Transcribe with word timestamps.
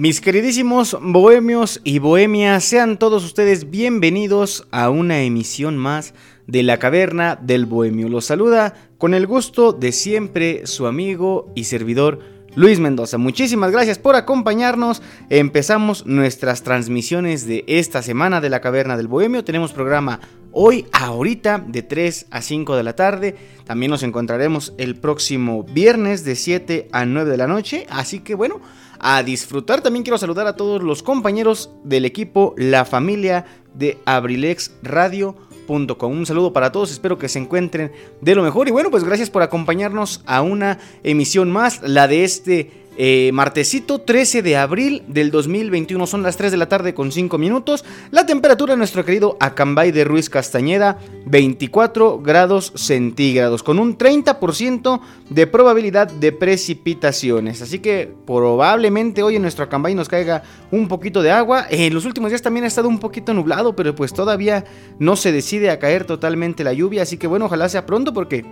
Mis 0.00 0.22
queridísimos 0.22 0.96
bohemios 0.98 1.82
y 1.84 1.98
bohemias, 1.98 2.64
sean 2.64 2.98
todos 2.98 3.22
ustedes 3.22 3.68
bienvenidos 3.68 4.66
a 4.70 4.88
una 4.88 5.20
emisión 5.20 5.76
más 5.76 6.14
de 6.46 6.62
la 6.62 6.78
Caverna 6.78 7.36
del 7.36 7.66
Bohemio. 7.66 8.08
Los 8.08 8.24
saluda 8.24 8.72
con 8.96 9.12
el 9.12 9.26
gusto 9.26 9.74
de 9.74 9.92
siempre 9.92 10.66
su 10.66 10.86
amigo 10.86 11.52
y 11.54 11.64
servidor 11.64 12.20
Luis 12.54 12.80
Mendoza. 12.80 13.18
Muchísimas 13.18 13.72
gracias 13.72 13.98
por 13.98 14.16
acompañarnos. 14.16 15.02
Empezamos 15.28 16.06
nuestras 16.06 16.62
transmisiones 16.62 17.46
de 17.46 17.64
esta 17.66 18.00
semana 18.00 18.40
de 18.40 18.48
la 18.48 18.62
Caverna 18.62 18.96
del 18.96 19.06
Bohemio. 19.06 19.44
Tenemos 19.44 19.74
programa 19.74 20.20
hoy, 20.50 20.86
ahorita, 20.92 21.62
de 21.68 21.82
3 21.82 22.28
a 22.30 22.40
5 22.40 22.74
de 22.74 22.82
la 22.82 22.96
tarde. 22.96 23.36
También 23.66 23.90
nos 23.90 24.02
encontraremos 24.02 24.72
el 24.78 24.96
próximo 24.96 25.62
viernes 25.62 26.24
de 26.24 26.36
7 26.36 26.88
a 26.90 27.04
9 27.04 27.30
de 27.30 27.36
la 27.36 27.46
noche. 27.46 27.86
Así 27.90 28.20
que 28.20 28.34
bueno 28.34 28.62
a 29.00 29.22
disfrutar. 29.22 29.80
También 29.80 30.02
quiero 30.02 30.18
saludar 30.18 30.46
a 30.46 30.56
todos 30.56 30.82
los 30.82 31.02
compañeros 31.02 31.70
del 31.84 32.04
equipo, 32.04 32.54
la 32.56 32.84
familia 32.84 33.46
de 33.74 33.98
Abrilex 34.04 34.72
Radio. 34.82 35.36
Un 35.70 36.26
saludo 36.26 36.52
para 36.52 36.72
todos, 36.72 36.90
espero 36.90 37.16
que 37.16 37.28
se 37.28 37.38
encuentren 37.38 37.92
de 38.20 38.34
lo 38.34 38.42
mejor 38.42 38.66
y 38.66 38.72
bueno, 38.72 38.90
pues 38.90 39.04
gracias 39.04 39.30
por 39.30 39.42
acompañarnos 39.42 40.20
a 40.26 40.42
una 40.42 40.80
emisión 41.04 41.48
más, 41.48 41.80
la 41.82 42.08
de 42.08 42.24
este 42.24 42.79
eh, 42.96 43.30
martesito 43.32 44.00
13 44.00 44.42
de 44.42 44.56
abril 44.56 45.02
del 45.06 45.30
2021 45.30 46.06
son 46.06 46.22
las 46.22 46.36
3 46.36 46.50
de 46.50 46.56
la 46.56 46.68
tarde 46.68 46.92
con 46.92 47.12
5 47.12 47.38
minutos. 47.38 47.84
La 48.10 48.26
temperatura 48.26 48.74
de 48.74 48.78
nuestro 48.78 49.04
querido 49.04 49.36
Acambay 49.40 49.92
de 49.92 50.04
Ruiz 50.04 50.28
Castañeda 50.28 50.98
24 51.26 52.20
grados 52.20 52.72
centígrados 52.74 53.62
con 53.62 53.78
un 53.78 53.96
30% 53.96 55.00
de 55.30 55.46
probabilidad 55.46 56.10
de 56.10 56.32
precipitaciones. 56.32 57.62
Así 57.62 57.78
que 57.78 58.12
probablemente 58.26 59.22
hoy 59.22 59.36
en 59.36 59.42
nuestro 59.42 59.64
Acambay 59.64 59.94
nos 59.94 60.08
caiga 60.08 60.42
un 60.70 60.88
poquito 60.88 61.22
de 61.22 61.30
agua. 61.30 61.66
En 61.70 61.94
los 61.94 62.04
últimos 62.04 62.30
días 62.30 62.42
también 62.42 62.64
ha 62.64 62.68
estado 62.68 62.88
un 62.88 62.98
poquito 62.98 63.32
nublado, 63.32 63.76
pero 63.76 63.94
pues 63.94 64.12
todavía 64.12 64.64
no 64.98 65.16
se 65.16 65.32
decide 65.32 65.70
a 65.70 65.78
caer 65.78 66.04
totalmente 66.04 66.64
la 66.64 66.72
lluvia. 66.72 67.02
Así 67.02 67.16
que 67.16 67.26
bueno, 67.26 67.46
ojalá 67.46 67.68
sea 67.68 67.86
pronto 67.86 68.12
porque 68.12 68.44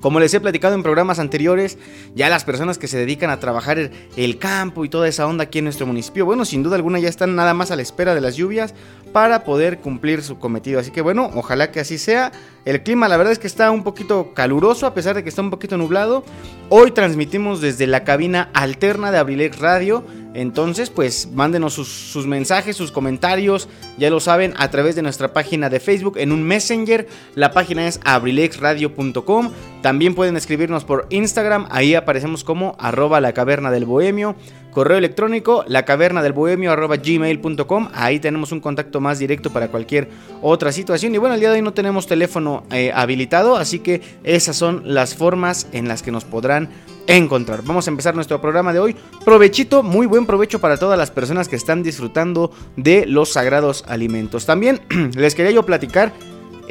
como 0.00 0.20
les 0.20 0.32
he 0.34 0.40
platicado 0.40 0.74
en 0.74 0.82
programas 0.82 1.18
anteriores, 1.18 1.78
ya 2.14 2.28
las 2.28 2.44
personas 2.44 2.78
que 2.78 2.88
se 2.88 2.98
dedican 2.98 3.30
a 3.30 3.40
trabajar 3.40 3.90
el 4.16 4.38
campo 4.38 4.84
y 4.84 4.88
toda 4.88 5.08
esa 5.08 5.26
onda 5.26 5.44
aquí 5.44 5.58
en 5.58 5.64
nuestro 5.64 5.86
municipio, 5.86 6.24
bueno, 6.24 6.44
sin 6.44 6.62
duda 6.62 6.76
alguna 6.76 6.98
ya 6.98 7.08
están 7.08 7.34
nada 7.34 7.54
más 7.54 7.70
a 7.70 7.76
la 7.76 7.82
espera 7.82 8.14
de 8.14 8.20
las 8.20 8.36
lluvias 8.36 8.74
para 9.12 9.44
poder 9.44 9.78
cumplir 9.78 10.22
su 10.22 10.38
cometido. 10.38 10.80
Así 10.80 10.90
que 10.90 11.00
bueno, 11.00 11.30
ojalá 11.34 11.70
que 11.70 11.80
así 11.80 11.98
sea. 11.98 12.32
El 12.68 12.82
clima 12.82 13.08
la 13.08 13.16
verdad 13.16 13.32
es 13.32 13.38
que 13.38 13.46
está 13.46 13.70
un 13.70 13.82
poquito 13.82 14.34
caluroso 14.34 14.86
a 14.86 14.92
pesar 14.92 15.16
de 15.16 15.22
que 15.22 15.30
está 15.30 15.40
un 15.40 15.48
poquito 15.48 15.78
nublado. 15.78 16.22
Hoy 16.68 16.90
transmitimos 16.90 17.62
desde 17.62 17.86
la 17.86 18.04
cabina 18.04 18.50
alterna 18.52 19.10
de 19.10 19.16
Abrilex 19.16 19.58
Radio. 19.58 20.04
Entonces, 20.34 20.90
pues 20.90 21.30
mándenos 21.32 21.72
sus, 21.72 22.26
mensajes, 22.26 22.76
sus 22.76 22.92
comentarios, 22.92 23.70
ya 23.96 24.10
lo 24.10 24.20
saben, 24.20 24.52
a 24.58 24.70
través 24.70 24.96
de 24.96 25.00
nuestra 25.00 25.32
página 25.32 25.70
de 25.70 25.80
Facebook 25.80 26.18
en 26.18 26.30
un 26.30 26.42
Messenger. 26.42 27.08
La 27.34 27.52
página 27.52 27.88
es 27.88 28.00
abrilexradio.com. 28.04 29.50
También 29.80 30.14
pueden 30.14 30.36
escribirnos 30.36 30.84
por 30.84 31.06
Instagram, 31.08 31.68
ahí 31.70 31.94
aparecemos 31.94 32.44
como 32.44 32.76
arroba 32.78 33.22
la 33.22 33.32
caverna 33.32 33.70
del 33.70 33.86
bohemio. 33.86 34.36
Correo 34.72 34.98
electrónico, 34.98 35.64
la 35.66 35.84
caverna 35.84 36.22
del 36.22 36.32
bohemio 36.32 36.70
arroba 36.70 36.96
gmail.com. 36.96 37.88
Ahí 37.94 38.20
tenemos 38.20 38.52
un 38.52 38.60
contacto 38.60 39.00
más 39.00 39.18
directo 39.18 39.50
para 39.50 39.68
cualquier 39.68 40.08
otra 40.42 40.72
situación. 40.72 41.14
Y 41.14 41.18
bueno, 41.18 41.34
el 41.34 41.40
día 41.40 41.50
de 41.50 41.56
hoy 41.56 41.62
no 41.62 41.72
tenemos 41.72 42.06
teléfono 42.06 42.64
eh, 42.70 42.92
habilitado, 42.94 43.56
así 43.56 43.80
que 43.80 44.02
esas 44.24 44.56
son 44.56 44.82
las 44.84 45.14
formas 45.14 45.66
en 45.72 45.88
las 45.88 46.02
que 46.02 46.12
nos 46.12 46.24
podrán 46.24 46.68
encontrar. 47.06 47.62
Vamos 47.64 47.88
a 47.88 47.90
empezar 47.90 48.14
nuestro 48.14 48.40
programa 48.40 48.72
de 48.72 48.78
hoy. 48.78 48.96
Provechito, 49.24 49.82
muy 49.82 50.06
buen 50.06 50.26
provecho 50.26 50.60
para 50.60 50.76
todas 50.76 50.98
las 50.98 51.10
personas 51.10 51.48
que 51.48 51.56
están 51.56 51.82
disfrutando 51.82 52.52
de 52.76 53.06
los 53.06 53.30
sagrados 53.30 53.84
alimentos. 53.88 54.46
También 54.46 54.80
les 55.16 55.34
quería 55.34 55.50
yo 55.50 55.64
platicar 55.64 56.12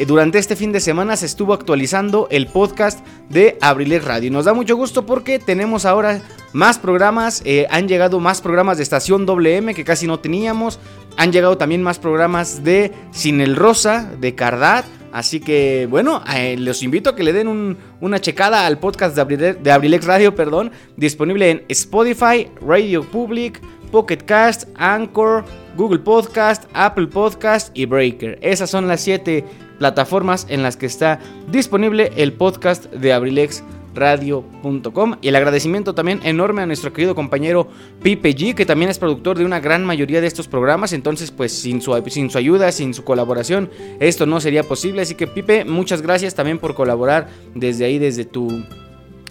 durante 0.05 0.37
este 0.37 0.55
fin 0.55 0.71
de 0.71 0.79
semana 0.79 1.15
se 1.15 1.25
estuvo 1.25 1.53
actualizando 1.53 2.27
el 2.29 2.47
podcast 2.47 3.05
de 3.29 3.57
Abriles 3.61 4.03
Radio. 4.03 4.29
Nos 4.31 4.45
da 4.45 4.53
mucho 4.53 4.75
gusto 4.75 5.05
porque 5.05 5.39
tenemos 5.39 5.85
ahora 5.85 6.21
más 6.53 6.77
programas, 6.77 7.41
eh, 7.45 7.65
han 7.69 7.87
llegado 7.87 8.19
más 8.19 8.41
programas 8.41 8.77
de 8.77 8.83
estación 8.83 9.25
WM 9.25 9.73
que 9.73 9.83
casi 9.83 10.05
no 10.05 10.19
teníamos, 10.19 10.79
han 11.17 11.31
llegado 11.31 11.57
también 11.57 11.81
más 11.81 11.99
programas 11.99 12.63
de 12.63 12.91
Sin 13.11 13.41
el 13.41 13.55
Rosa, 13.55 14.11
de 14.19 14.35
Cardat. 14.35 14.85
Así 15.11 15.39
que 15.39 15.87
bueno, 15.89 16.21
eh, 16.35 16.57
los 16.57 16.83
invito 16.83 17.09
a 17.09 17.15
que 17.15 17.23
le 17.23 17.33
den 17.33 17.77
una 18.01 18.19
checada 18.19 18.67
al 18.67 18.77
podcast 18.77 19.17
de, 19.17 19.71
Abrilex 19.71 20.05
Radio, 20.05 20.35
perdón, 20.35 20.71
disponible 20.95 21.49
en 21.49 21.63
Spotify, 21.69 22.51
Radio 22.61 23.03
Public, 23.03 23.61
Pocket 23.91 24.17
Cast, 24.17 24.67
Anchor, 24.75 25.43
Google 25.75 25.99
Podcast, 25.99 26.65
Apple 26.73 27.07
Podcast 27.07 27.75
y 27.75 27.85
Breaker. 27.85 28.37
Esas 28.41 28.69
son 28.69 28.87
las 28.87 29.01
siete 29.01 29.45
plataformas 29.77 30.47
en 30.49 30.63
las 30.63 30.77
que 30.77 30.85
está 30.85 31.19
disponible 31.51 32.11
el 32.17 32.33
podcast 32.33 32.91
de 32.91 33.13
abrilexradio.com 33.13 35.15
y 35.21 35.27
el 35.27 35.35
agradecimiento 35.35 35.95
también 35.95 36.19
enorme 36.23 36.61
a 36.61 36.65
nuestro 36.65 36.93
querido 36.93 37.15
compañero 37.15 37.67
Pipe 38.01 38.35
G 38.35 38.55
que 38.55 38.65
también 38.65 38.89
es 38.89 38.99
productor 38.99 39.37
de 39.37 39.45
una 39.45 39.59
gran 39.59 39.85
mayoría 39.85 40.21
de 40.21 40.27
estos 40.27 40.47
programas. 40.47 40.93
Entonces 40.93 41.31
pues 41.31 41.51
sin 41.51 41.81
su, 41.81 42.01
sin 42.07 42.29
su 42.29 42.37
ayuda 42.37 42.71
sin 42.71 42.93
su 42.93 43.03
colaboración 43.03 43.69
esto 43.99 44.25
no 44.25 44.39
sería 44.39 44.63
posible. 44.63 45.01
Así 45.01 45.15
que 45.15 45.27
Pipe 45.27 45.65
muchas 45.65 46.01
gracias 46.01 46.35
también 46.35 46.59
por 46.59 46.75
colaborar 46.75 47.27
desde 47.55 47.85
ahí 47.85 47.99
desde 47.99 48.25
tu 48.25 48.63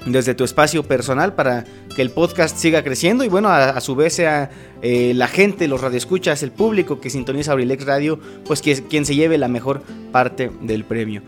desde 0.07 0.35
tu 0.35 0.45
espacio 0.45 0.83
personal 0.83 1.35
para 1.35 1.65
que 1.95 2.03
el 2.03 2.11
podcast 2.11 2.57
siga 2.57 2.83
creciendo 2.83 3.25
y 3.25 3.29
bueno, 3.29 3.49
a, 3.49 3.81
su 3.81 3.95
vez 3.95 4.15
sea 4.15 4.51
eh, 4.83 5.13
la 5.15 5.29
gente, 5.29 5.69
los 5.69 5.81
radioescuchas, 5.81 6.43
el 6.43 6.53
público 6.53 7.01
que 7.01 7.11
sintoniza 7.11 7.53
Abrilex 7.53 7.85
Radio, 7.85 8.19
pues 8.47 8.63
que, 8.63 8.83
quien 8.85 9.05
se 9.05 9.15
lleve 9.15 9.37
la 9.37 9.49
mejor 9.49 9.83
parte 10.13 10.51
del 10.63 10.85
premio. 10.85 11.23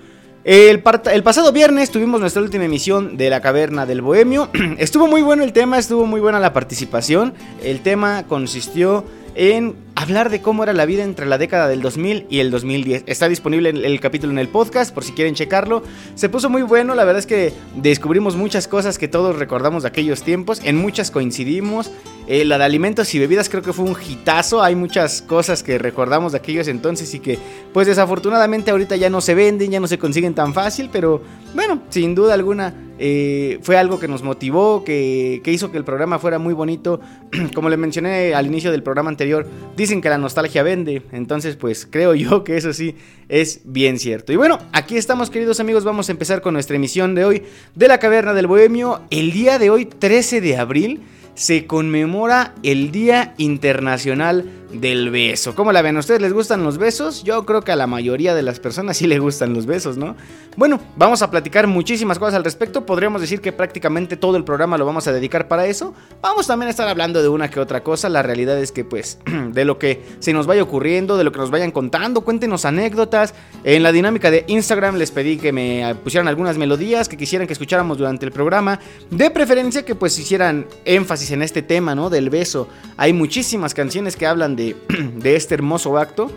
El, 0.45 0.83
el, 1.13 1.23
pasado 1.23 1.53
viernes 1.53 1.91
tuvimos 1.91 2.21
nuestra 2.21 2.41
última 2.41 2.65
emisión 2.65 3.17
de 3.17 3.29
La 3.29 3.43
Caverna 3.43 3.85
del 3.85 4.01
Bohemio. 4.01 4.49
estuvo 4.79 5.07
muy 5.07 5.21
bueno 5.21 5.45
el 5.45 5.53
tema, 5.53 5.79
estuvo 5.79 6.07
muy 6.07 6.21
buena 6.21 6.41
la 6.41 6.53
participación. 6.53 7.35
El 7.63 7.81
tema 7.81 8.25
consistió 8.27 9.05
en 9.39 9.77
hablar 9.95 10.31
de 10.31 10.43
cómo 10.43 10.65
era 10.65 10.73
la 10.73 10.85
vida 10.85 11.05
entre 11.05 11.25
la 11.25 11.39
década 11.39 11.69
del 11.69 11.81
2000 11.81 12.27
y 12.29 12.41
el 12.41 12.51
2010. 12.51 13.05
Está 13.07 13.29
disponible 13.29 13.71
el, 13.71 14.01
capítulo 14.01 14.33
en 14.33 14.39
el 14.41 14.49
podcast 14.49 14.93
por 14.93 15.05
si 15.05 15.13
quieren 15.13 15.35
checarlo. 15.35 15.85
Se 16.17 16.29
puso 16.29 16.51
muy 16.51 16.63
bueno, 16.63 16.97
la 16.97 17.05
verdad 17.05 17.21
es 17.21 17.27
que 17.27 17.53
descubrimos 17.77 18.35
muchas 18.35 18.67
cosas 18.67 18.99
que 18.99 19.07
todos 19.07 19.37
recordamos 19.37 19.85
de 19.85 19.91
aquellos 19.91 20.25
tiempos, 20.25 20.61
en 20.65 20.77
muchas 20.77 21.13
coincidimos. 21.13 21.93
Eh, 22.31 22.45
la 22.45 22.59
de 22.59 22.65
alimentos 22.65 23.15
y 23.15 23.19
bebidas 23.19 23.49
creo 23.49 23.63
que 23.63 23.73
fue 23.73 23.87
un 23.87 23.97
hitazo, 24.07 24.63
hay 24.63 24.75
muchas 24.75 25.23
cosas 25.23 25.63
que 25.63 25.79
recordamos 25.79 26.33
de 26.33 26.39
aquellos 26.39 26.69
entonces 26.69 27.15
y 27.15 27.21
que 27.21 27.39
pues 27.73 27.87
desafortunadamente 27.87 28.71
ahorita 28.71 28.97
ya 28.97 29.09
no 29.09 29.23
se 29.23 29.35
venden, 29.35 29.71
ya 29.71 29.81
no 29.81 29.89
se 29.89 29.99
consiguen 29.99 30.35
tan 30.35 30.53
fácil, 30.53 30.91
pero 30.93 31.23
bueno, 31.55 31.81
sin 31.89 32.15
duda 32.15 32.35
alguna 32.35 32.75
eh, 32.99 33.59
fue 33.63 33.79
algo 33.79 33.99
que 33.99 34.09
nos 34.09 34.23
motivó, 34.23 34.85
que, 34.85 35.41
hizo 35.47 35.71
que 35.71 35.79
el 35.79 35.85
programa 35.85 36.19
fuera 36.19 36.39
muy 36.39 36.53
bonito. 36.53 37.01
Como 37.55 37.71
le 37.71 37.79
mencioné 37.79 38.35
al 38.35 38.47
inicio 38.47 38.73
del 38.73 38.83
programa 38.83 39.09
anterior, 39.09 39.47
dicen 39.75 40.03
que 40.03 40.11
la 40.11 40.19
nostalgia 40.19 40.63
vende, 40.63 41.03
entonces 41.13 41.57
pues 41.57 41.89
creo 41.91 42.15
yo 42.15 42.45
que 42.45 42.59
eso 42.59 42.75
sí 42.75 42.95
es 43.31 43.63
bien 43.65 43.99
cierto. 43.99 44.35
Y 44.35 44.37
bueno, 44.37 44.59
aquí 44.73 44.99
estamos 44.99 45.31
queridos 45.31 45.61
amigos, 45.61 45.83
vamos 45.83 46.11
a 46.11 46.13
empezar 46.13 46.43
con 46.43 46.53
nuestra 46.53 46.77
emisión 46.77 47.15
de 47.15 47.25
hoy 47.25 47.43
de 47.75 47.89
la 47.89 47.99
Caverna 47.99 48.35
del 48.35 48.49
Bohemio. 48.49 49.01
El 49.09 49.33
día 49.33 49.59
de 49.59 49.71
hoy, 49.71 49.87
13 49.87 50.43
de 50.43 50.59
abril, 50.59 51.01
se 51.39 51.67
conmemora 51.67 52.53
el 52.65 52.91
Día 52.91 53.35
Internacional 53.39 54.45
del 54.73 55.11
beso. 55.11 55.55
¿Cómo 55.55 55.73
la 55.73 55.83
ven? 55.83 55.97
¿A 55.97 56.01
ustedes 56.01 56.21
les 56.21 56.33
gustan 56.33 56.63
los 56.63 56.79
besos? 56.79 57.23
Yo 57.25 57.45
creo 57.47 57.63
que 57.63 57.73
a 57.73 57.77
la 57.77 57.87
mayoría 57.87 58.35
de 58.35 58.43
las 58.43 58.61
personas 58.61 58.99
sí 58.99 59.07
les 59.07 59.21
gustan 59.21 59.55
los 59.55 59.67
besos, 59.67 59.97
¿no? 59.97 60.15
Bueno, 60.57 60.81
vamos 60.97 61.23
a 61.23 61.31
platicar 61.31 61.67
muchísimas 61.67 62.19
cosas 62.19 62.35
al 62.35 62.45
respecto. 62.45 62.85
Podríamos 62.85 63.21
decir 63.21 63.41
que 63.41 63.53
prácticamente 63.53 64.17
todo 64.17 64.37
el 64.37 64.45
programa 64.45 64.77
lo 64.77 64.85
vamos 64.85 65.07
a 65.07 65.13
dedicar 65.13 65.49
para 65.49 65.67
eso. 65.67 65.95
Vamos 66.21 66.47
también 66.47 66.67
a 66.67 66.71
estar 66.71 66.89
hablando 66.89 67.23
de 67.23 67.29
una 67.29 67.49
que 67.49 67.61
otra 67.61 67.83
cosa. 67.83 68.09
La 68.09 68.23
realidad 68.23 68.59
es 68.59 68.73
que, 68.73 68.85
pues, 68.85 69.19
de 69.53 69.65
lo 69.65 69.79
que 69.79 70.03
se 70.19 70.33
nos 70.33 70.47
vaya 70.47 70.63
ocurriendo, 70.63 71.17
de 71.17 71.25
lo 71.25 71.33
que 71.33 71.39
nos 71.39 71.51
vayan 71.51 71.71
contando, 71.71 72.21
cuéntenos 72.21 72.65
anécdotas. 72.65 73.35
En 73.65 73.83
la 73.83 73.93
dinámica 73.93 74.31
de 74.31 74.45
Instagram 74.49 74.97
les 74.97 75.11
pedí 75.11 75.39
que 75.39 75.53
me 75.53 75.95
pusieran 76.03 76.29
algunas 76.29 76.59
melodías 76.59 77.09
que 77.09 77.17
quisieran 77.17 77.47
que 77.47 77.55
escucháramos 77.55 77.97
durante 77.97 78.27
el 78.27 78.33
programa. 78.33 78.81
De 79.11 79.31
preferencia 79.31 79.85
que, 79.85 79.95
pues, 79.95 80.19
hicieran 80.19 80.67
énfasis 80.85 81.31
en 81.31 81.43
este 81.43 81.63
tema, 81.63 81.95
¿no? 81.95 82.11
Del 82.11 82.29
beso. 82.29 82.69
Hay 82.99 83.15
muchísimas 83.15 83.73
canciones 83.73 84.17
que 84.17 84.27
hablan 84.27 84.58
de, 84.59 85.37
este 85.37 85.55
hermoso 85.55 85.99
acto. 85.99 86.31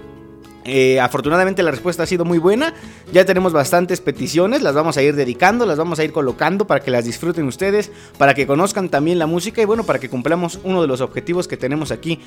Eh, 0.63 0.99
afortunadamente 0.99 1.63
la 1.63 1.71
respuesta 1.71 2.03
ha 2.03 2.05
sido 2.05 2.23
muy 2.23 2.37
buena. 2.37 2.73
Ya 3.11 3.25
tenemos 3.25 3.51
bastantes 3.51 3.99
peticiones. 3.99 4.61
Las 4.61 4.75
vamos 4.75 4.97
a 4.97 5.01
ir 5.01 5.15
dedicando, 5.15 5.65
las 5.65 5.77
vamos 5.77 5.99
a 5.99 6.03
ir 6.03 6.11
colocando 6.11 6.67
para 6.67 6.81
que 6.81 6.91
las 6.91 7.05
disfruten 7.05 7.47
ustedes, 7.47 7.91
para 8.17 8.33
que 8.33 8.45
conozcan 8.45 8.89
también 8.89 9.17
la 9.17 9.25
música 9.25 9.61
y 9.61 9.65
bueno, 9.65 9.83
para 9.83 9.99
que 9.99 10.09
cumplamos 10.09 10.59
uno 10.63 10.81
de 10.81 10.87
los 10.87 11.01
objetivos 11.01 11.47
que 11.47 11.57
tenemos 11.57 11.91
aquí 11.91 12.19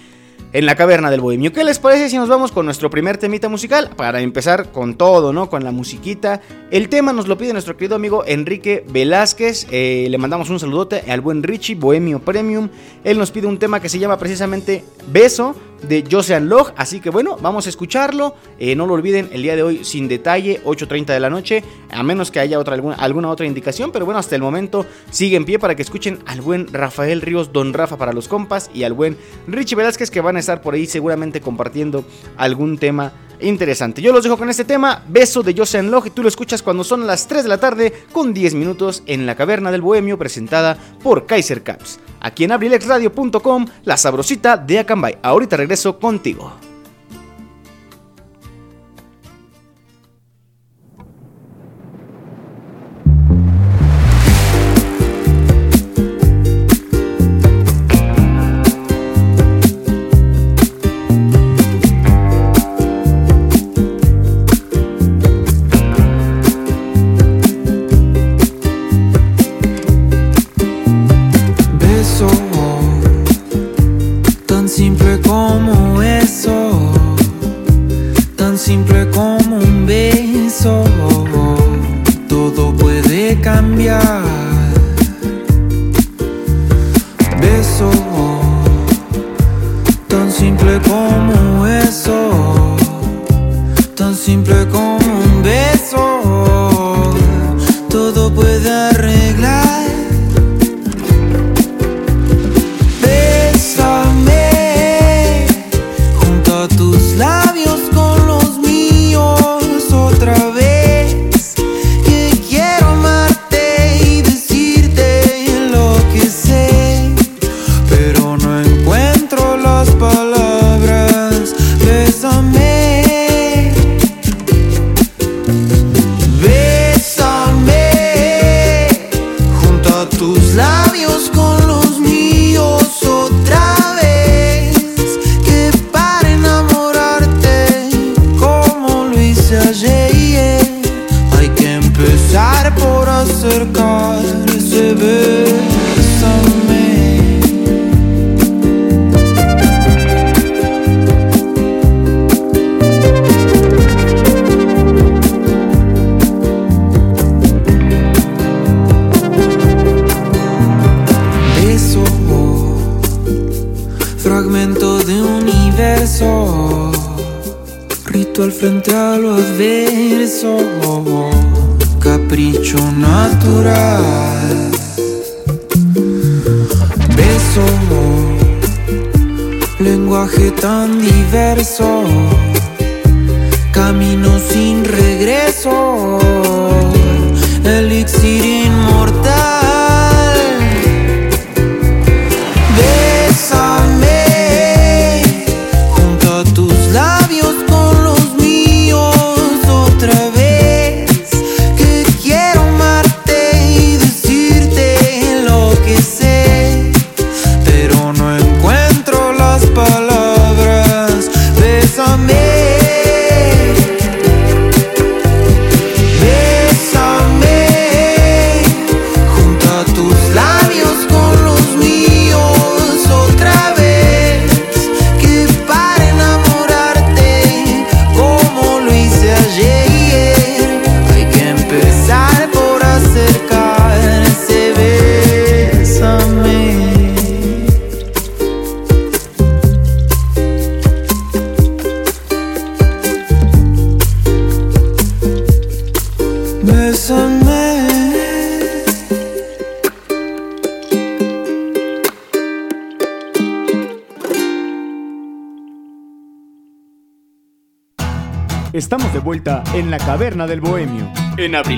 en 0.54 0.66
la 0.66 0.76
caverna 0.76 1.10
del 1.10 1.20
bohemio. 1.20 1.52
¿Qué 1.52 1.64
les 1.64 1.80
parece 1.80 2.08
si 2.08 2.16
nos 2.16 2.28
vamos 2.28 2.52
con 2.52 2.64
nuestro 2.64 2.88
primer 2.88 3.18
temita 3.18 3.48
musical? 3.48 3.90
Para 3.96 4.20
empezar 4.20 4.70
con 4.70 4.94
todo, 4.94 5.32
¿no? 5.32 5.50
Con 5.50 5.64
la 5.64 5.72
musiquita. 5.72 6.40
El 6.70 6.88
tema 6.88 7.12
nos 7.12 7.26
lo 7.26 7.36
pide 7.36 7.52
nuestro 7.52 7.76
querido 7.76 7.96
amigo 7.96 8.22
Enrique 8.24 8.84
Velázquez. 8.88 9.66
Eh, 9.72 10.06
le 10.08 10.16
mandamos 10.16 10.50
un 10.50 10.60
saludote 10.60 11.02
al 11.10 11.20
buen 11.20 11.42
Richie, 11.42 11.74
Bohemio 11.74 12.20
Premium. 12.20 12.68
Él 13.02 13.18
nos 13.18 13.32
pide 13.32 13.48
un 13.48 13.58
tema 13.58 13.80
que 13.80 13.88
se 13.88 13.98
llama 13.98 14.16
precisamente 14.16 14.84
Beso 15.08 15.56
de 15.88 16.04
Josean 16.10 16.48
Log. 16.48 16.72
Así 16.76 17.00
que 17.00 17.10
bueno, 17.10 17.36
vamos 17.40 17.66
a 17.66 17.68
escucharlo. 17.68 18.36
Eh, 18.58 18.76
no 18.76 18.86
lo 18.86 18.94
olviden, 18.94 19.30
el 19.32 19.42
día 19.42 19.56
de 19.56 19.62
hoy 19.62 19.84
sin 19.84 20.08
detalle, 20.08 20.62
8.30 20.64 21.06
de 21.06 21.20
la 21.20 21.30
noche. 21.30 21.64
A 21.90 22.02
menos 22.02 22.30
que 22.30 22.40
haya 22.40 22.58
otra, 22.58 22.74
alguna, 22.74 22.94
alguna 22.94 23.28
otra 23.28 23.46
indicación. 23.46 23.90
Pero 23.92 24.04
bueno, 24.04 24.20
hasta 24.20 24.36
el 24.36 24.42
momento 24.42 24.86
sigue 25.10 25.36
en 25.36 25.44
pie 25.44 25.58
para 25.58 25.74
que 25.74 25.82
escuchen 25.82 26.20
al 26.26 26.40
buen 26.40 26.72
Rafael 26.72 27.20
Ríos, 27.20 27.52
Don 27.52 27.74
Rafa 27.74 27.96
para 27.96 28.12
los 28.12 28.28
compas. 28.28 28.70
Y 28.72 28.84
al 28.84 28.92
buen 28.92 29.16
Richie 29.46 29.76
Velázquez 29.76 30.10
que 30.10 30.20
van 30.24 30.36
a 30.36 30.40
estar 30.40 30.60
por 30.60 30.74
ahí 30.74 30.86
seguramente 30.86 31.40
compartiendo 31.40 32.04
algún 32.36 32.78
tema 32.78 33.12
interesante. 33.40 34.02
Yo 34.02 34.12
los 34.12 34.24
dejo 34.24 34.36
con 34.36 34.50
este 34.50 34.64
tema, 34.64 35.02
Beso 35.08 35.42
de 35.42 35.54
Josean 35.56 35.90
Log, 35.90 36.06
y 36.06 36.10
tú 36.10 36.22
lo 36.22 36.28
escuchas 36.28 36.62
cuando 36.62 36.84
son 36.84 37.06
las 37.06 37.28
3 37.28 37.44
de 37.44 37.48
la 37.48 37.58
tarde 37.58 37.92
con 38.12 38.34
10 38.34 38.54
minutos 38.54 39.02
en 39.06 39.26
la 39.26 39.34
Caverna 39.34 39.70
del 39.70 39.82
Bohemio 39.82 40.18
presentada 40.18 40.76
por 41.02 41.26
Kaiser 41.26 41.62
Caps. 41.62 42.00
Aquí 42.20 42.44
en 42.44 42.52
abrilexradio.com, 42.52 43.66
la 43.84 43.96
sabrosita 43.96 44.56
de 44.56 44.78
Acambay. 44.78 45.18
Ahorita 45.22 45.56
regreso 45.56 45.98
contigo. 45.98 46.52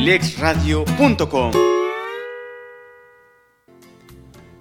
En 0.06 0.12
abrilexradio.com. 0.12 1.50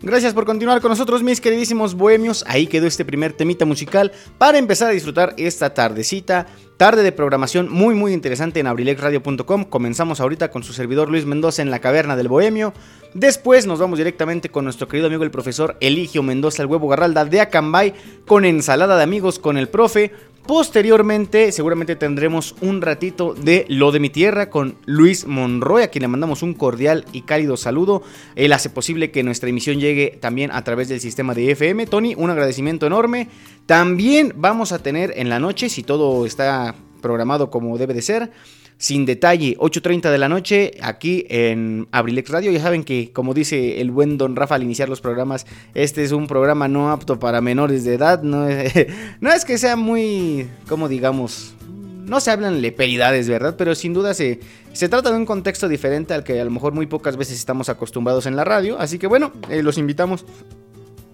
Gracias 0.01 0.33
por 0.33 0.45
continuar 0.45 0.81
con 0.81 0.89
nosotros, 0.89 1.21
mis 1.21 1.39
queridísimos 1.39 1.93
bohemios. 1.93 2.43
Ahí 2.47 2.65
quedó 2.65 2.87
este 2.87 3.05
primer 3.05 3.33
temita 3.33 3.63
musical 3.65 4.11
para 4.39 4.57
empezar 4.57 4.89
a 4.89 4.93
disfrutar 4.93 5.35
esta 5.37 5.73
tardecita. 5.73 6.47
Tarde 6.77 7.03
de 7.03 7.11
programación 7.11 7.71
muy 7.71 7.93
muy 7.93 8.13
interesante 8.13 8.59
en 8.59 8.67
abrilexradio.com. 8.67 9.65
Comenzamos 9.65 10.19
ahorita 10.19 10.49
con 10.49 10.63
su 10.63 10.73
servidor 10.73 11.09
Luis 11.09 11.25
Mendoza 11.25 11.61
en 11.61 11.69
la 11.69 11.79
caverna 11.79 12.15
del 12.15 12.27
bohemio. 12.27 12.73
Después 13.13 13.67
nos 13.67 13.79
vamos 13.79 13.99
directamente 13.99 14.49
con 14.49 14.63
nuestro 14.63 14.87
querido 14.87 15.07
amigo 15.07 15.23
el 15.23 15.31
profesor 15.31 15.77
Eligio 15.79 16.23
Mendoza, 16.23 16.63
el 16.63 16.69
huevo 16.69 16.87
garralda 16.87 17.23
de 17.23 17.41
Acambay, 17.41 17.93
con 18.25 18.45
ensalada 18.45 18.97
de 18.97 19.03
amigos 19.03 19.37
con 19.37 19.57
el 19.57 19.69
profe. 19.69 20.11
Posteriormente, 20.47 21.51
seguramente 21.51 21.95
tendremos 21.95 22.55
un 22.61 22.83
ratito 22.83 23.33
de 23.33 23.65
Lo 23.67 23.91
de 23.91 23.99
mi 23.99 24.11
tierra 24.11 24.51
con 24.51 24.77
Luis 24.85 25.25
Monroy, 25.25 25.81
a 25.81 25.87
quien 25.87 26.03
le 26.03 26.07
mandamos 26.07 26.43
un 26.43 26.53
cordial 26.53 27.03
y 27.11 27.21
cálido 27.21 27.57
saludo. 27.57 28.03
Él 28.35 28.53
hace 28.53 28.69
posible 28.69 29.09
que 29.09 29.23
nuestra 29.23 29.49
emisión 29.49 29.79
llegue 29.79 30.19
también 30.21 30.51
a 30.51 30.63
través 30.63 30.87
del 30.87 30.99
sistema 30.99 31.33
de 31.33 31.49
FM. 31.49 31.87
Tony, 31.87 32.13
un 32.15 32.29
agradecimiento 32.29 32.85
enorme. 32.85 33.27
También 33.65 34.33
vamos 34.35 34.71
a 34.71 34.77
tener 34.77 35.13
en 35.15 35.29
la 35.29 35.39
noche, 35.39 35.67
si 35.67 35.81
todo 35.81 36.27
está 36.27 36.75
programado 37.01 37.49
como 37.49 37.79
debe 37.79 37.95
de 37.95 38.03
ser, 38.03 38.31
sin 38.77 39.05
detalle, 39.05 39.57
8.30 39.57 40.11
de 40.11 40.17
la 40.17 40.27
noche, 40.27 40.71
aquí 40.81 41.25
en 41.29 41.87
Abrilex 41.91 42.29
Radio. 42.29 42.51
Ya 42.51 42.61
saben 42.61 42.83
que, 42.83 43.11
como 43.13 43.33
dice 43.33 43.79
el 43.79 43.91
buen 43.91 44.17
don 44.17 44.35
Rafa 44.35 44.55
al 44.55 44.63
iniciar 44.63 44.89
los 44.89 45.01
programas, 45.01 45.45
este 45.73 46.03
es 46.03 46.11
un 46.11 46.27
programa 46.27 46.67
no 46.67 46.91
apto 46.91 47.19
para 47.19 47.41
menores 47.41 47.85
de 47.85 47.93
edad. 47.93 48.21
No 48.23 48.47
es, 48.47 49.45
que 49.45 49.57
sea 49.57 49.75
muy, 49.75 50.47
como 50.67 50.89
digamos, 50.89 51.55
no 52.05 52.19
se 52.19 52.31
hablan 52.31 52.61
leperidades, 52.61 53.29
¿verdad? 53.29 53.55
Pero 53.57 53.75
sin 53.75 53.93
duda 53.93 54.13
se, 54.13 54.41
se 54.73 54.89
trata 54.89 55.09
de 55.11 55.17
un 55.17 55.25
contexto 55.25 55.67
diferente 55.67 56.13
al 56.13 56.23
que 56.23 56.39
a 56.39 56.45
lo 56.45 56.51
mejor 56.51 56.73
muy 56.73 56.85
pocas 56.85 57.15
veces 57.15 57.37
estamos 57.37 57.69
acostumbrados 57.69 58.25
en 58.25 58.35
la 58.35 58.43
radio. 58.43 58.77
Así 58.79 58.99
que 58.99 59.07
bueno, 59.07 59.31
eh, 59.49 59.63
los 59.63 59.77
invitamos 59.77 60.25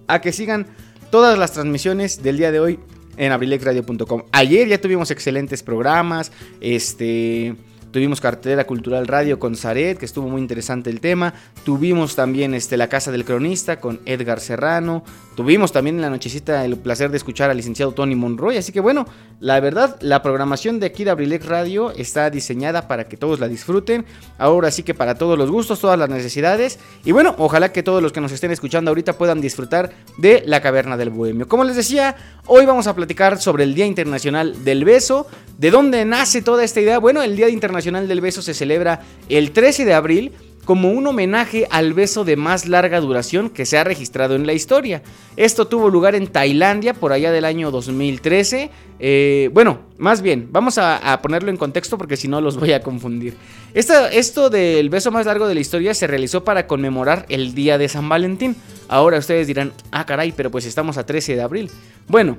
a 0.08 0.20
que 0.20 0.32
sigan 0.32 0.66
todas 1.10 1.38
las 1.38 1.52
transmisiones 1.52 2.22
del 2.22 2.38
día 2.38 2.50
de 2.50 2.58
hoy 2.58 2.80
en 3.16 3.32
abrilexradio.com. 3.32 4.22
Ayer 4.32 4.68
ya 4.68 4.80
tuvimos 4.80 5.10
excelentes 5.10 5.62
programas, 5.62 6.32
este... 6.60 7.54
Tuvimos 7.92 8.22
cartera 8.22 8.64
cultural 8.64 9.06
radio 9.06 9.38
con 9.38 9.54
Zaret, 9.54 9.98
que 9.98 10.06
estuvo 10.06 10.26
muy 10.26 10.40
interesante 10.40 10.88
el 10.88 10.98
tema. 10.98 11.34
Tuvimos 11.62 12.16
también 12.16 12.54
este, 12.54 12.78
la 12.78 12.88
casa 12.88 13.12
del 13.12 13.26
cronista 13.26 13.80
con 13.80 14.00
Edgar 14.06 14.40
Serrano. 14.40 15.04
Tuvimos 15.36 15.72
también 15.72 15.96
en 15.96 16.02
la 16.02 16.08
nochecita 16.08 16.64
el 16.64 16.78
placer 16.78 17.10
de 17.10 17.18
escuchar 17.18 17.50
al 17.50 17.58
licenciado 17.58 17.92
Tony 17.92 18.14
Monroy. 18.14 18.56
Así 18.56 18.72
que 18.72 18.80
bueno, 18.80 19.06
la 19.40 19.60
verdad, 19.60 19.98
la 20.00 20.22
programación 20.22 20.80
de 20.80 20.86
aquí 20.86 21.04
de 21.04 21.10
Abrilex 21.10 21.44
Radio 21.44 21.90
está 21.90 22.30
diseñada 22.30 22.88
para 22.88 23.08
que 23.08 23.18
todos 23.18 23.40
la 23.40 23.48
disfruten. 23.48 24.06
Ahora 24.38 24.70
sí 24.70 24.82
que 24.84 24.94
para 24.94 25.16
todos 25.16 25.36
los 25.36 25.50
gustos, 25.50 25.78
todas 25.78 25.98
las 25.98 26.08
necesidades. 26.08 26.78
Y 27.04 27.12
bueno, 27.12 27.34
ojalá 27.36 27.72
que 27.72 27.82
todos 27.82 28.02
los 28.02 28.12
que 28.12 28.22
nos 28.22 28.32
estén 28.32 28.52
escuchando 28.52 28.90
ahorita 28.90 29.18
puedan 29.18 29.42
disfrutar 29.42 29.92
de 30.16 30.42
la 30.46 30.62
caverna 30.62 30.96
del 30.96 31.10
bohemio. 31.10 31.46
Como 31.46 31.64
les 31.64 31.76
decía, 31.76 32.16
hoy 32.46 32.64
vamos 32.64 32.86
a 32.86 32.94
platicar 32.94 33.38
sobre 33.38 33.64
el 33.64 33.74
Día 33.74 33.84
Internacional 33.84 34.64
del 34.64 34.86
Beso. 34.86 35.26
¿De 35.58 35.70
dónde 35.70 36.06
nace 36.06 36.40
toda 36.40 36.64
esta 36.64 36.80
idea? 36.80 36.98
Bueno, 36.98 37.22
el 37.22 37.36
Día 37.36 37.50
Internacional 37.50 37.81
del 37.82 38.20
Beso 38.20 38.42
se 38.42 38.54
celebra 38.54 39.00
el 39.28 39.52
13 39.52 39.84
de 39.84 39.94
abril 39.94 40.32
como 40.64 40.92
un 40.92 41.06
homenaje 41.06 41.66
al 41.70 41.92
beso 41.92 42.24
de 42.24 42.36
más 42.36 42.68
larga 42.68 43.00
duración 43.00 43.50
que 43.50 43.66
se 43.66 43.78
ha 43.78 43.84
registrado 43.84 44.36
en 44.36 44.46
la 44.46 44.52
historia. 44.52 45.02
Esto 45.36 45.66
tuvo 45.66 45.90
lugar 45.90 46.14
en 46.14 46.28
Tailandia 46.28 46.94
por 46.94 47.12
allá 47.12 47.32
del 47.32 47.44
año 47.44 47.70
2013. 47.70 48.70
Eh, 49.00 49.50
bueno, 49.52 49.80
más 49.98 50.22
bien, 50.22 50.48
vamos 50.52 50.78
a, 50.78 51.18
ponerlo 51.20 51.50
en 51.50 51.56
contexto 51.56 51.98
porque 51.98 52.16
si 52.16 52.28
no 52.28 52.40
los 52.40 52.56
voy 52.56 52.72
a 52.72 52.80
confundir. 52.80 53.34
esto 53.74 54.50
del 54.50 54.88
beso 54.88 55.10
más 55.10 55.26
largo 55.26 55.48
de 55.48 55.54
la 55.54 55.60
historia 55.60 55.94
se 55.94 56.06
realizó 56.06 56.44
para 56.44 56.66
conmemorar 56.66 57.26
el 57.28 57.54
día 57.54 57.76
de 57.78 57.88
San 57.88 58.08
Valentín. 58.08 58.54
Ahora 58.88 59.18
ustedes 59.18 59.48
dirán, 59.48 59.72
ah 59.90 60.06
caray, 60.06 60.32
pero 60.32 60.50
pues 60.50 60.64
estamos 60.66 60.96
a 60.96 61.06
13 61.06 61.34
de 61.34 61.42
abril. 61.42 61.70
Bueno, 62.06 62.38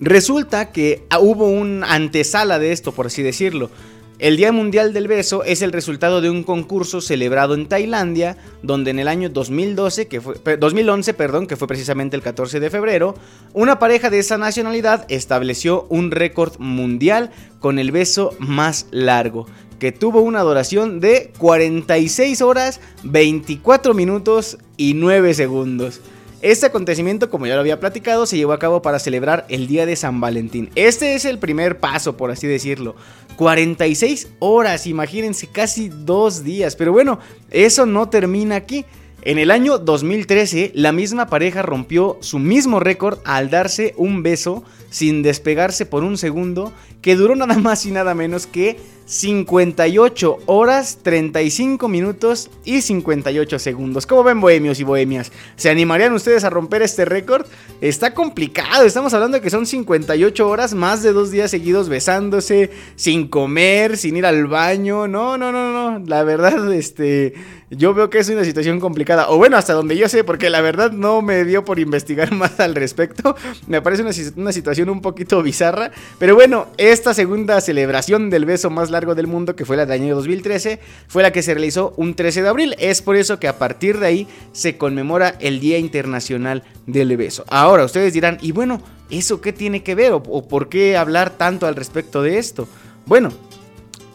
resulta 0.00 0.72
que 0.72 1.04
hubo 1.20 1.48
un 1.48 1.84
antesala 1.84 2.58
de 2.58 2.72
esto, 2.72 2.92
por 2.92 3.06
así 3.06 3.22
decirlo. 3.22 3.70
El 4.18 4.36
Día 4.36 4.52
Mundial 4.52 4.92
del 4.92 5.08
Beso 5.08 5.42
es 5.42 5.62
el 5.62 5.72
resultado 5.72 6.20
de 6.20 6.30
un 6.30 6.44
concurso 6.44 7.00
celebrado 7.00 7.54
en 7.54 7.66
Tailandia, 7.66 8.36
donde 8.62 8.92
en 8.92 9.00
el 9.00 9.08
año 9.08 9.28
2012, 9.30 10.06
que 10.06 10.20
fue, 10.20 10.36
2011, 10.56 11.14
perdón, 11.14 11.46
que 11.46 11.56
fue 11.56 11.66
precisamente 11.66 12.14
el 12.14 12.22
14 12.22 12.60
de 12.60 12.70
febrero, 12.70 13.14
una 13.52 13.78
pareja 13.78 14.10
de 14.10 14.20
esa 14.20 14.38
nacionalidad 14.38 15.06
estableció 15.08 15.86
un 15.88 16.10
récord 16.10 16.58
mundial 16.58 17.30
con 17.58 17.78
el 17.78 17.90
beso 17.90 18.36
más 18.38 18.86
largo, 18.92 19.46
que 19.80 19.90
tuvo 19.90 20.20
una 20.20 20.42
duración 20.42 21.00
de 21.00 21.32
46 21.38 22.42
horas, 22.42 22.80
24 23.02 23.94
minutos 23.94 24.58
y 24.76 24.94
9 24.94 25.34
segundos. 25.34 26.00
Este 26.42 26.66
acontecimiento, 26.66 27.30
como 27.30 27.46
ya 27.46 27.54
lo 27.54 27.60
había 27.60 27.78
platicado, 27.78 28.26
se 28.26 28.36
llevó 28.36 28.52
a 28.52 28.58
cabo 28.58 28.82
para 28.82 28.98
celebrar 28.98 29.46
el 29.48 29.68
Día 29.68 29.86
de 29.86 29.94
San 29.94 30.20
Valentín. 30.20 30.70
Este 30.74 31.14
es 31.14 31.24
el 31.24 31.38
primer 31.38 31.78
paso, 31.78 32.16
por 32.16 32.32
así 32.32 32.48
decirlo. 32.48 32.96
46 33.36 34.28
horas, 34.40 34.88
imagínense, 34.88 35.46
casi 35.46 35.88
dos 35.88 36.42
días. 36.42 36.74
Pero 36.74 36.90
bueno, 36.90 37.20
eso 37.52 37.86
no 37.86 38.08
termina 38.08 38.56
aquí. 38.56 38.84
En 39.24 39.38
el 39.38 39.52
año 39.52 39.78
2013, 39.78 40.72
la 40.74 40.90
misma 40.90 41.28
pareja 41.28 41.62
rompió 41.62 42.18
su 42.20 42.40
mismo 42.40 42.80
récord 42.80 43.20
al 43.24 43.50
darse 43.50 43.94
un 43.96 44.24
beso 44.24 44.64
sin 44.90 45.22
despegarse 45.22 45.86
por 45.86 46.02
un 46.02 46.18
segundo, 46.18 46.72
que 47.00 47.14
duró 47.14 47.36
nada 47.36 47.56
más 47.56 47.86
y 47.86 47.92
nada 47.92 48.14
menos 48.16 48.48
que 48.48 48.76
58 49.06 50.38
horas, 50.46 50.98
35 51.02 51.88
minutos 51.88 52.50
y 52.64 52.82
58 52.82 53.58
segundos. 53.58 54.06
¿Cómo 54.06 54.24
ven 54.24 54.40
bohemios 54.40 54.80
y 54.80 54.84
bohemias? 54.84 55.32
¿Se 55.56 55.70
animarían 55.70 56.12
ustedes 56.12 56.44
a 56.44 56.50
romper 56.50 56.82
este 56.82 57.04
récord? 57.04 57.46
Está 57.80 58.14
complicado, 58.14 58.84
estamos 58.84 59.14
hablando 59.14 59.36
de 59.36 59.42
que 59.42 59.50
son 59.50 59.66
58 59.66 60.48
horas, 60.48 60.74
más 60.74 61.02
de 61.02 61.12
dos 61.12 61.30
días 61.30 61.50
seguidos 61.50 61.88
besándose, 61.88 62.70
sin 62.96 63.28
comer, 63.28 63.96
sin 63.96 64.16
ir 64.16 64.26
al 64.26 64.46
baño. 64.46 65.08
No, 65.08 65.36
no, 65.36 65.52
no, 65.52 65.72
no. 65.72 66.04
La 66.06 66.22
verdad, 66.22 66.72
este, 66.72 67.34
yo 67.76 67.94
veo 67.94 68.10
que 68.10 68.18
es 68.18 68.28
una 68.28 68.44
situación 68.44 68.80
complicada. 68.80 69.30
O 69.30 69.38
bueno, 69.38 69.56
hasta 69.56 69.72
donde 69.72 69.96
yo 69.96 70.08
sé, 70.08 70.24
porque 70.24 70.50
la 70.50 70.60
verdad 70.60 70.92
no 70.92 71.22
me 71.22 71.44
dio 71.44 71.64
por 71.64 71.78
investigar 71.78 72.32
más 72.34 72.60
al 72.60 72.74
respecto. 72.74 73.34
Me 73.66 73.80
parece 73.80 74.02
una, 74.02 74.12
una 74.36 74.52
situación 74.52 74.90
un 74.90 75.00
poquito 75.00 75.42
bizarra. 75.42 75.90
Pero 76.18 76.34
bueno, 76.34 76.68
esta 76.76 77.14
segunda 77.14 77.60
celebración 77.60 78.30
del 78.30 78.44
beso 78.44 78.70
más 78.70 78.90
largo 78.90 79.14
del 79.14 79.26
mundo, 79.26 79.56
que 79.56 79.64
fue 79.64 79.76
la 79.76 79.86
del 79.86 80.02
año 80.02 80.14
2013, 80.14 80.80
fue 81.08 81.22
la 81.22 81.32
que 81.32 81.42
se 81.42 81.54
realizó 81.54 81.94
un 81.96 82.14
13 82.14 82.42
de 82.42 82.48
abril. 82.48 82.76
Es 82.78 83.00
por 83.00 83.16
eso 83.16 83.38
que 83.40 83.48
a 83.48 83.58
partir 83.58 83.98
de 83.98 84.06
ahí 84.06 84.28
se 84.52 84.76
conmemora 84.76 85.36
el 85.40 85.60
Día 85.60 85.78
Internacional 85.78 86.64
del 86.86 87.16
Beso. 87.16 87.44
Ahora 87.48 87.84
ustedes 87.84 88.12
dirán, 88.12 88.38
y 88.42 88.52
bueno, 88.52 88.82
¿eso 89.10 89.40
qué 89.40 89.52
tiene 89.52 89.82
que 89.82 89.94
ver? 89.94 90.12
o 90.12 90.48
por 90.48 90.68
qué 90.68 90.96
hablar 90.96 91.30
tanto 91.30 91.66
al 91.66 91.76
respecto 91.76 92.22
de 92.22 92.38
esto? 92.38 92.68
Bueno, 93.06 93.32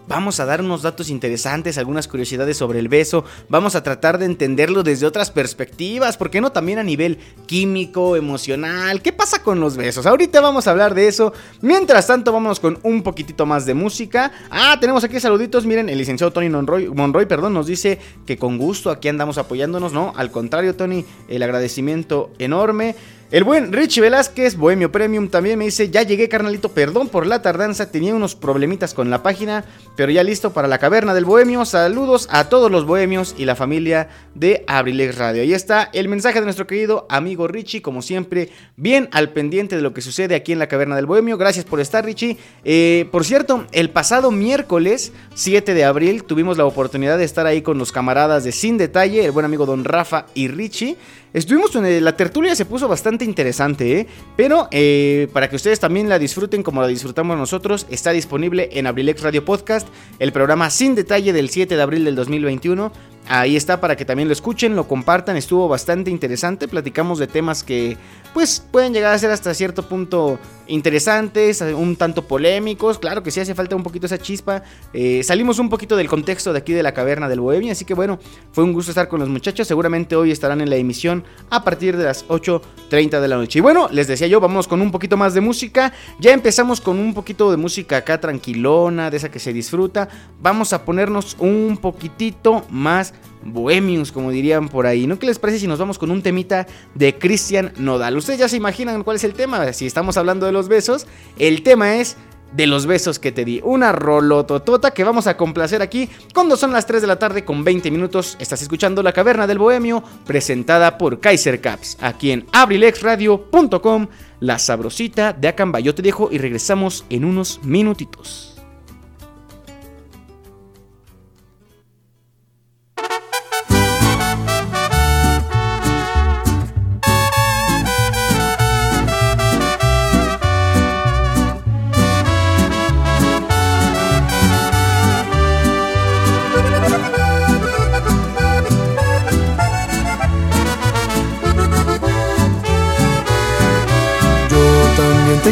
Vamos 0.08 0.40
a 0.40 0.46
dar 0.46 0.62
unos 0.62 0.84
datos 0.84 1.10
interesantes, 1.10 1.78
algunas 1.78 2.08
curiosidades 2.08 2.56
sobre 2.56 2.80
el 2.80 2.88
beso, 2.88 3.26
vamos 3.50 3.76
a 3.76 3.84
tratar 3.84 4.18
de 4.18 4.26
entenderlo 4.26 4.82
desde 4.84 5.06
otras 5.06 5.32
perspectivas, 5.32 6.16
¿por 6.16 6.30
qué 6.30 6.40
no 6.40 6.52
también 6.52 6.80
a 6.80 6.84
nivel 6.84 7.18
químico, 7.46 8.16
emocional? 8.16 9.02
¿Qué 9.02 9.12
pasa 9.12 9.44
con 9.44 9.60
los 9.60 9.76
besos? 9.76 10.06
Ahorita 10.06 10.40
vamos 10.40 10.68
a 10.68 10.72
hablar 10.72 10.94
de 10.94 11.08
eso. 11.10 11.34
Mientras 11.62 12.08
tanto, 12.08 12.32
vamos 12.32 12.60
con 12.62 12.80
un 12.84 13.04
poquitito 13.04 13.46
más 13.46 13.66
de 13.66 13.74
música. 13.74 14.32
Ah, 14.50 14.78
tenemos 14.80 15.04
aquí 15.04 15.20
saluditos, 15.20 15.66
miren, 15.66 15.90
el 15.90 15.98
licenciado 15.98 16.32
Tony 16.32 16.50
Monroy, 16.50 16.88
Monroy 16.88 17.26
perdón, 17.26 17.54
nos 17.54 17.68
dice 17.68 18.00
que 18.26 18.38
con 18.38 18.58
gusto 18.58 18.90
aquí 18.92 19.10
andamos 19.10 19.38
apoyándonos, 19.38 19.92
¿no? 19.92 20.14
Al 20.16 20.32
contrario, 20.32 20.76
Tony, 20.76 21.04
el 21.28 21.44
agradecimiento 21.44 22.32
enorme. 22.40 22.96
El 23.30 23.44
buen 23.44 23.74
Richie 23.74 24.00
Velázquez, 24.00 24.56
Bohemio 24.56 24.90
Premium, 24.90 25.28
también 25.28 25.60
me 25.60 25.66
dice, 25.66 25.90
ya 25.90 26.02
llegué 26.02 26.30
carnalito, 26.30 26.70
perdón 26.72 27.10
por 27.10 27.28
la 27.28 27.42
tardanza, 27.42 27.92
tenía 27.92 28.16
unos 28.16 28.36
problemitas 28.36 28.94
con 28.94 29.10
la 29.10 29.22
página, 29.22 29.66
pero 29.98 30.14
ya 30.14 30.24
listo 30.24 30.54
para 30.54 30.70
la 30.70 30.78
caverna 30.78 31.14
del 31.14 31.26
Bohemio. 31.26 31.66
Saludos 31.66 32.30
a 32.32 32.48
todos 32.48 32.72
los 32.72 32.86
Bohemios 32.86 33.36
y 33.38 33.44
la 33.44 33.58
familia 33.58 34.08
de 34.34 34.64
Abrilex 34.66 35.18
Radio. 35.18 35.42
Ahí 35.42 35.54
está 35.54 35.90
el 35.92 36.08
mensaje 36.08 36.40
de 36.40 36.46
nuestro 36.46 36.68
querido 36.68 37.06
amigo 37.10 37.50
Richie, 37.50 37.82
como 37.82 38.02
siempre, 38.02 38.50
bien 38.78 39.10
al 39.12 39.32
pendiente 39.32 39.76
de 39.76 39.82
lo 39.82 39.94
que 39.94 40.00
sucede 40.00 40.34
aquí 40.34 40.54
en 40.54 40.60
la 40.60 40.68
caverna 40.68 40.96
del 40.96 41.06
Bohemio. 41.06 41.38
Gracias 41.38 41.66
por 41.66 41.82
estar, 41.82 42.06
Richie. 42.06 42.38
Eh, 42.64 43.10
por 43.12 43.26
cierto, 43.26 43.66
el 43.74 43.90
pasado 43.90 44.32
miércoles 44.32 45.12
7 45.36 45.74
de 45.74 45.84
abril 45.84 46.24
tuvimos 46.24 46.58
la 46.58 46.64
oportunidad 46.64 47.18
de 47.18 47.26
estar 47.26 47.46
ahí 47.46 47.62
con 47.62 47.78
los 47.78 47.92
camaradas 47.92 48.46
de 48.46 48.54
Sin 48.54 48.78
Detalle, 48.78 49.26
el 49.26 49.32
buen 49.32 49.46
amigo 49.46 49.66
Don 49.66 49.84
Rafa 49.84 50.28
y 50.34 50.48
Richie. 50.48 50.96
Estuvimos 51.34 51.76
en 51.76 52.04
la 52.04 52.16
tertulia, 52.16 52.56
se 52.56 52.66
puso 52.66 52.88
bastante 52.88 53.17
interesante, 53.26 54.00
¿eh? 54.00 54.08
pero 54.36 54.68
eh, 54.72 55.28
para 55.34 55.50
que 55.50 55.56
ustedes 55.56 55.80
también 55.80 56.10
la 56.10 56.20
disfruten 56.20 56.64
como 56.64 56.82
la 56.82 56.88
disfrutamos 56.88 57.38
nosotros, 57.38 57.88
está 57.90 58.12
disponible 58.12 58.70
en 58.74 58.88
Abrilex 58.88 59.22
Radio 59.22 59.46
Podcast, 59.46 59.88
el 60.20 60.32
programa 60.32 60.70
sin 60.70 60.96
detalle 60.96 61.34
del 61.34 61.50
7 61.50 61.76
de 61.76 61.82
abril 61.82 62.06
del 62.06 62.16
2021. 62.16 62.92
Ahí 63.30 63.58
está 63.58 63.82
para 63.82 63.96
que 63.98 64.06
también 64.06 64.30
lo 64.30 64.34
escuchen, 64.34 64.76
lo 64.76 64.88
compartan. 64.88 65.36
Estuvo 65.36 65.68
bastante 65.68 66.10
interesante. 66.10 66.68
Platicamos 66.68 67.20
de 67.20 67.28
temas 67.28 67.64
que 67.64 67.98
pues 68.34 68.64
pueden 68.72 68.94
llegar 68.94 69.14
a 69.14 69.18
ser 69.18 69.32
hasta 69.32 69.54
cierto 69.54 69.84
punto 69.90 70.40
interesantes, 70.68 71.62
un 71.62 71.96
tanto 71.96 72.26
polémicos. 72.26 73.00
Claro 73.00 73.24
que 73.24 73.32
sí 73.32 73.40
hace 73.40 73.56
falta 73.56 73.76
un 73.76 73.84
poquito 73.84 74.06
esa 74.06 74.18
chispa. 74.18 74.64
Eh, 74.94 75.24
salimos 75.24 75.60
un 75.60 75.70
poquito 75.70 75.96
del 75.98 76.08
contexto 76.08 76.54
de 76.54 76.60
aquí 76.60 76.74
de 76.74 76.84
la 76.84 76.94
caverna 76.94 77.28
del 77.28 77.42
Bohemia. 77.42 77.74
Así 77.74 77.84
que 77.84 77.94
bueno, 77.94 78.20
fue 78.52 78.64
un 78.64 78.74
gusto 78.74 78.92
estar 78.92 79.10
con 79.10 79.20
los 79.20 79.28
muchachos. 79.28 79.68
Seguramente 79.68 80.16
hoy 80.16 80.32
estarán 80.32 80.62
en 80.62 80.70
la 80.70 80.78
emisión 80.78 81.24
a 81.50 81.64
partir 81.64 81.98
de 81.98 82.06
las 82.06 82.28
8.30 82.28 83.20
de 83.20 83.28
la 83.28 83.36
noche. 83.36 83.60
Y 83.60 83.62
bueno, 83.62 83.90
les 83.92 84.08
decía 84.08 84.28
yo, 84.28 84.40
vamos 84.40 84.68
con 84.68 84.82
un 84.82 84.92
poquito 84.92 85.18
más 85.18 85.34
de 85.34 85.42
música. 85.42 85.92
Ya 86.20 86.32
empezamos 86.32 86.80
con 86.80 87.00
un 87.00 87.14
poquito 87.14 87.52
de 87.52 87.58
música 87.58 87.98
acá 87.98 88.22
tranquilona, 88.22 89.10
de 89.10 89.18
esa 89.18 89.30
que 89.30 89.40
se 89.40 89.52
disfruta. 89.52 90.08
Vamos 90.42 90.72
a 90.72 90.86
ponernos 90.86 91.36
un 91.40 91.78
poquitito 91.82 92.64
más 92.70 93.14
bohemios, 93.44 94.12
como 94.12 94.32
dirían 94.32 94.70
por 94.70 94.86
ahí. 94.88 95.08
¿No 95.08 95.20
qué 95.20 95.28
les 95.28 95.40
parece 95.40 95.60
si 95.60 95.68
nos 95.68 95.80
vamos 95.80 95.98
con 95.98 96.12
un 96.12 96.22
temita 96.22 96.68
de 96.96 97.18
Cristian 97.18 97.74
Nodal? 97.78 98.18
Ustedes 98.18 98.40
ya 98.40 98.50
se 98.50 98.58
imaginan 98.58 99.04
cuál 99.04 99.18
es 99.18 99.24
el 99.24 99.34
tema. 99.34 99.72
Si 99.74 99.86
estamos 99.86 100.18
hablando 100.18 100.46
de 100.46 100.52
los 100.52 100.68
besos, 100.68 101.08
el 101.38 101.64
tema 101.64 101.96
es 101.96 102.18
de 102.52 102.68
los 102.68 102.86
besos 102.86 103.20
que 103.20 103.32
te 103.32 103.46
di. 103.46 103.62
Una 103.64 103.92
rolototota 103.92 104.92
que 104.92 105.04
vamos 105.04 105.28
a 105.28 105.38
complacer 105.38 105.82
aquí 105.82 106.10
cuando 106.34 106.56
son 106.56 106.72
las 106.72 106.86
3 106.86 107.02
de 107.02 107.08
la 107.08 107.20
tarde 107.20 107.46
con 107.46 107.64
20 107.64 107.92
minutos. 107.92 108.38
Estás 108.40 108.62
escuchando 108.62 109.04
La 109.04 109.14
Caverna 109.14 109.48
del 109.48 109.60
Bohemio, 109.60 110.04
presentada 110.26 110.98
por 110.98 111.20
Kaiser 111.20 111.62
Caps, 111.62 111.98
aquí 112.02 112.32
en 112.32 112.46
abrilexradio.com, 112.52 114.08
la 114.40 114.60
sabrosita 114.60 115.34
de 115.34 115.48
Acamba. 115.48 115.80
Yo 115.80 115.96
te 115.96 116.02
dejo 116.02 116.30
y 116.32 116.38
regresamos 116.38 117.06
en 117.10 117.26
unos 117.26 117.60
minutitos. 117.64 118.57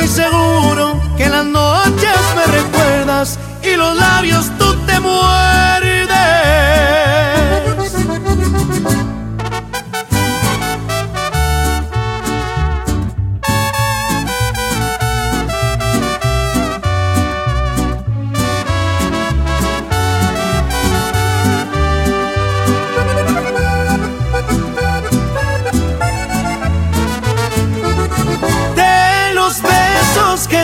Estoy 0.00 0.24
seguro 0.24 0.98
que 1.18 1.28
las 1.28 1.44
noches 1.44 2.16
me 2.34 2.46
recuerdas 2.46 3.38
y 3.62 3.76
los 3.76 3.94
labios 3.98 4.50
tú 4.58 4.74
te 4.86 4.98
muerdes. 4.98 5.89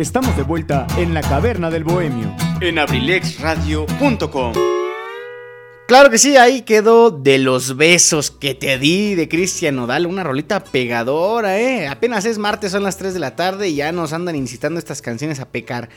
Estamos 0.00 0.34
de 0.34 0.44
vuelta 0.44 0.86
en 0.96 1.12
la 1.12 1.20
caverna 1.20 1.68
del 1.68 1.84
bohemio 1.84 2.34
en 2.62 2.78
abrilexradio.com. 2.78 4.54
Claro 5.86 6.08
que 6.08 6.16
sí, 6.16 6.38
ahí 6.38 6.62
quedó 6.62 7.10
de 7.10 7.36
los 7.36 7.76
besos 7.76 8.30
que 8.30 8.54
te 8.54 8.78
di 8.78 9.14
de 9.14 9.28
Cristian 9.28 9.76
Nodal, 9.76 10.06
una 10.06 10.24
rolita 10.24 10.64
pegadora, 10.64 11.60
¿eh? 11.60 11.86
Apenas 11.86 12.24
es 12.24 12.38
martes, 12.38 12.72
son 12.72 12.82
las 12.82 12.96
3 12.96 13.12
de 13.12 13.20
la 13.20 13.36
tarde 13.36 13.68
y 13.68 13.74
ya 13.74 13.92
nos 13.92 14.14
andan 14.14 14.36
incitando 14.36 14.78
estas 14.78 15.02
canciones 15.02 15.38
a 15.38 15.50
pecar. 15.50 15.90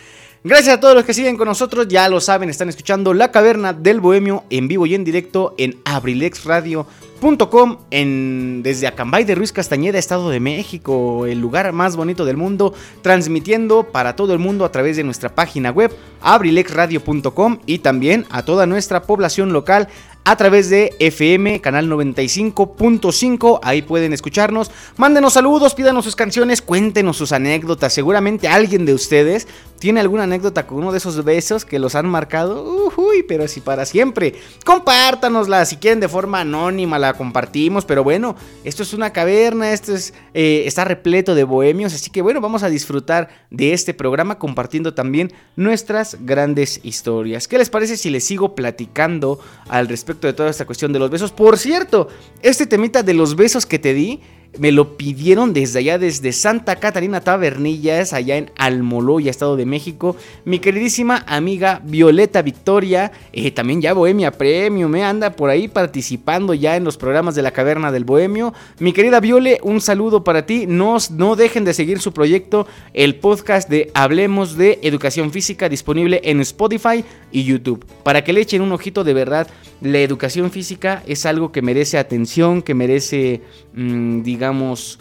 Gracias 0.45 0.75
a 0.75 0.79
todos 0.81 0.93
los 0.93 1.05
que 1.05 1.13
siguen 1.13 1.37
con 1.37 1.47
nosotros, 1.47 1.87
ya 1.87 2.09
lo 2.09 2.19
saben, 2.19 2.49
están 2.49 2.67
escuchando 2.67 3.13
La 3.13 3.31
Caverna 3.31 3.71
del 3.71 4.01
Bohemio 4.01 4.43
en 4.49 4.67
vivo 4.67 4.85
y 4.85 4.93
en 4.93 5.05
directo 5.05 5.55
en 5.57 5.79
abrilexradio.com 5.85 7.77
en, 7.91 8.61
desde 8.61 8.87
Acambay 8.87 9.23
de 9.23 9.35
Ruiz 9.35 9.53
Castañeda, 9.53 9.97
Estado 9.97 10.29
de 10.29 10.41
México, 10.41 11.25
el 11.25 11.39
lugar 11.39 11.71
más 11.71 11.95
bonito 11.95 12.25
del 12.25 12.35
mundo, 12.35 12.73
transmitiendo 13.01 13.83
para 13.93 14.17
todo 14.17 14.33
el 14.33 14.39
mundo 14.39 14.65
a 14.65 14.71
través 14.73 14.97
de 14.97 15.05
nuestra 15.05 15.33
página 15.33 15.71
web 15.71 15.95
abrilexradio.com 16.21 17.59
y 17.65 17.79
también 17.79 18.25
a 18.29 18.43
toda 18.43 18.65
nuestra 18.65 19.03
población 19.03 19.53
local 19.53 19.87
a 20.25 20.37
través 20.37 20.69
de 20.69 20.95
FM, 20.99 21.59
canal 21.59 21.89
95.5. 21.89 23.59
Ahí 23.61 23.81
pueden 23.81 24.13
escucharnos. 24.13 24.71
Mándenos 24.95 25.33
saludos, 25.33 25.75
pídanos 25.75 26.05
sus 26.05 26.15
canciones, 26.15 26.61
cuéntenos 26.61 27.17
sus 27.17 27.33
anécdotas. 27.33 27.93
Seguramente 27.93 28.47
alguien 28.47 28.85
de 28.85 28.93
ustedes 28.93 29.47
tiene 29.79 29.99
alguna 29.99 30.23
anécdota 30.23 30.65
con 30.65 30.77
uno 30.77 30.93
de 30.93 30.99
esos 30.99 31.21
besos 31.25 31.65
que 31.65 31.77
los 31.77 31.95
han 31.95 32.07
marcado. 32.07 32.63
Uy, 32.95 33.23
pero 33.27 33.47
si 33.49 33.59
para 33.59 33.85
siempre. 33.85 34.35
Compártanosla. 34.63 35.65
Si 35.65 35.75
quieren 35.75 35.99
de 35.99 36.07
forma 36.07 36.39
anónima, 36.39 36.97
la 36.97 37.13
compartimos. 37.15 37.83
Pero 37.83 38.03
bueno, 38.03 38.37
esto 38.63 38.83
es 38.83 38.93
una 38.93 39.11
caverna. 39.11 39.73
Esto 39.73 39.93
es, 39.93 40.13
eh, 40.33 40.63
está 40.65 40.85
repleto 40.85 41.35
de 41.35 41.43
bohemios. 41.43 41.93
Así 41.93 42.11
que 42.11 42.21
bueno, 42.21 42.39
vamos 42.39 42.63
a 42.63 42.69
disfrutar 42.69 43.27
de 43.49 43.73
este 43.73 43.93
programa 43.93 44.39
compartiendo 44.39 44.93
también 44.93 45.33
nuestras 45.57 46.17
grandes 46.21 46.79
historias. 46.83 47.49
¿Qué 47.49 47.57
les 47.57 47.69
parece 47.69 47.97
si 47.97 48.09
les 48.09 48.23
sigo 48.23 48.55
platicando 48.55 49.39
al 49.67 49.89
respecto? 49.89 50.12
De 50.19 50.33
toda 50.33 50.49
esta 50.49 50.65
cuestión 50.65 50.93
de 50.93 50.99
los 50.99 51.09
besos. 51.09 51.31
Por 51.31 51.57
cierto, 51.57 52.07
este 52.41 52.65
temita 52.65 53.03
de 53.03 53.13
los 53.13 53.35
besos 53.35 53.65
que 53.65 53.79
te 53.79 53.93
di 53.93 54.21
me 54.57 54.71
lo 54.71 54.97
pidieron 54.97 55.53
desde 55.53 55.79
allá, 55.79 55.97
desde 55.97 56.31
Santa 56.31 56.75
Catarina 56.75 57.21
Tabernillas, 57.21 58.13
allá 58.13 58.37
en 58.37 58.51
Almoloya, 58.57 59.31
Estado 59.31 59.55
de 59.55 59.65
México. 59.65 60.15
Mi 60.45 60.59
queridísima 60.59 61.23
amiga 61.27 61.81
Violeta 61.83 62.41
Victoria, 62.41 63.11
eh, 63.31 63.51
también 63.51 63.81
ya 63.81 63.93
Bohemia 63.93 64.31
Premium, 64.31 64.91
me 64.91 65.03
anda 65.03 65.31
por 65.31 65.49
ahí 65.49 65.67
participando 65.67 66.53
ya 66.53 66.75
en 66.75 66.83
los 66.83 66.97
programas 66.97 67.35
de 67.35 67.41
la 67.41 67.51
Caverna 67.51 67.91
del 67.91 68.05
Bohemio. 68.05 68.53
Mi 68.79 68.93
querida 68.93 69.19
Viole, 69.19 69.59
un 69.63 69.81
saludo 69.81 70.23
para 70.23 70.45
ti. 70.45 70.65
No, 70.67 70.97
no 71.11 71.35
dejen 71.35 71.65
de 71.65 71.73
seguir 71.73 71.99
su 71.99 72.13
proyecto, 72.13 72.67
el 72.93 73.15
podcast 73.15 73.69
de 73.69 73.89
Hablemos 73.93 74.55
de 74.55 74.79
Educación 74.83 75.31
Física, 75.31 75.67
disponible 75.67 76.21
en 76.23 76.41
Spotify 76.41 77.03
y 77.31 77.43
YouTube. 77.43 77.85
Para 78.03 78.23
que 78.23 78.33
le 78.33 78.41
echen 78.41 78.61
un 78.61 78.71
ojito 78.71 79.03
de 79.03 79.13
verdad, 79.13 79.47
la 79.83 79.99
educación 79.99 80.49
física 80.49 81.03
es 81.05 81.25
algo 81.25 81.51
que 81.51 81.61
merece 81.61 81.97
atención, 81.97 82.61
que 82.61 82.73
merece, 82.73 83.41
mm, 83.73 84.23
digamos, 84.23 84.97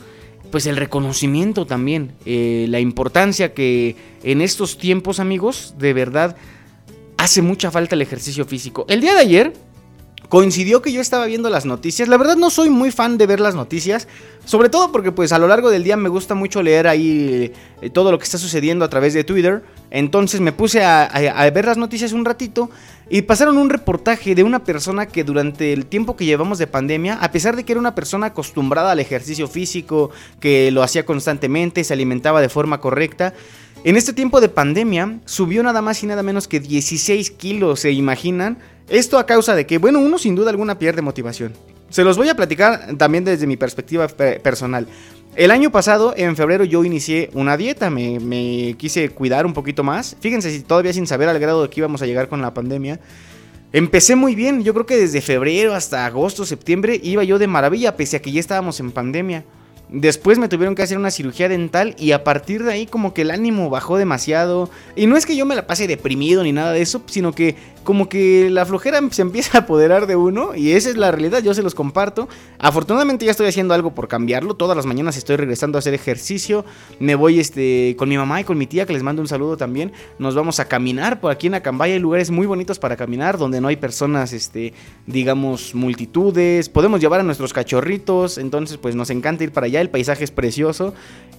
pues 0.50 0.66
el 0.66 0.76
reconocimiento 0.76 1.66
también, 1.66 2.12
eh, 2.26 2.66
la 2.68 2.80
importancia 2.80 3.54
que 3.54 3.94
en 4.24 4.40
estos 4.42 4.76
tiempos, 4.78 5.20
amigos, 5.20 5.76
de 5.78 5.92
verdad 5.92 6.36
hace 7.16 7.42
mucha 7.42 7.70
falta 7.70 7.94
el 7.94 8.02
ejercicio 8.02 8.44
físico. 8.44 8.84
El 8.88 9.00
día 9.00 9.14
de 9.14 9.20
ayer 9.20 9.52
coincidió 10.32 10.80
que 10.80 10.92
yo 10.92 11.02
estaba 11.02 11.26
viendo 11.26 11.50
las 11.50 11.66
noticias. 11.66 12.08
La 12.08 12.16
verdad 12.16 12.36
no 12.36 12.48
soy 12.48 12.70
muy 12.70 12.90
fan 12.90 13.18
de 13.18 13.26
ver 13.26 13.38
las 13.38 13.54
noticias, 13.54 14.08
sobre 14.46 14.70
todo 14.70 14.90
porque 14.90 15.12
pues 15.12 15.30
a 15.30 15.38
lo 15.38 15.46
largo 15.46 15.68
del 15.68 15.84
día 15.84 15.98
me 15.98 16.08
gusta 16.08 16.34
mucho 16.34 16.62
leer 16.62 16.88
ahí 16.88 17.52
eh, 17.82 17.90
todo 17.90 18.10
lo 18.10 18.18
que 18.18 18.24
está 18.24 18.38
sucediendo 18.38 18.82
a 18.82 18.88
través 18.88 19.12
de 19.12 19.24
Twitter. 19.24 19.62
Entonces 19.90 20.40
me 20.40 20.52
puse 20.52 20.82
a, 20.82 21.50
ver 21.52 21.66
las 21.66 21.76
noticias 21.76 22.12
un 22.12 22.24
ratito 22.24 22.70
y 23.10 23.20
pasaron 23.20 23.58
un 23.58 23.68
reportaje 23.68 24.34
de 24.34 24.42
una 24.42 24.64
persona 24.64 25.04
que 25.04 25.22
durante 25.22 25.74
el 25.74 25.84
tiempo 25.84 26.16
que 26.16 26.24
llevamos 26.24 26.56
de 26.56 26.66
pandemia, 26.66 27.18
a 27.20 27.30
pesar 27.30 27.54
de 27.54 27.64
que 27.64 27.72
era 27.72 27.80
una 27.80 27.94
persona 27.94 28.28
acostumbrada 28.28 28.92
al 28.92 29.00
ejercicio 29.00 29.48
físico, 29.48 30.12
que 30.40 30.70
lo 30.70 30.82
hacía 30.82 31.04
constantemente, 31.04 31.84
se 31.84 31.92
alimentaba 31.92 32.40
de 32.40 32.48
forma 32.48 32.80
correcta, 32.80 33.34
en 33.84 33.96
este 33.96 34.12
tiempo 34.12 34.40
de 34.40 34.48
pandemia 34.48 35.20
subió 35.24 35.62
nada 35.62 35.82
más 35.82 36.02
y 36.02 36.06
nada 36.06 36.22
menos 36.22 36.46
que 36.46 36.60
16 36.60 37.30
kilos, 37.32 37.80
¿se 37.80 37.90
imaginan? 37.90 38.58
Esto 38.88 39.18
a 39.18 39.26
causa 39.26 39.54
de 39.54 39.66
que, 39.66 39.78
bueno, 39.78 39.98
uno 39.98 40.18
sin 40.18 40.34
duda 40.34 40.50
alguna 40.50 40.78
pierde 40.78 41.02
motivación. 41.02 41.52
Se 41.88 42.04
los 42.04 42.16
voy 42.16 42.28
a 42.28 42.36
platicar 42.36 42.96
también 42.96 43.24
desde 43.24 43.46
mi 43.46 43.56
perspectiva 43.56 44.08
personal. 44.08 44.86
El 45.34 45.50
año 45.50 45.72
pasado, 45.72 46.14
en 46.16 46.36
febrero, 46.36 46.64
yo 46.64 46.84
inicié 46.84 47.30
una 47.32 47.56
dieta, 47.56 47.90
me, 47.90 48.74
quise 48.78 49.08
cuidar 49.10 49.46
un 49.46 49.54
poquito 49.54 49.82
más. 49.82 50.16
Fíjense, 50.20 50.50
si 50.50 50.60
todavía 50.60 50.92
sin 50.92 51.06
saber 51.06 51.28
al 51.28 51.38
grado 51.38 51.62
de 51.62 51.70
que 51.70 51.80
íbamos 51.80 52.02
a 52.02 52.06
llegar 52.06 52.28
con 52.28 52.40
la 52.40 52.54
pandemia. 52.54 53.00
Empecé 53.72 54.14
muy 54.14 54.34
bien, 54.34 54.62
yo 54.62 54.74
creo 54.74 54.84
que 54.84 54.98
desde 54.98 55.22
febrero 55.22 55.74
hasta 55.74 56.04
agosto, 56.04 56.44
septiembre 56.44 57.00
iba 57.02 57.24
yo 57.24 57.38
de 57.38 57.46
maravilla, 57.46 57.96
pese 57.96 58.18
a 58.18 58.22
que 58.22 58.30
ya 58.30 58.40
estábamos 58.40 58.78
en 58.80 58.92
pandemia. 58.92 59.44
Después 59.92 60.38
me 60.38 60.48
tuvieron 60.48 60.74
que 60.74 60.82
hacer 60.82 60.96
una 60.96 61.10
cirugía 61.10 61.50
dental 61.50 61.94
y 61.98 62.12
a 62.12 62.24
partir 62.24 62.64
de 62.64 62.72
ahí 62.72 62.86
como 62.86 63.12
que 63.12 63.22
el 63.22 63.30
ánimo 63.30 63.68
bajó 63.68 63.98
demasiado. 63.98 64.70
Y 64.96 65.06
no 65.06 65.18
es 65.18 65.26
que 65.26 65.36
yo 65.36 65.44
me 65.44 65.54
la 65.54 65.66
pase 65.66 65.86
deprimido 65.86 66.42
ni 66.42 66.50
nada 66.50 66.72
de 66.72 66.80
eso, 66.80 67.02
sino 67.06 67.34
que 67.34 67.56
como 67.82 68.08
que 68.08 68.50
la 68.50 68.66
flojera 68.66 69.00
se 69.10 69.22
empieza 69.22 69.58
a 69.58 69.60
apoderar 69.62 70.06
de 70.06 70.16
uno 70.16 70.54
y 70.54 70.72
esa 70.72 70.90
es 70.90 70.96
la 70.96 71.10
realidad, 71.10 71.42
yo 71.42 71.54
se 71.54 71.62
los 71.62 71.74
comparto. 71.74 72.28
Afortunadamente 72.58 73.24
ya 73.24 73.30
estoy 73.30 73.46
haciendo 73.46 73.74
algo 73.74 73.94
por 73.94 74.08
cambiarlo, 74.08 74.54
todas 74.54 74.76
las 74.76 74.86
mañanas 74.86 75.16
estoy 75.16 75.36
regresando 75.36 75.78
a 75.78 75.80
hacer 75.80 75.94
ejercicio, 75.94 76.64
me 76.98 77.14
voy 77.14 77.40
este 77.40 77.94
con 77.98 78.08
mi 78.08 78.16
mamá 78.16 78.40
y 78.40 78.44
con 78.44 78.58
mi 78.58 78.66
tía 78.66 78.86
que 78.86 78.92
les 78.92 79.02
mando 79.02 79.22
un 79.22 79.28
saludo 79.28 79.56
también, 79.56 79.92
nos 80.18 80.34
vamos 80.34 80.60
a 80.60 80.66
caminar 80.66 81.20
por 81.20 81.30
aquí 81.30 81.46
en 81.46 81.54
Acambaya, 81.54 81.94
hay 81.94 82.00
lugares 82.00 82.30
muy 82.30 82.46
bonitos 82.46 82.78
para 82.78 82.96
caminar 82.96 83.38
donde 83.38 83.60
no 83.60 83.68
hay 83.68 83.76
personas 83.76 84.32
este 84.32 84.74
digamos 85.06 85.74
multitudes, 85.74 86.68
podemos 86.68 87.00
llevar 87.00 87.20
a 87.20 87.22
nuestros 87.22 87.52
cachorritos, 87.52 88.38
entonces 88.38 88.76
pues 88.76 88.94
nos 88.94 89.10
encanta 89.10 89.44
ir 89.44 89.52
para 89.52 89.66
allá, 89.66 89.80
el 89.80 89.90
paisaje 89.90 90.24
es 90.24 90.30
precioso 90.30 90.94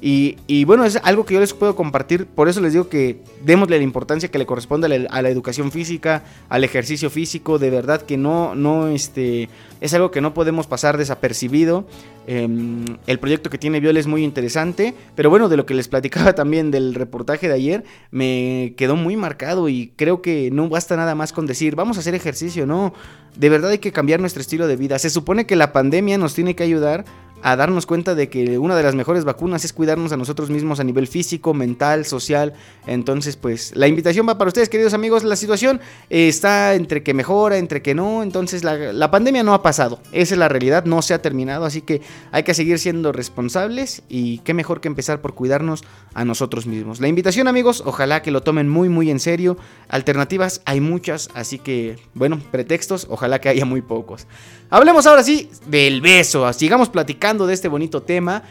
y, 0.06 0.66
bueno, 0.66 0.84
es 0.84 1.00
algo 1.02 1.26
que 1.26 1.36
yo 1.36 1.40
les 1.40 1.54
puedo 1.54 1.78
compartir, 1.78 2.26
por 2.26 2.50
eso 2.50 2.60
les 2.60 2.74
digo 2.74 2.90
que 2.90 3.22
démosle 3.46 3.78
la 3.78 3.84
importancia 3.84 4.30
que 4.30 4.38
le 4.38 4.46
corresponde 4.46 5.08
a 5.10 5.22
la 5.22 5.30
educación 5.30 5.72
física, 5.72 6.24
al 6.50 6.64
ejercicio 6.64 7.10
físico, 7.10 7.58
de 7.58 7.70
verdad 7.70 8.02
que 8.02 8.18
no, 8.18 8.56
no, 8.56 8.88
este, 8.88 9.50
es 9.82 9.94
algo 9.94 10.12
que 10.12 10.22
no 10.22 10.34
podemos 10.34 10.68
pasar 10.68 10.98
desapercibido. 10.98 11.88
Em, 12.28 12.86
el 13.08 13.20
proyecto 13.20 13.50
que 13.50 13.58
tiene 13.58 13.80
Viol 13.80 13.98
es 13.98 14.08
muy 14.08 14.24
interesante, 14.24 14.94
pero 15.16 15.30
bueno, 15.30 15.50
de 15.50 15.58
lo 15.58 15.66
que 15.66 15.74
les 15.74 15.88
platicaba 15.88 16.34
también 16.36 16.72
del 16.72 16.96
reportaje 16.96 17.48
de 17.48 17.54
ayer, 17.54 17.84
me 18.12 18.76
quedó 18.78 18.96
muy 18.96 19.16
marcado 19.18 19.68
y 19.68 19.94
creo 19.96 20.22
que 20.22 20.52
no 20.52 20.70
basta 20.70 20.96
nada 20.96 21.16
más 21.16 21.34
con 21.34 21.46
decir, 21.46 21.76
vamos 21.76 21.98
a 21.98 22.02
hacer 22.02 22.16
ejercicio, 22.16 22.66
no, 22.66 22.94
de 23.36 23.50
verdad 23.50 23.72
hay 23.72 23.80
que 23.80 23.92
cambiar 23.92 24.20
nuestro 24.20 24.42
estilo 24.42 24.68
de 24.68 24.76
vida. 24.76 25.00
Se 25.00 25.10
supone 25.10 25.46
que 25.46 25.56
la 25.56 25.74
pandemia 25.74 26.18
nos 26.18 26.34
tiene 26.34 26.56
que 26.56 26.64
ayudar 26.64 27.06
a 27.44 27.58
darnos 27.58 27.86
cuenta 27.86 28.16
de 28.16 28.30
que 28.30 28.58
una 28.58 28.76
de 28.76 28.84
las 28.84 28.96
mejores 28.96 29.26
vacunas 29.26 29.66
es 29.66 29.74
cuidarnos 29.74 30.14
a 30.14 30.18
nosotros 30.18 30.50
mismos 30.50 30.80
a 30.80 30.86
nivel 30.86 31.08
físico, 31.08 31.54
mental, 31.54 32.06
social. 32.06 32.54
Entonces, 32.88 33.36
pues 33.36 33.76
la 33.76 33.88
invitación 33.88 34.28
va 34.28 34.38
para 34.38 34.48
ustedes, 34.48 34.70
queridos 34.70 34.94
amigos. 34.94 35.26
La 35.26 35.36
situación 35.36 35.82
está 36.10 36.74
entre 36.74 37.04
que 37.04 37.14
mejora, 37.14 37.58
entre 37.58 37.82
que 37.82 37.94
no. 37.94 38.24
Entonces, 38.24 38.64
la, 38.64 39.12
pandemia 39.12 39.44
no 39.44 39.54
ha 39.54 39.62
pasado. 39.62 40.00
Esa 40.14 40.36
es 40.36 40.40
la 40.40 40.48
realidad, 40.48 40.86
no 40.86 41.02
se 41.02 41.14
ha 41.14 41.22
terminado. 41.22 41.66
Así 41.66 41.82
que 41.82 42.02
hay 42.32 42.44
que 42.44 42.54
seguir 42.54 42.80
siendo 42.80 43.12
responsables 43.12 44.04
y 44.08 44.38
qué 44.40 44.54
mejor 44.54 44.80
que 44.80 44.88
empezar 44.88 45.20
por 45.20 45.36
cuidarnos 45.36 45.84
a 46.14 46.24
nosotros 46.24 46.66
mismos. 46.66 47.02
La 47.02 47.10
invitación, 47.10 47.50
amigos, 47.50 47.84
ojalá 47.86 48.22
que 48.22 48.32
lo 48.32 48.42
tomen 48.42 48.70
muy, 48.70 48.88
muy 48.88 49.12
en 49.12 49.20
serio. 49.20 49.58
Alternativas 49.90 50.62
hay 50.64 50.80
muchas, 50.80 51.30
así 51.34 51.60
que, 51.60 51.98
bueno, 52.14 52.40
pretextos, 52.52 53.06
ojalá 53.10 53.42
que 53.42 53.50
haya 53.50 53.66
muy 53.66 53.82
pocos. 53.82 54.28
Hablemos 54.74 55.06
ahora 55.06 55.22
sí 55.22 55.52
del 55.68 56.02
beso. 56.02 56.52
Sigamos 56.52 56.90
platicando 56.90 57.46
de 57.46 57.54
este 57.54 57.68
bonito 57.68 58.02
tema. 58.02 58.42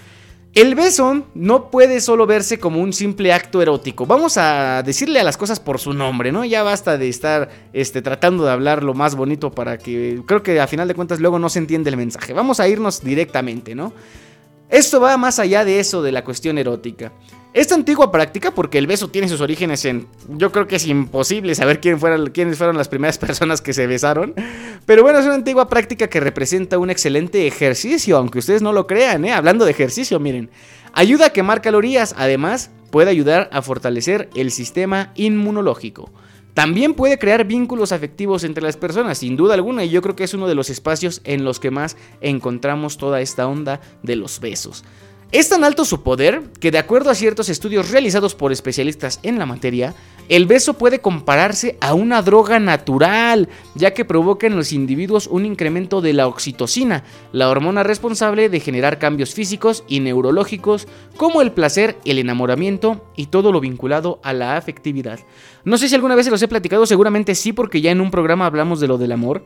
El 0.54 0.76
beso 0.76 1.26
no 1.34 1.68
puede 1.68 2.00
solo 2.00 2.26
verse 2.26 2.60
como 2.60 2.80
un 2.80 2.92
simple 2.92 3.32
acto 3.32 3.60
erótico. 3.60 4.06
Vamos 4.06 4.36
a 4.36 4.84
decirle 4.84 5.18
a 5.18 5.24
las 5.24 5.36
cosas 5.36 5.58
por 5.58 5.80
su 5.80 5.92
nombre, 5.92 6.30
¿no? 6.30 6.44
Ya 6.44 6.62
basta 6.62 6.96
de 6.96 7.08
estar 7.08 7.50
este, 7.72 8.02
tratando 8.02 8.44
de 8.44 8.52
hablar 8.52 8.84
lo 8.84 8.94
más 8.94 9.16
bonito 9.16 9.50
para 9.50 9.78
que 9.78 10.22
creo 10.24 10.44
que 10.44 10.60
a 10.60 10.68
final 10.68 10.86
de 10.86 10.94
cuentas 10.94 11.18
luego 11.18 11.40
no 11.40 11.48
se 11.48 11.58
entiende 11.58 11.90
el 11.90 11.96
mensaje. 11.96 12.32
Vamos 12.32 12.60
a 12.60 12.68
irnos 12.68 13.02
directamente, 13.02 13.74
¿no? 13.74 13.92
Esto 14.68 15.00
va 15.00 15.16
más 15.16 15.40
allá 15.40 15.64
de 15.64 15.80
eso 15.80 16.02
de 16.02 16.12
la 16.12 16.22
cuestión 16.22 16.56
erótica. 16.56 17.10
Esta 17.54 17.74
antigua 17.74 18.10
práctica, 18.10 18.52
porque 18.52 18.78
el 18.78 18.86
beso 18.86 19.08
tiene 19.08 19.28
sus 19.28 19.42
orígenes 19.42 19.84
en. 19.84 20.06
Yo 20.26 20.50
creo 20.52 20.66
que 20.66 20.76
es 20.76 20.86
imposible 20.86 21.54
saber 21.54 21.80
quién 21.80 22.00
fueron, 22.00 22.30
quiénes 22.30 22.56
fueron 22.56 22.78
las 22.78 22.88
primeras 22.88 23.18
personas 23.26 23.60
que 23.60 23.74
se 23.74 23.86
besaron. 23.86 24.34
Pero 24.86 25.02
bueno, 25.02 25.18
es 25.18 25.26
una 25.26 25.34
antigua 25.34 25.68
práctica 25.68 26.08
que 26.08 26.18
representa 26.18 26.78
un 26.78 26.88
excelente 26.88 27.46
ejercicio, 27.46 28.16
aunque 28.16 28.38
ustedes 28.38 28.62
no 28.62 28.72
lo 28.72 28.86
crean, 28.86 29.26
¿eh? 29.26 29.32
Hablando 29.32 29.66
de 29.66 29.70
ejercicio, 29.70 30.18
miren. 30.18 30.48
Ayuda 30.94 31.26
a 31.26 31.30
quemar 31.30 31.60
calorías, 31.60 32.14
además, 32.16 32.70
puede 32.90 33.10
ayudar 33.10 33.50
a 33.52 33.60
fortalecer 33.60 34.30
el 34.34 34.50
sistema 34.50 35.12
inmunológico. 35.14 36.10
También 36.54 36.94
puede 36.94 37.18
crear 37.18 37.44
vínculos 37.44 37.92
afectivos 37.92 38.44
entre 38.44 38.62
las 38.62 38.76
personas, 38.76 39.18
sin 39.18 39.36
duda 39.36 39.54
alguna, 39.54 39.84
y 39.84 39.90
yo 39.90 40.02
creo 40.02 40.16
que 40.16 40.24
es 40.24 40.34
uno 40.34 40.48
de 40.48 40.54
los 40.54 40.68
espacios 40.70 41.20
en 41.24 41.44
los 41.44 41.60
que 41.60 41.70
más 41.70 41.96
encontramos 42.20 42.98
toda 42.98 43.20
esta 43.20 43.46
onda 43.46 43.80
de 44.02 44.16
los 44.16 44.40
besos. 44.40 44.84
Es 45.32 45.48
tan 45.48 45.64
alto 45.64 45.86
su 45.86 46.02
poder 46.02 46.42
que 46.60 46.70
de 46.70 46.76
acuerdo 46.76 47.08
a 47.08 47.14
ciertos 47.14 47.48
estudios 47.48 47.90
realizados 47.90 48.34
por 48.34 48.52
especialistas 48.52 49.18
en 49.22 49.38
la 49.38 49.46
materia, 49.46 49.94
el 50.28 50.44
beso 50.44 50.74
puede 50.74 51.00
compararse 51.00 51.78
a 51.80 51.94
una 51.94 52.20
droga 52.20 52.58
natural, 52.58 53.48
ya 53.74 53.94
que 53.94 54.04
provoca 54.04 54.46
en 54.46 54.56
los 54.56 54.74
individuos 54.74 55.26
un 55.26 55.46
incremento 55.46 56.02
de 56.02 56.12
la 56.12 56.26
oxitocina, 56.26 57.04
la 57.32 57.48
hormona 57.48 57.82
responsable 57.82 58.50
de 58.50 58.60
generar 58.60 58.98
cambios 58.98 59.32
físicos 59.32 59.84
y 59.88 60.00
neurológicos 60.00 60.86
como 61.16 61.40
el 61.40 61.52
placer, 61.52 61.96
el 62.04 62.18
enamoramiento 62.18 63.02
y 63.16 63.26
todo 63.26 63.52
lo 63.52 63.60
vinculado 63.60 64.20
a 64.22 64.34
la 64.34 64.58
afectividad. 64.58 65.18
No 65.64 65.78
sé 65.78 65.88
si 65.88 65.94
alguna 65.94 66.14
vez 66.14 66.26
se 66.26 66.30
los 66.30 66.42
he 66.42 66.48
platicado, 66.48 66.84
seguramente 66.84 67.34
sí, 67.34 67.54
porque 67.54 67.80
ya 67.80 67.90
en 67.90 68.02
un 68.02 68.10
programa 68.10 68.44
hablamos 68.44 68.80
de 68.80 68.88
lo 68.88 68.98
del 68.98 69.12
amor. 69.12 69.42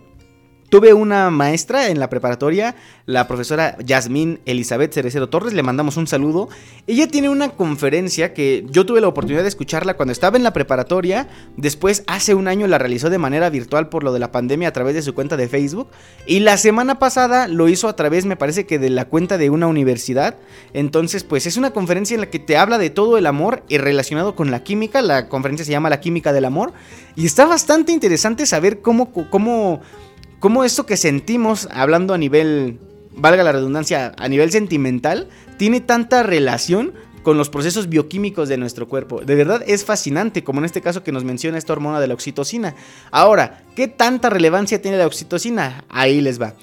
Tuve 0.68 0.92
una 0.94 1.30
maestra 1.30 1.88
en 1.88 2.00
la 2.00 2.10
preparatoria, 2.10 2.74
la 3.04 3.28
profesora 3.28 3.76
Yasmín 3.84 4.40
Elizabeth 4.46 4.92
Cerecero 4.92 5.28
Torres, 5.28 5.52
le 5.52 5.62
mandamos 5.62 5.96
un 5.96 6.08
saludo. 6.08 6.48
Ella 6.88 7.06
tiene 7.06 7.28
una 7.28 7.50
conferencia 7.50 8.34
que 8.34 8.66
yo 8.68 8.84
tuve 8.84 9.00
la 9.00 9.06
oportunidad 9.06 9.42
de 9.42 9.48
escucharla 9.48 9.94
cuando 9.94 10.10
estaba 10.10 10.36
en 10.36 10.42
la 10.42 10.52
preparatoria, 10.52 11.28
después 11.56 12.02
hace 12.08 12.34
un 12.34 12.48
año 12.48 12.66
la 12.66 12.78
realizó 12.78 13.10
de 13.10 13.18
manera 13.18 13.48
virtual 13.48 13.88
por 13.88 14.02
lo 14.02 14.12
de 14.12 14.18
la 14.18 14.32
pandemia 14.32 14.68
a 14.68 14.72
través 14.72 14.96
de 14.96 15.02
su 15.02 15.14
cuenta 15.14 15.36
de 15.36 15.48
Facebook 15.48 15.86
y 16.26 16.40
la 16.40 16.56
semana 16.56 16.98
pasada 16.98 17.46
lo 17.46 17.68
hizo 17.68 17.88
a 17.88 17.94
través 17.94 18.26
me 18.26 18.36
parece 18.36 18.66
que 18.66 18.80
de 18.80 18.90
la 18.90 19.04
cuenta 19.04 19.38
de 19.38 19.50
una 19.50 19.68
universidad. 19.68 20.36
Entonces 20.72 21.22
pues 21.22 21.46
es 21.46 21.56
una 21.56 21.70
conferencia 21.70 22.16
en 22.16 22.22
la 22.22 22.30
que 22.30 22.40
te 22.40 22.56
habla 22.56 22.78
de 22.78 22.90
todo 22.90 23.18
el 23.18 23.26
amor 23.26 23.62
y 23.68 23.78
relacionado 23.78 24.34
con 24.34 24.50
la 24.50 24.64
química, 24.64 25.00
la 25.00 25.28
conferencia 25.28 25.64
se 25.64 25.70
llama 25.70 25.90
La 25.90 26.00
química 26.00 26.32
del 26.32 26.44
amor 26.44 26.72
y 27.14 27.24
está 27.24 27.46
bastante 27.46 27.92
interesante 27.92 28.46
saber 28.46 28.80
cómo... 28.80 29.12
cómo 29.12 29.80
cómo 30.40 30.64
esto 30.64 30.86
que 30.86 30.96
sentimos, 30.96 31.68
hablando 31.72 32.14
a 32.14 32.18
nivel, 32.18 32.78
valga 33.12 33.42
la 33.42 33.52
redundancia, 33.52 34.12
a 34.16 34.28
nivel 34.28 34.50
sentimental, 34.50 35.28
tiene 35.58 35.80
tanta 35.80 36.22
relación 36.22 36.94
con 37.22 37.38
los 37.38 37.50
procesos 37.50 37.88
bioquímicos 37.88 38.48
de 38.48 38.56
nuestro 38.56 38.86
cuerpo. 38.86 39.20
De 39.20 39.34
verdad 39.34 39.64
es 39.66 39.84
fascinante, 39.84 40.44
como 40.44 40.60
en 40.60 40.64
este 40.64 40.80
caso 40.80 41.02
que 41.02 41.10
nos 41.10 41.24
menciona 41.24 41.58
esta 41.58 41.72
hormona 41.72 41.98
de 41.98 42.06
la 42.06 42.14
oxitocina. 42.14 42.76
Ahora, 43.10 43.64
¿qué 43.74 43.88
tanta 43.88 44.30
relevancia 44.30 44.80
tiene 44.80 44.96
la 44.96 45.08
oxitocina? 45.08 45.84
Ahí 45.88 46.20
les 46.20 46.40
va. 46.40 46.54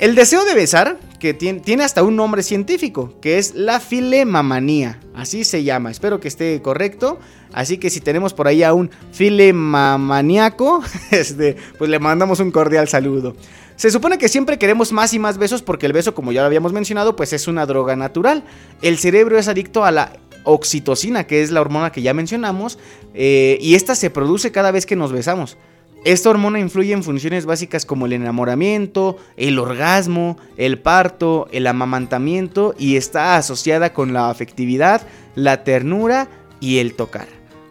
El 0.00 0.14
deseo 0.14 0.46
de 0.46 0.54
besar, 0.54 0.98
que 1.18 1.34
tiene, 1.34 1.84
hasta 1.84 2.02
un 2.02 2.16
nombre 2.16 2.42
científico, 2.42 3.12
que 3.20 3.36
es 3.36 3.54
la 3.54 3.80
filemamanía. 3.80 4.98
Así 5.14 5.44
se 5.44 5.62
llama. 5.62 5.90
Espero 5.90 6.20
que 6.20 6.28
esté 6.28 6.62
correcto. 6.62 7.18
Así 7.52 7.76
que 7.76 7.90
si 7.90 8.00
tenemos 8.00 8.32
por 8.32 8.48
ahí 8.48 8.62
a 8.62 8.72
un 8.72 8.90
filemamaniaco, 9.12 10.82
este, 11.10 11.56
pues 11.76 11.90
le 11.90 11.98
mandamos 11.98 12.40
un 12.40 12.50
cordial 12.50 12.88
saludo. 12.88 13.36
Se 13.76 13.90
supone 13.90 14.16
que 14.16 14.30
siempre 14.30 14.58
queremos 14.58 14.90
más 14.90 15.12
y 15.12 15.18
más 15.18 15.36
besos 15.36 15.60
porque 15.60 15.84
el 15.84 15.92
beso, 15.92 16.14
como 16.14 16.32
ya 16.32 16.40
lo 16.40 16.46
habíamos 16.46 16.72
mencionado, 16.72 17.14
pues 17.14 17.34
es 17.34 17.46
una 17.46 17.66
droga 17.66 17.94
natural. 17.94 18.42
El 18.80 18.96
cerebro 18.96 19.38
es 19.38 19.48
adicto 19.48 19.84
a 19.84 19.90
la 19.90 20.14
oxitocina, 20.44 21.24
que 21.24 21.42
es 21.42 21.50
la 21.50 21.60
hormona 21.60 21.92
que 21.92 22.00
ya 22.00 22.14
mencionamos, 22.14 22.78
eh, 23.12 23.58
y 23.60 23.74
esta 23.74 23.94
se 23.94 24.08
produce 24.08 24.50
cada 24.50 24.70
vez 24.70 24.86
que 24.86 24.96
nos 24.96 25.12
besamos. 25.12 25.58
Esta 26.04 26.30
hormona 26.30 26.58
influye 26.58 26.94
en 26.94 27.02
funciones 27.02 27.44
básicas 27.44 27.84
como 27.84 28.06
el 28.06 28.14
enamoramiento, 28.14 29.18
el 29.36 29.58
orgasmo, 29.58 30.38
el 30.56 30.78
parto, 30.78 31.46
el 31.52 31.66
amamantamiento 31.66 32.74
y 32.78 32.96
está 32.96 33.36
asociada 33.36 33.92
con 33.92 34.14
la 34.14 34.30
afectividad, 34.30 35.06
la 35.34 35.62
ternura 35.62 36.28
y 36.58 36.78
el 36.78 36.94
tocar. 36.94 37.28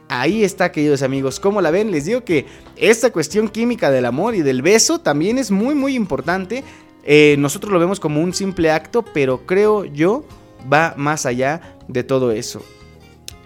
Ahí 0.10 0.44
está, 0.44 0.72
queridos 0.72 1.02
amigos. 1.02 1.40
¿Cómo 1.40 1.60
la 1.60 1.72
ven? 1.72 1.90
Les 1.90 2.06
digo 2.06 2.24
que 2.24 2.46
esta 2.76 3.12
cuestión 3.12 3.50
química 3.50 3.90
del 3.90 4.06
amor 4.06 4.36
y 4.36 4.44
del 4.44 4.62
beso 4.62 5.00
también 5.00 5.40
es 5.40 5.50
muy, 5.50 5.74
muy 5.74 5.96
importante. 5.96 6.64
Eh, 7.06 7.36
nosotros 7.40 7.74
lo 7.74 7.80
vemos 7.80 8.00
como 8.00 8.22
un 8.22 8.34
simple 8.36 8.70
acto, 8.70 9.04
pero 9.04 9.48
creo 9.48 9.86
yo 9.86 10.24
va 10.72 10.94
más 10.98 11.26
allá 11.26 11.78
de 11.88 12.04
todo 12.04 12.32
eso. 12.32 12.64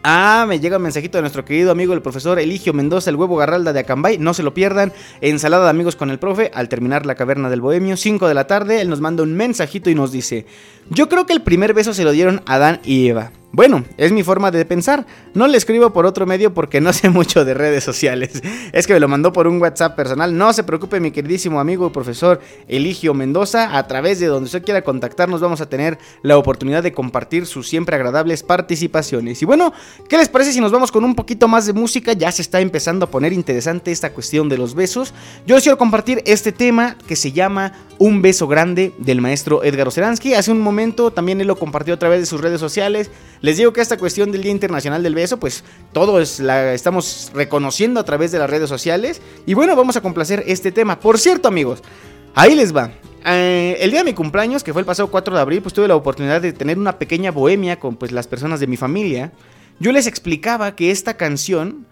Ah, 0.05 0.45
me 0.49 0.59
llega 0.59 0.75
un 0.75 0.83
mensajito 0.83 1.17
de 1.17 1.21
nuestro 1.21 1.45
querido 1.45 1.71
amigo 1.71 1.93
el 1.93 2.01
profesor 2.01 2.37
Eligio 2.37 2.73
Mendoza, 2.73 3.09
el 3.09 3.15
huevo 3.15 3.37
garralda 3.37 3.71
de 3.71 3.79
Acambay. 3.79 4.17
No 4.17 4.33
se 4.33 4.43
lo 4.43 4.53
pierdan. 4.53 4.91
Ensalada 5.21 5.63
de 5.63 5.69
amigos 5.69 5.95
con 5.95 6.09
el 6.09 6.19
profe. 6.19 6.51
Al 6.53 6.67
terminar 6.67 7.05
la 7.05 7.15
caverna 7.15 7.49
del 7.49 7.61
bohemio, 7.61 7.95
5 7.95 8.27
de 8.27 8.33
la 8.33 8.45
tarde, 8.45 8.81
él 8.81 8.89
nos 8.89 8.99
manda 8.99 9.23
un 9.23 9.33
mensajito 9.33 9.89
y 9.89 9.95
nos 9.95 10.11
dice: 10.11 10.45
Yo 10.89 11.07
creo 11.07 11.25
que 11.25 11.31
el 11.31 11.41
primer 11.41 11.73
beso 11.73 11.93
se 11.93 12.03
lo 12.03 12.11
dieron 12.11 12.41
Adán 12.45 12.81
y 12.83 13.07
Eva. 13.07 13.31
Bueno, 13.55 13.85
es 13.97 14.11
mi 14.11 14.23
forma 14.23 14.49
de 14.49 14.65
pensar. 14.65 15.05
No 15.35 15.47
le 15.47 15.59
escribo 15.59 15.93
por 15.93 16.07
otro 16.07 16.25
medio 16.25 16.55
porque 16.55 16.81
no 16.81 16.91
sé 16.91 17.09
mucho 17.11 17.45
de 17.45 17.53
redes 17.53 17.83
sociales. 17.83 18.41
Es 18.71 18.87
que 18.87 18.93
me 18.93 18.99
lo 18.99 19.07
mandó 19.07 19.31
por 19.31 19.45
un 19.45 19.61
WhatsApp 19.61 19.95
personal. 19.95 20.35
No 20.35 20.51
se 20.53 20.63
preocupe, 20.63 20.99
mi 20.99 21.11
queridísimo 21.11 21.59
amigo 21.59 21.85
y 21.85 21.91
profesor 21.91 22.41
Eligio 22.67 23.13
Mendoza. 23.13 23.77
A 23.77 23.85
través 23.85 24.19
de 24.19 24.25
donde 24.25 24.47
usted 24.47 24.63
quiera 24.63 24.81
contactarnos, 24.81 25.39
vamos 25.39 25.61
a 25.61 25.69
tener 25.69 25.99
la 26.23 26.35
oportunidad 26.39 26.81
de 26.81 26.93
compartir 26.93 27.45
sus 27.45 27.69
siempre 27.69 27.95
agradables 27.95 28.41
participaciones. 28.41 29.39
Y 29.43 29.45
bueno, 29.45 29.71
¿qué 30.09 30.17
les 30.17 30.29
parece 30.29 30.51
si 30.51 30.59
nos 30.59 30.71
vamos 30.71 30.91
con 30.91 31.03
un 31.03 31.13
poquito 31.13 31.47
más 31.47 31.67
de 31.67 31.73
música? 31.73 32.13
Ya 32.13 32.31
se 32.31 32.41
está 32.41 32.59
empezando 32.59 33.05
a 33.05 33.11
poner 33.11 33.33
interesante 33.33 33.91
esta 33.91 34.13
cuestión 34.13 34.49
de 34.49 34.57
los 34.57 34.73
besos. 34.73 35.13
Yo 35.45 35.53
les 35.53 35.63
quiero 35.63 35.77
compartir 35.77 36.23
este 36.25 36.53
tema 36.53 36.97
que 37.05 37.15
se 37.15 37.31
llama 37.31 37.73
Un 37.99 38.23
beso 38.23 38.47
grande 38.47 38.93
del 38.97 39.21
maestro 39.21 39.63
Edgar 39.63 39.87
Oceransky. 39.87 40.33
Hace 40.33 40.51
un 40.51 40.59
momento 40.59 41.11
también 41.11 41.39
él 41.39 41.45
lo 41.45 41.55
compartió 41.55 41.93
a 41.93 41.99
través 41.99 42.19
de 42.19 42.25
sus 42.25 42.41
redes 42.41 42.59
sociales. 42.59 43.11
Les 43.43 43.57
digo 43.57 43.73
que 43.73 43.81
esta 43.81 43.97
cuestión 43.97 44.31
del 44.31 44.41
Día 44.41 44.53
Internacional 44.53 45.03
del 45.03 45.15
Beso, 45.15 45.37
pues 45.37 45.65
todos 45.91 46.39
la 46.39 46.73
estamos 46.73 47.29
reconociendo 47.33 47.99
a 47.99 48.05
través 48.05 48.31
de 48.31 48.39
las 48.39 48.49
redes 48.49 48.69
sociales. 48.69 49.21
Y 49.45 49.53
bueno, 49.53 49.75
vamos 49.75 49.97
a 49.97 50.01
complacer 50.01 50.45
este 50.47 50.71
tema. 50.71 50.97
Por 50.97 51.19
cierto, 51.19 51.49
amigos, 51.49 51.83
ahí 52.35 52.55
les 52.55 52.73
va. 52.73 52.91
Eh, 53.25 53.75
el 53.81 53.91
día 53.91 53.99
de 53.99 54.05
mi 54.05 54.13
cumpleaños, 54.13 54.63
que 54.63 54.71
fue 54.71 54.81
el 54.81 54.85
pasado 54.85 55.11
4 55.11 55.35
de 55.35 55.41
abril, 55.41 55.61
pues 55.61 55.73
tuve 55.73 55.89
la 55.89 55.95
oportunidad 55.97 56.39
de 56.39 56.53
tener 56.53 56.79
una 56.79 56.97
pequeña 56.97 57.31
bohemia 57.31 57.77
con 57.81 57.97
pues 57.97 58.13
las 58.13 58.27
personas 58.27 58.61
de 58.61 58.67
mi 58.67 58.77
familia. 58.77 59.33
Yo 59.77 59.91
les 59.91 60.07
explicaba 60.07 60.73
que 60.77 60.89
esta 60.89 61.17
canción 61.17 61.85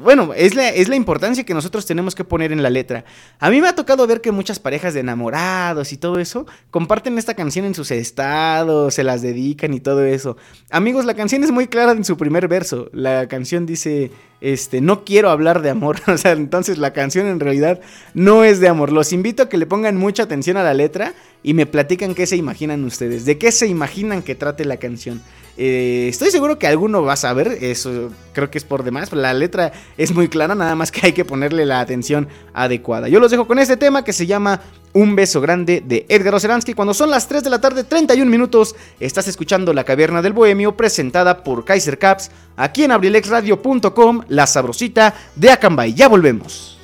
bueno, 0.00 0.32
es 0.34 0.54
la, 0.54 0.68
es 0.68 0.88
la 0.88 0.96
importancia 0.96 1.44
que 1.44 1.54
nosotros 1.54 1.86
tenemos 1.86 2.14
que 2.14 2.24
poner 2.24 2.52
en 2.52 2.62
la 2.62 2.70
letra. 2.70 3.04
A 3.38 3.50
mí 3.50 3.60
me 3.60 3.68
ha 3.68 3.74
tocado 3.74 4.06
ver 4.06 4.20
que 4.20 4.30
muchas 4.30 4.58
parejas 4.58 4.94
de 4.94 5.00
enamorados 5.00 5.92
y 5.92 5.96
todo 5.96 6.18
eso 6.18 6.46
comparten 6.70 7.18
esta 7.18 7.34
canción 7.34 7.64
en 7.64 7.74
sus 7.74 7.90
estados, 7.90 8.94
se 8.94 9.04
las 9.04 9.22
dedican 9.22 9.74
y 9.74 9.80
todo 9.80 10.04
eso. 10.04 10.36
Amigos, 10.70 11.04
la 11.04 11.14
canción 11.14 11.42
es 11.42 11.50
muy 11.50 11.66
clara 11.66 11.92
en 11.92 12.04
su 12.04 12.16
primer 12.16 12.48
verso. 12.48 12.88
La 12.92 13.26
canción 13.28 13.66
dice, 13.66 14.10
este, 14.40 14.80
no 14.80 15.04
quiero 15.04 15.30
hablar 15.30 15.62
de 15.62 15.70
amor. 15.70 15.96
o 16.06 16.16
sea, 16.16 16.32
entonces 16.32 16.78
la 16.78 16.92
canción 16.92 17.26
en 17.26 17.40
realidad 17.40 17.80
no 18.14 18.44
es 18.44 18.60
de 18.60 18.68
amor. 18.68 18.92
Los 18.92 19.12
invito 19.12 19.44
a 19.44 19.48
que 19.48 19.56
le 19.56 19.66
pongan 19.66 19.96
mucha 19.96 20.24
atención 20.24 20.56
a 20.56 20.62
la 20.62 20.74
letra 20.74 21.14
y 21.42 21.54
me 21.54 21.66
platican 21.66 22.14
qué 22.14 22.26
se 22.26 22.36
imaginan 22.36 22.84
ustedes, 22.84 23.24
de 23.24 23.38
qué 23.38 23.52
se 23.52 23.66
imaginan 23.66 24.22
que 24.22 24.34
trate 24.34 24.64
la 24.64 24.76
canción. 24.78 25.22
Eh, 25.58 26.08
estoy 26.08 26.30
seguro 26.30 26.58
que 26.58 26.66
alguno 26.66 27.02
va 27.02 27.14
a 27.14 27.16
saber, 27.16 27.58
eso 27.62 28.10
creo 28.34 28.50
que 28.50 28.58
es 28.58 28.64
por 28.64 28.84
demás, 28.84 29.10
la 29.12 29.32
letra 29.32 29.72
es 29.96 30.12
muy 30.12 30.28
clara, 30.28 30.54
nada 30.54 30.74
más 30.74 30.92
que 30.92 31.06
hay 31.06 31.12
que 31.12 31.24
ponerle 31.24 31.64
la 31.64 31.80
atención 31.80 32.28
adecuada. 32.52 33.08
Yo 33.08 33.20
los 33.20 33.30
dejo 33.30 33.46
con 33.46 33.58
este 33.58 33.78
tema 33.78 34.04
que 34.04 34.12
se 34.12 34.26
llama 34.26 34.60
Un 34.96 35.14
beso 35.14 35.42
grande 35.42 35.82
de 35.84 36.06
Edgar 36.08 36.36
Oceransky. 36.36 36.72
Cuando 36.72 36.94
son 36.94 37.10
las 37.10 37.28
3 37.28 37.44
de 37.44 37.50
la 37.50 37.60
tarde, 37.60 37.84
31 37.84 38.30
minutos, 38.30 38.74
estás 38.98 39.28
escuchando 39.28 39.74
La 39.74 39.84
Caverna 39.84 40.22
del 40.22 40.32
Bohemio 40.32 40.74
presentada 40.74 41.44
por 41.44 41.66
Kaiser 41.66 41.98
Caps 41.98 42.30
aquí 42.56 42.84
en 42.84 42.92
abrilexradio.com, 42.92 44.22
la 44.28 44.46
sabrosita 44.46 45.12
de 45.34 45.50
Acambay. 45.50 45.92
Ya 45.92 46.08
volvemos. 46.08 46.75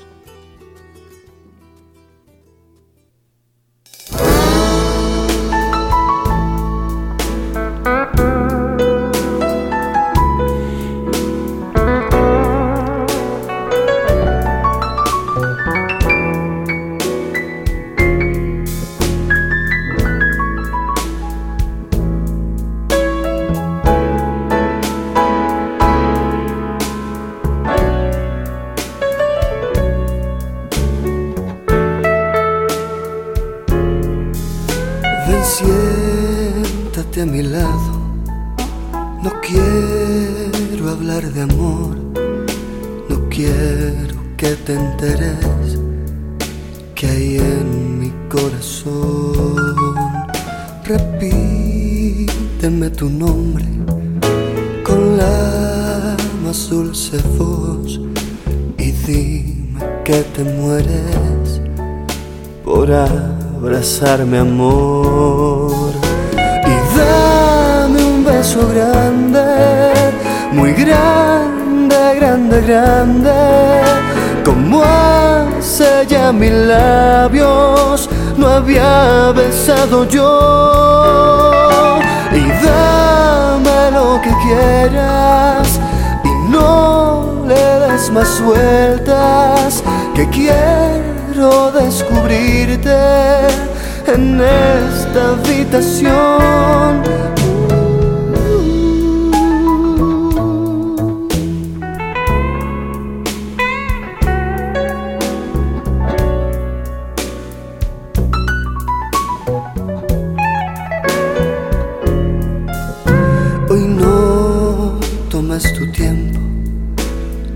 De 41.35 41.43
amor, 41.43 41.97
no 43.09 43.29
quiero 43.31 44.17
que 44.37 44.55
te 44.67 44.75
enteres 44.75 45.79
que 46.95 47.07
hay 47.07 47.37
en 47.37 47.99
mi 48.01 48.13
corazón. 48.29 49.77
Repíteme 50.85 51.81
tu 52.91 53.09
nombre 53.09 53.65
con 54.85 55.17
la 55.17 56.17
más 56.45 56.69
dulce 56.69 57.19
voz 57.39 58.01
y 58.79 58.91
dime 59.07 59.81
que 60.05 60.23
te 60.35 60.45
mueres 60.45 61.61
por 62.65 62.93
abrazarme 62.93 64.39
amor. 64.39 65.93
Beso 68.25 68.67
grande, 68.69 69.32
muy 70.53 70.73
grande, 70.73 72.15
grande, 72.17 72.61
grande, 72.61 73.33
como 74.45 74.83
hace 74.83 76.07
ya 76.07 76.33
mis 76.33 76.53
labios 76.53 78.09
no 78.37 78.49
había 78.49 79.33
besado 79.35 80.07
yo. 80.09 81.99
Y 82.33 82.49
dame 82.65 83.91
lo 83.93 84.21
que 84.21 84.31
quieras 84.47 85.81
y 86.25 86.51
no 86.51 87.45
le 87.47 87.65
des 87.89 88.11
más 88.11 88.41
vueltas, 88.43 89.83
que 90.15 90.29
quiero 90.29 91.73
descubrirte 91.73 92.97
en 94.07 94.41
esta 94.41 95.31
habitación 95.31 97.03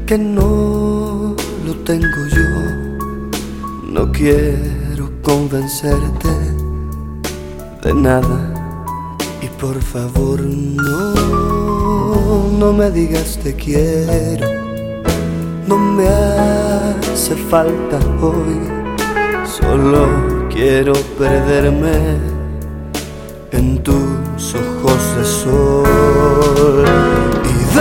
que 0.07 0.17
no 0.17 1.35
lo 1.67 1.75
tengo 1.85 2.27
yo. 2.31 2.49
No 3.91 4.13
quiero 4.13 5.11
convencerte 5.21 6.29
de 7.83 7.93
nada 7.93 8.55
y 9.43 9.49
por 9.61 9.83
favor 9.83 10.41
no, 10.41 11.15
no 12.57 12.73
me 12.73 12.91
digas 12.93 13.39
te 13.43 13.55
quiero. 13.57 14.47
No 15.67 15.77
me 15.77 16.07
hace 16.07 17.35
falta 17.51 17.99
hoy, 18.21 18.61
solo 19.45 20.07
quiero 20.49 20.93
perderme 21.19 22.17
en 23.51 23.83
tus 23.83 24.55
ojos 24.55 25.17
de 25.17 25.25
sol. 25.25 26.85
Y 27.45 27.77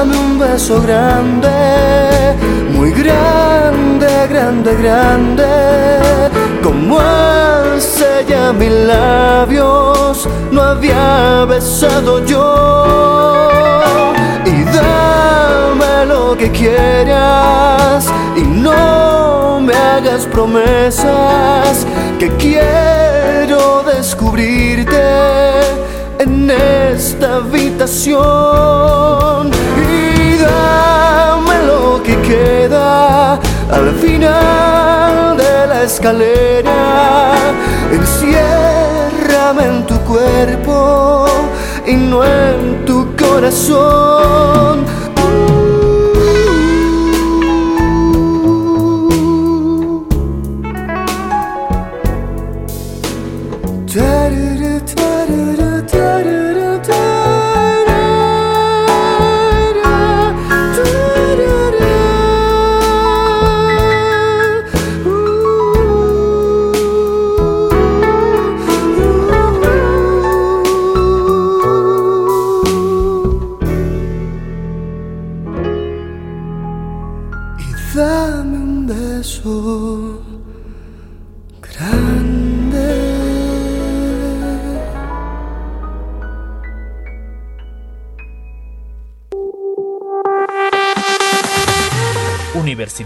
dame 0.00 0.16
un 0.16 0.38
beso 0.38 0.80
grande, 0.80 1.50
muy 2.72 2.90
grande, 2.90 4.08
grande, 4.30 4.74
grande, 4.76 5.44
como 6.62 6.98
él 7.02 7.78
sella 7.82 8.50
mis 8.54 8.70
labios, 8.70 10.26
no 10.50 10.62
había 10.62 11.44
besado 11.44 12.24
yo. 12.24 13.50
Y 14.46 14.64
dame 14.78 16.06
lo 16.06 16.34
que 16.34 16.50
quieras 16.50 18.06
y 18.36 18.40
no 18.40 19.60
me 19.60 19.74
hagas 19.74 20.24
promesas 20.24 21.86
que 22.18 22.30
quiero 22.38 23.82
descubrirte 23.82 25.60
en 26.20 26.50
esta 26.50 27.36
habitación 27.36 28.80
dame 30.42 31.62
lo 31.66 32.02
que 32.02 32.16
queda 32.22 33.34
al 33.70 33.94
final 34.00 35.36
de 35.36 35.66
la 35.66 35.82
escalera. 35.82 37.34
Enciérrame 37.92 39.64
en 39.64 39.86
tu 39.86 39.96
cuerpo 40.00 41.26
y 41.86 41.94
no 41.94 42.24
en 42.24 42.84
tu 42.84 43.14
corazón 43.16 44.84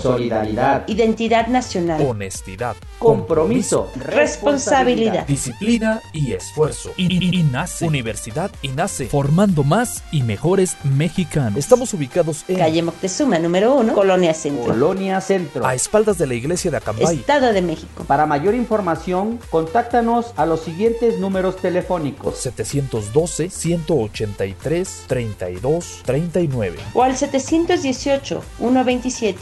solidaridad, 0.00 0.88
identidad 0.88 1.46
nacional, 1.48 2.00
Honestidad. 2.06 2.76
compromiso, 2.98 3.88
responsabilidad. 3.96 5.26
Disciplina 5.26 6.00
y 6.12 6.32
esfuerzo. 6.32 6.92
I- 6.96 7.38
INACE. 7.38 7.86
Universidad 7.86 8.50
INACE. 8.62 9.06
Formando 9.06 9.64
más 9.64 10.02
y 10.12 10.22
mejores 10.22 10.76
mexicanos. 10.84 11.58
Estamos 11.58 11.92
ubicados 11.94 12.44
en. 12.48 12.56
Calle 12.58 12.82
Moctezuma, 12.82 13.38
número 13.38 13.74
1, 13.74 13.94
Colonia 13.94 14.34
Centro, 14.34 14.64
Colonia 14.72 15.20
Centro. 15.20 15.64
A 15.66 15.74
espaldas 15.74 16.18
de 16.18 16.26
la 16.26 16.34
iglesia 16.34 16.70
de 16.70 16.76
Acambay. 16.78 17.16
Estado 17.16 17.52
de 17.52 17.62
México. 17.62 18.04
Para 18.06 18.26
mayor 18.26 18.54
información, 18.54 19.38
contáctanos 19.50 20.32
a 20.36 20.46
los 20.46 20.60
siguientes 20.62 21.18
números 21.18 21.56
telefónicos. 21.56 22.36
712 22.38 23.50
183 23.50 25.04
32 25.06 26.02
39. 26.04 26.78
O 26.94 27.02
al 27.02 27.16
718 27.16 28.42
127 28.58 29.41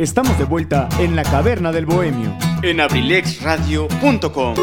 Estamos 0.00 0.38
de 0.38 0.44
vuelta 0.46 0.88
en 0.98 1.14
la 1.14 1.22
caverna 1.24 1.72
del 1.72 1.84
bohemio. 1.84 2.34
En 2.62 2.80
abrilexradio.com. 2.80 4.54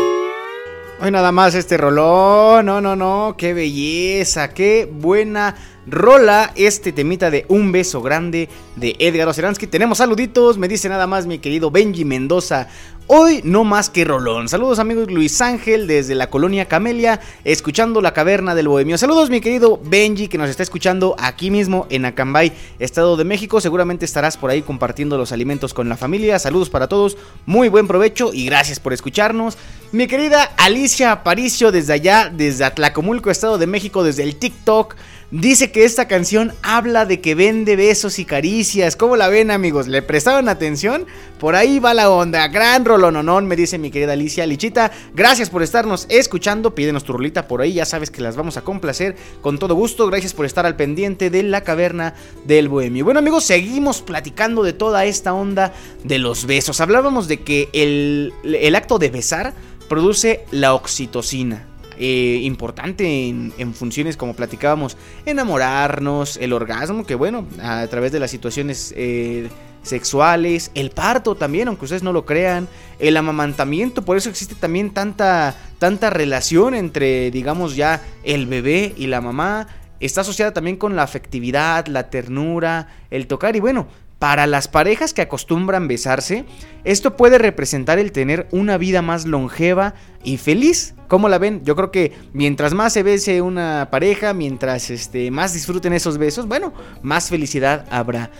Hoy 1.00 1.12
nada 1.12 1.32
más 1.32 1.54
este 1.54 1.78
rolón, 1.78 2.66
no, 2.66 2.82
no, 2.82 2.96
no, 2.96 3.36
qué 3.38 3.54
belleza, 3.54 4.52
qué 4.52 4.92
buena 4.92 5.54
rola 5.88 6.52
este 6.56 6.92
temita 6.92 7.32
de 7.32 7.46
Un 7.48 7.72
beso 7.72 8.02
grande 8.02 8.50
de 8.76 8.96
Edgar 9.00 9.28
Oceransky. 9.28 9.68
Tenemos 9.68 10.00
saluditos, 10.00 10.58
me 10.58 10.68
dice 10.68 10.90
nada 10.90 11.08
más 11.08 11.26
mi 11.26 11.40
querido 11.40 11.72
Benji 11.72 12.06
Mendoza. 12.06 12.68
Hoy 13.10 13.40
no 13.46 13.64
más 13.64 13.90
que 13.90 14.04
rolón. 14.04 14.50
Saludos 14.50 14.80
amigos 14.80 15.10
Luis 15.10 15.40
Ángel 15.40 15.88
desde 15.88 16.14
la 16.14 16.30
colonia 16.30 16.66
Camelia, 16.66 17.22
escuchando 17.46 18.02
la 18.02 18.14
caverna 18.14 18.54
del 18.54 18.68
bohemio. 18.68 18.98
Saludos 18.98 19.30
mi 19.30 19.40
querido 19.40 19.80
Benji 19.82 20.28
que 20.28 20.38
nos 20.38 20.50
está 20.50 20.62
escuchando 20.62 21.16
aquí 21.18 21.50
mismo 21.50 21.88
en 21.90 22.04
Acambay, 22.04 22.52
Estado 22.80 23.16
de 23.16 23.24
México. 23.24 23.62
Seguramente 23.62 24.04
estarás 24.04 24.36
por 24.36 24.50
ahí 24.50 24.62
compartiendo 24.62 25.18
los 25.18 25.32
alimentos 25.32 25.74
con 25.74 25.88
la 25.88 25.96
familia. 25.96 26.38
Saludos 26.38 26.70
para 26.70 26.90
todos, 26.90 27.18
muy 27.46 27.70
buen 27.70 27.88
provecho 27.88 28.34
y 28.34 28.46
gracias 28.46 28.82
por 28.82 28.92
escucharnos. 28.92 29.58
Mi 29.94 30.08
querida 30.08 30.44
Alicia 30.58 31.14
Aparicio 31.14 31.72
desde 31.72 31.94
allá, 31.94 32.30
desde 32.30 32.66
Atlacomulco, 32.66 33.32
Estado 33.32 33.58
de 33.58 33.68
México, 33.68 34.04
desde 34.04 34.24
el 34.24 34.36
TikTok. 34.36 34.96
Dice 35.30 35.74
que 35.74 35.84
esta 35.84 36.08
canción 36.08 36.54
habla 36.62 37.06
de 37.06 37.20
que 37.20 37.36
vende 37.36 37.76
besos 37.76 38.18
y 38.18 38.24
caricias. 38.24 38.96
¿Cómo 38.96 39.18
la 39.18 39.28
ven, 39.28 39.52
amigos? 39.52 39.90
¿Le 39.90 40.02
prestaron 40.02 40.48
atención? 40.48 41.06
Por 41.38 41.58
ahí 41.58 41.80
va 41.80 41.94
la 41.94 42.10
onda. 42.10 42.48
Gran 42.48 42.86
rolononón, 42.86 43.46
me 43.46 43.58
dice 43.58 43.78
mi 43.78 43.92
querida 43.92 44.14
Alicia. 44.14 44.46
Lichita, 44.46 44.90
gracias 45.14 45.50
por 45.50 45.64
estarnos 45.64 46.06
escuchando. 46.08 46.74
Pídenos 46.74 47.04
tu 47.04 47.12
rolita 47.12 47.46
por 47.46 47.60
ahí, 47.60 47.74
ya 47.74 47.84
sabes 47.86 48.10
que 48.10 48.22
las 48.22 48.38
vamos 48.38 48.56
a 48.56 48.62
complacer 48.62 49.18
con 49.42 49.60
todo 49.60 49.76
gusto. 49.76 50.08
Gracias 50.08 50.34
por 50.34 50.46
estar 50.46 50.66
al 50.66 50.78
pendiente 50.78 51.30
de 51.30 51.44
la 51.44 51.60
caverna 51.60 52.14
del 52.46 52.70
bohemio. 52.70 53.04
Bueno, 53.04 53.20
amigos, 53.20 53.44
seguimos 53.44 54.02
platicando 54.02 54.64
de 54.64 54.72
toda 54.72 55.04
esta 55.04 55.34
onda 55.34 55.74
de 56.06 56.20
los 56.20 56.46
besos. 56.46 56.80
Hablábamos 56.80 57.28
de 57.28 57.42
que 57.42 57.68
el, 57.74 58.32
el 58.46 58.76
acto 58.76 58.98
de 58.98 59.10
besar 59.10 59.54
produce 59.90 60.46
la 60.52 60.74
oxitocina. 60.74 61.68
Eh, 62.00 62.40
importante 62.44 63.28
en, 63.28 63.74
funciones 63.74 64.18
como 64.18 64.36
platicábamos, 64.36 64.98
enamorarnos, 65.26 66.38
el 66.38 66.54
orgasmo, 66.54 67.06
que 67.06 67.16
bueno, 67.16 67.46
a 67.62 67.88
través 67.88 68.12
de 68.12 68.20
las 68.20 68.32
situaciones 68.32 68.94
eh, 68.96 69.50
sexuales, 69.84 70.72
el 70.76 70.92
parto 70.92 71.36
también, 71.36 71.68
aunque 71.68 71.86
ustedes 71.86 72.04
no 72.04 72.14
lo 72.14 72.26
crean, 72.26 72.68
el 73.00 73.18
amamantamiento, 73.18 74.04
por 74.04 74.18
eso 74.18 74.30
existe 74.30 74.56
también 74.56 74.92
tanta, 74.92 75.56
tanta 75.80 76.10
relación 76.10 76.76
entre, 76.76 77.32
digamos 77.32 77.76
ya, 77.76 78.02
el 78.24 78.46
bebé 78.46 78.94
y 78.98 79.08
la 79.08 79.22
mamá, 79.22 79.68
está 80.00 80.22
asociada 80.22 80.54
también 80.54 80.78
con 80.78 80.96
la 80.96 81.04
afectividad, 81.04 81.88
la 81.88 82.10
ternura, 82.10 82.90
el 83.10 83.28
tocar 83.28 83.56
y 83.56 83.60
bueno, 83.60 83.88
para 84.20 84.48
las 84.48 84.68
parejas 84.68 85.14
que 85.14 85.22
acostumbran 85.22 85.88
besarse, 85.88 86.46
esto 86.84 87.16
puede 87.16 87.38
representar 87.38 88.00
el 88.00 88.12
tener 88.12 88.48
una 88.52 88.78
vida 88.78 89.02
más 89.02 89.26
longeva 89.26 89.94
y 90.24 90.38
feliz. 90.38 90.96
¿Cómo 91.08 91.30
la 91.30 91.38
ven? 91.38 91.64
Yo 91.64 91.76
creo 91.76 91.92
que 91.92 92.14
mientras 92.34 92.74
más 92.74 92.94
se 92.94 93.04
bese 93.04 93.42
una 93.42 93.90
pareja, 93.92 94.34
mientras 94.34 94.90
este, 94.90 95.30
más 95.32 95.54
disfruten 95.54 95.94
esos 95.94 96.18
besos, 96.18 96.48
bueno, 96.48 96.74
más 97.02 97.30
felicidad 97.30 97.86
habrá. 97.92 98.32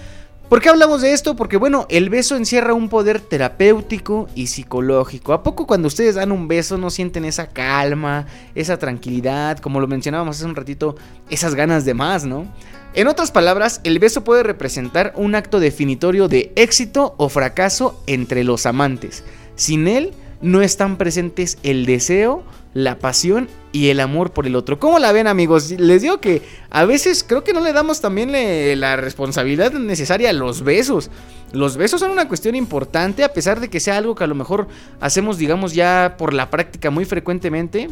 ¿Por 0.50 0.62
qué 0.62 0.70
hablamos 0.70 1.02
de 1.02 1.12
esto? 1.12 1.36
Porque 1.36 1.58
bueno, 1.58 1.86
el 1.90 2.10
beso 2.10 2.38
encierra 2.38 2.74
un 2.74 2.88
poder 2.88 3.20
terapéutico 3.20 4.30
y 4.34 4.48
psicológico. 4.48 5.34
¿A 5.34 5.44
poco 5.44 5.68
cuando 5.68 5.90
ustedes 5.90 6.16
dan 6.16 6.32
un 6.32 6.48
beso 6.48 6.78
no 6.78 6.90
sienten 6.90 7.26
esa 7.26 7.48
calma, 7.48 8.28
esa 8.56 8.80
tranquilidad, 8.80 9.58
como 9.58 9.82
lo 9.82 9.88
mencionábamos 9.88 10.38
hace 10.38 10.46
un 10.46 10.56
ratito, 10.56 10.96
esas 11.30 11.54
ganas 11.54 11.84
de 11.84 11.94
más, 11.94 12.24
¿no? 12.24 12.48
En 12.94 13.08
otras 13.08 13.32
palabras, 13.32 13.82
el 13.84 14.00
beso 14.00 14.24
puede 14.24 14.44
representar 14.44 15.14
un 15.16 15.36
acto 15.36 15.60
definitorio 15.60 16.28
de 16.28 16.52
éxito 16.56 17.14
o 17.18 17.30
fracaso 17.30 18.02
entre 18.08 18.44
los 18.44 18.66
amantes. 18.66 19.24
Sin 19.56 19.88
él 19.88 20.14
no 20.42 20.62
están 20.62 20.98
presentes 20.98 21.58
el 21.64 21.86
deseo, 21.86 22.44
la 22.74 23.00
pasión 23.00 23.50
y 23.72 23.90
el 23.90 24.00
amor 24.00 24.32
por 24.32 24.46
el 24.46 24.56
otro. 24.56 24.80
¿Cómo 24.80 25.00
la 25.00 25.12
ven 25.12 25.28
amigos? 25.28 25.72
Les 25.72 26.02
digo 26.02 26.20
que 26.20 26.42
a 26.70 26.86
veces 26.86 27.24
creo 27.28 27.44
que 27.44 27.54
no 27.54 27.62
le 27.62 27.74
damos 27.74 28.02
también 28.02 28.32
la 28.80 28.96
responsabilidad 28.96 29.74
necesaria 29.74 30.30
a 30.30 30.34
los 30.34 30.64
besos. 30.64 31.10
Los 31.54 31.78
besos 31.78 32.00
son 32.00 32.12
una 32.12 32.28
cuestión 32.28 32.56
importante 32.56 33.24
a 33.24 33.34
pesar 33.34 33.60
de 33.60 33.70
que 33.70 33.80
sea 33.80 33.98
algo 33.98 34.16
que 34.16 34.24
a 34.24 34.28
lo 34.28 34.36
mejor 34.36 34.68
hacemos 35.00 35.38
digamos 35.38 35.74
ya 35.74 36.16
por 36.18 36.34
la 36.34 36.50
práctica 36.50 36.90
muy 36.90 37.06
frecuentemente. 37.06 37.90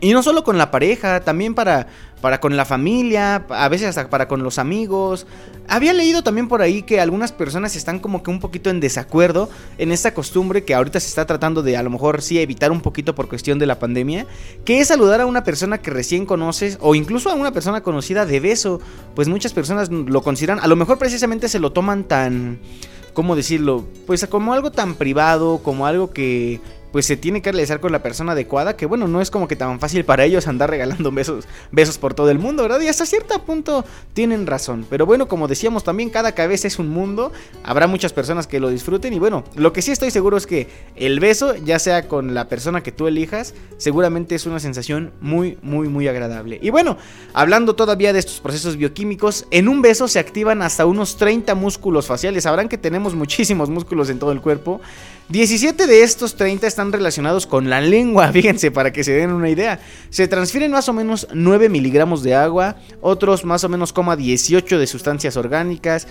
Y 0.00 0.12
no 0.12 0.22
solo 0.22 0.44
con 0.44 0.58
la 0.58 0.70
pareja, 0.70 1.20
también 1.20 1.54
para, 1.54 1.88
para 2.20 2.38
con 2.40 2.56
la 2.56 2.64
familia, 2.64 3.44
a 3.48 3.68
veces 3.68 3.88
hasta 3.88 4.08
para 4.08 4.28
con 4.28 4.44
los 4.44 4.58
amigos. 4.58 5.26
Había 5.66 5.92
leído 5.92 6.22
también 6.22 6.46
por 6.46 6.62
ahí 6.62 6.82
que 6.82 7.00
algunas 7.00 7.32
personas 7.32 7.74
están 7.74 7.98
como 7.98 8.22
que 8.22 8.30
un 8.30 8.38
poquito 8.38 8.70
en 8.70 8.78
desacuerdo 8.78 9.50
en 9.76 9.90
esta 9.90 10.14
costumbre 10.14 10.64
que 10.64 10.74
ahorita 10.74 11.00
se 11.00 11.08
está 11.08 11.26
tratando 11.26 11.62
de 11.62 11.76
a 11.76 11.82
lo 11.82 11.90
mejor 11.90 12.22
sí 12.22 12.38
evitar 12.38 12.70
un 12.70 12.80
poquito 12.80 13.16
por 13.16 13.28
cuestión 13.28 13.58
de 13.58 13.66
la 13.66 13.80
pandemia, 13.80 14.26
que 14.64 14.78
es 14.78 14.88
saludar 14.88 15.20
a 15.20 15.26
una 15.26 15.42
persona 15.42 15.78
que 15.78 15.90
recién 15.90 16.26
conoces 16.26 16.78
o 16.80 16.94
incluso 16.94 17.30
a 17.30 17.34
una 17.34 17.52
persona 17.52 17.82
conocida 17.82 18.24
de 18.24 18.38
beso. 18.38 18.80
Pues 19.16 19.28
muchas 19.28 19.52
personas 19.52 19.90
lo 19.90 20.22
consideran, 20.22 20.60
a 20.60 20.68
lo 20.68 20.76
mejor 20.76 20.98
precisamente 20.98 21.48
se 21.48 21.58
lo 21.58 21.72
toman 21.72 22.04
tan... 22.04 22.60
¿Cómo 23.14 23.34
decirlo? 23.34 23.84
Pues 24.06 24.24
como 24.28 24.52
algo 24.52 24.70
tan 24.70 24.94
privado, 24.94 25.58
como 25.64 25.86
algo 25.86 26.12
que 26.12 26.60
pues 26.92 27.06
se 27.06 27.16
tiene 27.16 27.42
que 27.42 27.52
realizar 27.52 27.80
con 27.80 27.92
la 27.92 28.02
persona 28.02 28.32
adecuada, 28.32 28.76
que 28.76 28.86
bueno, 28.86 29.08
no 29.08 29.20
es 29.20 29.30
como 29.30 29.48
que 29.48 29.56
tan 29.56 29.80
fácil 29.80 30.04
para 30.04 30.24
ellos 30.24 30.46
andar 30.46 30.70
regalando 30.70 31.10
besos, 31.12 31.46
besos 31.70 31.98
por 31.98 32.14
todo 32.14 32.30
el 32.30 32.38
mundo, 32.38 32.62
¿verdad? 32.62 32.80
Y 32.80 32.88
hasta 32.88 33.06
cierto 33.06 33.38
punto 33.44 33.84
tienen 34.14 34.46
razón. 34.46 34.86
Pero 34.88 35.06
bueno, 35.06 35.28
como 35.28 35.48
decíamos 35.48 35.84
también, 35.84 36.10
cada 36.10 36.32
cabeza 36.32 36.66
es 36.66 36.78
un 36.78 36.88
mundo, 36.88 37.32
habrá 37.62 37.86
muchas 37.86 38.12
personas 38.12 38.46
que 38.46 38.60
lo 38.60 38.70
disfruten 38.70 39.12
y 39.12 39.18
bueno, 39.18 39.44
lo 39.54 39.72
que 39.72 39.82
sí 39.82 39.90
estoy 39.90 40.10
seguro 40.10 40.36
es 40.36 40.46
que 40.46 40.68
el 40.96 41.20
beso, 41.20 41.54
ya 41.56 41.78
sea 41.78 42.08
con 42.08 42.34
la 42.34 42.48
persona 42.48 42.82
que 42.82 42.92
tú 42.92 43.06
elijas, 43.06 43.54
seguramente 43.76 44.34
es 44.34 44.46
una 44.46 44.60
sensación 44.60 45.12
muy, 45.20 45.58
muy, 45.62 45.88
muy 45.88 46.08
agradable. 46.08 46.58
Y 46.62 46.70
bueno, 46.70 46.96
hablando 47.34 47.74
todavía 47.74 48.12
de 48.12 48.18
estos 48.18 48.40
procesos 48.40 48.76
bioquímicos, 48.76 49.46
en 49.50 49.68
un 49.68 49.82
beso 49.82 50.08
se 50.08 50.18
activan 50.18 50.62
hasta 50.62 50.86
unos 50.86 51.16
30 51.16 51.54
músculos 51.54 52.06
faciales, 52.06 52.44
sabrán 52.44 52.68
que 52.68 52.78
tenemos 52.78 53.14
muchísimos 53.14 53.68
músculos 53.68 54.10
en 54.10 54.18
todo 54.18 54.32
el 54.32 54.40
cuerpo. 54.40 54.80
17 55.30 55.86
de 55.86 56.02
estos 56.04 56.36
30 56.36 56.66
están 56.66 56.90
relacionados 56.90 57.46
con 57.46 57.68
la 57.68 57.82
lengua, 57.82 58.28
fíjense, 58.32 58.70
para 58.70 58.94
que 58.94 59.04
se 59.04 59.12
den 59.12 59.30
una 59.30 59.50
idea. 59.50 59.78
Se 60.08 60.26
transfieren 60.26 60.70
más 60.70 60.88
o 60.88 60.94
menos 60.94 61.28
9 61.34 61.68
miligramos 61.68 62.22
de 62.22 62.34
agua, 62.34 62.76
otros 63.02 63.44
más 63.44 63.62
o 63.62 63.68
menos 63.68 63.92
18 64.16 64.78
de 64.78 64.86
sustancias 64.86 65.36
orgánicas, 65.36 66.08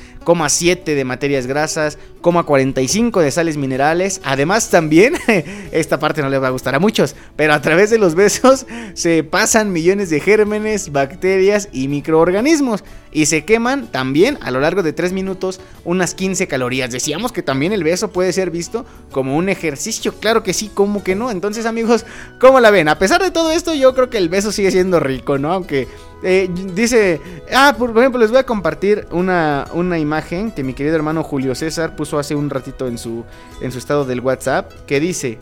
7 0.53 0.93
de 0.93 1.03
materias 1.03 1.47
grasas, 1.47 1.97
45 2.45 3.22
de 3.22 3.32
sales 3.32 3.57
minerales. 3.57 4.22
Además 4.24 4.70
también, 4.70 5.15
esta 5.72 5.97
parte 5.97 6.22
no 6.22 6.30
les 6.30 6.41
va 6.41 6.47
a 6.47 6.51
gustar 6.51 6.76
a 6.76 6.80
muchos, 6.80 7.15
pero 7.36 7.53
a 7.53 7.61
través 7.61 7.89
de 7.89 7.97
los 7.97 8.13
besos 8.13 8.68
se 8.93 9.24
pasan 9.24 9.74
millones 9.74 10.11
de 10.11 10.20
gérmenes, 10.20 10.91
bacterias 10.91 11.70
y 11.72 11.88
microorganismos 11.88 12.84
y 13.11 13.27
se 13.27 13.45
queman 13.45 13.87
también 13.87 14.37
a 14.41 14.51
lo 14.51 14.59
largo 14.59 14.83
de 14.83 14.93
3 14.93 15.13
minutos 15.13 15.59
unas 15.85 16.13
15 16.13 16.47
calorías. 16.47 16.91
Decíamos 16.91 17.31
que 17.31 17.41
también 17.41 17.73
el 17.73 17.83
beso 17.83 18.11
puede 18.11 18.33
ser 18.33 18.51
visto 18.51 18.85
como 19.11 19.37
un 19.37 19.49
ejercicio, 19.49 20.15
claro 20.19 20.43
que 20.43 20.53
sí, 20.53 20.69
como 20.73 21.03
que 21.03 21.15
no. 21.15 21.31
Entonces 21.31 21.65
amigos, 21.65 22.05
¿cómo 22.39 22.59
la 22.59 22.71
ven? 22.71 22.89
A 22.89 22.99
pesar 22.99 23.21
de 23.21 23.31
todo 23.31 23.51
esto, 23.51 23.73
yo 23.73 23.93
creo 23.93 24.09
que 24.09 24.17
el 24.17 24.29
beso 24.29 24.51
sigue 24.51 24.71
siendo 24.71 24.99
rico, 24.99 25.37
¿no? 25.37 25.53
Aunque 25.53 25.87
eh, 26.23 26.49
dice, 26.73 27.21
ah, 27.53 27.75
por 27.77 27.97
ejemplo, 27.97 28.19
les 28.19 28.31
voy 28.31 28.39
a 28.39 28.45
compartir 28.45 29.07
una, 29.11 29.67
una 29.73 29.99
imagen 29.99 30.51
que 30.51 30.63
mi 30.63 30.73
querido 30.73 30.95
hermano 30.95 31.23
Julio 31.23 31.53
César 31.55 31.95
puso 31.95 32.17
hace 32.19 32.35
un 32.35 32.49
ratito 32.49 32.87
en 32.87 32.97
su, 32.97 33.23
en 33.61 33.71
su 33.71 33.77
estado 33.77 34.05
del 34.05 34.21
WhatsApp, 34.21 34.71
que 34.87 34.99
dice, 34.99 35.37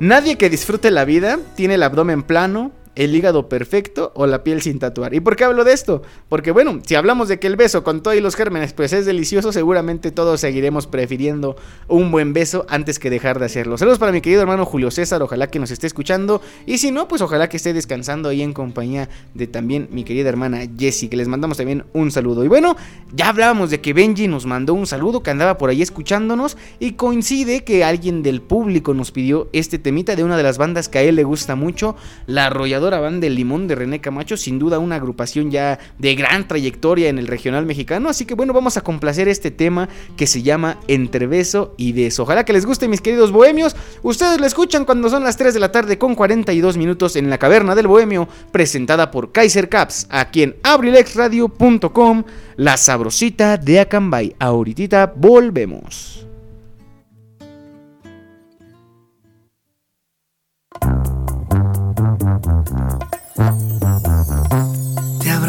nadie 0.00 0.36
que 0.36 0.50
disfrute 0.50 0.90
la 0.90 1.04
vida 1.04 1.38
tiene 1.56 1.74
el 1.74 1.82
abdomen 1.82 2.22
plano, 2.22 2.72
el 2.96 3.14
hígado 3.14 3.48
perfecto 3.48 4.12
o 4.14 4.26
la 4.26 4.44
piel 4.44 4.62
sin 4.62 4.78
tatuar. 4.78 5.14
¿Y 5.14 5.20
por 5.20 5.36
qué 5.36 5.44
hablo 5.44 5.64
de 5.64 5.72
esto? 5.72 6.02
Porque 6.28 6.50
bueno, 6.50 6.80
si 6.86 6.94
hablamos 6.94 7.28
de 7.28 7.38
que 7.38 7.46
el 7.46 7.56
beso 7.56 7.84
con 7.84 8.02
todos 8.02 8.16
los 8.20 8.36
gérmenes 8.36 8.72
pues 8.72 8.92
es 8.92 9.06
delicioso, 9.06 9.52
seguramente 9.52 10.10
todos 10.10 10.40
seguiremos 10.40 10.86
prefiriendo 10.86 11.56
un 11.88 12.10
buen 12.10 12.32
beso 12.32 12.66
antes 12.68 12.98
que 12.98 13.10
dejar 13.10 13.38
de 13.38 13.46
hacerlo. 13.46 13.78
Saludos 13.78 13.98
para 13.98 14.12
mi 14.12 14.20
querido 14.20 14.42
hermano 14.42 14.64
Julio 14.64 14.90
César, 14.90 15.22
ojalá 15.22 15.48
que 15.48 15.58
nos 15.58 15.70
esté 15.70 15.86
escuchando 15.86 16.40
y 16.66 16.78
si 16.78 16.90
no, 16.90 17.08
pues 17.08 17.22
ojalá 17.22 17.48
que 17.48 17.56
esté 17.56 17.72
descansando 17.72 18.28
ahí 18.28 18.42
en 18.42 18.52
compañía 18.52 19.08
de 19.34 19.46
también 19.46 19.88
mi 19.90 20.04
querida 20.04 20.28
hermana 20.28 20.62
Jessie, 20.78 21.08
que 21.08 21.16
les 21.16 21.28
mandamos 21.28 21.56
también 21.56 21.84
un 21.92 22.10
saludo. 22.10 22.44
Y 22.44 22.48
bueno, 22.48 22.76
ya 23.12 23.28
hablábamos 23.28 23.70
de 23.70 23.80
que 23.80 23.92
Benji 23.92 24.28
nos 24.28 24.46
mandó 24.46 24.74
un 24.74 24.86
saludo, 24.86 25.22
que 25.22 25.30
andaba 25.30 25.58
por 25.58 25.70
ahí 25.70 25.82
escuchándonos 25.82 26.56
y 26.78 26.92
coincide 26.92 27.64
que 27.64 27.84
alguien 27.84 28.22
del 28.22 28.40
público 28.40 28.94
nos 28.94 29.10
pidió 29.10 29.48
este 29.52 29.78
temita 29.78 30.16
de 30.16 30.24
una 30.24 30.36
de 30.36 30.42
las 30.42 30.58
bandas 30.58 30.88
que 30.88 30.98
a 30.98 31.02
él 31.02 31.16
le 31.16 31.24
gusta 31.24 31.56
mucho, 31.56 31.96
La 32.26 32.46
Arrolladora 32.46 32.83
van 32.90 33.20
del 33.20 33.34
Limón 33.34 33.66
de 33.68 33.74
René 33.74 34.00
Camacho, 34.00 34.36
sin 34.36 34.58
duda 34.58 34.78
una 34.78 34.96
agrupación 34.96 35.50
ya 35.50 35.78
de 35.98 36.14
gran 36.14 36.46
trayectoria 36.46 37.08
en 37.08 37.18
el 37.18 37.26
regional 37.26 37.66
mexicano, 37.66 38.08
así 38.08 38.24
que 38.24 38.34
bueno, 38.34 38.52
vamos 38.52 38.76
a 38.76 38.82
complacer 38.82 39.28
este 39.28 39.50
tema 39.50 39.88
que 40.16 40.26
se 40.26 40.42
llama 40.42 40.78
Entre 40.88 41.26
beso 41.26 41.74
y 41.76 41.92
beso. 41.92 42.22
Ojalá 42.22 42.44
que 42.44 42.52
les 42.52 42.66
guste 42.66 42.88
mis 42.88 43.00
queridos 43.00 43.32
bohemios, 43.32 43.74
ustedes 44.02 44.40
lo 44.40 44.46
escuchan 44.46 44.84
cuando 44.84 45.08
son 45.08 45.24
las 45.24 45.36
3 45.36 45.54
de 45.54 45.60
la 45.60 45.72
tarde 45.72 45.98
con 45.98 46.14
42 46.14 46.76
minutos 46.76 47.16
en 47.16 47.30
la 47.30 47.38
caverna 47.38 47.74
del 47.74 47.86
bohemio, 47.86 48.28
presentada 48.52 49.10
por 49.10 49.32
Kaiser 49.32 49.68
Caps, 49.68 50.06
aquí 50.10 50.42
en 50.42 50.56
abrilexradio.com, 50.62 52.24
la 52.56 52.76
sabrosita 52.76 53.56
de 53.56 53.80
Acambay. 53.80 54.36
Ahorita 54.38 55.12
volvemos. 55.16 56.33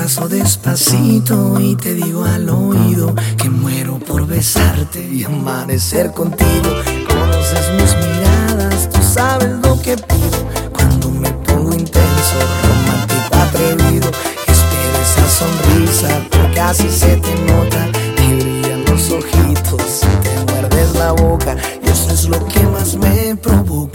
Abrazo 0.06 0.30
despacito 0.30 1.60
y 1.60 1.76
te 1.76 1.96
digo 1.96 2.24
al 2.26 2.48
oído 2.48 3.16
que 3.42 3.50
muero 3.50 3.98
por 3.98 4.28
besarte 4.28 5.04
y 5.04 5.24
amanecer 5.24 6.12
contigo. 6.12 6.70
Conoces 7.08 7.72
mis 7.74 7.96
miradas, 7.96 8.88
tú 8.92 9.02
sabes 9.02 9.50
lo 9.64 9.82
que 9.82 9.98
pido 9.98 10.48
cuando 10.72 11.10
me 11.10 11.32
pongo 11.32 11.74
intenso, 11.74 12.38
romántico, 12.62 13.36
atrevido. 13.36 14.12
Espero 14.46 14.96
esa 15.02 15.28
sonrisa 15.28 16.22
porque 16.30 16.60
así 16.60 16.88
se 16.88 17.18
te 17.18 17.36
nota. 17.42 17.92
Te 18.16 18.36
brillan 18.36 18.86
los 18.86 19.10
ojitos, 19.10 20.02
te 20.22 20.52
muerdes 20.52 20.94
la 20.94 21.14
boca 21.14 21.58
y 21.84 21.90
eso 21.90 22.12
es 22.12 22.30
lo 22.30 22.46
que 22.46 22.60
más 22.68 22.96
me 22.96 23.36
provoca. 23.38 23.95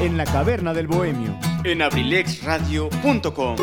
En 0.00 0.16
la 0.16 0.24
caverna 0.24 0.74
del 0.74 0.86
bohemio. 0.86 1.36
En 1.64 1.82
abrilexradio.com. 1.82 3.56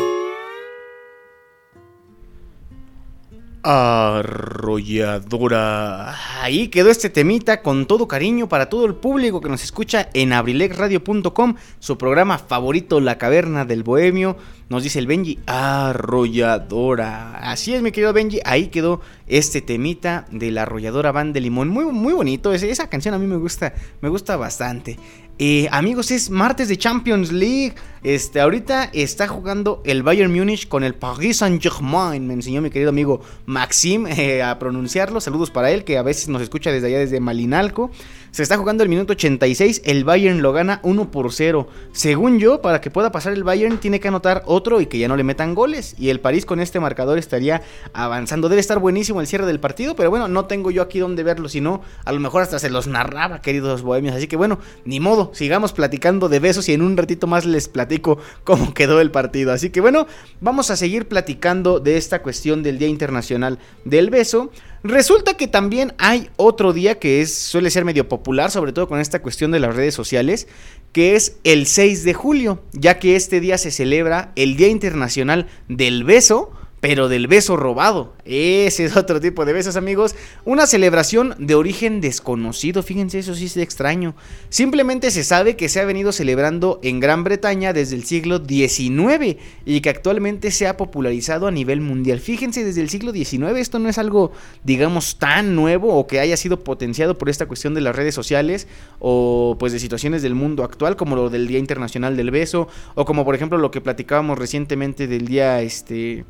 Arrolladora. 3.68 6.14
Ahí 6.40 6.68
quedó 6.68 6.88
este 6.88 7.10
temita 7.10 7.62
con 7.62 7.86
todo 7.86 8.06
cariño 8.06 8.48
para 8.48 8.68
todo 8.68 8.86
el 8.86 8.94
público 8.94 9.40
que 9.40 9.48
nos 9.48 9.64
escucha 9.64 10.08
en 10.14 10.32
abrilexradio.com, 10.32 11.56
su 11.80 11.98
programa 11.98 12.38
favorito, 12.38 13.00
La 13.00 13.18
Caverna 13.18 13.64
del 13.64 13.82
Bohemio. 13.82 14.36
Nos 14.68 14.84
dice 14.84 15.00
el 15.00 15.08
Benji, 15.08 15.40
arrolladora. 15.46 17.38
Así 17.38 17.74
es, 17.74 17.82
mi 17.82 17.90
querido 17.90 18.12
Benji, 18.12 18.38
ahí 18.44 18.68
quedó 18.68 19.00
este 19.26 19.62
temita 19.62 20.26
de 20.30 20.52
la 20.52 20.62
arrolladora 20.62 21.10
Van 21.10 21.32
de 21.32 21.40
Limón. 21.40 21.68
Muy, 21.68 21.86
muy 21.86 22.12
bonito, 22.12 22.52
esa 22.52 22.88
canción 22.88 23.14
a 23.14 23.18
mí 23.18 23.26
me 23.26 23.36
gusta, 23.36 23.74
me 24.00 24.08
gusta 24.08 24.36
bastante. 24.36 24.96
Eh, 25.38 25.68
amigos, 25.70 26.10
es 26.12 26.30
martes 26.30 26.68
de 26.68 26.78
Champions 26.78 27.30
League. 27.30 27.74
Este, 28.02 28.40
ahorita 28.40 28.84
está 28.94 29.28
jugando 29.28 29.82
el 29.84 30.02
Bayern 30.02 30.32
Múnich 30.32 30.66
con 30.66 30.82
el 30.82 30.94
Paris 30.94 31.38
Saint-Germain. 31.38 32.26
Me 32.26 32.32
enseñó 32.32 32.62
mi 32.62 32.70
querido 32.70 32.88
amigo 32.88 33.20
Maxim 33.44 34.06
eh, 34.08 34.42
a 34.42 34.58
pronunciarlo. 34.58 35.20
Saludos 35.20 35.50
para 35.50 35.70
él, 35.70 35.84
que 35.84 35.98
a 35.98 36.02
veces 36.02 36.28
nos 36.28 36.40
escucha 36.40 36.72
desde 36.72 36.86
allá, 36.86 37.00
desde 37.00 37.20
Malinalco. 37.20 37.90
Se 38.36 38.42
está 38.42 38.58
jugando 38.58 38.82
el 38.82 38.90
minuto 38.90 39.14
86. 39.14 39.80
El 39.86 40.04
Bayern 40.04 40.42
lo 40.42 40.52
gana 40.52 40.80
1 40.82 41.10
por 41.10 41.32
0. 41.32 41.68
Según 41.92 42.38
yo, 42.38 42.60
para 42.60 42.82
que 42.82 42.90
pueda 42.90 43.10
pasar 43.10 43.32
el 43.32 43.44
Bayern, 43.44 43.78
tiene 43.78 43.98
que 43.98 44.08
anotar 44.08 44.42
otro 44.44 44.82
y 44.82 44.84
que 44.84 44.98
ya 44.98 45.08
no 45.08 45.16
le 45.16 45.24
metan 45.24 45.54
goles. 45.54 45.94
Y 45.98 46.10
el 46.10 46.20
París 46.20 46.44
con 46.44 46.60
este 46.60 46.78
marcador 46.78 47.16
estaría 47.16 47.62
avanzando. 47.94 48.50
Debe 48.50 48.60
estar 48.60 48.78
buenísimo 48.78 49.22
el 49.22 49.26
cierre 49.26 49.46
del 49.46 49.58
partido, 49.58 49.96
pero 49.96 50.10
bueno, 50.10 50.28
no 50.28 50.44
tengo 50.44 50.70
yo 50.70 50.82
aquí 50.82 50.98
donde 50.98 51.22
verlo. 51.22 51.48
Si 51.48 51.62
no, 51.62 51.80
a 52.04 52.12
lo 52.12 52.20
mejor 52.20 52.42
hasta 52.42 52.58
se 52.58 52.68
los 52.68 52.86
narraba, 52.86 53.40
queridos 53.40 53.80
bohemios. 53.80 54.14
Así 54.14 54.26
que 54.26 54.36
bueno, 54.36 54.58
ni 54.84 55.00
modo, 55.00 55.30
sigamos 55.32 55.72
platicando 55.72 56.28
de 56.28 56.38
besos 56.38 56.68
y 56.68 56.74
en 56.74 56.82
un 56.82 56.94
ratito 56.98 57.26
más 57.26 57.46
les 57.46 57.68
platico 57.68 58.18
cómo 58.44 58.74
quedó 58.74 59.00
el 59.00 59.10
partido. 59.10 59.50
Así 59.50 59.70
que 59.70 59.80
bueno, 59.80 60.08
vamos 60.42 60.70
a 60.70 60.76
seguir 60.76 61.08
platicando 61.08 61.80
de 61.80 61.96
esta 61.96 62.20
cuestión 62.20 62.62
del 62.62 62.78
Día 62.78 62.88
Internacional 62.88 63.58
del 63.86 64.10
Beso. 64.10 64.50
Resulta 64.88 65.34
que 65.34 65.48
también 65.48 65.94
hay 65.98 66.30
otro 66.36 66.72
día 66.72 67.00
que 67.00 67.20
es, 67.20 67.34
suele 67.34 67.70
ser 67.70 67.84
medio 67.84 68.08
popular, 68.08 68.52
sobre 68.52 68.72
todo 68.72 68.86
con 68.86 69.00
esta 69.00 69.20
cuestión 69.20 69.50
de 69.50 69.58
las 69.58 69.74
redes 69.74 69.94
sociales, 69.94 70.46
que 70.92 71.16
es 71.16 71.38
el 71.42 71.66
6 71.66 72.04
de 72.04 72.14
julio, 72.14 72.62
ya 72.72 73.00
que 73.00 73.16
este 73.16 73.40
día 73.40 73.58
se 73.58 73.72
celebra 73.72 74.32
el 74.36 74.56
Día 74.56 74.68
Internacional 74.68 75.48
del 75.68 76.04
Beso, 76.04 76.52
pero 76.80 77.08
del 77.08 77.26
beso 77.26 77.56
robado. 77.56 78.14
Ese 78.24 78.84
es 78.84 78.96
otro 78.96 79.20
tipo 79.20 79.44
de 79.44 79.52
besos, 79.52 79.76
amigos. 79.76 80.14
Una 80.44 80.66
celebración 80.66 81.34
de 81.38 81.54
origen 81.54 82.00
desconocido. 82.00 82.82
Fíjense, 82.82 83.18
eso 83.18 83.34
sí 83.34 83.46
es 83.46 83.56
extraño. 83.56 84.14
Simplemente 84.50 85.10
se 85.10 85.24
sabe 85.24 85.56
que 85.56 85.68
se 85.68 85.80
ha 85.80 85.84
venido 85.84 86.12
celebrando 86.12 86.78
en 86.82 87.00
Gran 87.00 87.24
Bretaña 87.24 87.72
desde 87.72 87.96
el 87.96 88.04
siglo 88.04 88.44
XIX 88.44 89.36
y 89.64 89.80
que 89.80 89.90
actualmente 89.90 90.50
se 90.50 90.66
ha 90.66 90.76
popularizado 90.76 91.46
a 91.46 91.50
nivel 91.50 91.80
mundial. 91.80 92.20
Fíjense, 92.20 92.64
desde 92.64 92.82
el 92.82 92.90
siglo 92.90 93.12
XIX 93.12 93.56
esto 93.56 93.78
no 93.78 93.88
es 93.88 93.98
algo, 93.98 94.32
digamos, 94.62 95.18
tan 95.18 95.56
nuevo 95.56 95.94
o 95.94 96.06
que 96.06 96.20
haya 96.20 96.36
sido 96.36 96.62
potenciado 96.62 97.16
por 97.16 97.30
esta 97.30 97.46
cuestión 97.46 97.74
de 97.74 97.80
las 97.80 97.96
redes 97.96 98.14
sociales 98.14 98.68
o 98.98 99.56
pues 99.58 99.72
de 99.72 99.78
situaciones 99.78 100.22
del 100.22 100.34
mundo 100.34 100.62
actual 100.62 100.96
como 100.96 101.16
lo 101.16 101.30
del 101.30 101.46
Día 101.46 101.58
Internacional 101.58 102.16
del 102.16 102.30
Beso 102.30 102.68
o 102.94 103.04
como 103.04 103.24
por 103.24 103.34
ejemplo 103.34 103.58
lo 103.58 103.70
que 103.70 103.80
platicábamos 103.80 104.38
recientemente 104.38 105.06
del 105.06 105.26
día 105.26 105.62
este 105.62 106.24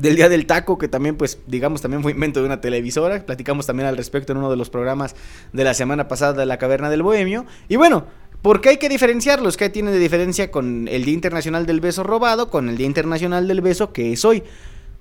del 0.00 0.16
día 0.16 0.28
del 0.28 0.46
taco, 0.46 0.78
que 0.78 0.88
también, 0.88 1.16
pues, 1.16 1.38
digamos, 1.46 1.80
también 1.80 2.02
fue 2.02 2.12
invento 2.12 2.40
de 2.40 2.46
una 2.46 2.60
televisora. 2.60 3.24
Platicamos 3.24 3.66
también 3.66 3.88
al 3.88 3.96
respecto 3.96 4.32
en 4.32 4.38
uno 4.38 4.50
de 4.50 4.56
los 4.56 4.70
programas 4.70 5.16
de 5.52 5.64
la 5.64 5.74
semana 5.74 6.08
pasada 6.08 6.34
de 6.34 6.46
la 6.46 6.58
Caverna 6.58 6.90
del 6.90 7.02
Bohemio. 7.02 7.46
Y 7.68 7.76
bueno, 7.76 8.06
¿por 8.42 8.60
qué 8.60 8.70
hay 8.70 8.76
que 8.76 8.88
diferenciarlos? 8.88 9.56
¿Qué 9.56 9.70
tiene 9.70 9.90
de 9.90 9.98
diferencia 9.98 10.50
con 10.50 10.88
el 10.88 11.04
Día 11.04 11.14
Internacional 11.14 11.66
del 11.66 11.80
Beso 11.80 12.02
Robado, 12.02 12.50
con 12.50 12.68
el 12.68 12.76
Día 12.76 12.86
Internacional 12.86 13.48
del 13.48 13.60
Beso 13.60 13.92
que 13.92 14.12
es 14.12 14.24
hoy? 14.24 14.42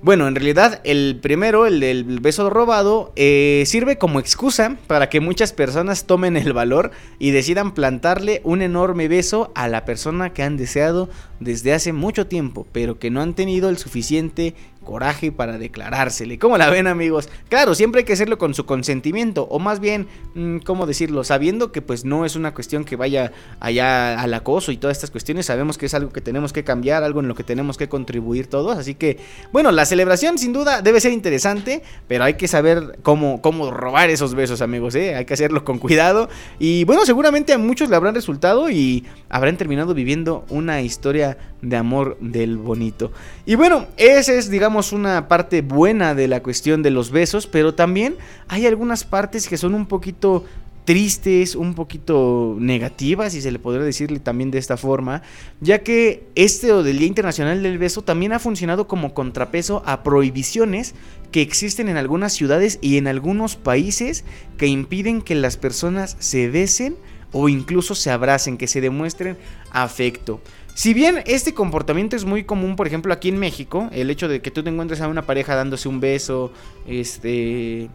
Bueno, 0.01 0.27
en 0.27 0.35
realidad 0.35 0.81
el 0.83 1.19
primero, 1.21 1.65
el 1.65 1.79
del 1.79 2.19
beso 2.19 2.49
robado, 2.49 3.13
eh, 3.15 3.63
sirve 3.65 3.97
como 3.97 4.19
excusa 4.19 4.77
para 4.87 5.09
que 5.09 5.21
muchas 5.21 5.53
personas 5.53 6.05
tomen 6.05 6.35
el 6.35 6.51
valor 6.51 6.91
y 7.17 7.31
decidan 7.31 7.73
plantarle 7.73 8.41
un 8.43 8.61
enorme 8.61 9.07
beso 9.07 9.51
a 9.55 9.69
la 9.69 9.85
persona 9.85 10.33
que 10.33 10.43
han 10.43 10.57
deseado 10.57 11.09
desde 11.39 11.73
hace 11.73 11.93
mucho 11.93 12.27
tiempo, 12.27 12.67
pero 12.71 12.99
que 12.99 13.09
no 13.09 13.21
han 13.21 13.33
tenido 13.33 13.69
el 13.69 13.77
suficiente 13.77 14.53
coraje 14.85 15.33
para 15.33 15.57
declarársele. 15.57 16.39
¿Cómo 16.39 16.57
la 16.57 16.69
ven 16.69 16.87
amigos? 16.87 17.27
Claro, 17.49 17.75
siempre 17.75 17.99
hay 17.99 18.05
que 18.05 18.13
hacerlo 18.13 18.37
con 18.37 18.53
su 18.53 18.65
consentimiento, 18.65 19.47
o 19.49 19.59
más 19.59 19.81
bien, 19.81 20.07
mm, 20.35 20.59
¿cómo 20.59 20.85
decirlo? 20.85 21.25
Sabiendo 21.25 21.73
que 21.73 21.81
pues 21.81 22.05
no 22.05 22.23
es 22.23 22.37
una 22.37 22.53
cuestión 22.53 22.85
que 22.85 22.95
vaya 22.95 23.33
allá 23.59 24.21
al 24.21 24.33
acoso 24.33 24.71
y 24.71 24.77
todas 24.77 24.95
estas 24.95 25.11
cuestiones, 25.11 25.47
sabemos 25.47 25.77
que 25.77 25.87
es 25.87 25.93
algo 25.93 26.13
que 26.13 26.21
tenemos 26.21 26.53
que 26.53 26.63
cambiar, 26.63 27.03
algo 27.03 27.19
en 27.19 27.27
lo 27.27 27.35
que 27.35 27.43
tenemos 27.43 27.77
que 27.77 27.89
contribuir 27.89 28.47
todos, 28.47 28.77
así 28.77 28.95
que, 28.95 29.17
bueno, 29.51 29.71
la 29.71 29.85
celebración 29.85 30.37
sin 30.37 30.53
duda 30.53 30.81
debe 30.81 31.01
ser 31.01 31.11
interesante, 31.11 31.81
pero 32.07 32.23
hay 32.23 32.35
que 32.35 32.47
saber 32.47 32.99
cómo, 33.03 33.41
cómo 33.41 33.71
robar 33.71 34.09
esos 34.09 34.35
besos 34.35 34.61
amigos, 34.61 34.95
¿eh? 34.95 35.15
hay 35.15 35.25
que 35.25 35.33
hacerlo 35.33 35.65
con 35.65 35.79
cuidado, 35.79 36.29
y 36.59 36.85
bueno, 36.85 37.05
seguramente 37.05 37.51
a 37.51 37.57
muchos 37.57 37.89
le 37.89 37.95
habrán 37.95 38.15
resultado 38.15 38.69
y 38.69 39.03
habrán 39.29 39.57
terminado 39.57 39.93
viviendo 39.93 40.45
una 40.49 40.81
historia 40.81 41.37
de 41.61 41.77
amor 41.77 42.17
del 42.19 42.57
bonito. 42.57 43.11
Y 43.45 43.55
bueno, 43.55 43.87
esa 43.97 44.33
es, 44.33 44.49
digamos, 44.49 44.74
una 44.91 45.27
parte 45.27 45.61
buena 45.61 46.15
de 46.15 46.27
la 46.27 46.43
cuestión 46.43 46.83
de 46.83 46.91
los 46.91 47.11
besos, 47.11 47.47
pero 47.47 47.73
también 47.73 48.15
hay 48.47 48.65
algunas 48.65 49.03
partes 49.03 49.47
que 49.47 49.57
son 49.57 49.73
un 49.75 49.85
poquito 49.85 50.45
tristes, 50.85 51.55
un 51.55 51.73
poquito 51.73 52.55
negativas, 52.59 53.33
si 53.33 53.41
se 53.41 53.51
le 53.51 53.59
podría 53.59 53.83
decirle 53.83 54.19
también 54.19 54.51
de 54.51 54.59
esta 54.59 54.77
forma, 54.77 55.23
ya 55.59 55.79
que 55.79 56.27
este 56.35 56.71
o 56.71 56.83
del 56.83 56.99
Día 56.99 57.07
Internacional 57.07 57.61
del 57.63 57.79
Beso 57.79 58.03
también 58.03 58.33
ha 58.33 58.39
funcionado 58.39 58.87
como 58.87 59.13
contrapeso 59.13 59.81
a 59.85 60.03
prohibiciones 60.03 60.93
que 61.31 61.41
existen 61.41 61.89
en 61.89 61.97
algunas 61.97 62.33
ciudades 62.33 62.77
y 62.81 62.97
en 62.97 63.07
algunos 63.07 63.55
países 63.55 64.23
que 64.57 64.67
impiden 64.67 65.21
que 65.21 65.35
las 65.35 65.57
personas 65.57 66.15
se 66.19 66.49
besen 66.49 66.95
o 67.31 67.49
incluso 67.49 67.95
se 67.95 68.11
abracen, 68.11 68.57
que 68.57 68.67
se 68.67 68.79
demuestren 68.79 69.37
afecto. 69.71 70.39
Si 70.75 70.93
bien 70.93 71.23
este 71.25 71.53
comportamiento 71.53 72.17
es 72.17 72.25
muy 72.25 72.43
común, 72.43 72.75
por 72.75 72.85
ejemplo, 72.85 73.13
aquí 73.13 73.29
en 73.29 73.37
México, 73.37 73.87
el 73.93 74.09
hecho 74.09 74.27
de 74.27 74.41
que 74.41 74.51
tú 74.51 74.61
te 74.61 74.69
encuentres 74.69 74.99
a 74.99 75.07
una 75.07 75.21
pareja 75.21 75.55
dándose 75.55 75.87
un 75.87 76.01
beso, 76.01 76.51
este 76.85 77.89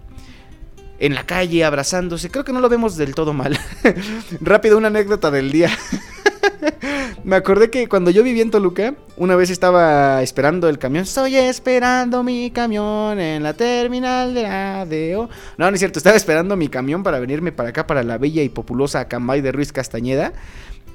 en 0.99 1.15
la 1.15 1.25
calle 1.25 1.63
abrazándose, 1.63 2.31
creo 2.31 2.43
que 2.43 2.55
no 2.55 2.61
lo 2.61 2.71
vemos 2.71 2.97
del 2.97 3.15
todo 3.15 3.35
mal. 3.35 3.59
Rápido 4.41 4.79
una 4.79 4.89
anécdota 4.89 5.31
del 5.31 5.53
día. 5.53 5.71
Me 7.25 7.37
acordé 7.37 7.69
que 7.69 7.87
cuando 7.87 8.11
yo 8.11 8.23
vivía 8.23 8.43
en 8.43 8.51
Toluca, 8.51 8.95
una 9.19 9.37
vez 9.37 9.51
estaba 9.51 10.23
esperando 10.23 10.67
el 10.71 10.79
camión. 10.79 11.05
Estoy 11.05 11.37
esperando 11.37 12.23
mi 12.23 12.51
camión 12.51 13.21
en 13.21 13.43
la 13.43 13.53
terminal 13.53 14.33
de 14.33 14.47
ADO. 14.47 15.29
No, 15.59 15.71
no 15.71 15.75
es 15.75 15.81
cierto, 15.81 15.99
estaba 15.99 16.17
esperando 16.17 16.57
mi 16.57 16.69
camión 16.69 17.03
para 17.03 17.19
venirme 17.19 17.53
para 17.53 17.69
acá, 17.69 17.87
para 17.87 18.03
la 18.03 18.17
bella 18.17 18.43
y 18.43 18.49
populosa 18.49 19.07
Cambay 19.07 19.43
de 19.43 19.53
Ruiz 19.53 19.71
Castañeda. 19.71 20.33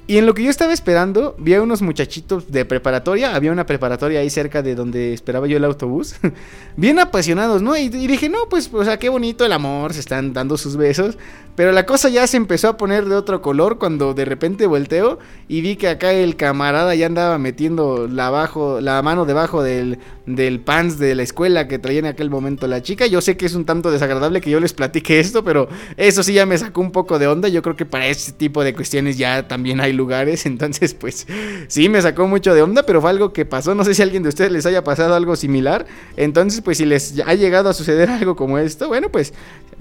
Y 0.08 0.18
en 0.18 0.26
lo 0.26 0.34
que 0.34 0.44
yo 0.44 0.50
estaba 0.50 0.72
esperando, 0.72 1.34
vi 1.36 1.54
a 1.54 1.62
unos 1.62 1.82
muchachitos 1.82 2.52
de 2.52 2.64
preparatoria, 2.64 3.34
había 3.34 3.50
una 3.50 3.66
preparatoria 3.66 4.20
ahí 4.20 4.30
cerca 4.30 4.62
de 4.62 4.76
donde 4.76 5.12
esperaba 5.12 5.48
yo 5.48 5.56
el 5.56 5.64
autobús, 5.64 6.14
bien 6.76 7.00
apasionados, 7.00 7.60
¿no? 7.60 7.76
Y, 7.76 7.88
dije, 7.88 8.28
no, 8.28 8.48
pues, 8.48 8.70
o 8.72 8.84
sea, 8.84 9.00
qué 9.00 9.08
bonito 9.08 9.44
el 9.44 9.50
amor, 9.50 9.94
se 9.94 10.00
están 10.00 10.32
dando 10.32 10.56
sus 10.56 10.76
besos, 10.76 11.18
pero 11.56 11.72
la 11.72 11.86
cosa 11.86 12.08
ya 12.08 12.26
se 12.26 12.36
empezó 12.36 12.68
a 12.68 12.76
poner 12.76 13.06
de 13.06 13.16
otro 13.16 13.42
color 13.42 13.78
cuando 13.78 14.14
de 14.14 14.26
repente 14.26 14.66
volteo 14.66 15.18
y 15.48 15.62
vi 15.62 15.76
que 15.76 15.88
acá 15.88 16.12
el 16.12 16.36
camarada 16.36 16.94
ya 16.94 17.06
andaba 17.06 17.38
metiendo 17.38 18.06
la, 18.06 18.28
bajo, 18.30 18.80
la 18.82 19.00
mano 19.02 19.24
debajo 19.24 19.62
del, 19.62 19.98
del 20.26 20.60
pants 20.60 20.98
de 20.98 21.14
la 21.14 21.22
escuela 21.22 21.66
que 21.66 21.78
traía 21.78 22.00
en 22.00 22.06
aquel 22.06 22.28
momento 22.28 22.66
la 22.66 22.82
chica. 22.82 23.06
Yo 23.06 23.22
sé 23.22 23.38
que 23.38 23.46
es 23.46 23.54
un 23.54 23.64
tanto 23.64 23.90
desagradable 23.90 24.42
que 24.42 24.50
yo 24.50 24.60
les 24.60 24.74
platique 24.74 25.18
esto, 25.18 25.44
pero 25.44 25.68
eso 25.96 26.22
sí 26.22 26.34
ya 26.34 26.44
me 26.44 26.58
sacó 26.58 26.82
un 26.82 26.92
poco 26.92 27.18
de 27.18 27.26
onda. 27.26 27.48
Yo 27.48 27.62
creo 27.62 27.74
que 27.74 27.86
para 27.86 28.06
este 28.06 28.32
tipo 28.32 28.62
de 28.62 28.74
cuestiones 28.74 29.16
ya 29.16 29.48
también 29.48 29.80
hay 29.80 29.94
lugares. 29.96 30.46
Entonces, 30.46 30.94
pues 30.94 31.26
sí, 31.68 31.88
me 31.88 32.00
sacó 32.00 32.26
mucho 32.26 32.54
de 32.54 32.62
onda, 32.62 32.84
pero 32.84 33.00
fue 33.00 33.10
algo 33.10 33.32
que 33.32 33.44
pasó. 33.44 33.74
No 33.74 33.84
sé 33.84 33.94
si 33.94 34.02
a 34.02 34.04
alguien 34.04 34.22
de 34.22 34.28
ustedes 34.28 34.52
les 34.52 34.66
haya 34.66 34.84
pasado 34.84 35.14
algo 35.14 35.36
similar. 35.36 35.86
Entonces, 36.16 36.60
pues 36.60 36.78
si 36.78 36.84
les 36.84 37.14
ha 37.26 37.34
llegado 37.34 37.68
a 37.68 37.74
suceder 37.74 38.10
algo 38.10 38.36
como 38.36 38.58
esto, 38.58 38.88
bueno, 38.88 39.08
pues 39.10 39.32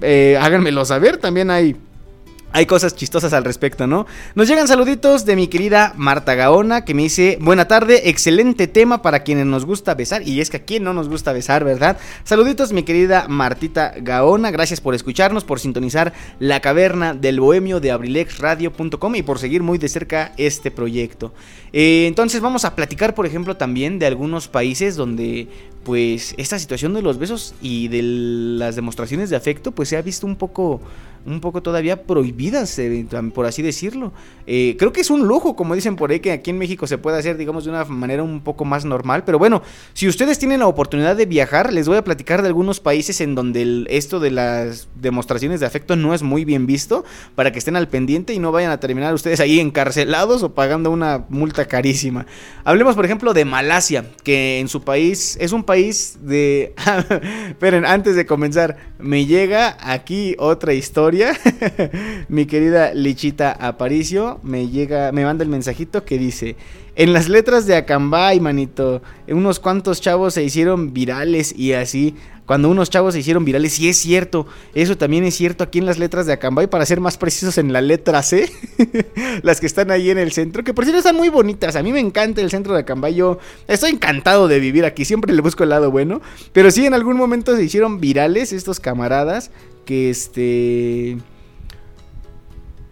eh, 0.01 0.37
háganmelo 0.41 0.85
saber. 0.85 1.17
También 1.17 1.51
hay 1.51 1.75
hay 2.55 2.67
cosas 2.67 2.95
chistosas 2.95 3.33
al 3.33 3.43
respecto, 3.43 3.85
¿no? 3.85 4.07
Nos 4.33 4.47
llegan 4.47 4.69
saluditos 4.69 5.25
de 5.25 5.35
mi 5.35 5.49
querida 5.49 5.91
Marta 5.97 6.35
Gaona 6.35 6.85
que 6.85 6.93
me 6.93 7.01
dice, 7.01 7.37
buena 7.41 7.67
tarde, 7.67 8.09
excelente 8.09 8.67
tema 8.67 9.01
para 9.01 9.23
quienes 9.23 9.45
nos 9.45 9.65
gusta 9.65 9.93
besar. 9.93 10.25
Y 10.25 10.39
es 10.39 10.49
que 10.49 10.63
a 10.77 10.79
no 10.79 10.93
nos 10.93 11.09
gusta 11.09 11.33
besar, 11.33 11.65
¿verdad? 11.65 11.97
Saluditos 12.23 12.71
mi 12.71 12.83
querida 12.83 13.27
Martita 13.27 13.93
Gaona, 13.97 14.51
gracias 14.51 14.79
por 14.79 14.95
escucharnos, 14.95 15.43
por 15.43 15.59
sintonizar 15.59 16.13
la 16.39 16.61
caverna 16.61 17.13
del 17.13 17.41
bohemio 17.41 17.81
de 17.81 17.91
abrilexradio.com 17.91 19.15
y 19.15 19.21
por 19.21 19.37
seguir 19.37 19.61
muy 19.61 19.77
de 19.77 19.89
cerca 19.89 20.31
este 20.37 20.71
proyecto. 20.71 21.33
Eh, 21.73 22.05
entonces 22.07 22.39
vamos 22.39 22.63
a 22.63 22.73
platicar, 22.73 23.15
por 23.15 23.25
ejemplo, 23.25 23.57
también 23.57 23.99
de 23.99 24.05
algunos 24.05 24.47
países 24.47 24.95
donde 24.95 25.49
pues 25.85 26.33
esta 26.37 26.59
situación 26.59 26.93
de 26.95 27.03
los 27.03 27.19
besos 27.19 27.53
y 27.61 27.87
de 27.87 28.01
las 28.01 28.75
demostraciones 28.75 29.29
de 29.29 29.37
afecto 29.37 29.71
pues 29.71 29.87
se 29.87 29.95
ha 29.95 30.01
visto 30.01 30.25
un 30.27 30.35
poco 30.35 30.81
un 31.25 31.41
poco 31.41 31.61
todavía 31.61 32.03
prohibidas, 32.03 32.77
eh, 32.77 33.05
por 33.33 33.45
así 33.45 33.61
decirlo. 33.61 34.13
Eh, 34.45 34.75
creo 34.77 34.93
que 34.93 35.01
es 35.01 35.09
un 35.09 35.27
lujo, 35.27 35.55
como 35.55 35.73
dicen 35.73 35.95
por 35.95 36.11
ahí, 36.11 36.19
que 36.19 36.31
aquí 36.31 36.51
en 36.51 36.57
México 36.57 36.85
se 36.85 36.97
puede 36.97 37.17
hacer, 37.17 37.35
digamos, 37.37 37.65
de 37.65 37.71
una 37.71 37.83
manera 37.85 38.21
un 38.21 38.41
poco 38.41 38.63
más 38.63 38.85
normal. 38.85 39.23
Pero 39.25 39.39
bueno, 39.39 39.63
si 39.93 40.07
ustedes 40.07 40.37
tienen 40.37 40.59
la 40.59 40.67
oportunidad 40.67 41.15
de 41.15 41.25
viajar, 41.25 41.73
les 41.73 41.87
voy 41.87 41.97
a 41.97 42.03
platicar 42.03 42.41
de 42.41 42.47
algunos 42.47 42.79
países 42.79 43.21
en 43.21 43.33
donde 43.33 43.85
esto 43.89 44.19
de 44.19 44.31
las 44.31 44.87
demostraciones 44.95 45.59
de 45.59 45.65
afecto 45.65 45.95
no 45.95 46.13
es 46.13 46.21
muy 46.21 46.45
bien 46.45 46.67
visto, 46.67 47.03
para 47.33 47.51
que 47.51 47.59
estén 47.59 47.75
al 47.75 47.87
pendiente 47.87 48.33
y 48.33 48.39
no 48.39 48.51
vayan 48.51 48.71
a 48.71 48.79
terminar 48.79 49.13
ustedes 49.13 49.39
ahí 49.39 49.59
encarcelados 49.59 50.43
o 50.43 50.53
pagando 50.53 50.91
una 50.91 51.25
multa 51.29 51.65
carísima. 51.65 52.27
Hablemos, 52.63 52.95
por 52.95 53.05
ejemplo, 53.05 53.33
de 53.33 53.45
Malasia, 53.45 54.05
que 54.23 54.59
en 54.59 54.67
su 54.67 54.83
país 54.83 55.37
es 55.41 55.51
un 55.51 55.63
país 55.63 55.74
de... 55.75 56.73
Esperen, 57.49 57.85
antes 57.85 58.15
de 58.15 58.25
comenzar, 58.25 58.77
me 58.99 59.25
llega 59.25 59.77
aquí 59.79 60.35
otra 60.39 60.73
historia. 60.73 61.33
Mi 62.29 62.45
querida 62.45 62.93
Lichita 62.93 63.51
Aparicio 63.51 64.39
me 64.43 64.69
llega, 64.69 65.11
me 65.11 65.23
manda 65.23 65.43
el 65.43 65.49
mensajito 65.49 66.05
que 66.05 66.17
dice: 66.17 66.55
En 66.95 67.13
las 67.13 67.29
letras 67.29 67.65
de 67.65 67.75
Acambay, 67.75 68.39
manito, 68.39 69.01
unos 69.27 69.59
cuantos 69.59 70.01
chavos 70.01 70.33
se 70.33 70.43
hicieron 70.43 70.93
virales 70.93 71.53
y 71.57 71.73
así 71.73 72.15
cuando 72.45 72.69
unos 72.69 72.89
chavos 72.89 73.13
se 73.13 73.19
hicieron 73.19 73.45
virales, 73.45 73.79
y 73.79 73.89
es 73.89 73.97
cierto, 73.97 74.45
eso 74.73 74.97
también 74.97 75.23
es 75.23 75.35
cierto 75.35 75.63
aquí 75.63 75.79
en 75.79 75.85
las 75.85 75.97
letras 75.97 76.25
de 76.25 76.33
Acambay, 76.33 76.67
para 76.67 76.85
ser 76.85 76.99
más 76.99 77.17
precisos 77.17 77.57
en 77.57 77.73
la 77.73 77.81
letra 77.81 78.21
C, 78.21 78.51
las 79.41 79.59
que 79.59 79.65
están 79.65 79.91
ahí 79.91 80.09
en 80.09 80.17
el 80.17 80.31
centro, 80.31 80.63
que 80.63 80.73
por 80.73 80.85
cierto 80.85 80.99
están 80.99 81.15
muy 81.15 81.29
bonitas, 81.29 81.75
a 81.75 81.83
mí 81.83 81.91
me 81.91 81.99
encanta 81.99 82.41
el 82.41 82.51
centro 82.51 82.73
de 82.73 82.81
Acambay, 82.81 83.15
yo 83.15 83.39
estoy 83.67 83.91
encantado 83.91 84.47
de 84.47 84.59
vivir 84.59 84.85
aquí, 84.85 85.05
siempre 85.05 85.33
le 85.33 85.41
busco 85.41 85.63
el 85.63 85.69
lado 85.69 85.91
bueno, 85.91 86.21
pero 86.53 86.71
sí 86.71 86.85
en 86.85 86.93
algún 86.93 87.17
momento 87.17 87.55
se 87.55 87.63
hicieron 87.63 87.99
virales 87.99 88.53
estos 88.53 88.79
camaradas 88.79 89.51
que 89.85 90.09
este 90.09 91.17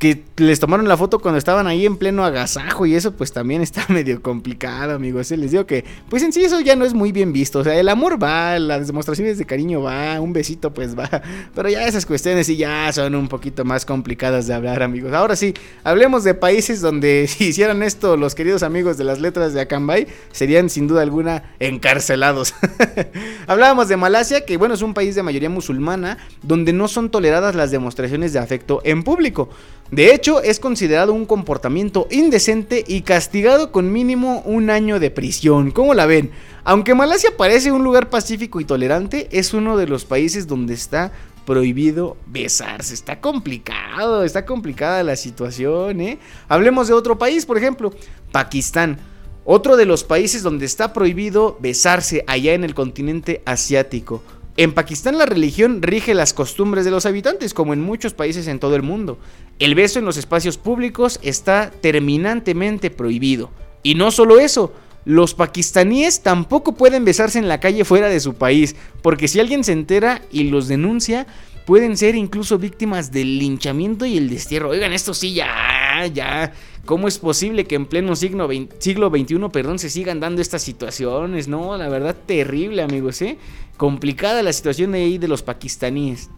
que 0.04 0.22
les 0.36 0.60
tomaron 0.60 0.86
la 0.90 0.98
foto 0.98 1.20
cuando 1.20 1.38
estaban 1.38 1.66
ahí 1.66 1.86
en 1.86 1.96
pleno 1.96 2.26
agasajo 2.26 2.86
y 2.86 2.94
eso 2.94 3.14
pues 3.14 3.32
también 3.32 3.62
está 3.62 3.86
medio 3.88 4.22
complicado, 4.22 4.96
amigos. 4.96 5.32
Les 5.32 5.52
digo 5.52 5.66
que 5.66 5.86
pues 6.10 6.22
en 6.24 6.34
sí 6.34 6.42
eso 6.42 6.60
ya 6.60 6.76
no 6.76 6.84
es 6.84 6.94
muy 6.94 7.14
bien 7.14 7.32
visto. 7.32 7.60
O 7.60 7.64
sea, 7.64 7.80
el 7.80 7.88
amor 7.88 8.22
va, 8.22 8.60
las 8.60 8.88
demostraciones 8.88 9.38
de 9.38 9.46
cariño 9.46 9.82
va, 9.82 10.20
un 10.20 10.34
besito 10.34 10.74
pues 10.74 11.00
va. 11.00 11.10
Pero 11.56 11.70
ya 11.70 11.88
esas 11.88 12.06
cuestiones 12.06 12.48
sí 12.48 12.58
ya 12.58 12.92
son 12.92 13.16
un 13.16 13.30
poquito 13.30 13.64
más 13.64 13.86
complicadas 13.86 14.46
de 14.46 14.54
hablar, 14.54 14.84
amigos. 14.84 15.14
Ahora 15.14 15.38
sí, 15.38 15.54
hablemos 15.86 16.26
de 16.26 16.34
países 16.34 16.82
donde 16.82 17.26
si 17.30 17.46
hicieran 17.46 17.82
esto 17.82 18.18
los 18.18 18.36
queridos 18.36 18.62
amigos 18.62 18.98
de 18.98 19.06
las 19.06 19.22
letras 19.22 19.54
de 19.54 19.62
Acambay 19.62 20.08
serían 20.34 20.70
sin 20.70 20.86
duda 20.86 21.02
alguna 21.02 21.44
encarcelados. 21.62 22.54
Hablábamos 23.48 23.88
de 23.88 23.96
Malasia, 23.96 24.44
que 24.44 24.58
bueno, 24.58 24.74
es 24.74 24.82
un 24.82 24.94
país 24.94 25.16
de 25.16 25.24
mayoría 25.24 25.50
musulmana 25.50 26.18
donde 26.42 26.74
no 26.74 26.90
son 26.90 27.10
toleradas 27.10 27.56
las 27.56 27.72
demostraciones 27.72 28.34
de 28.34 28.40
afecto 28.40 28.82
en 28.84 29.04
público. 29.04 29.48
De 29.94 30.12
hecho, 30.12 30.42
es 30.42 30.60
considerado 30.60 31.14
un 31.14 31.28
comportamiento 31.28 32.08
indecente 32.10 32.84
y 32.88 33.02
castigado 33.02 33.72
con 33.72 33.92
mínimo 33.92 34.42
un 34.44 34.72
año 34.72 35.00
de 35.00 35.12
prisión. 35.12 35.70
¿Cómo 35.70 35.94
la 35.94 36.08
ven? 36.08 36.32
Aunque 36.64 36.96
Malasia 36.96 37.38
parece 37.38 37.72
un 37.72 37.84
lugar 37.84 38.10
pacífico 38.10 38.60
y 38.60 38.66
tolerante, 38.66 39.28
es 39.32 39.54
uno 39.54 39.78
de 39.78 39.86
los 39.86 40.04
países 40.04 40.48
donde 40.48 40.74
está 40.74 41.12
prohibido 41.46 42.18
besarse. 42.26 42.96
Está 42.96 43.22
complicado, 43.22 44.24
está 44.24 44.48
complicada 44.48 45.04
la 45.04 45.16
situación, 45.16 46.02
¿eh? 46.02 46.18
Hablemos 46.48 46.88
de 46.88 46.96
otro 46.96 47.20
país, 47.20 47.46
por 47.46 47.60
ejemplo, 47.60 47.94
Pakistán. 48.32 48.98
Otro 49.46 49.78
de 49.78 49.86
los 49.86 50.04
países 50.04 50.42
donde 50.42 50.66
está 50.66 50.92
prohibido 50.92 51.56
besarse 51.60 52.24
allá 52.26 52.56
en 52.56 52.64
el 52.64 52.74
continente 52.74 53.44
asiático. 53.46 54.24
En 54.56 54.74
Pakistán 54.74 55.18
la 55.18 55.26
religión 55.26 55.82
rige 55.82 56.14
las 56.14 56.34
costumbres 56.34 56.86
de 56.86 56.92
los 56.92 57.08
habitantes, 57.08 57.56
como 57.56 57.74
en 57.74 57.82
muchos 57.82 58.14
países 58.14 58.48
en 58.48 58.60
todo 58.60 58.76
el 58.76 58.84
mundo. 58.84 59.18
El 59.58 59.74
beso 59.74 59.98
en 59.98 60.06
los 60.06 60.18
espacios 60.18 60.58
públicos 60.58 61.20
está 61.24 61.72
terminantemente 61.72 62.92
prohibido. 62.92 63.50
Y 63.82 63.96
no 63.96 64.12
solo 64.12 64.40
eso, 64.40 64.72
los 65.06 65.34
pakistaníes 65.34 66.22
tampoco 66.22 66.76
pueden 66.76 67.04
besarse 67.04 67.40
en 67.40 67.48
la 67.48 67.60
calle 67.60 67.84
fuera 67.84 68.10
de 68.10 68.20
su 68.20 68.36
país, 68.36 68.76
porque 69.02 69.28
si 69.28 69.40
alguien 69.40 69.64
se 69.64 69.72
entera 69.72 70.22
y 70.32 70.44
los 70.44 70.68
denuncia, 70.68 71.26
pueden 71.66 71.98
ser 71.98 72.14
incluso 72.14 72.60
víctimas 72.60 73.12
del 73.12 73.40
linchamiento 73.40 74.06
y 74.06 74.18
el 74.18 74.30
destierro. 74.30 74.70
Oigan, 74.70 74.94
esto 74.94 75.16
sí, 75.16 75.34
ya, 75.34 76.06
ya. 76.14 76.54
¿Cómo 76.86 77.08
es 77.08 77.18
posible 77.18 77.64
que 77.64 77.76
en 77.76 77.86
pleno 77.86 78.14
siglo, 78.14 78.48
XXI 78.48 79.50
perdón, 79.54 79.80
se 79.80 79.90
sigan 79.90 80.20
dando 80.20 80.42
estas 80.42 80.64
situaciones? 80.64 81.48
No, 81.48 81.78
la 81.78 81.88
verdad, 81.88 82.14
terrible, 82.26 82.82
amigos, 82.82 83.22
¿eh? 83.22 83.38
Complicada 83.78 84.44
la 84.44 84.52
situación 84.52 84.92
de 84.92 85.00
ahí 85.00 85.18
de 85.18 85.30
los 85.30 85.44
pakistaníes. 85.44 86.30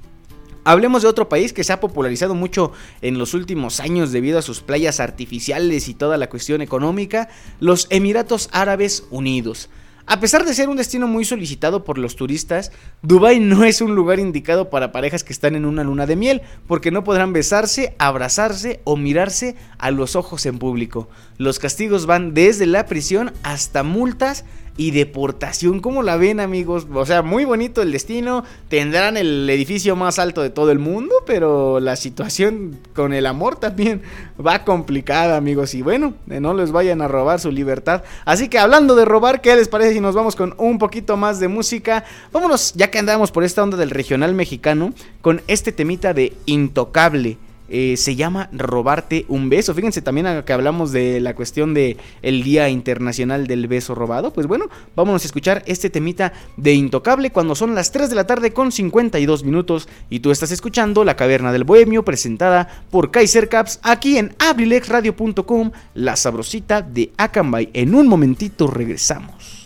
Hablemos 0.64 1.02
de 1.02 1.08
otro 1.08 1.30
país 1.30 1.52
que 1.52 1.64
se 1.64 1.74
ha 1.74 1.80
popularizado 1.80 2.36
mucho 2.36 2.72
en 3.02 3.18
los 3.18 3.34
últimos 3.34 3.80
años 3.80 4.12
debido 4.12 4.38
a 4.38 4.44
sus 4.44 4.62
playas 4.62 5.00
artificiales 5.00 5.88
y 5.88 5.96
toda 5.96 6.16
la 6.18 6.30
cuestión 6.30 6.62
económica, 6.62 7.28
los 7.60 7.88
Emiratos 7.90 8.50
Árabes 8.52 9.08
Unidos. 9.10 9.70
A 10.08 10.20
pesar 10.20 10.46
de 10.46 10.54
ser 10.54 10.70
un 10.70 10.78
destino 10.78 11.08
muy 11.08 11.26
solicitado 11.26 11.84
por 11.84 11.98
los 11.98 12.16
turistas, 12.16 12.72
Dubai 13.02 13.40
no 13.40 13.64
es 13.64 13.82
un 13.82 13.96
lugar 13.96 14.20
indicado 14.20 14.70
para 14.70 14.92
parejas 14.92 15.24
que 15.24 15.34
están 15.34 15.56
en 15.56 15.66
una 15.66 15.84
luna 15.84 16.06
de 16.06 16.16
miel, 16.16 16.44
porque 16.68 16.92
no 16.92 17.04
podrán 17.04 17.34
besarse, 17.34 17.96
abrazarse 17.98 18.82
o 18.84 18.98
mirarse 18.98 19.56
a 19.80 19.90
los 19.90 20.16
ojos 20.16 20.46
en 20.46 20.60
público. 20.60 21.10
Los 21.40 21.58
castigos 21.58 22.06
van 22.06 22.36
desde 22.36 22.68
la 22.68 22.86
prisión 22.86 23.34
hasta 23.42 23.82
multas 23.82 24.46
y 24.78 24.92
deportación. 24.92 25.80
¿Cómo 25.80 26.04
la 26.04 26.18
ven, 26.18 26.40
amigos? 26.40 26.88
O 26.94 27.06
sea, 27.06 27.22
muy 27.22 27.46
bonito 27.46 27.82
el 27.82 27.92
destino. 27.92 28.44
Tendrán 28.68 29.18
el 29.18 29.50
edificio 29.50 29.96
más 29.96 30.20
alto 30.20 30.42
de 30.42 30.50
todo 30.50 30.72
el 30.72 30.80
mundo, 30.80 31.16
pero 31.26 31.80
la 31.80 31.96
situación 31.96 32.78
con 32.94 33.14
el 33.14 33.26
amor 33.26 33.56
también 33.58 34.02
va 34.46 34.66
complicada, 34.66 35.38
amigos. 35.38 35.74
Y 35.76 35.82
bueno, 35.82 36.14
no 36.26 36.54
les 36.54 36.72
vayan 36.72 37.02
a 37.02 37.08
robar 37.08 37.40
su 37.40 37.52
libertad. 37.52 38.04
Así 38.26 38.50
que 38.50 38.60
hablando 38.60 38.96
de 38.96 39.06
robar, 39.06 39.42
¿qué 39.42 39.56
les 39.56 39.70
parece 39.70 39.94
si 39.94 40.02
nos 40.02 40.16
vamos 40.16 40.36
con 40.36 40.54
un 40.58 40.78
poquito 40.78 41.16
más 41.16 41.40
de 41.40 41.48
música? 41.48 42.04
Vámonos, 42.34 42.74
ya 42.74 42.92
que 42.92 43.00
andamos 43.00 43.32
por 43.32 43.44
esta 43.44 43.64
onda 43.64 43.78
del 43.78 43.92
regional 43.92 44.34
mexicano, 44.34 44.94
con 45.22 45.42
este 45.48 45.72
temita 45.72 46.14
de 46.14 46.34
Intocable. 46.46 47.38
Eh, 47.68 47.98
se 47.98 48.16
llama 48.16 48.50
robarte 48.52 49.26
un 49.28 49.50
beso. 49.50 49.74
Fíjense 49.74 50.02
también 50.02 50.44
que 50.46 50.54
hablamos 50.54 50.92
de 50.92 51.20
la 51.20 51.36
cuestión 51.36 51.74
de 51.74 51.98
Día 52.22 52.70
Internacional 52.70 53.48
del 53.48 53.68
Beso 53.68 53.96
Robado. 53.96 54.32
Pues 54.32 54.48
bueno, 54.48 54.70
vámonos 54.96 55.24
a 55.24 55.28
escuchar 55.28 55.64
este 55.66 55.90
temita 55.90 56.34
de 56.58 56.74
Intocable 56.74 57.32
cuando 57.32 57.56
son 57.56 57.76
las 57.76 57.92
3 57.92 58.10
de 58.10 58.16
la 58.16 58.28
tarde 58.28 58.54
con 58.54 58.72
52 58.72 59.44
minutos 59.44 59.88
y 60.10 60.20
tú 60.20 60.32
estás 60.32 60.52
escuchando 60.52 61.04
La 61.04 61.16
Caverna 61.16 61.52
del 61.52 61.64
Bohemio 61.64 62.04
presentada 62.04 62.84
por 62.92 63.12
Kaiser 63.12 63.50
Caps 63.50 63.80
aquí 63.84 64.18
en 64.18 64.36
abrilexradio.com, 64.40 65.72
la 65.96 66.16
sabrosita 66.16 66.82
de 66.82 67.12
Akanbay. 67.18 67.70
En 67.74 67.96
un 67.96 68.08
momentito 68.08 68.68
regresamos. 68.68 69.65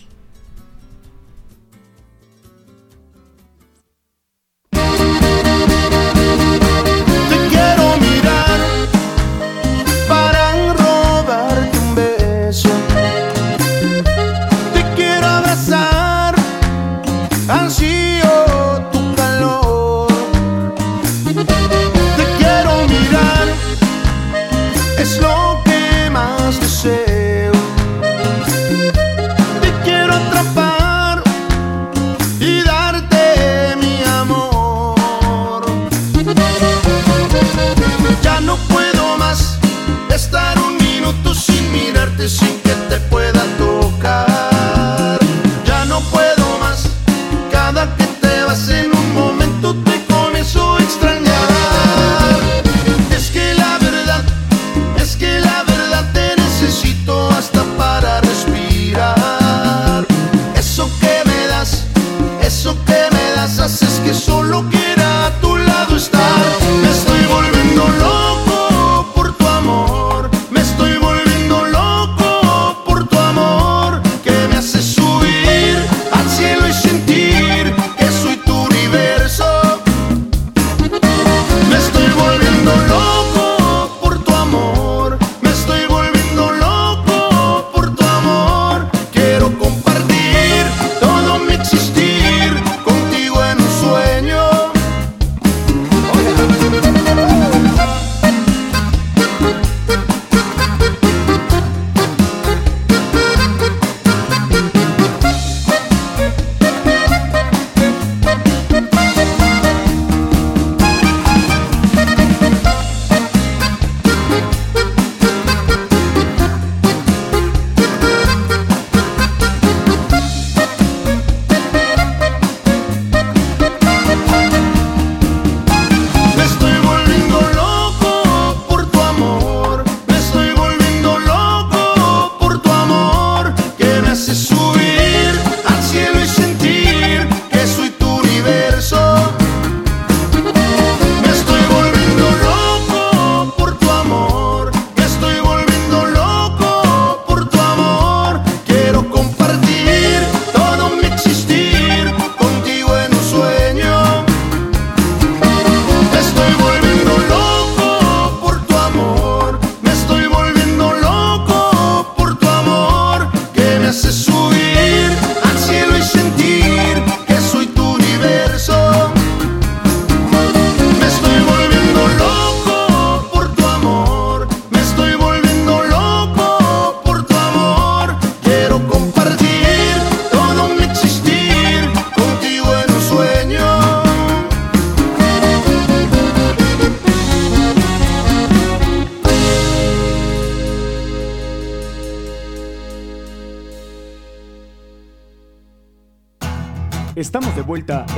Besarte 42.20 42.28
sin 42.28 42.69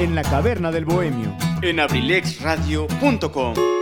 en 0.03 0.14
la 0.14 0.22
caverna 0.22 0.72
del 0.72 0.84
bohemio. 0.84 1.36
En 1.62 1.80
abrilexradio.com. 1.80 3.82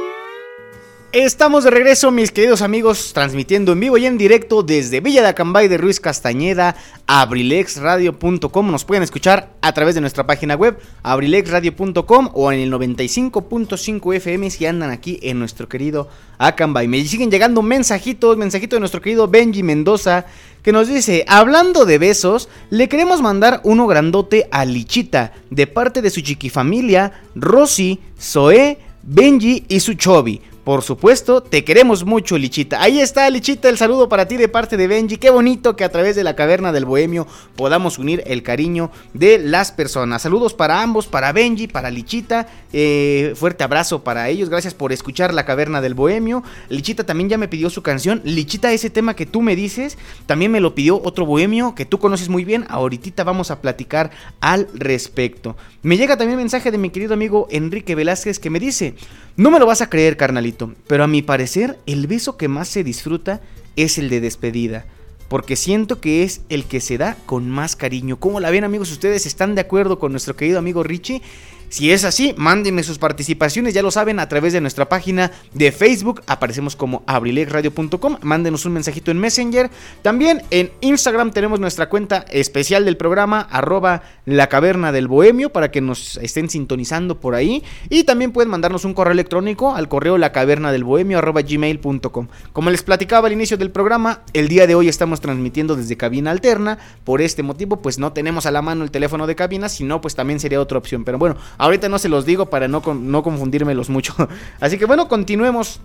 Estamos 1.13 1.65
de 1.65 1.71
regreso, 1.71 2.13
mis 2.13 2.31
queridos 2.31 2.63
amigos, 2.63 3.13
transmitiendo 3.13 3.73
en 3.73 3.81
vivo 3.81 3.99
y 3.99 4.07
en 4.07 4.17
directo 4.17 4.63
desde 4.63 5.01
Villa 5.01 5.23
de 5.23 5.29
Acambay 5.31 5.67
de 5.67 5.77
Ruiz 5.77 5.99
Castañeda, 5.99 6.77
abrilexradio.com. 7.09 8.71
Nos 8.71 8.85
pueden 8.85 9.03
escuchar 9.03 9.51
a 9.61 9.73
través 9.73 9.97
de 9.97 10.01
nuestra 10.01 10.25
página 10.25 10.55
web, 10.55 10.79
abrilexradio.com 11.03 12.31
o 12.33 12.53
en 12.53 12.61
el 12.61 12.73
95.5 12.73 14.15
FM 14.15 14.51
si 14.51 14.67
andan 14.67 14.91
aquí 14.91 15.19
en 15.23 15.41
nuestro 15.41 15.69
querido 15.69 16.09
Acambay. 16.39 16.87
Me 16.87 17.05
siguen 17.05 17.33
llegando 17.33 17.61
mensajitos, 17.61 18.37
mensajito 18.37 18.77
de 18.77 18.81
nuestro 18.81 19.01
querido 19.01 19.27
Benji 19.27 19.65
Mendoza, 19.65 20.27
que 20.63 20.71
nos 20.71 20.87
dice, 20.87 21.25
hablando 21.27 21.87
de 21.87 21.99
besos, 21.99 22.49
le 22.71 22.89
queremos 22.89 23.21
mandar 23.21 23.63
uno 23.65 23.89
grandote 23.89 24.47
a 24.53 24.65
Lichita, 24.65 25.33
de 25.51 25.67
parte 25.67 26.03
de 26.03 26.11
su 26.11 26.21
chiquifamilia, 26.21 27.25
Rosy, 27.35 27.99
Zoé, 28.17 28.79
Benji 29.03 29.65
y 29.67 29.81
su 29.81 29.95
Chobi. 29.95 30.41
Por 30.65 30.83
supuesto, 30.83 31.43
te 31.43 31.65
queremos 31.65 32.05
mucho, 32.05 32.37
Lichita. 32.37 32.83
Ahí 32.83 33.01
está, 33.01 33.29
Lichita, 33.31 33.69
el 33.69 33.79
saludo 33.79 34.09
para 34.09 34.29
ti 34.29 34.37
de 34.37 34.49
parte 34.49 34.77
de 34.77 34.87
Benji. 34.87 35.17
Qué 35.17 35.31
bonito 35.31 35.75
que 35.75 35.85
a 35.85 35.89
través 35.91 36.17
de 36.17 36.25
la 36.25 36.37
caverna 36.37 36.71
del 36.73 36.85
bohemio 36.85 37.27
podamos 37.57 37.99
unir 37.99 38.23
el 38.27 38.43
cariño 38.43 38.91
de 39.15 39.39
las 39.39 39.73
personas. 39.73 40.23
Saludos 40.23 40.55
para 40.55 40.83
ambos, 40.83 41.07
para 41.07 41.33
Benji, 41.33 41.67
para 41.67 41.91
Lichita. 41.91 42.47
Eh, 42.73 43.33
fuerte 43.37 43.65
abrazo 43.65 44.05
para 44.05 44.29
ellos. 44.29 44.51
Gracias 44.51 44.75
por 44.75 44.93
escuchar 44.93 45.33
la 45.33 45.47
caverna 45.47 45.81
del 45.81 45.95
bohemio. 45.95 46.43
Lichita 46.69 47.05
también 47.05 47.31
ya 47.31 47.39
me 47.39 47.49
pidió 47.49 47.71
su 47.71 47.83
canción. 47.83 48.21
Lichita, 48.25 48.73
ese 48.73 48.91
tema 48.91 49.15
que 49.15 49.27
tú 49.27 49.43
me 49.43 49.57
dices, 49.57 49.97
también 50.27 50.53
me 50.53 50.61
lo 50.61 50.75
pidió 50.75 51.01
otro 51.03 51.25
bohemio 51.25 51.75
que 51.75 51.87
tú 51.87 51.99
conoces 51.99 52.29
muy 52.29 52.45
bien. 52.45 52.67
Ahorita 52.69 53.25
vamos 53.25 53.51
a 53.51 53.61
platicar 53.61 54.11
al 54.41 54.69
respecto. 54.75 55.57
Me 55.83 55.97
llega 55.97 56.17
también 56.17 56.39
mensaje 56.39 56.71
de 56.71 56.79
mi 56.79 56.91
querido 56.91 57.15
amigo 57.15 57.49
Enrique 57.51 57.95
Velázquez 57.95 58.39
que 58.39 58.51
me 58.51 58.61
dice, 58.61 58.95
no 59.37 59.51
me 59.51 59.59
lo 59.59 59.67
vas 59.67 59.81
a 59.81 59.89
creer, 59.89 60.17
carnalito, 60.17 60.50
pero 60.87 61.05
a 61.05 61.09
mi 61.09 61.23
parecer 61.23 61.79
el 61.87 62.07
beso 62.07 62.37
que 62.37 62.49
más 62.49 62.69
se 62.69 62.85
disfruta 62.85 63.41
es 63.77 63.99
el 63.99 64.09
de 64.09 64.21
despedida. 64.21 64.87
Porque 65.29 65.55
siento 65.55 66.01
que 66.01 66.25
es 66.25 66.41
el 66.49 66.65
que 66.65 66.81
se 66.81 66.99
da 66.99 67.17
con 67.25 67.49
más 67.49 67.77
cariño. 67.77 68.19
¿Cómo 68.19 68.41
la 68.41 68.51
ven 68.51 68.65
amigos? 68.65 68.91
¿Ustedes 68.91 69.27
están 69.27 69.55
de 69.55 69.61
acuerdo 69.61 70.01
con 70.01 70.11
nuestro 70.11 70.35
querido 70.35 70.59
amigo 70.59 70.83
Richie? 70.83 71.23
Si 71.71 71.93
es 71.93 72.03
así, 72.05 72.35
mándenme 72.37 72.83
sus 72.83 72.99
participaciones, 72.99 73.75
ya 73.75 73.83
lo 73.83 73.93
saben, 73.93 74.19
a 74.19 74.29
través 74.29 74.53
de 74.53 74.61
nuestra 74.61 74.89
página 74.89 75.31
de 75.55 75.71
Facebook, 75.71 76.21
aparecemos 76.27 76.75
como 76.75 77.05
abrilexradio.com, 77.07 78.17
mándenos 78.23 78.65
un 78.65 78.73
mensajito 78.73 79.13
en 79.13 79.19
Messenger. 79.19 79.71
También 80.03 80.43
en 80.51 80.73
Instagram 80.81 81.31
tenemos 81.31 81.61
nuestra 81.61 81.89
cuenta 81.89 82.25
especial 82.29 82.85
del 82.85 82.97
programa, 82.97 83.43
arroba 83.53 84.03
la 84.27 84.49
caverna 84.49 84.91
del 84.91 85.07
bohemio, 85.07 85.53
para 85.53 85.71
que 85.71 85.81
nos 85.81 86.17
estén 86.17 86.51
sintonizando 86.51 87.21
por 87.21 87.37
ahí. 87.37 87.63
Y 87.89 88.03
también 88.03 88.33
pueden 88.33 88.51
mandarnos 88.51 88.85
un 88.85 88.93
correo 88.93 89.13
electrónico 89.13 89.77
al 89.77 89.89
correo 89.89 90.19
la 90.19 90.33
caverna 90.33 90.73
del 90.73 90.83
bohemio, 90.83 91.19
arroba 91.19 91.43
gmail.com. 91.43 92.27
Como 92.53 92.71
les 92.71 92.83
platicaba 92.83 93.29
al 93.29 93.33
inicio 93.33 93.57
del 93.57 93.71
programa, 93.71 94.23
el 94.33 94.49
día 94.49 94.67
de 94.67 94.75
hoy 94.75 94.89
estamos 94.89 95.21
transmitiendo 95.21 95.77
desde 95.77 95.97
cabina 95.97 96.33
alterna, 96.33 96.79
por 97.05 97.23
este 97.23 97.45
motivo 97.45 97.81
pues 97.81 98.01
no 98.01 98.13
tenemos 98.13 98.45
a 98.47 98.51
la 98.51 98.61
mano 98.61 98.83
el 98.83 98.91
teléfono 98.91 99.29
de 99.29 99.37
cabina, 99.37 99.69
si 99.69 99.85
no 99.85 100.01
pues 100.01 100.17
también 100.17 100.41
sería 100.41 100.61
otra 100.61 100.77
opción, 100.77 101.05
pero 101.05 101.17
bueno, 101.17 101.37
Ahorita 101.61 101.91
no 101.91 101.99
se 101.99 102.09
los 102.09 102.25
digo 102.25 102.47
para 102.47 102.69
no, 102.69 102.81
no 102.81 103.23
confundírmelos 103.23 103.91
mucho. 103.91 104.15
Así 104.61 104.79
que 104.79 104.87
bueno, 104.87 105.09
continuemos. 105.09 105.81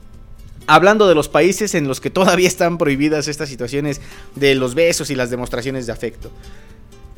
Hablando 0.68 1.08
de 1.08 1.14
los 1.14 1.28
países 1.28 1.76
en 1.76 1.88
los 1.88 2.00
que 2.00 2.10
todavía 2.10 2.48
están 2.48 2.78
prohibidas 2.78 3.28
estas 3.28 3.50
situaciones 3.50 4.00
de 4.36 4.56
los 4.56 4.74
besos 4.74 5.10
y 5.12 5.16
las 5.16 5.30
demostraciones 5.30 5.86
de 5.86 5.92
afecto. 5.92 6.32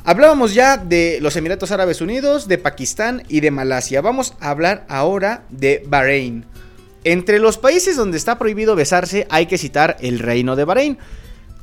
Hablábamos 0.03 0.55
ya 0.55 0.75
de 0.75 1.19
los 1.21 1.35
Emiratos 1.35 1.71
Árabes 1.71 2.01
Unidos, 2.01 2.47
de 2.47 2.57
Pakistán 2.57 3.23
y 3.29 3.41
de 3.41 3.51
Malasia. 3.51 4.01
Vamos 4.01 4.33
a 4.39 4.49
hablar 4.49 4.85
ahora 4.89 5.43
de 5.49 5.83
Bahrein. 5.87 6.45
Entre 7.03 7.37
los 7.37 7.59
países 7.59 7.95
donde 7.95 8.17
está 8.17 8.39
prohibido 8.39 8.75
besarse 8.75 9.27
hay 9.29 9.45
que 9.45 9.59
citar 9.59 9.97
el 10.01 10.17
Reino 10.17 10.55
de 10.55 10.65
Bahrein. 10.65 10.97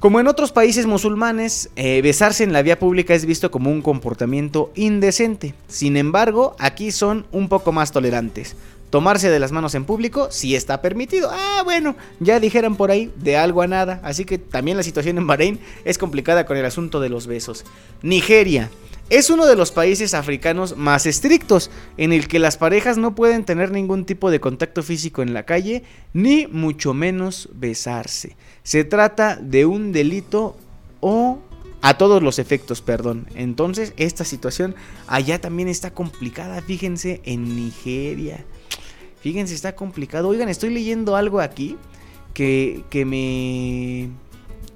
Como 0.04 0.20
en 0.20 0.26
otros 0.26 0.52
países 0.52 0.84
musulmanes, 0.84 1.70
eh, 1.76 2.02
besarse 2.02 2.44
en 2.44 2.52
la 2.52 2.60
vía 2.60 2.78
pública 2.78 3.14
es 3.14 3.24
visto 3.24 3.50
como 3.50 3.70
un 3.70 3.80
comportamiento 3.80 4.70
indecente. 4.74 5.54
Sin 5.66 5.96
embargo, 5.96 6.54
aquí 6.58 6.92
son 6.92 7.24
un 7.32 7.48
poco 7.48 7.72
más 7.72 7.90
tolerantes. 7.90 8.54
Tomarse 8.90 9.30
de 9.30 9.38
las 9.38 9.50
manos 9.50 9.74
en 9.74 9.86
público 9.86 10.28
sí 10.30 10.54
está 10.54 10.82
permitido. 10.82 11.30
Ah, 11.32 11.62
bueno, 11.64 11.96
ya 12.20 12.38
dijeron 12.38 12.76
por 12.76 12.90
ahí 12.90 13.10
de 13.16 13.38
algo 13.38 13.62
a 13.62 13.66
nada. 13.66 14.02
Así 14.04 14.26
que 14.26 14.36
también 14.36 14.76
la 14.76 14.82
situación 14.82 15.16
en 15.16 15.26
Bahrein 15.26 15.58
es 15.86 15.96
complicada 15.96 16.44
con 16.44 16.58
el 16.58 16.66
asunto 16.66 17.00
de 17.00 17.08
los 17.08 17.26
besos. 17.26 17.64
Nigeria. 18.02 18.70
Es 19.10 19.28
uno 19.28 19.46
de 19.46 19.54
los 19.54 19.70
países 19.70 20.14
africanos 20.14 20.76
más 20.76 21.04
estrictos, 21.04 21.70
en 21.98 22.12
el 22.12 22.26
que 22.26 22.38
las 22.38 22.56
parejas 22.56 22.96
no 22.96 23.14
pueden 23.14 23.44
tener 23.44 23.70
ningún 23.70 24.06
tipo 24.06 24.30
de 24.30 24.40
contacto 24.40 24.82
físico 24.82 25.22
en 25.22 25.34
la 25.34 25.44
calle, 25.44 25.82
ni 26.14 26.46
mucho 26.46 26.94
menos 26.94 27.50
besarse. 27.52 28.36
Se 28.62 28.84
trata 28.84 29.36
de 29.36 29.66
un 29.66 29.92
delito 29.92 30.56
o 31.00 31.38
a 31.82 31.98
todos 31.98 32.22
los 32.22 32.38
efectos, 32.38 32.80
perdón. 32.80 33.26
Entonces, 33.34 33.92
esta 33.98 34.24
situación 34.24 34.74
allá 35.06 35.38
también 35.38 35.68
está 35.68 35.92
complicada, 35.92 36.62
fíjense, 36.62 37.20
en 37.24 37.56
Nigeria. 37.56 38.42
Fíjense, 39.20 39.54
está 39.54 39.76
complicado. 39.76 40.28
Oigan, 40.28 40.48
estoy 40.48 40.70
leyendo 40.70 41.14
algo 41.14 41.40
aquí 41.40 41.76
que, 42.32 42.84
que 42.88 43.04
me 43.04 44.08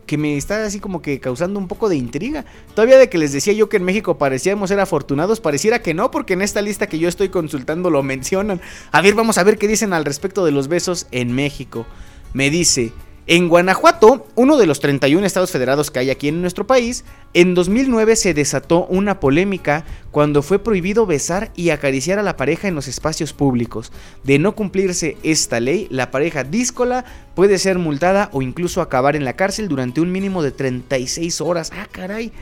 que 0.08 0.18
me 0.18 0.36
está 0.36 0.64
así 0.64 0.80
como 0.80 1.02
que 1.02 1.20
causando 1.20 1.60
un 1.60 1.68
poco 1.68 1.88
de 1.88 1.94
intriga. 1.94 2.44
Todavía 2.74 2.98
de 2.98 3.08
que 3.08 3.18
les 3.18 3.32
decía 3.32 3.52
yo 3.52 3.68
que 3.68 3.76
en 3.76 3.84
México 3.84 4.18
parecíamos 4.18 4.70
ser 4.70 4.80
afortunados, 4.80 5.38
pareciera 5.38 5.82
que 5.82 5.94
no, 5.94 6.10
porque 6.10 6.32
en 6.32 6.42
esta 6.42 6.62
lista 6.62 6.88
que 6.88 6.98
yo 6.98 7.08
estoy 7.08 7.28
consultando 7.28 7.90
lo 7.90 8.02
mencionan. 8.02 8.60
A 8.90 9.02
ver, 9.02 9.14
vamos 9.14 9.38
a 9.38 9.44
ver 9.44 9.58
qué 9.58 9.68
dicen 9.68 9.92
al 9.92 10.04
respecto 10.04 10.44
de 10.44 10.50
los 10.50 10.66
besos 10.66 11.06
en 11.12 11.32
México. 11.32 11.86
Me 12.32 12.50
dice, 12.50 12.92
en 13.28 13.50
Guanajuato, 13.50 14.26
uno 14.36 14.56
de 14.56 14.66
los 14.66 14.80
31 14.80 15.26
estados 15.26 15.50
federados 15.50 15.90
que 15.90 15.98
hay 15.98 16.08
aquí 16.08 16.28
en 16.28 16.40
nuestro 16.40 16.66
país, 16.66 17.04
en 17.34 17.54
2009 17.54 18.16
se 18.16 18.32
desató 18.32 18.86
una 18.86 19.20
polémica 19.20 19.84
cuando 20.10 20.42
fue 20.42 20.58
prohibido 20.58 21.04
besar 21.04 21.52
y 21.54 21.68
acariciar 21.68 22.18
a 22.18 22.22
la 22.22 22.38
pareja 22.38 22.68
en 22.68 22.74
los 22.74 22.88
espacios 22.88 23.34
públicos. 23.34 23.92
De 24.24 24.38
no 24.38 24.54
cumplirse 24.54 25.18
esta 25.22 25.60
ley, 25.60 25.88
la 25.90 26.10
pareja 26.10 26.42
díscola 26.42 27.04
puede 27.34 27.58
ser 27.58 27.78
multada 27.78 28.30
o 28.32 28.40
incluso 28.40 28.80
acabar 28.80 29.14
en 29.14 29.26
la 29.26 29.34
cárcel 29.34 29.68
durante 29.68 30.00
un 30.00 30.10
mínimo 30.10 30.42
de 30.42 30.52
36 30.52 31.42
horas. 31.42 31.70
Ah, 31.76 31.86
caray. 31.92 32.32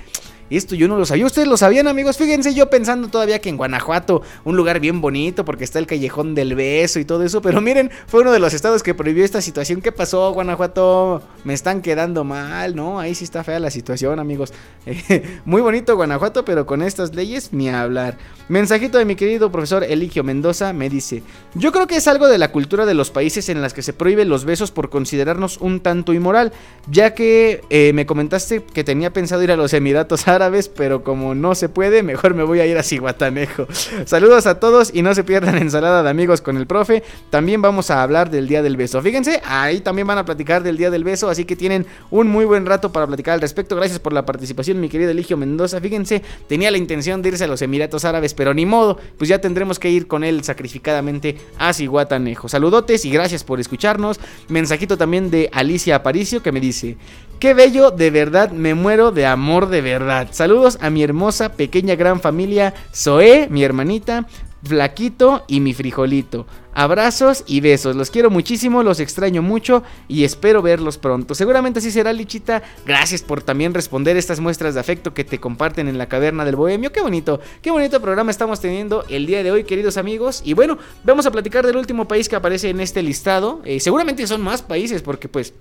Esto 0.48 0.74
yo 0.76 0.86
no 0.86 0.96
lo 0.96 1.04
sabía. 1.06 1.26
¿Ustedes 1.26 1.48
lo 1.48 1.56
sabían, 1.56 1.88
amigos? 1.88 2.16
Fíjense, 2.16 2.54
yo 2.54 2.70
pensando 2.70 3.08
todavía 3.08 3.40
que 3.40 3.48
en 3.48 3.56
Guanajuato, 3.56 4.22
un 4.44 4.56
lugar 4.56 4.78
bien 4.78 5.00
bonito 5.00 5.44
porque 5.44 5.64
está 5.64 5.78
el 5.78 5.86
callejón 5.86 6.34
del 6.34 6.54
beso 6.54 7.00
y 7.00 7.04
todo 7.04 7.24
eso. 7.24 7.42
Pero 7.42 7.60
miren, 7.60 7.90
fue 8.06 8.20
uno 8.20 8.32
de 8.32 8.38
los 8.38 8.54
estados 8.54 8.82
que 8.82 8.94
prohibió 8.94 9.24
esta 9.24 9.40
situación. 9.40 9.80
¿Qué 9.80 9.90
pasó, 9.90 10.32
Guanajuato? 10.32 11.22
Me 11.44 11.54
están 11.54 11.82
quedando 11.82 12.22
mal, 12.22 12.76
¿no? 12.76 13.00
Ahí 13.00 13.14
sí 13.14 13.24
está 13.24 13.42
fea 13.42 13.58
la 13.58 13.70
situación, 13.70 14.20
amigos. 14.20 14.52
muy 15.44 15.62
bonito 15.62 15.96
Guanajuato, 15.96 16.44
pero 16.44 16.64
con 16.64 16.82
estas 16.82 17.14
leyes 17.14 17.52
ni 17.52 17.68
hablar. 17.68 18.16
Mensajito 18.48 18.98
de 18.98 19.04
mi 19.04 19.16
querido 19.16 19.50
profesor 19.50 19.82
Eligio 19.82 20.22
Mendoza 20.22 20.72
me 20.72 20.88
dice: 20.88 21.22
Yo 21.54 21.72
creo 21.72 21.88
que 21.88 21.96
es 21.96 22.06
algo 22.06 22.28
de 22.28 22.38
la 22.38 22.52
cultura 22.52 22.86
de 22.86 22.94
los 22.94 23.10
países 23.10 23.48
en 23.48 23.60
las 23.62 23.74
que 23.74 23.82
se 23.82 23.92
prohíben 23.92 24.28
los 24.28 24.44
besos 24.44 24.70
por 24.70 24.90
considerarnos 24.90 25.58
un 25.58 25.80
tanto 25.80 26.12
inmoral. 26.12 26.52
Ya 26.88 27.14
que 27.14 27.62
eh, 27.70 27.92
me 27.94 28.06
comentaste 28.06 28.62
que 28.62 28.84
tenía 28.84 29.12
pensado 29.12 29.42
ir 29.42 29.50
a 29.50 29.56
los 29.56 29.72
Emiratos 29.72 30.28
árabes, 30.36 30.68
pero 30.68 31.02
como 31.02 31.34
no 31.34 31.54
se 31.54 31.68
puede, 31.68 32.02
mejor 32.02 32.34
me 32.34 32.44
voy 32.44 32.60
a 32.60 32.66
ir 32.66 32.78
a 32.78 32.82
Cihuatanejo. 32.82 33.66
Saludos 34.04 34.46
a 34.46 34.60
todos 34.60 34.90
y 34.94 35.02
no 35.02 35.14
se 35.14 35.24
pierdan 35.24 35.56
ensalada 35.58 36.02
de 36.02 36.10
amigos 36.10 36.40
con 36.40 36.56
el 36.56 36.66
profe. 36.66 37.02
También 37.30 37.60
vamos 37.60 37.90
a 37.90 38.02
hablar 38.02 38.30
del 38.30 38.46
Día 38.46 38.62
del 38.62 38.76
Beso. 38.76 39.02
Fíjense, 39.02 39.42
ahí 39.44 39.80
también 39.80 40.06
van 40.06 40.18
a 40.18 40.24
platicar 40.24 40.62
del 40.62 40.76
Día 40.76 40.90
del 40.90 41.02
Beso, 41.04 41.28
así 41.28 41.44
que 41.44 41.56
tienen 41.56 41.86
un 42.10 42.28
muy 42.28 42.44
buen 42.44 42.66
rato 42.66 42.92
para 42.92 43.06
platicar 43.06 43.34
al 43.34 43.40
respecto. 43.40 43.74
Gracias 43.74 43.98
por 43.98 44.12
la 44.12 44.24
participación, 44.24 44.80
mi 44.80 44.88
querido 44.88 45.10
Eligio 45.10 45.36
Mendoza. 45.36 45.80
Fíjense, 45.80 46.22
tenía 46.48 46.70
la 46.70 46.78
intención 46.78 47.22
de 47.22 47.30
irse 47.30 47.44
a 47.44 47.48
los 47.48 47.62
Emiratos 47.62 48.04
Árabes, 48.04 48.34
pero 48.34 48.54
ni 48.54 48.66
modo, 48.66 48.98
pues 49.18 49.28
ya 49.28 49.40
tendremos 49.40 49.78
que 49.78 49.90
ir 49.90 50.06
con 50.06 50.22
él 50.22 50.44
sacrificadamente 50.44 51.38
a 51.58 51.72
Cihuatanejo. 51.72 52.48
Saludotes 52.48 53.04
y 53.04 53.10
gracias 53.10 53.44
por 53.44 53.60
escucharnos. 53.60 54.20
Mensajito 54.48 54.96
también 54.96 55.30
de 55.30 55.48
Alicia 55.52 55.96
Aparicio 55.96 56.42
que 56.42 56.52
me 56.52 56.60
dice, 56.60 56.96
qué 57.38 57.54
bello, 57.54 57.90
de 57.90 58.10
verdad, 58.10 58.50
me 58.50 58.74
muero 58.74 59.12
de 59.12 59.26
amor 59.26 59.68
de 59.68 59.80
verdad. 59.80 60.28
Saludos 60.30 60.78
a 60.80 60.90
mi 60.90 61.02
hermosa, 61.02 61.52
pequeña, 61.52 61.94
gran 61.94 62.20
familia, 62.20 62.74
Zoé, 62.92 63.48
mi 63.50 63.62
hermanita, 63.62 64.26
Flaquito 64.66 65.44
y 65.46 65.60
mi 65.60 65.74
frijolito. 65.74 66.46
Abrazos 66.74 67.44
y 67.46 67.60
besos. 67.60 67.96
Los 67.96 68.10
quiero 68.10 68.30
muchísimo, 68.30 68.82
los 68.82 69.00
extraño 69.00 69.40
mucho 69.40 69.82
y 70.08 70.24
espero 70.24 70.60
verlos 70.60 70.98
pronto. 70.98 71.34
Seguramente 71.34 71.78
así 71.78 71.90
será, 71.90 72.12
Lichita. 72.12 72.62
Gracias 72.84 73.22
por 73.22 73.42
también 73.42 73.72
responder 73.74 74.16
estas 74.16 74.40
muestras 74.40 74.74
de 74.74 74.80
afecto 74.80 75.14
que 75.14 75.24
te 75.24 75.38
comparten 75.38 75.88
en 75.88 75.98
la 75.98 76.08
caverna 76.08 76.44
del 76.44 76.56
bohemio. 76.56 76.92
Qué 76.92 77.00
bonito, 77.00 77.40
qué 77.62 77.70
bonito 77.70 78.00
programa 78.00 78.30
estamos 78.30 78.60
teniendo 78.60 79.04
el 79.08 79.26
día 79.26 79.42
de 79.42 79.52
hoy, 79.52 79.64
queridos 79.64 79.96
amigos. 79.96 80.42
Y 80.44 80.54
bueno, 80.54 80.78
vamos 81.04 81.26
a 81.26 81.30
platicar 81.30 81.64
del 81.64 81.76
último 81.76 82.08
país 82.08 82.28
que 82.28 82.36
aparece 82.36 82.68
en 82.68 82.80
este 82.80 83.02
listado. 83.02 83.62
Eh, 83.64 83.80
seguramente 83.80 84.26
son 84.26 84.42
más 84.42 84.62
países 84.62 85.00
porque 85.00 85.28
pues 85.28 85.54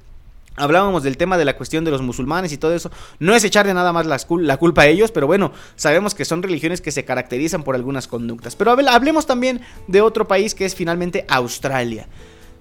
Hablábamos 0.56 1.04
del 1.04 1.18
tema 1.18 1.38
de 1.38 1.46
la 1.46 1.58
cuestión 1.58 1.84
de 1.84 1.92
los 1.92 2.02
musulmanes 2.02 2.52
y 2.54 2.58
todo 2.58 2.74
eso. 2.74 2.92
No 3.20 3.36
es 3.36 3.44
echarle 3.44 3.74
nada 3.74 3.92
más 3.92 4.06
la, 4.06 4.58
culpa 4.58 4.84
a 4.84 4.88
ellos, 4.88 5.12
pero 5.12 5.28
bueno, 5.28 5.52
sabemos 5.76 6.16
que 6.16 6.26
son 6.26 6.42
religiones 6.42 6.82
que 6.82 6.92
se 6.92 7.04
caracterizan 7.06 7.64
por 7.64 7.76
algunas 7.76 8.08
conductas. 8.08 8.56
Pero 8.56 8.72
hablemos 8.72 9.26
también 9.26 9.62
de 9.88 10.02
otro 10.02 10.28
país 10.28 10.56
que 10.56 10.66
es 10.66 10.76
finalmente 10.76 11.26
Australia. 11.28 12.08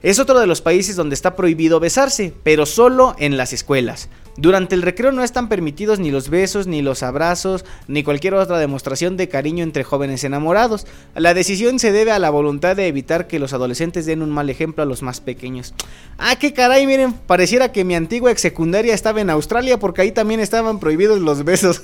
Es 0.05 0.18
otro 0.18 0.38
de 0.38 0.46
los 0.46 0.61
países 0.61 0.96
donde 0.96 1.14
está 1.14 1.34
prohibido 1.34 1.80
besarse, 1.80 2.34
pero 2.42 2.66
solo 2.66 3.16
en 3.18 3.38
las 3.38 3.55
escuelas. 3.55 4.11
Durante 4.36 4.74
el 4.74 4.82
recreo 4.82 5.12
no 5.12 5.24
están 5.24 5.48
permitidos 5.48 5.98
ni 5.98 6.11
los 6.11 6.28
besos, 6.28 6.66
ni 6.66 6.82
los 6.82 7.02
abrazos, 7.02 7.64
ni 7.88 8.02
cualquier 8.02 8.34
otra 8.34 8.59
demostración 8.59 9.16
de 9.16 9.30
cariño 9.30 9.64
entre 9.64 9.82
jóvenes 9.82 10.22
enamorados. 10.22 10.86
La 11.14 11.32
decisión 11.32 11.78
se 11.78 11.90
debe 11.90 12.12
a 12.12 12.18
la 12.18 12.28
voluntad 12.28 12.76
de 12.76 12.86
evitar 12.86 13.26
que 13.26 13.38
los 13.38 13.55
adolescentes 13.55 14.05
den 14.05 14.20
un 14.20 14.28
mal 14.28 14.50
ejemplo 14.50 14.82
a 14.82 14.86
los 14.86 15.00
más 15.00 15.22
pequeños. 15.22 15.72
Ah, 16.18 16.36
qué 16.38 16.52
caray, 16.52 16.86
miren, 16.86 17.14
pareciera 17.14 17.72
que 17.72 17.84
mi 17.84 17.94
antigua 17.94 18.30
ex 18.30 18.42
secundaria 18.42 18.92
estaba 18.92 19.22
en 19.22 19.30
Australia 19.30 19.78
porque 19.78 20.02
ahí 20.02 20.12
también 20.12 20.40
estaban 20.40 20.80
prohibidos 20.80 21.20
los 21.20 21.44
besos. 21.44 21.80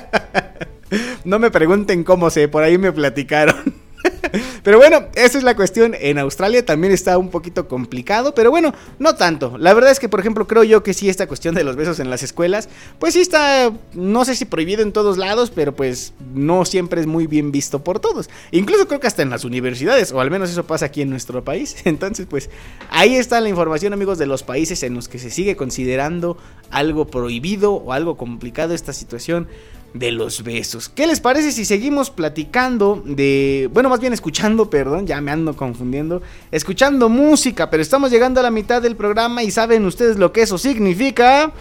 no 1.24 1.38
me 1.38 1.50
pregunten 1.50 2.04
cómo 2.04 2.28
sé, 2.28 2.48
por 2.48 2.64
ahí 2.64 2.76
me 2.76 2.92
platicaron. 2.92 3.87
Pero 4.62 4.78
bueno, 4.78 5.06
esa 5.14 5.38
es 5.38 5.44
la 5.44 5.56
cuestión. 5.56 5.94
En 5.98 6.18
Australia 6.18 6.64
también 6.64 6.92
está 6.92 7.18
un 7.18 7.30
poquito 7.30 7.68
complicado, 7.68 8.34
pero 8.34 8.50
bueno, 8.50 8.74
no 8.98 9.14
tanto. 9.14 9.56
La 9.58 9.74
verdad 9.74 9.90
es 9.90 10.00
que, 10.00 10.08
por 10.08 10.20
ejemplo, 10.20 10.46
creo 10.46 10.64
yo 10.64 10.82
que 10.82 10.94
sí, 10.94 11.08
esta 11.08 11.26
cuestión 11.26 11.54
de 11.54 11.64
los 11.64 11.76
besos 11.76 12.00
en 12.00 12.10
las 12.10 12.22
escuelas, 12.22 12.68
pues 12.98 13.14
sí 13.14 13.20
está, 13.20 13.72
no 13.94 14.24
sé 14.24 14.34
si 14.34 14.44
prohibido 14.44 14.82
en 14.82 14.92
todos 14.92 15.18
lados, 15.18 15.50
pero 15.54 15.74
pues 15.74 16.12
no 16.34 16.64
siempre 16.64 17.00
es 17.00 17.06
muy 17.06 17.26
bien 17.26 17.52
visto 17.52 17.82
por 17.82 18.00
todos. 18.00 18.28
Incluso 18.50 18.86
creo 18.88 19.00
que 19.00 19.06
hasta 19.06 19.22
en 19.22 19.30
las 19.30 19.44
universidades, 19.44 20.12
o 20.12 20.20
al 20.20 20.30
menos 20.30 20.50
eso 20.50 20.64
pasa 20.64 20.86
aquí 20.86 21.02
en 21.02 21.10
nuestro 21.10 21.44
país. 21.44 21.76
Entonces, 21.84 22.26
pues 22.28 22.50
ahí 22.90 23.16
está 23.16 23.40
la 23.40 23.48
información, 23.48 23.92
amigos, 23.92 24.18
de 24.18 24.26
los 24.26 24.42
países 24.42 24.82
en 24.82 24.94
los 24.94 25.08
que 25.08 25.18
se 25.18 25.30
sigue 25.30 25.56
considerando 25.56 26.36
algo 26.70 27.06
prohibido 27.06 27.72
o 27.74 27.92
algo 27.92 28.16
complicado 28.16 28.74
esta 28.74 28.92
situación 28.92 29.48
de 29.94 30.12
los 30.12 30.42
besos. 30.42 30.88
¿Qué 30.88 31.06
les 31.06 31.20
parece 31.20 31.52
si 31.52 31.64
seguimos 31.64 32.10
platicando 32.10 33.02
de, 33.04 33.68
bueno, 33.72 33.88
más 33.88 34.00
bien 34.00 34.12
escuchando, 34.12 34.70
perdón, 34.70 35.06
ya 35.06 35.20
me 35.20 35.30
ando 35.30 35.56
confundiendo, 35.56 36.22
escuchando 36.50 37.08
música, 37.08 37.70
pero 37.70 37.82
estamos 37.82 38.10
llegando 38.10 38.40
a 38.40 38.42
la 38.42 38.50
mitad 38.50 38.82
del 38.82 38.96
programa 38.96 39.42
y 39.42 39.50
saben 39.50 39.84
ustedes 39.84 40.18
lo 40.18 40.32
que 40.32 40.42
eso 40.42 40.58
significa. 40.58 41.52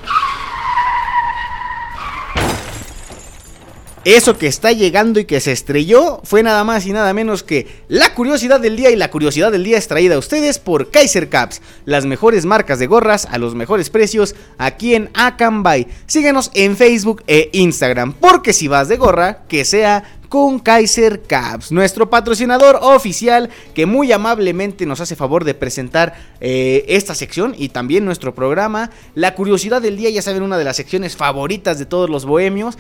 Eso 4.08 4.38
que 4.38 4.48
está 4.48 4.72
llegando 4.72 5.20
y 5.20 5.26
que 5.26 5.42
se 5.42 5.52
estrelló 5.52 6.22
fue 6.24 6.42
nada 6.42 6.64
más 6.64 6.86
y 6.86 6.94
nada 6.94 7.14
menos 7.14 7.44
que 7.44 7.68
la 7.90 8.14
curiosidad 8.14 8.62
del 8.62 8.78
día 8.78 8.90
y 8.90 8.96
la 8.96 9.12
curiosidad 9.12 9.52
del 9.52 9.66
día 9.66 9.78
es 9.78 9.90
traída 9.90 10.16
a 10.16 10.18
ustedes 10.18 10.60
por 10.60 10.92
Kaiser 10.92 11.28
Caps, 11.28 11.62
las 11.84 12.06
mejores 12.06 12.46
marcas 12.46 12.80
de 12.80 12.88
gorras 12.88 13.28
a 13.30 13.38
los 13.38 13.54
mejores 13.54 13.90
precios 13.90 14.34
aquí 14.58 14.96
en 14.96 15.10
Akanbay. 15.14 15.88
Síguenos 16.06 16.52
en 16.54 16.78
Facebook 16.78 17.22
e 17.28 17.50
Instagram, 17.52 18.14
porque 18.14 18.54
si 18.54 18.70
vas 18.70 18.88
de 18.88 18.96
gorra, 18.96 19.40
que 19.50 19.66
sea 19.66 20.06
con 20.30 20.60
Kaiser 20.60 21.24
Caps, 21.24 21.72
nuestro 21.72 22.10
patrocinador 22.10 22.80
oficial 22.82 23.50
que 23.74 23.86
muy 23.86 24.12
amablemente 24.12 24.86
nos 24.86 25.02
hace 25.02 25.16
favor 25.16 25.44
de 25.44 25.54
presentar 25.54 26.16
eh, 26.40 26.86
esta 26.88 27.16
sección 27.16 27.56
y 27.58 27.70
también 27.70 28.06
nuestro 28.06 28.34
programa. 28.36 28.92
La 29.16 29.36
curiosidad 29.36 29.82
del 29.82 29.98
día, 29.98 30.10
ya 30.10 30.22
saben, 30.22 30.44
una 30.44 30.58
de 30.58 30.64
las 30.64 30.76
secciones 30.76 31.16
favoritas 31.16 31.80
de 31.80 31.86
todos 31.86 32.10
los 32.10 32.26
bohemios. 32.26 32.78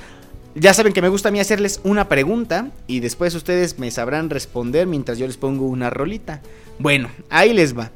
Ya 0.60 0.74
saben 0.74 0.92
que 0.92 1.04
me 1.04 1.10
gusta 1.10 1.30
a 1.30 1.32
mí 1.32 1.40
hacerles 1.40 1.80
una 1.84 2.10
pregunta 2.10 2.72
y 2.88 3.00
después 3.00 3.36
ustedes 3.36 3.78
me 3.78 3.92
sabrán 3.92 4.32
responder 4.32 4.88
mientras 4.88 5.20
yo 5.20 5.28
les 5.28 5.38
pongo 5.38 5.68
una 5.68 5.92
rolita. 5.92 6.42
Bueno, 6.80 7.12
ahí 7.30 7.54
les 7.54 7.78
va. 7.78 7.92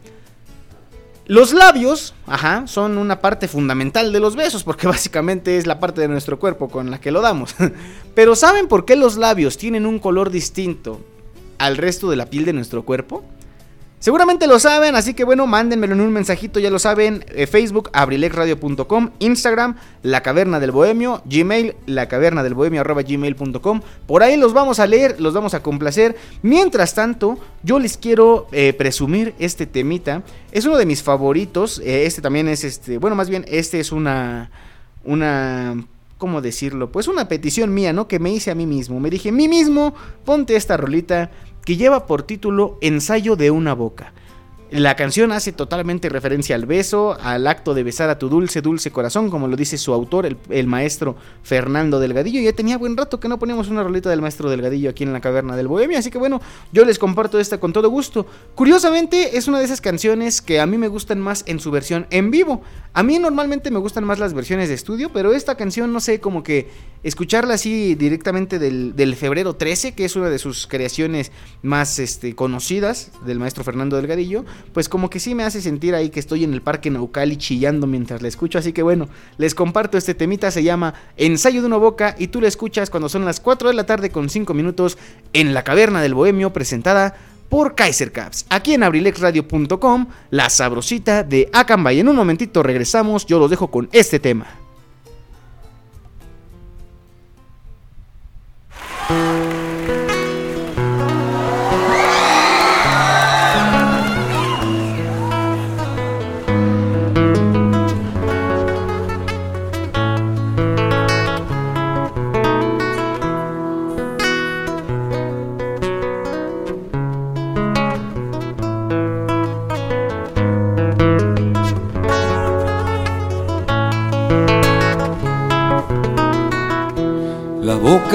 Los 1.25 1.53
labios, 1.53 2.13
ajá, 2.27 2.67
son 2.67 2.99
una 2.99 3.19
parte 3.19 3.47
fundamental 3.47 4.13
de 4.13 4.19
los 4.19 4.35
besos 4.35 4.63
porque 4.63 4.85
básicamente 4.95 5.57
es 5.57 5.65
la 5.65 5.79
parte 5.79 6.01
de 6.01 6.07
nuestro 6.07 6.37
cuerpo 6.37 6.69
con 6.69 6.91
la 6.91 7.01
que 7.01 7.09
lo 7.09 7.21
damos. 7.21 7.55
Pero 8.13 8.35
¿saben 8.35 8.67
por 8.67 8.85
qué 8.85 8.95
los 8.95 9.17
labios 9.17 9.57
tienen 9.57 9.87
un 9.87 9.97
color 9.97 10.29
distinto 10.29 11.01
al 11.57 11.77
resto 11.77 12.11
de 12.11 12.15
la 12.15 12.27
piel 12.27 12.45
de 12.45 12.53
nuestro 12.53 12.83
cuerpo? 12.83 13.23
Seguramente 14.01 14.47
lo 14.47 14.57
saben, 14.57 14.95
así 14.95 15.13
que 15.13 15.23
bueno, 15.23 15.45
mándenmelo 15.45 15.93
en 15.93 16.01
un 16.01 16.11
mensajito, 16.11 16.59
ya 16.59 16.71
lo 16.71 16.79
saben. 16.79 17.23
Eh, 17.35 17.45
Facebook, 17.45 17.91
abrilexradio.com, 17.93 19.11
Instagram, 19.19 19.75
La 20.01 20.23
Caverna 20.23 20.59
del 20.59 20.71
Bohemio, 20.71 21.21
Gmail, 21.25 21.75
la 21.85 22.07
caverna 22.07 22.41
del 22.41 22.55
bohemio. 22.55 22.83
Por 24.07 24.23
ahí 24.23 24.37
los 24.37 24.53
vamos 24.53 24.79
a 24.79 24.87
leer, 24.87 25.21
los 25.21 25.35
vamos 25.35 25.53
a 25.53 25.61
complacer. 25.61 26.17
Mientras 26.41 26.95
tanto, 26.95 27.37
yo 27.61 27.77
les 27.77 27.95
quiero 27.95 28.47
eh, 28.51 28.73
presumir 28.73 29.35
este 29.37 29.67
temita. 29.67 30.23
Es 30.51 30.65
uno 30.65 30.77
de 30.77 30.87
mis 30.87 31.03
favoritos. 31.03 31.77
eh, 31.77 32.07
este 32.07 32.23
también 32.23 32.47
es 32.47 32.63
este, 32.63 32.97
bueno, 32.97 33.15
más 33.15 33.29
bien, 33.29 33.45
este 33.47 33.79
es 33.79 33.91
una, 33.91 34.49
una 35.03 35.75
¿cómo 36.21 36.39
decirlo? 36.41 36.91
Pues 36.91 37.07
una 37.07 37.27
petición 37.27 37.73
mía, 37.73 37.93
¿no? 37.93 38.07
Que 38.07 38.19
me 38.19 38.31
hice 38.31 38.51
a 38.51 38.55
mí 38.55 38.67
mismo. 38.67 38.99
Me 38.99 39.09
dije, 39.09 39.31
mí 39.31 39.47
mismo, 39.47 39.95
ponte 40.23 40.55
esta 40.55 40.77
rolita 40.77 41.31
que 41.71 41.77
lleva 41.77 42.05
por 42.05 42.23
título 42.23 42.77
Ensayo 42.81 43.37
de 43.37 43.49
una 43.49 43.73
boca. 43.73 44.11
La 44.71 44.95
canción 44.95 45.33
hace 45.33 45.51
totalmente 45.51 46.07
referencia 46.07 46.55
al 46.55 46.65
beso, 46.65 47.17
al 47.21 47.45
acto 47.47 47.73
de 47.73 47.83
besar 47.83 48.09
a 48.09 48.17
tu 48.17 48.29
dulce, 48.29 48.61
dulce 48.61 48.89
corazón, 48.89 49.29
como 49.29 49.49
lo 49.49 49.57
dice 49.57 49.77
su 49.77 49.91
autor, 49.91 50.37
el, 50.49 50.67
maestro 50.67 51.17
Fernando 51.43 51.99
Delgadillo. 51.99 52.39
Ya 52.39 52.53
tenía 52.53 52.77
buen 52.77 52.95
rato 52.95 53.19
que 53.19 53.27
no 53.27 53.37
poníamos 53.37 53.67
una 53.67 53.83
rolita 53.83 54.09
del 54.09 54.21
maestro 54.21 54.49
Delgadillo 54.49 54.89
aquí 54.89 55.03
en 55.03 55.11
la 55.11 55.19
caverna 55.19 55.57
del 55.57 55.67
Bohemia, 55.67 55.99
así 55.99 56.09
que 56.09 56.17
bueno, 56.17 56.39
yo 56.71 56.85
les 56.85 56.99
comparto 56.99 57.37
esta 57.37 57.59
con 57.59 57.73
todo 57.73 57.89
gusto. 57.89 58.25
Curiosamente, 58.55 59.37
es 59.37 59.49
una 59.49 59.59
de 59.59 59.65
esas 59.65 59.81
canciones 59.81 60.41
que 60.41 60.61
a 60.61 60.65
mí 60.65 60.77
me 60.77 60.87
gustan 60.87 61.19
más 61.19 61.43
en 61.47 61.59
su 61.59 61.69
versión 61.69 62.07
en 62.09 62.31
vivo. 62.31 62.61
A 62.93 63.03
mí 63.03 63.19
normalmente 63.19 63.71
me 63.71 63.79
gustan 63.79 64.05
más 64.05 64.19
las 64.19 64.33
versiones 64.33 64.69
de 64.69 64.75
estudio, 64.75 65.11
pero 65.11 65.33
esta 65.33 65.55
canción, 65.55 65.91
no 65.91 65.99
sé, 65.99 66.21
como 66.21 66.43
que 66.43 66.69
escucharla 67.03 67.55
así 67.55 67.95
directamente 67.95 68.57
del, 68.57 68.95
del 68.95 69.17
febrero 69.17 69.53
13, 69.53 69.95
que 69.95 70.05
es 70.05 70.15
una 70.15 70.29
de 70.29 70.39
sus 70.39 70.65
creaciones 70.65 71.33
más 71.61 71.99
este, 71.99 72.35
conocidas 72.35 73.11
del 73.25 73.39
maestro 73.39 73.65
Fernando 73.65 73.97
Delgadillo, 73.97 74.45
pues 74.73 74.89
como 74.89 75.09
que 75.09 75.19
sí 75.19 75.35
me 75.35 75.43
hace 75.43 75.61
sentir 75.61 75.95
ahí 75.95 76.09
que 76.09 76.19
estoy 76.19 76.43
en 76.43 76.53
el 76.53 76.61
parque 76.61 76.89
Naucali 76.89 77.37
chillando 77.37 77.87
mientras 77.87 78.21
la 78.21 78.27
escucho. 78.27 78.57
Así 78.57 78.73
que 78.73 78.83
bueno, 78.83 79.09
les 79.37 79.55
comparto 79.55 79.97
este 79.97 80.13
temita, 80.13 80.51
se 80.51 80.63
llama 80.63 80.93
Ensayo 81.17 81.61
de 81.61 81.67
una 81.67 81.77
boca 81.77 82.15
y 82.17 82.27
tú 82.27 82.41
la 82.41 82.47
escuchas 82.47 82.89
cuando 82.89 83.09
son 83.09 83.25
las 83.25 83.39
4 83.39 83.69
de 83.69 83.75
la 83.75 83.85
tarde 83.85 84.09
con 84.09 84.29
5 84.29 84.53
minutos 84.53 84.97
en 85.33 85.53
la 85.53 85.63
caverna 85.63 86.01
del 86.01 86.13
Bohemio 86.13 86.53
presentada 86.53 87.15
por 87.49 87.75
Kaiser 87.75 88.13
Caps. 88.13 88.45
Aquí 88.49 88.73
en 88.73 88.83
abrilexradio.com, 88.83 90.07
la 90.29 90.49
sabrosita 90.49 91.23
de 91.23 91.49
Acambay. 91.51 91.99
En 91.99 92.07
un 92.07 92.15
momentito 92.15 92.63
regresamos, 92.63 93.25
yo 93.25 93.39
los 93.39 93.49
dejo 93.49 93.69
con 93.69 93.89
este 93.91 94.19
tema. 94.19 94.47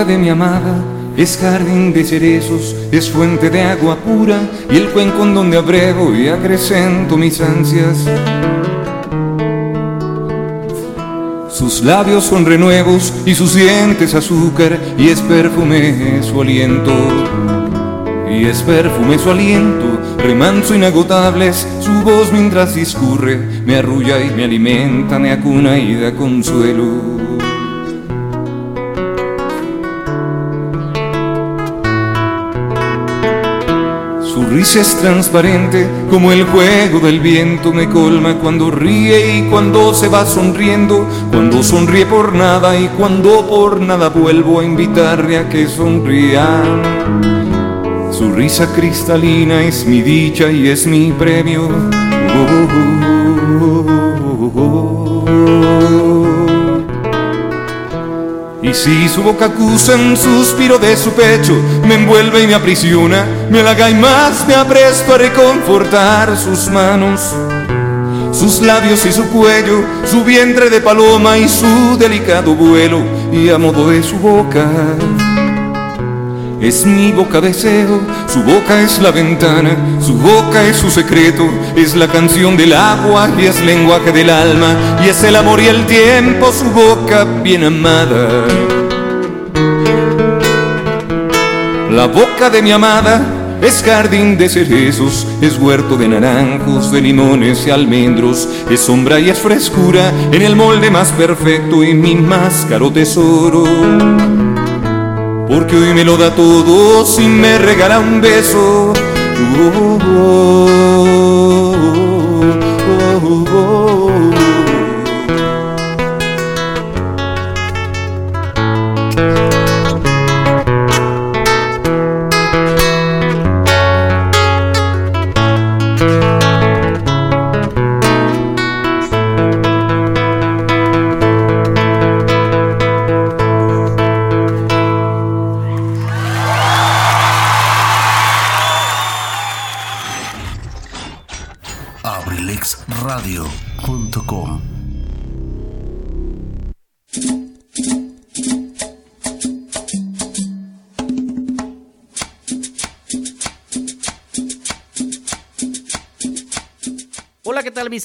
De 0.04 0.18
mi 0.18 0.28
amada 0.28 0.74
es 1.16 1.38
jardín 1.38 1.92
de 1.92 2.04
cerezos, 2.04 2.76
es 2.92 3.08
fuente 3.08 3.48
de 3.48 3.62
agua 3.62 3.96
pura 3.96 4.38
y 4.70 4.76
el 4.76 4.88
cuenco 4.90 5.22
en 5.22 5.34
donde 5.34 5.56
abrego 5.56 6.14
y 6.14 6.28
acrecento 6.28 7.16
mis 7.16 7.40
ansias. 7.40 8.04
Sus 11.48 11.82
labios 11.82 12.24
son 12.24 12.44
renuevos 12.44 13.14
y 13.24 13.34
sus 13.34 13.54
dientes 13.54 14.14
azúcar 14.14 14.78
y 14.98 15.08
es 15.08 15.20
perfume 15.22 16.22
su 16.22 16.42
aliento. 16.42 16.92
Y 18.30 18.44
es 18.44 18.60
perfume 18.62 19.18
su 19.18 19.30
aliento, 19.30 19.98
remanso 20.18 20.74
inagotables, 20.74 21.66
su 21.80 21.92
voz 22.02 22.30
mientras 22.32 22.74
discurre, 22.74 23.38
me 23.64 23.76
arrulla 23.76 24.22
y 24.22 24.30
me 24.30 24.44
alimenta, 24.44 25.18
me 25.18 25.32
acuna 25.32 25.78
y 25.78 25.94
da 25.94 26.12
consuelo. 26.12 27.15
Su 34.46 34.52
risa 34.52 34.80
es 34.80 34.96
transparente 34.98 35.88
como 36.08 36.30
el 36.30 36.44
juego 36.44 37.00
del 37.00 37.18
viento, 37.18 37.72
me 37.72 37.88
colma 37.88 38.38
cuando 38.38 38.70
ríe 38.70 39.38
y 39.38 39.42
cuando 39.50 39.92
se 39.92 40.06
va 40.06 40.24
sonriendo, 40.24 41.04
cuando 41.32 41.64
sonríe 41.64 42.06
por 42.06 42.32
nada 42.32 42.78
y 42.78 42.86
cuando 42.96 43.44
por 43.48 43.80
nada 43.80 44.08
vuelvo 44.08 44.60
a 44.60 44.64
invitarle 44.64 45.38
a 45.38 45.48
que 45.48 45.66
sonría. 45.66 46.62
Su 48.12 48.32
risa 48.32 48.72
cristalina 48.72 49.64
es 49.64 49.84
mi 49.84 50.00
dicha 50.00 50.48
y 50.50 50.68
es 50.68 50.86
mi 50.86 51.10
premio. 51.10 51.68
Y 54.62 55.15
si 58.76 59.08
su 59.08 59.22
boca 59.22 59.46
acusa 59.46 59.94
un 59.94 60.16
suspiro 60.16 60.78
de 60.78 60.96
su 60.96 61.10
pecho, 61.12 61.54
me 61.86 61.94
envuelve 61.94 62.42
y 62.42 62.46
me 62.46 62.54
aprisiona, 62.54 63.24
me 63.50 63.60
halaga 63.60 63.90
y 63.90 63.94
más 63.94 64.46
me 64.46 64.54
apresto 64.54 65.14
a 65.14 65.18
reconfortar 65.18 66.36
sus 66.36 66.68
manos, 66.68 67.34
sus 68.32 68.60
labios 68.60 69.04
y 69.06 69.12
su 69.12 69.24
cuello, 69.30 69.82
su 70.04 70.24
vientre 70.24 70.68
de 70.68 70.80
paloma 70.80 71.38
y 71.38 71.48
su 71.48 71.96
delicado 71.98 72.54
vuelo, 72.54 73.02
y 73.32 73.48
a 73.48 73.58
modo 73.58 73.88
de 73.90 74.02
su 74.02 74.18
boca. 74.18 74.68
Es 76.60 76.86
mi 76.86 77.12
boca 77.12 77.40
deseo, 77.40 78.00
su 78.26 78.42
boca 78.42 78.80
es 78.80 78.98
la 79.00 79.10
ventana, 79.10 79.76
su 80.00 80.14
boca 80.14 80.64
es 80.64 80.76
su 80.76 80.90
secreto, 80.90 81.46
es 81.76 81.94
la 81.94 82.08
canción 82.08 82.56
del 82.56 82.72
agua 82.72 83.28
y 83.38 83.44
es 83.44 83.62
lenguaje 83.62 84.10
del 84.10 84.30
alma, 84.30 84.74
y 85.04 85.08
es 85.08 85.22
el 85.22 85.36
amor 85.36 85.60
y 85.60 85.66
el 85.66 85.84
tiempo, 85.84 86.50
su 86.52 86.70
boca 86.70 87.24
bien 87.24 87.64
amada. 87.64 88.46
La 91.90 92.06
boca 92.06 92.48
de 92.50 92.62
mi 92.62 92.72
amada 92.72 93.20
es 93.60 93.82
jardín 93.82 94.38
de 94.38 94.48
cerezos, 94.48 95.26
es 95.42 95.58
huerto 95.58 95.96
de 95.96 96.08
naranjos, 96.08 96.90
de 96.90 97.02
limones 97.02 97.66
y 97.66 97.70
almendros, 97.70 98.48
es 98.70 98.80
sombra 98.80 99.20
y 99.20 99.28
es 99.28 99.38
frescura 99.38 100.10
en 100.32 100.42
el 100.42 100.56
molde 100.56 100.90
más 100.90 101.10
perfecto 101.12 101.84
y 101.84 101.92
mi 101.94 102.14
más 102.14 102.66
caro 102.68 102.90
tesoro 102.90 104.35
porque 105.48 105.76
hoy 105.76 105.94
me 105.94 106.04
lo 106.04 106.16
da 106.16 106.34
todo 106.34 107.04
si 107.04 107.26
me 107.26 107.58
regala 107.58 108.00
un 108.00 108.20
beso. 108.20 108.92
Oh, 109.58 109.98
oh, 110.18 110.86
oh, 113.22 113.75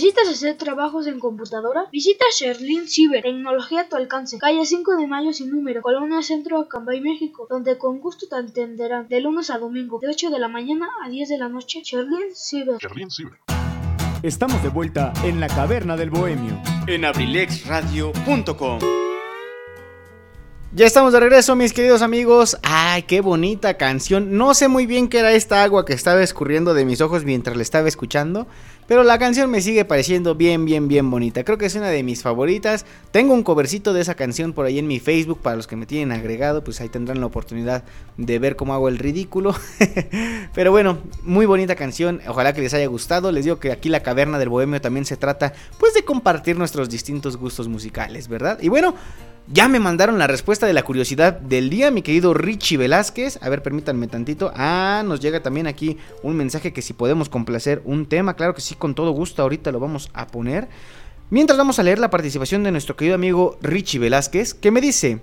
¿Necesitas 0.00 0.30
hacer 0.30 0.56
trabajos 0.56 1.06
en 1.08 1.20
computadora? 1.20 1.84
Visita 1.92 2.24
Sherlin 2.34 2.88
Ciber, 2.88 3.22
tecnología 3.22 3.82
a 3.82 3.88
tu 3.90 3.96
alcance, 3.96 4.38
calle 4.38 4.64
5 4.64 4.96
de 4.96 5.06
Mayo 5.06 5.34
sin 5.34 5.50
número, 5.50 5.82
Colonia 5.82 6.22
Centro, 6.22 6.58
Acambay, 6.58 7.02
México, 7.02 7.46
donde 7.50 7.76
con 7.76 8.00
gusto 8.00 8.26
te 8.26 8.34
atenderán 8.34 9.08
de 9.08 9.20
lunes 9.20 9.50
a 9.50 9.58
domingo, 9.58 9.98
de 10.00 10.08
8 10.08 10.30
de 10.30 10.38
la 10.38 10.48
mañana 10.48 10.88
a 11.04 11.10
10 11.10 11.28
de 11.28 11.36
la 11.36 11.50
noche. 11.50 11.82
Sherlin 11.84 12.34
Ciber. 12.34 12.78
Estamos 14.22 14.62
de 14.62 14.70
vuelta 14.70 15.12
en 15.22 15.38
la 15.38 15.48
caverna 15.48 15.98
del 15.98 16.08
bohemio. 16.08 16.58
En 16.86 17.04
abrilexradio.com. 17.04 18.78
Ya 20.72 20.86
estamos 20.86 21.12
de 21.12 21.18
regreso, 21.18 21.56
mis 21.56 21.72
queridos 21.72 22.00
amigos. 22.00 22.56
Ay, 22.62 23.02
qué 23.02 23.20
bonita 23.22 23.74
canción. 23.74 24.38
No 24.38 24.54
sé 24.54 24.68
muy 24.68 24.86
bien 24.86 25.08
qué 25.08 25.18
era 25.18 25.32
esta 25.32 25.64
agua 25.64 25.84
que 25.84 25.94
estaba 25.94 26.22
escurriendo 26.22 26.74
de 26.74 26.84
mis 26.84 27.00
ojos 27.00 27.24
mientras 27.24 27.56
la 27.56 27.62
estaba 27.64 27.88
escuchando. 27.88 28.46
Pero 28.90 29.04
la 29.04 29.20
canción 29.20 29.48
me 29.52 29.60
sigue 29.60 29.84
pareciendo 29.84 30.34
bien, 30.34 30.64
bien, 30.64 30.88
bien 30.88 31.12
bonita. 31.12 31.44
Creo 31.44 31.56
que 31.58 31.66
es 31.66 31.76
una 31.76 31.90
de 31.90 32.02
mis 32.02 32.24
favoritas. 32.24 32.84
Tengo 33.12 33.34
un 33.34 33.44
covercito 33.44 33.92
de 33.92 34.00
esa 34.00 34.16
canción 34.16 34.52
por 34.52 34.66
ahí 34.66 34.80
en 34.80 34.88
mi 34.88 34.98
Facebook. 34.98 35.38
Para 35.38 35.54
los 35.54 35.68
que 35.68 35.76
me 35.76 35.86
tienen 35.86 36.10
agregado, 36.10 36.64
pues 36.64 36.80
ahí 36.80 36.88
tendrán 36.88 37.20
la 37.20 37.26
oportunidad 37.26 37.84
de 38.16 38.38
ver 38.40 38.56
cómo 38.56 38.74
hago 38.74 38.88
el 38.88 38.98
ridículo. 38.98 39.54
Pero 40.54 40.72
bueno, 40.72 40.98
muy 41.22 41.46
bonita 41.46 41.76
canción. 41.76 42.20
Ojalá 42.26 42.52
que 42.52 42.62
les 42.62 42.74
haya 42.74 42.88
gustado. 42.88 43.30
Les 43.30 43.44
digo 43.44 43.60
que 43.60 43.70
aquí 43.70 43.90
la 43.90 44.00
caverna 44.00 44.40
del 44.40 44.48
bohemio 44.48 44.80
también 44.80 45.04
se 45.04 45.16
trata 45.16 45.52
pues 45.78 45.94
de 45.94 46.04
compartir 46.04 46.58
nuestros 46.58 46.90
distintos 46.90 47.36
gustos 47.36 47.68
musicales, 47.68 48.26
¿verdad? 48.26 48.58
Y 48.60 48.70
bueno, 48.70 48.96
ya 49.52 49.66
me 49.66 49.80
mandaron 49.80 50.18
la 50.18 50.28
respuesta 50.28 50.66
de 50.66 50.72
la 50.72 50.84
curiosidad 50.84 51.32
del 51.32 51.70
día, 51.70 51.90
mi 51.90 52.02
querido 52.02 52.34
Richie 52.34 52.76
Velázquez. 52.76 53.38
A 53.42 53.48
ver, 53.48 53.62
permítanme 53.62 54.06
tantito. 54.06 54.52
Ah, 54.54 55.02
nos 55.04 55.18
llega 55.18 55.42
también 55.42 55.66
aquí 55.66 55.98
un 56.22 56.36
mensaje 56.36 56.72
que 56.72 56.82
si 56.82 56.92
podemos 56.92 57.28
complacer 57.28 57.82
un 57.84 58.06
tema. 58.06 58.34
Claro 58.34 58.54
que 58.54 58.60
sí, 58.60 58.76
con 58.76 58.94
todo 58.94 59.10
gusto. 59.10 59.42
Ahorita 59.42 59.72
lo 59.72 59.80
vamos 59.80 60.08
a 60.14 60.28
poner. 60.28 60.68
Mientras 61.30 61.58
vamos 61.58 61.80
a 61.80 61.82
leer 61.82 61.98
la 61.98 62.10
participación 62.10 62.62
de 62.62 62.70
nuestro 62.70 62.94
querido 62.94 63.16
amigo 63.16 63.58
Richie 63.60 63.98
Velázquez, 63.98 64.54
que 64.54 64.70
me 64.70 64.80
dice... 64.80 65.20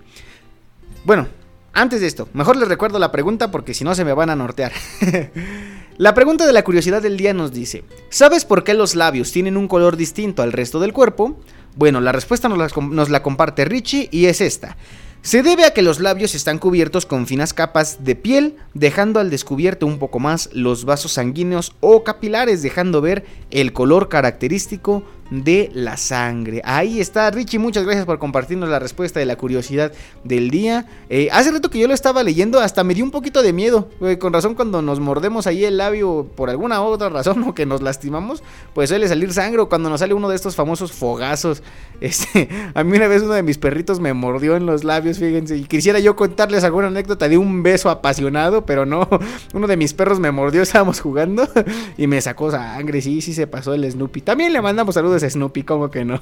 Bueno, 1.06 1.28
antes 1.72 2.02
de 2.02 2.08
esto, 2.08 2.28
mejor 2.34 2.58
les 2.58 2.68
recuerdo 2.68 3.00
la 3.00 3.14
pregunta 3.14 3.50
porque 3.50 3.74
si 3.74 3.86
no 3.86 3.96
se 3.96 4.04
me 4.04 4.12
van 4.12 4.30
a 4.30 4.36
nortear. 4.36 4.74
la 5.98 6.14
pregunta 6.14 6.46
de 6.46 6.52
la 6.52 6.66
curiosidad 6.66 7.02
del 7.02 7.16
día 7.16 7.34
nos 7.34 7.54
dice, 7.54 7.86
¿sabes 8.10 8.44
por 8.44 8.66
qué 8.66 8.74
los 8.74 8.94
labios 8.94 9.32
tienen 9.32 9.56
un 9.56 9.70
color 9.70 9.96
distinto 9.96 10.42
al 10.42 10.52
resto 10.52 10.82
del 10.82 10.92
cuerpo? 10.92 11.40
Bueno, 11.76 12.02
la 12.02 12.12
respuesta 12.12 12.50
nos 12.50 13.10
la, 13.10 13.24
comparte 13.24 13.66
Richie 13.66 14.10
y 14.12 14.26
es 14.26 14.42
esta. 14.42 14.78
Se 15.22 15.44
debe 15.44 15.66
a 15.66 15.72
que 15.72 15.82
los 15.82 16.00
labios 16.00 16.36
están 16.36 16.58
cubiertos 16.58 17.06
con 17.06 17.28
finas 17.28 17.54
capas 17.54 18.04
de 18.04 18.16
piel, 18.16 18.56
dejando 18.74 19.20
al 19.20 19.30
descubierto 19.30 19.86
un 19.86 20.00
poco 20.00 20.20
más 20.20 20.50
los 20.54 20.86
vasos 20.86 21.14
sanguíneos 21.14 21.76
o 21.82 22.04
capilares, 22.04 22.62
dejando 22.62 23.02
ver 23.02 23.26
el 23.52 23.74
color 23.74 24.10
característico 24.10 25.04
de 25.30 25.70
la 25.74 25.98
sangre. 25.98 26.62
Ahí 26.64 27.00
está, 27.00 27.30
Richie, 27.32 27.60
muchas 27.60 27.84
gracias 27.84 28.06
por 28.06 28.20
compartirnos 28.20 28.70
la 28.70 28.80
respuesta 28.80 29.20
de 29.20 29.26
la 29.26 29.36
curiosidad 29.36 29.92
del 30.24 30.50
día. 30.50 30.86
Eh, 31.10 31.30
hace 31.32 31.52
rato 31.52 31.70
que 31.70 31.80
yo 31.80 31.88
lo 31.88 31.94
estaba 31.94 32.24
leyendo, 32.24 32.60
hasta 32.60 32.84
me 32.84 32.94
dio 32.94 33.04
un 33.04 33.12
poquito 33.12 33.42
de 33.42 33.54
miedo. 33.54 33.90
Con 34.20 34.34
razón, 34.34 34.56
cuando 34.56 34.82
nos 34.82 35.00
mordemos 35.00 35.48
ahí 35.48 35.66
el 35.66 35.78
labio 35.78 36.28
por 36.36 36.50
alguna 36.50 36.82
otra 36.82 37.10
razón 37.10 37.44
o 37.48 37.54
que 37.54 37.66
nos 37.66 37.82
lastimamos, 37.82 38.44
pues 38.74 38.90
suele 38.90 39.08
salir 39.08 39.34
sangre. 39.34 39.62
O 39.62 39.70
cuando 39.70 39.90
nos 39.90 40.00
sale 40.00 40.14
uno 40.14 40.30
de 40.30 40.36
estos 40.36 40.56
famosos 40.56 40.92
fogazos. 40.92 41.64
Este, 42.00 42.48
a 42.76 42.84
mí 42.84 42.96
una 42.96 43.08
vez 43.08 43.24
uno 43.24 43.34
de 43.34 43.42
mis 43.42 43.58
perritos 43.58 44.00
me 44.00 44.14
mordió 44.14 44.56
en 44.56 44.68
los 44.68 44.84
labios, 44.84 45.18
fíjense. 45.18 45.58
Y 45.58 45.64
quisiera 45.64 45.98
yo 45.98 46.16
contarles 46.16 46.64
alguna 46.64 46.88
anécdota 46.88 47.28
de 47.28 47.40
un 47.40 47.64
beso 47.64 47.90
apasionado, 47.90 48.68
pero 48.68 48.86
no. 48.86 49.10
Uno 49.56 49.66
de 49.66 49.78
mis 49.78 49.96
perros 49.96 50.20
me 50.20 50.30
mordió, 50.30 50.62
estábamos 50.62 51.00
jugando 51.00 51.50
y 51.98 52.06
me 52.06 52.22
sacó 52.22 52.52
sangre. 52.52 53.02
Sí, 53.02 53.22
sí 53.22 53.34
se 53.34 53.48
pasó 53.48 53.74
el 53.74 53.92
Snoopy. 53.92 54.22
También 54.22 54.54
le 54.54 54.62
mandamos 54.62 54.94
saludos 54.94 55.17
Snoopy, 55.22 55.64
como 55.64 55.90
que 55.90 56.06
no. 56.06 56.22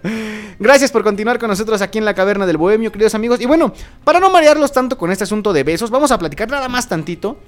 Gracias 0.58 0.90
por 0.90 1.02
continuar 1.02 1.38
con 1.38 1.48
nosotros 1.48 1.80
aquí 1.82 1.98
en 1.98 2.04
la 2.04 2.14
caverna 2.14 2.46
del 2.46 2.56
bohemio, 2.56 2.92
queridos 2.92 3.14
amigos. 3.14 3.40
Y 3.40 3.46
bueno, 3.46 3.72
para 4.04 4.20
no 4.20 4.30
marearlos 4.30 4.72
tanto 4.72 4.98
con 4.98 5.10
este 5.10 5.24
asunto 5.24 5.52
de 5.52 5.64
besos, 5.64 5.90
vamos 5.90 6.10
a 6.10 6.18
platicar 6.18 6.48
nada 6.50 6.68
más 6.68 6.88
tantito 6.88 7.38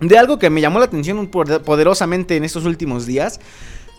de 0.00 0.18
algo 0.18 0.38
que 0.38 0.50
me 0.50 0.60
llamó 0.60 0.78
la 0.78 0.86
atención 0.86 1.26
poderosamente 1.28 2.36
en 2.36 2.44
estos 2.44 2.64
últimos 2.64 3.06
días. 3.06 3.40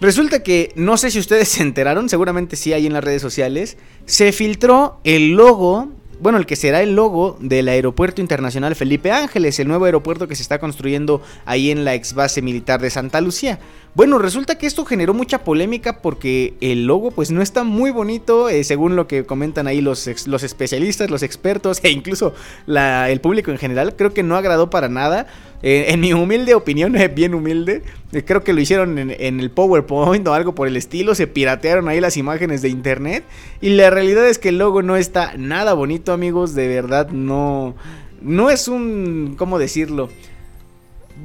Resulta 0.01 0.43
que, 0.43 0.73
no 0.75 0.97
sé 0.97 1.11
si 1.11 1.19
ustedes 1.19 1.49
se 1.49 1.63
enteraron, 1.63 2.09
seguramente 2.09 2.55
sí 2.55 2.73
hay 2.73 2.85
en 2.85 2.93
las 2.93 3.03
redes 3.03 3.21
sociales, 3.21 3.77
se 4.05 4.31
filtró 4.31 4.99
el 5.03 5.31
logo 5.31 5.89
bueno, 6.19 6.37
el 6.37 6.45
que 6.45 6.55
será 6.55 6.81
el 6.81 6.95
logo 6.95 7.37
del 7.39 7.67
Aeropuerto 7.67 8.21
Internacional 8.21 8.75
Felipe 8.75 9.11
Ángeles, 9.11 9.59
el 9.59 9.67
nuevo 9.67 9.85
aeropuerto 9.85 10.27
que 10.27 10.35
se 10.35 10.41
está 10.41 10.59
construyendo 10.59 11.21
ahí 11.45 11.71
en 11.71 11.85
la 11.85 11.93
ex 11.93 12.13
base 12.13 12.41
militar 12.41 12.81
de 12.81 12.89
Santa 12.89 13.21
Lucía. 13.21 13.59
Bueno, 13.95 14.19
resulta 14.19 14.57
que 14.57 14.67
esto 14.67 14.83
generó 14.83 15.13
mucha 15.13 15.45
polémica 15.45 16.01
porque 16.01 16.55
el 16.59 16.85
logo 16.85 17.11
pues 17.11 17.31
no 17.31 17.41
está 17.41 17.63
muy 17.63 17.91
bonito, 17.91 18.49
eh, 18.49 18.65
según 18.65 18.97
lo 18.97 19.07
que 19.07 19.25
comentan 19.25 19.67
ahí 19.67 19.79
los, 19.79 20.27
los 20.27 20.43
especialistas, 20.43 21.09
los 21.09 21.23
expertos 21.23 21.79
e 21.83 21.91
incluso 21.91 22.33
el 22.67 23.21
público 23.21 23.51
en 23.51 23.57
general, 23.57 23.95
creo 23.95 24.13
que 24.13 24.23
no 24.23 24.35
agradó 24.35 24.69
para 24.69 24.89
nada. 24.89 25.27
Eh, 25.67 25.91
en 25.91 25.99
mi 25.99 26.13
humilde 26.13 26.53
opinión, 26.53 26.95
bien 27.15 27.33
humilde, 27.33 27.81
eh, 28.11 28.23
creo 28.23 28.43
que 28.43 28.53
lo 28.53 28.61
hicieron 28.61 28.99
en, 28.99 29.09
en, 29.09 29.39
el 29.39 29.49
PowerPoint 29.49 30.27
o 30.27 30.33
algo 30.35 30.53
por 30.53 30.67
el 30.67 30.77
estilo, 30.77 31.15
se 31.15 31.25
piratearon 31.25 31.89
ahí 31.89 31.99
las 31.99 32.17
imágenes 32.17 32.61
de 32.61 32.69
internet 32.69 33.23
y 33.61 33.69
la 33.69 33.89
realidad 33.89 34.29
es 34.29 34.37
que 34.37 34.49
el 34.49 34.59
logo 34.59 34.83
no 34.83 34.95
está 34.95 35.33
nada 35.37 35.73
bonito 35.73 36.13
amigos, 36.13 36.53
de 36.53 36.67
verdad 36.67 37.09
no, 37.09 37.73
no 38.21 38.51
es 38.51 38.67
un, 38.67 39.33
¿cómo 39.39 39.57
decirlo? 39.57 40.09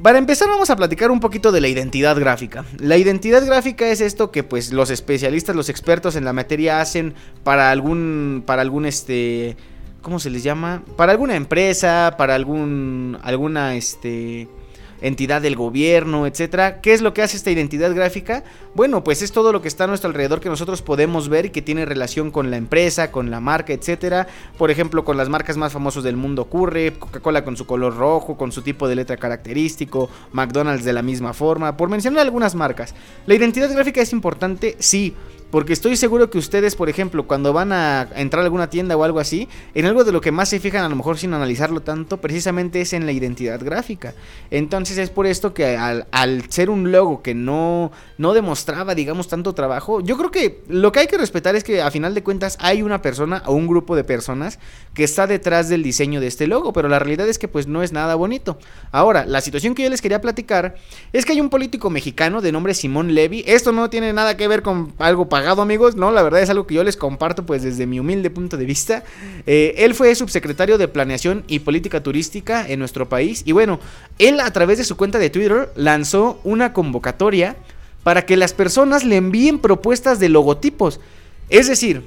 Para 0.01 0.17
empezar 0.17 0.47
vamos 0.47 0.71
a 0.71 0.75
platicar 0.75 1.11
un 1.11 1.19
poquito 1.19 1.51
de 1.51 1.61
la 1.61 1.67
identidad 1.67 2.17
gráfica. 2.17 2.65
La 2.79 2.97
identidad 2.97 3.45
gráfica 3.45 3.89
es 3.89 4.01
esto 4.01 4.31
que 4.31 4.41
pues 4.41 4.73
los 4.73 4.89
especialistas, 4.89 5.55
los 5.55 5.69
expertos 5.69 6.15
en 6.15 6.25
la 6.25 6.33
materia 6.33 6.81
hacen 6.81 7.13
para 7.43 7.69
algún 7.69 8.41
para 8.43 8.63
algún 8.63 8.87
este 8.87 9.55
¿cómo 10.01 10.19
se 10.19 10.29
les 10.29 10.43
llama? 10.43 10.83
Para 10.95 11.11
alguna 11.11 11.35
empresa, 11.35 12.15
para 12.17 12.35
algún 12.35 13.17
alguna 13.23 13.75
este 13.75 14.47
entidad 15.01 15.41
del 15.41 15.55
gobierno, 15.55 16.27
etcétera. 16.27 16.79
¿Qué 16.79 16.93
es 16.93 17.01
lo 17.01 17.13
que 17.13 17.21
hace 17.21 17.35
esta 17.35 17.51
identidad 17.51 17.93
gráfica? 17.93 18.43
Bueno, 18.75 19.03
pues 19.03 19.21
es 19.21 19.31
todo 19.31 19.51
lo 19.51 19.61
que 19.61 19.67
está 19.67 19.85
a 19.85 19.87
nuestro 19.87 20.09
alrededor 20.09 20.39
que 20.39 20.49
nosotros 20.49 20.81
podemos 20.81 21.27
ver 21.27 21.47
y 21.47 21.49
que 21.49 21.61
tiene 21.61 21.85
relación 21.85 22.31
con 22.31 22.51
la 22.51 22.57
empresa, 22.57 23.11
con 23.11 23.31
la 23.31 23.39
marca, 23.39 23.73
etcétera. 23.73 24.27
Por 24.57 24.71
ejemplo, 24.71 25.03
con 25.03 25.17
las 25.17 25.27
marcas 25.27 25.57
más 25.57 25.73
famosas 25.73 26.03
del 26.03 26.17
mundo 26.17 26.43
ocurre, 26.43 26.93
Coca-Cola 26.93 27.43
con 27.43 27.57
su 27.57 27.65
color 27.65 27.97
rojo, 27.97 28.37
con 28.37 28.51
su 28.51 28.61
tipo 28.61 28.87
de 28.87 28.95
letra 28.95 29.17
característico, 29.17 30.09
McDonald's 30.31 30.85
de 30.85 30.93
la 30.93 31.01
misma 31.01 31.33
forma, 31.33 31.75
por 31.77 31.89
mencionar 31.89 32.21
algunas 32.21 32.55
marcas. 32.55 32.93
La 33.25 33.33
identidad 33.33 33.73
gráfica 33.73 34.01
es 34.01 34.13
importante, 34.13 34.75
sí, 34.79 35.15
porque 35.51 35.73
estoy 35.73 35.97
seguro 35.97 36.29
que 36.29 36.37
ustedes, 36.37 36.75
por 36.75 36.89
ejemplo, 36.89 37.27
cuando 37.27 37.51
van 37.51 37.73
a 37.73 38.07
entrar 38.15 38.41
a 38.41 38.45
alguna 38.45 38.69
tienda 38.69 38.95
o 38.95 39.03
algo 39.03 39.19
así, 39.19 39.49
en 39.75 39.85
algo 39.85 40.03
de 40.03 40.13
lo 40.13 40.21
que 40.21 40.31
más 40.31 40.49
se 40.49 40.59
fijan, 40.59 40.83
a 40.83 40.89
lo 40.89 40.95
mejor 40.95 41.17
sin 41.17 41.33
analizarlo 41.33 41.81
tanto, 41.81 42.17
precisamente 42.17 42.81
es 42.81 42.93
en 42.93 43.05
la 43.05 43.11
identidad 43.11 43.59
gráfica. 43.63 44.13
Entonces 44.49 44.97
es 44.97 45.09
por 45.09 45.27
esto 45.27 45.53
que 45.53 45.77
al, 45.77 46.05
ser 46.49 46.69
un 46.69 46.91
logo 46.91 47.21
que 47.21 47.35
no, 47.35 47.91
no 48.21 48.33
demostraba, 48.33 48.95
digamos, 48.95 49.27
tanto 49.27 49.53
trabajo, 49.53 49.99
yo 49.99 50.15
creo 50.15 50.31
que 50.31 50.61
lo 50.69 50.91
que 50.91 50.99
hay 50.99 51.07
que 51.07 51.17
respetar 51.17 51.55
es 51.55 51.63
que 51.63 51.81
a 51.81 51.89
final 51.89 52.13
de 52.13 52.23
cuentas 52.23 52.55
hay 52.59 52.83
una 52.83 53.01
persona 53.01 53.41
o 53.47 53.53
un 53.53 53.67
grupo 53.67 53.95
de 53.95 54.03
personas 54.03 54.59
que 54.93 55.03
está 55.03 55.25
detrás 55.25 55.69
del 55.69 55.81
diseño 55.81 56.21
de 56.21 56.27
este 56.27 56.45
logo, 56.45 56.71
pero 56.71 56.87
la 56.87 56.99
realidad 56.99 57.27
es 57.27 57.39
que 57.39 57.47
pues 57.47 57.65
no 57.67 57.81
es 57.81 57.91
nada 57.91 58.13
bonito. 58.15 58.59
Ahora, 58.91 59.25
la 59.25 59.41
situación 59.41 59.73
que 59.73 59.83
yo 59.83 59.89
les 59.89 60.01
quería 60.01 60.21
platicar 60.21 60.75
es 61.11 61.25
que 61.25 61.33
hay 61.33 61.41
un 61.41 61.49
político 61.49 61.89
mexicano 61.89 62.41
de 62.41 62.51
nombre 62.51 62.75
Simón 62.75 63.15
Levy, 63.15 63.43
esto 63.47 63.71
no 63.71 63.89
tiene 63.89 64.13
nada 64.13 64.37
que 64.37 64.47
ver 64.47 64.61
con 64.61 64.93
algo 64.99 65.27
para 65.27 65.51
amigos, 65.51 65.95
no, 65.95 66.11
la 66.11 66.21
verdad 66.21 66.41
es 66.41 66.49
algo 66.49 66.67
que 66.67 66.75
yo 66.75 66.83
les 66.83 66.95
comparto 66.95 67.45
pues 67.45 67.63
desde 67.63 67.87
mi 67.87 67.99
humilde 67.99 68.29
punto 68.29 68.55
de 68.55 68.65
vista. 68.65 69.03
Eh, 69.47 69.73
él 69.77 69.95
fue 69.95 70.13
subsecretario 70.13 70.77
de 70.77 70.87
Planeación 70.87 71.43
y 71.47 71.59
Política 71.59 72.03
Turística 72.03 72.67
en 72.69 72.77
nuestro 72.79 73.09
país 73.09 73.41
y 73.45 73.51
bueno, 73.51 73.79
él 74.19 74.39
a 74.39 74.51
través 74.53 74.77
de 74.77 74.83
su 74.83 74.95
cuenta 74.95 75.17
de 75.17 75.31
Twitter 75.31 75.71
lanzó 75.75 76.39
una 76.43 76.71
convocatoria 76.71 77.55
para 78.03 78.25
que 78.25 78.37
las 78.37 78.53
personas 78.53 79.03
le 79.03 79.17
envíen 79.17 79.59
propuestas 79.59 80.19
de 80.19 80.29
logotipos. 80.29 80.99
Es 81.49 81.67
decir, 81.67 82.03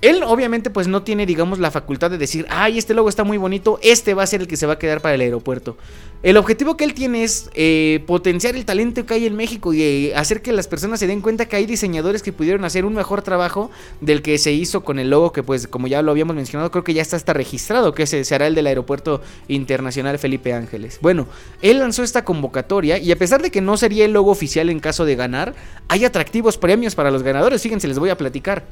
él 0.00 0.22
obviamente 0.24 0.70
pues 0.70 0.88
no 0.88 1.02
tiene 1.02 1.26
digamos 1.26 1.58
la 1.58 1.70
facultad 1.70 2.10
de 2.10 2.18
decir, 2.18 2.46
ay, 2.48 2.78
este 2.78 2.94
logo 2.94 3.08
está 3.08 3.24
muy 3.24 3.38
bonito, 3.38 3.78
este 3.82 4.14
va 4.14 4.22
a 4.22 4.26
ser 4.26 4.40
el 4.40 4.48
que 4.48 4.56
se 4.56 4.66
va 4.66 4.74
a 4.74 4.78
quedar 4.78 5.00
para 5.00 5.14
el 5.14 5.20
aeropuerto. 5.20 5.76
El 6.26 6.38
objetivo 6.38 6.76
que 6.76 6.82
él 6.82 6.92
tiene 6.92 7.22
es 7.22 7.50
eh, 7.54 8.02
potenciar 8.04 8.56
el 8.56 8.64
talento 8.64 9.06
que 9.06 9.14
hay 9.14 9.26
en 9.26 9.36
México 9.36 9.72
y 9.72 9.80
eh, 9.80 10.12
hacer 10.16 10.42
que 10.42 10.50
las 10.50 10.66
personas 10.66 10.98
se 10.98 11.06
den 11.06 11.20
cuenta 11.20 11.46
que 11.46 11.54
hay 11.54 11.66
diseñadores 11.66 12.20
que 12.20 12.32
pudieron 12.32 12.64
hacer 12.64 12.84
un 12.84 12.94
mejor 12.94 13.22
trabajo 13.22 13.70
del 14.00 14.22
que 14.22 14.36
se 14.38 14.50
hizo 14.50 14.82
con 14.82 14.98
el 14.98 15.08
logo 15.08 15.30
que 15.30 15.44
pues 15.44 15.68
como 15.68 15.86
ya 15.86 16.02
lo 16.02 16.10
habíamos 16.10 16.34
mencionado 16.34 16.72
creo 16.72 16.82
que 16.82 16.94
ya 16.94 17.02
está 17.02 17.14
hasta 17.14 17.32
registrado, 17.32 17.94
que 17.94 18.08
se, 18.08 18.24
será 18.24 18.48
el 18.48 18.56
del 18.56 18.66
Aeropuerto 18.66 19.20
Internacional 19.46 20.18
Felipe 20.18 20.52
Ángeles. 20.52 20.98
Bueno, 21.00 21.28
él 21.62 21.78
lanzó 21.78 22.02
esta 22.02 22.24
convocatoria 22.24 22.98
y 22.98 23.12
a 23.12 23.16
pesar 23.16 23.40
de 23.40 23.52
que 23.52 23.60
no 23.60 23.76
sería 23.76 24.04
el 24.04 24.12
logo 24.12 24.32
oficial 24.32 24.68
en 24.68 24.80
caso 24.80 25.04
de 25.04 25.14
ganar, 25.14 25.54
hay 25.86 26.04
atractivos 26.04 26.58
premios 26.58 26.96
para 26.96 27.12
los 27.12 27.22
ganadores, 27.22 27.62
fíjense, 27.62 27.86
les 27.86 28.00
voy 28.00 28.10
a 28.10 28.18
platicar. 28.18 28.64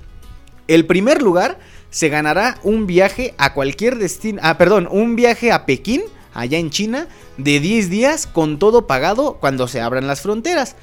El 0.66 0.86
primer 0.86 1.22
lugar 1.22 1.60
se 1.90 2.08
ganará 2.08 2.58
un 2.64 2.88
viaje 2.88 3.32
a 3.38 3.54
cualquier 3.54 3.96
destino, 3.96 4.40
ah, 4.42 4.58
perdón, 4.58 4.88
un 4.90 5.14
viaje 5.14 5.52
a 5.52 5.66
Pekín, 5.66 6.02
allá 6.34 6.58
en 6.58 6.70
China, 6.70 7.08
de 7.38 7.60
10 7.60 7.90
días 7.90 8.26
con 8.26 8.58
todo 8.58 8.86
pagado 8.86 9.38
cuando 9.40 9.68
se 9.68 9.80
abran 9.80 10.06
las 10.06 10.20
fronteras. 10.20 10.76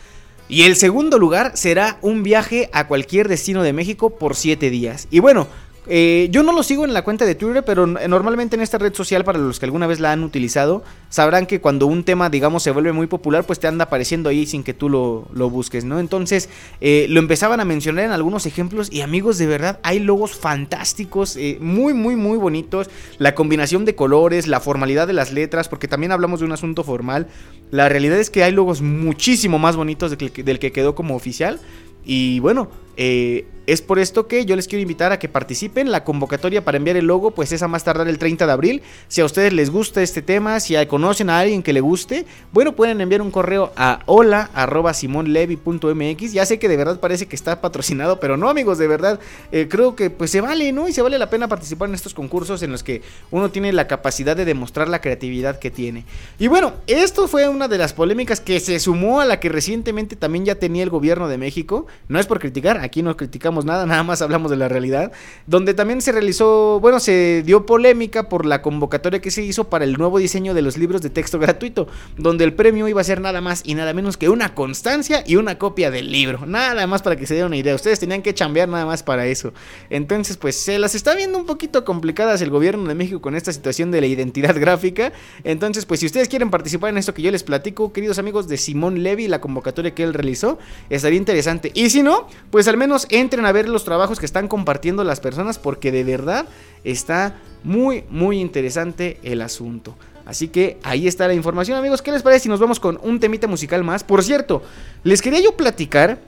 Y 0.49 0.63
el 0.63 0.75
segundo 0.75 1.17
lugar 1.17 1.53
será 1.55 1.97
un 2.01 2.23
viaje 2.23 2.69
a 2.73 2.87
cualquier 2.87 3.27
destino 3.27 3.63
de 3.63 3.73
México 3.73 4.09
por 4.09 4.35
7 4.35 4.69
días. 4.69 5.07
Y 5.11 5.19
bueno, 5.19 5.47
eh, 5.93 6.29
yo 6.31 6.41
no 6.41 6.53
lo 6.53 6.63
sigo 6.63 6.85
en 6.85 6.93
la 6.93 7.01
cuenta 7.01 7.25
de 7.25 7.35
Twitter, 7.35 7.65
pero 7.65 7.85
normalmente 7.85 8.55
en 8.55 8.61
esta 8.61 8.77
red 8.77 8.93
social, 8.93 9.25
para 9.25 9.39
los 9.39 9.59
que 9.59 9.65
alguna 9.65 9.87
vez 9.87 9.99
la 9.99 10.13
han 10.13 10.23
utilizado, 10.23 10.85
sabrán 11.09 11.45
que 11.45 11.59
cuando 11.59 11.85
un 11.85 12.05
tema, 12.05 12.29
digamos, 12.29 12.63
se 12.63 12.71
vuelve 12.71 12.93
muy 12.93 13.07
popular, 13.07 13.43
pues 13.43 13.59
te 13.59 13.67
anda 13.67 13.83
apareciendo 13.83 14.29
ahí 14.29 14.45
sin 14.45 14.63
que 14.63 14.73
tú 14.73 14.87
lo, 14.87 15.49
busques, 15.49 15.83
¿no? 15.83 15.99
Entonces, 15.99 16.47
eh, 16.79 17.07
lo 17.09 17.19
empezaban 17.19 17.59
a 17.59 17.65
mencionar 17.65 18.05
en 18.05 18.11
algunos 18.11 18.45
ejemplos 18.45 18.87
y 18.89 19.01
amigos, 19.01 19.37
de 19.37 19.47
verdad, 19.47 19.81
hay 19.83 19.99
logos 19.99 20.31
fantásticos, 20.31 21.35
eh, 21.35 21.57
muy, 21.59 21.93
muy, 21.93 22.15
muy 22.15 22.37
bonitos. 22.37 22.89
La 23.17 23.35
combinación 23.35 23.83
de 23.83 23.93
colores, 23.93 24.47
la 24.47 24.61
formalidad 24.61 25.07
de 25.07 25.13
las 25.13 25.33
letras, 25.33 25.67
porque 25.67 25.89
también 25.89 26.13
hablamos 26.13 26.39
de 26.39 26.45
un 26.45 26.53
asunto 26.53 26.85
formal. 26.85 27.27
La 27.69 27.89
realidad 27.89 28.17
es 28.17 28.29
que 28.29 28.45
hay 28.45 28.53
logos 28.53 28.81
muchísimo 28.81 29.59
más 29.59 29.75
bonitos 29.75 30.17
del 30.17 30.59
que 30.59 30.71
quedó 30.71 30.95
como 30.95 31.17
oficial. 31.17 31.59
Y 32.03 32.39
bueno, 32.39 32.69
eh, 32.97 33.45
es 33.71 33.81
por 33.81 33.99
esto 33.99 34.27
que 34.27 34.45
yo 34.45 34.57
les 34.57 34.67
quiero 34.67 34.81
invitar 34.81 35.13
a 35.13 35.19
que 35.19 35.29
participen. 35.29 35.91
La 35.91 36.03
convocatoria 36.03 36.65
para 36.65 36.75
enviar 36.75 36.97
el 36.97 37.05
logo, 37.05 37.31
pues 37.31 37.53
es 37.53 37.63
a 37.63 37.69
más 37.69 37.85
tardar 37.85 38.09
el 38.09 38.17
30 38.17 38.45
de 38.45 38.51
abril. 38.51 38.81
Si 39.07 39.21
a 39.21 39.25
ustedes 39.25 39.53
les 39.53 39.69
gusta 39.69 40.01
este 40.01 40.21
tema, 40.21 40.59
si 40.59 40.75
conocen 40.87 41.29
a 41.29 41.39
alguien 41.39 41.63
que 41.63 41.71
le 41.71 41.79
guste, 41.79 42.25
bueno, 42.51 42.73
pueden 42.73 42.99
enviar 42.99 43.21
un 43.21 43.31
correo 43.31 43.71
a 43.77 44.01
hola.simonlevy.mx. 44.07 46.33
Ya 46.33 46.45
sé 46.45 46.59
que 46.59 46.67
de 46.67 46.75
verdad 46.75 46.99
parece 46.99 47.27
que 47.27 47.37
está 47.37 47.61
patrocinado, 47.61 48.19
pero 48.19 48.35
no, 48.35 48.49
amigos, 48.49 48.77
de 48.77 48.87
verdad. 48.87 49.21
Eh, 49.53 49.69
creo 49.69 49.95
que 49.95 50.09
pues 50.09 50.31
se 50.31 50.41
vale, 50.41 50.73
¿no? 50.73 50.89
Y 50.89 50.93
se 50.93 51.01
vale 51.01 51.17
la 51.17 51.29
pena 51.29 51.47
participar 51.47 51.87
en 51.87 51.95
estos 51.95 52.13
concursos 52.13 52.61
en 52.63 52.73
los 52.73 52.83
que 52.83 53.01
uno 53.31 53.51
tiene 53.51 53.71
la 53.71 53.87
capacidad 53.87 54.35
de 54.35 54.43
demostrar 54.43 54.89
la 54.89 54.99
creatividad 54.99 55.59
que 55.59 55.71
tiene. 55.71 56.03
Y 56.39 56.47
bueno, 56.47 56.73
esto 56.87 57.29
fue 57.29 57.47
una 57.47 57.69
de 57.69 57.77
las 57.77 57.93
polémicas 57.93 58.41
que 58.41 58.59
se 58.59 58.81
sumó 58.81 59.21
a 59.21 59.25
la 59.25 59.39
que 59.39 59.47
recientemente 59.47 60.17
también 60.17 60.43
ya 60.43 60.55
tenía 60.55 60.83
el 60.83 60.89
gobierno 60.89 61.29
de 61.29 61.37
México. 61.37 61.87
No 62.09 62.19
es 62.19 62.27
por 62.27 62.39
criticar, 62.39 62.79
aquí 62.79 63.01
no 63.01 63.15
criticamos 63.15 63.60
nada, 63.65 63.85
nada 63.87 64.03
más 64.03 64.21
hablamos 64.21 64.51
de 64.51 64.57
la 64.57 64.67
realidad, 64.67 65.11
donde 65.47 65.73
también 65.73 66.01
se 66.01 66.11
realizó, 66.11 66.79
bueno, 66.79 66.99
se 66.99 67.43
dio 67.45 67.65
polémica 67.65 68.29
por 68.29 68.45
la 68.45 68.61
convocatoria 68.61 69.21
que 69.21 69.31
se 69.31 69.43
hizo 69.43 69.69
para 69.69 69.85
el 69.85 69.97
nuevo 69.97 70.19
diseño 70.19 70.53
de 70.53 70.61
los 70.61 70.77
libros 70.77 71.01
de 71.01 71.09
texto 71.09 71.39
gratuito, 71.39 71.87
donde 72.17 72.43
el 72.43 72.53
premio 72.53 72.87
iba 72.87 73.01
a 73.01 73.03
ser 73.03 73.21
nada 73.21 73.41
más 73.41 73.61
y 73.65 73.75
nada 73.75 73.93
menos 73.93 74.17
que 74.17 74.29
una 74.29 74.53
constancia 74.53 75.23
y 75.25 75.35
una 75.35 75.57
copia 75.57 75.91
del 75.91 76.11
libro, 76.11 76.45
nada 76.45 76.87
más 76.87 77.01
para 77.01 77.15
que 77.15 77.25
se 77.25 77.35
den 77.35 77.45
una 77.45 77.57
idea, 77.57 77.75
ustedes 77.75 77.99
tenían 77.99 78.21
que 78.21 78.33
chambear 78.33 78.69
nada 78.69 78.85
más 78.85 79.03
para 79.03 79.25
eso. 79.25 79.53
Entonces, 79.89 80.37
pues 80.37 80.55
se 80.55 80.79
las 80.79 80.95
está 80.95 81.15
viendo 81.15 81.37
un 81.37 81.45
poquito 81.45 81.85
complicadas 81.85 82.41
el 82.41 82.49
gobierno 82.49 82.87
de 82.87 82.95
México 82.95 83.21
con 83.21 83.35
esta 83.35 83.51
situación 83.51 83.91
de 83.91 84.01
la 84.01 84.07
identidad 84.07 84.59
gráfica, 84.59 85.11
entonces, 85.43 85.85
pues 85.85 85.99
si 85.99 86.05
ustedes 86.05 86.27
quieren 86.27 86.49
participar 86.49 86.89
en 86.89 86.97
esto 86.97 87.13
que 87.13 87.21
yo 87.21 87.31
les 87.31 87.43
platico, 87.43 87.93
queridos 87.93 88.19
amigos 88.19 88.47
de 88.47 88.57
Simón 88.57 89.03
Levy, 89.03 89.27
la 89.27 89.41
convocatoria 89.41 89.93
que 89.93 90.03
él 90.03 90.13
realizó, 90.13 90.59
estaría 90.89 91.17
interesante. 91.17 91.71
Y 91.73 91.89
si 91.89 92.03
no, 92.03 92.27
pues 92.49 92.67
al 92.67 92.77
menos 92.77 93.07
entren 93.09 93.40
a 93.45 93.51
ver 93.51 93.69
los 93.69 93.83
trabajos 93.83 94.19
que 94.19 94.25
están 94.25 94.47
compartiendo 94.47 95.03
las 95.03 95.19
personas 95.19 95.59
porque 95.59 95.91
de 95.91 96.03
verdad 96.03 96.45
está 96.83 97.35
muy, 97.63 98.03
muy 98.09 98.39
interesante 98.39 99.19
el 99.23 99.41
asunto. 99.41 99.95
Así 100.25 100.47
que 100.47 100.77
ahí 100.83 101.07
está 101.07 101.27
la 101.27 101.33
información, 101.33 101.77
amigos. 101.77 102.01
¿Qué 102.01 102.11
les 102.11 102.23
parece 102.23 102.43
si 102.43 102.49
nos 102.49 102.59
vamos 102.59 102.79
con 102.79 102.99
un 103.03 103.19
temita 103.19 103.47
musical 103.47 103.83
más? 103.83 104.03
Por 104.03 104.23
cierto, 104.23 104.61
les 105.03 105.21
quería 105.21 105.41
yo 105.41 105.57
platicar 105.57 106.19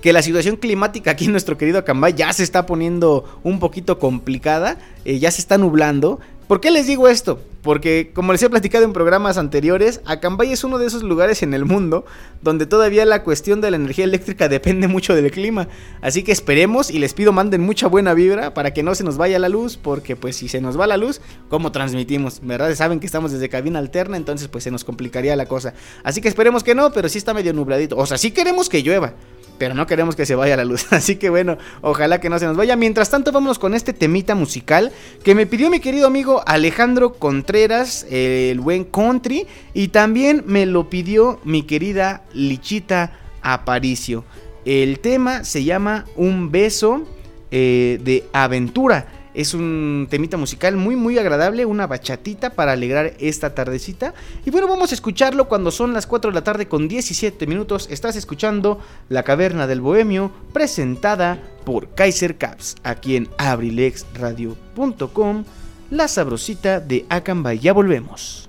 que 0.00 0.12
la 0.12 0.22
situación 0.22 0.56
climática 0.56 1.12
aquí 1.12 1.24
en 1.24 1.32
nuestro 1.32 1.56
querido 1.56 1.78
Acambay 1.78 2.12
ya 2.12 2.30
se 2.32 2.42
está 2.42 2.66
poniendo 2.66 3.40
un 3.42 3.58
poquito 3.58 3.98
complicada, 3.98 4.76
eh, 5.06 5.18
ya 5.18 5.30
se 5.30 5.40
está 5.40 5.56
nublando. 5.56 6.20
¿Por 6.46 6.60
qué 6.60 6.70
les 6.70 6.86
digo 6.86 7.08
esto? 7.08 7.40
Porque, 7.62 8.10
como 8.14 8.32
les 8.32 8.42
he 8.42 8.50
platicado 8.50 8.84
en 8.84 8.92
programas 8.92 9.38
anteriores, 9.38 10.02
Acambay 10.04 10.52
es 10.52 10.62
uno 10.62 10.76
de 10.76 10.86
esos 10.86 11.02
lugares 11.02 11.42
en 11.42 11.54
el 11.54 11.64
mundo 11.64 12.04
donde 12.42 12.66
todavía 12.66 13.06
la 13.06 13.22
cuestión 13.22 13.62
de 13.62 13.70
la 13.70 13.76
energía 13.76 14.04
eléctrica 14.04 14.48
depende 14.50 14.86
mucho 14.86 15.14
del 15.14 15.30
clima. 15.30 15.68
Así 16.02 16.22
que 16.22 16.32
esperemos 16.32 16.90
y 16.90 16.98
les 16.98 17.14
pido 17.14 17.32
manden 17.32 17.62
mucha 17.62 17.86
buena 17.86 18.12
vibra 18.12 18.52
para 18.52 18.74
que 18.74 18.82
no 18.82 18.94
se 18.94 19.04
nos 19.04 19.16
vaya 19.16 19.38
la 19.38 19.48
luz, 19.48 19.78
porque 19.78 20.16
pues 20.16 20.36
si 20.36 20.48
se 20.48 20.60
nos 20.60 20.78
va 20.78 20.86
la 20.86 20.98
luz, 20.98 21.22
¿cómo 21.48 21.72
transmitimos? 21.72 22.40
¿Verdad? 22.42 22.74
Saben 22.74 23.00
que 23.00 23.06
estamos 23.06 23.32
desde 23.32 23.48
cabina 23.48 23.78
alterna, 23.78 24.18
entonces 24.18 24.48
pues 24.48 24.64
se 24.64 24.70
nos 24.70 24.84
complicaría 24.84 25.34
la 25.36 25.46
cosa. 25.46 25.72
Así 26.02 26.20
que 26.20 26.28
esperemos 26.28 26.62
que 26.62 26.74
no, 26.74 26.92
pero 26.92 27.08
sí 27.08 27.16
está 27.16 27.32
medio 27.32 27.54
nubladito. 27.54 27.96
O 27.96 28.04
sea, 28.04 28.18
sí 28.18 28.32
queremos 28.32 28.68
que 28.68 28.82
llueva 28.82 29.14
pero 29.58 29.74
no 29.74 29.86
queremos 29.86 30.16
que 30.16 30.26
se 30.26 30.34
vaya 30.34 30.56
la 30.56 30.64
luz. 30.64 30.86
Así 30.92 31.16
que 31.16 31.30
bueno, 31.30 31.58
ojalá 31.80 32.20
que 32.20 32.28
no 32.28 32.38
se 32.38 32.46
nos 32.46 32.56
vaya. 32.56 32.76
Mientras 32.76 33.10
tanto, 33.10 33.32
vámonos 33.32 33.58
con 33.58 33.74
este 33.74 33.92
temita 33.92 34.34
musical 34.34 34.92
que 35.22 35.34
me 35.34 35.46
pidió 35.46 35.70
mi 35.70 35.80
querido 35.80 36.06
amigo 36.06 36.42
Alejandro 36.46 37.14
Contreras, 37.14 38.06
el 38.10 38.60
buen 38.60 38.84
country, 38.84 39.46
y 39.72 39.88
también 39.88 40.44
me 40.46 40.66
lo 40.66 40.90
pidió 40.90 41.40
mi 41.44 41.62
querida 41.62 42.22
Lichita 42.32 43.12
Aparicio. 43.42 44.24
El 44.64 45.00
tema 45.00 45.44
se 45.44 45.64
llama 45.64 46.06
Un 46.16 46.50
beso 46.50 47.06
eh, 47.50 48.00
de 48.02 48.24
aventura. 48.32 49.23
Es 49.34 49.52
un 49.52 50.06
temita 50.08 50.36
musical 50.36 50.76
muy 50.76 50.96
muy 50.96 51.18
agradable, 51.18 51.66
una 51.66 51.86
bachatita 51.86 52.50
para 52.50 52.72
alegrar 52.72 53.14
esta 53.18 53.54
tardecita. 53.54 54.14
Y 54.46 54.50
bueno, 54.50 54.68
vamos 54.68 54.92
a 54.92 54.94
escucharlo 54.94 55.48
cuando 55.48 55.70
son 55.70 55.92
las 55.92 56.06
4 56.06 56.30
de 56.30 56.34
la 56.34 56.44
tarde 56.44 56.68
con 56.68 56.88
17 56.88 57.46
minutos. 57.46 57.88
Estás 57.90 58.16
escuchando 58.16 58.80
La 59.08 59.24
Caverna 59.24 59.66
del 59.66 59.80
Bohemio, 59.80 60.30
presentada 60.52 61.38
por 61.64 61.94
Kaiser 61.94 62.38
Caps, 62.38 62.76
aquí 62.84 63.16
en 63.16 63.28
abrilexradio.com, 63.38 65.44
la 65.90 66.08
sabrosita 66.08 66.80
de 66.80 67.06
Acambay. 67.08 67.58
Ya 67.58 67.72
volvemos. 67.72 68.48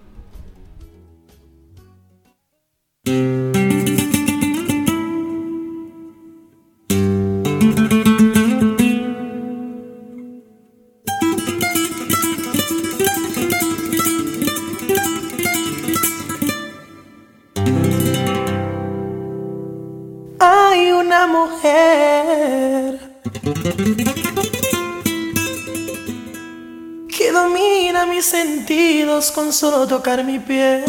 Que 27.10 27.32
domina 27.32 28.06
mis 28.06 28.26
sentidos 28.26 29.32
con 29.32 29.52
solo 29.54 29.88
tocar 29.88 30.24
mi 30.24 30.40
piel. 30.40 30.84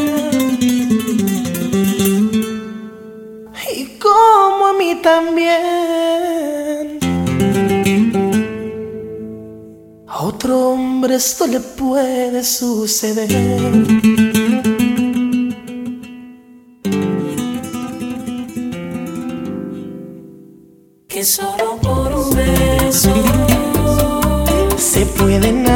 Y 3.74 3.98
como 3.98 4.66
a 4.66 4.72
mí 4.78 5.00
también. 5.02 6.98
A 10.06 10.22
otro 10.22 10.70
hombre 10.70 11.16
esto 11.16 11.46
le 11.46 11.60
puede 11.60 12.42
suceder. 12.44 14.25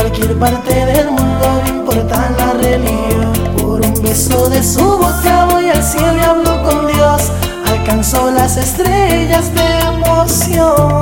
Cualquier 0.00 0.38
parte 0.38 0.72
del 0.72 1.10
mundo, 1.10 1.60
no 1.64 1.68
importa 1.68 2.30
la 2.38 2.52
religión. 2.52 3.32
Por 3.56 3.84
un 3.84 4.00
beso 4.00 4.48
de 4.48 4.62
su 4.62 4.96
boca 4.96 5.46
voy 5.50 5.68
al 5.70 5.82
cielo 5.82 6.16
y 6.16 6.20
hablo 6.20 6.62
con 6.62 6.86
Dios. 6.86 7.22
Alcanzó 7.66 8.30
las 8.30 8.56
estrellas 8.58 9.52
de 9.56 9.80
emoción. 9.88 11.00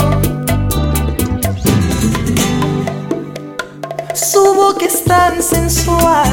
Su 4.14 4.54
boca 4.54 4.86
es 4.86 5.04
tan 5.04 5.42
sensual. 5.42 6.30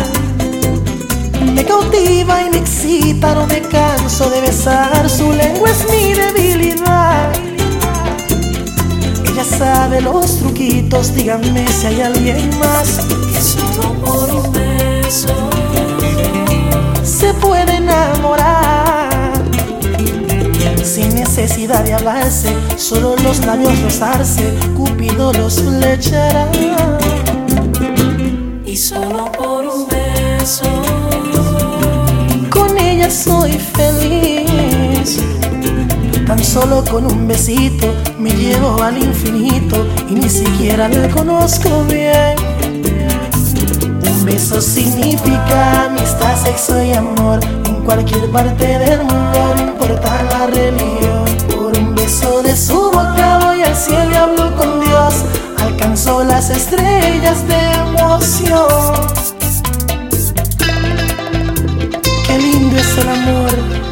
Me 1.54 1.66
cautiva 1.66 2.44
y 2.44 2.50
me 2.50 2.60
excita, 2.60 3.36
no 3.36 3.46
me 3.46 3.60
canso 3.60 4.30
de 4.30 4.40
besar. 4.40 5.10
Su 5.10 5.34
lengua 5.34 5.70
es 5.70 5.86
mi 5.92 6.14
debilidad 6.14 7.43
ella 9.34 9.44
sabe 9.44 10.02
los 10.02 10.38
truquitos, 10.38 11.16
díganme 11.16 11.68
si 11.68 11.88
hay 11.88 12.02
alguien 12.02 12.50
más 12.60 13.00
que 13.32 13.42
solo 13.42 13.94
por 14.06 14.30
un 14.32 14.52
beso 14.52 15.50
se 17.04 17.34
puede 17.36 17.78
enamorar 17.78 19.34
sin 20.84 21.16
necesidad 21.16 21.84
de 21.84 21.94
hablarse, 21.94 22.54
solo 22.78 23.16
los 23.24 23.44
labios 23.46 23.82
rozarse, 23.82 24.54
Cupido 24.76 25.34
los 25.34 25.62
flechará. 25.62 26.52
Y 28.66 28.78
solo 28.78 29.32
por 29.32 29.66
un 29.66 29.88
beso, 29.88 30.66
con 32.50 32.78
ella 32.78 33.10
soy 33.10 33.54
feliz. 33.54 33.73
Tan 36.28 36.42
solo 36.42 36.84
con 36.90 37.06
un 37.06 37.28
besito 37.28 37.94
me 38.18 38.32
llevo 38.32 38.82
al 38.82 38.98
infinito 38.98 39.86
y 40.10 40.14
ni 40.14 40.30
siquiera 40.30 40.88
le 40.88 41.10
conozco 41.10 41.84
bien. 41.84 42.36
Un 44.10 44.26
beso 44.26 44.62
significa 44.62 45.86
amistad, 45.86 46.36
sexo 46.42 46.82
y 46.82 46.94
amor 46.94 47.40
en 47.66 47.76
cualquier 47.84 48.32
parte 48.32 48.66
del 48.80 49.00
mundo, 49.00 49.54
no 49.58 49.62
importa 49.64 50.24
la 50.24 50.48
religión. 50.48 51.26
Por 51.54 51.78
un 51.78 51.94
beso 51.94 52.42
de 52.42 52.56
su 52.56 52.90
boca 52.92 53.40
voy 53.44 53.62
al 53.62 53.76
cielo 53.76 54.12
y 54.12 54.16
hablo 54.16 54.56
con 54.56 54.80
Dios, 54.80 55.14
alcanzo 55.60 56.24
las 56.24 56.50
estrellas 56.50 57.46
de 57.48 57.74
emoción. 57.90 58.68
Qué 62.26 62.38
lindo 62.40 62.78
es 62.78 62.98
el 62.98 63.10
amor 63.10 63.83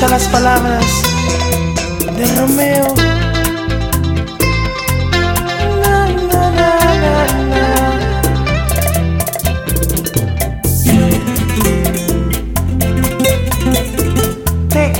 escucha 0.00 0.08
las 0.08 0.28
palabras 0.28 0.84
de 2.16 2.40
Romeo. 2.40 2.94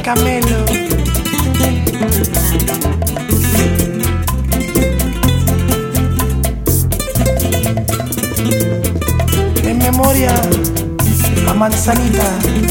Camelo. 0.02 0.64
En 9.62 9.78
memoria 9.78 10.35
a 11.48 11.55
Manzanita. 11.55 12.69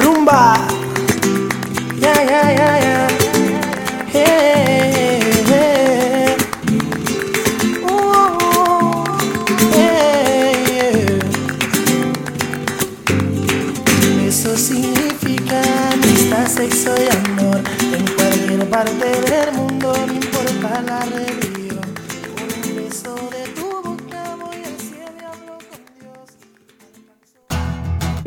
Rumba. 0.00 0.56
Ya, 2.00 2.14
ya, 2.24 2.42
ya, 2.50 2.61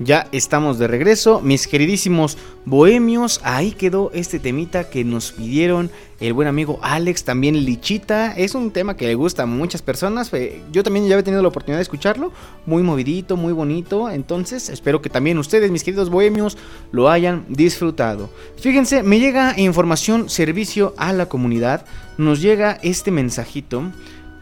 Ya 0.00 0.26
estamos 0.32 0.80
de 0.80 0.88
regreso, 0.88 1.40
mis 1.40 1.68
queridísimos 1.68 2.36
bohemios. 2.64 3.40
Ahí 3.44 3.70
quedó 3.70 4.10
este 4.12 4.40
temita 4.40 4.90
que 4.90 5.04
nos 5.04 5.30
pidieron 5.30 5.88
el 6.18 6.32
buen 6.32 6.48
amigo 6.48 6.80
Alex, 6.82 7.22
también 7.22 7.64
Lichita. 7.64 8.32
Es 8.32 8.56
un 8.56 8.72
tema 8.72 8.96
que 8.96 9.06
le 9.06 9.14
gusta 9.14 9.44
a 9.44 9.46
muchas 9.46 9.82
personas. 9.82 10.32
eh, 10.32 10.60
Yo 10.72 10.82
también 10.82 11.06
ya 11.06 11.16
he 11.16 11.22
tenido 11.22 11.42
la 11.42 11.48
oportunidad 11.48 11.78
de 11.78 11.84
escucharlo. 11.84 12.32
Muy 12.66 12.82
movidito, 12.82 13.36
muy 13.36 13.52
bonito. 13.52 14.10
Entonces, 14.10 14.68
espero 14.68 15.00
que 15.00 15.10
también 15.10 15.38
ustedes, 15.38 15.70
mis 15.70 15.84
queridos 15.84 16.10
bohemios, 16.10 16.58
lo 16.90 17.08
hayan 17.08 17.44
disfrutado. 17.48 18.30
Fíjense, 18.56 19.04
me 19.04 19.20
llega 19.20 19.54
información, 19.60 20.28
servicio 20.28 20.94
a 20.96 21.12
la 21.12 21.26
comunidad. 21.26 21.86
Nos 22.18 22.42
llega 22.42 22.80
este 22.82 23.12
mensajito 23.12 23.92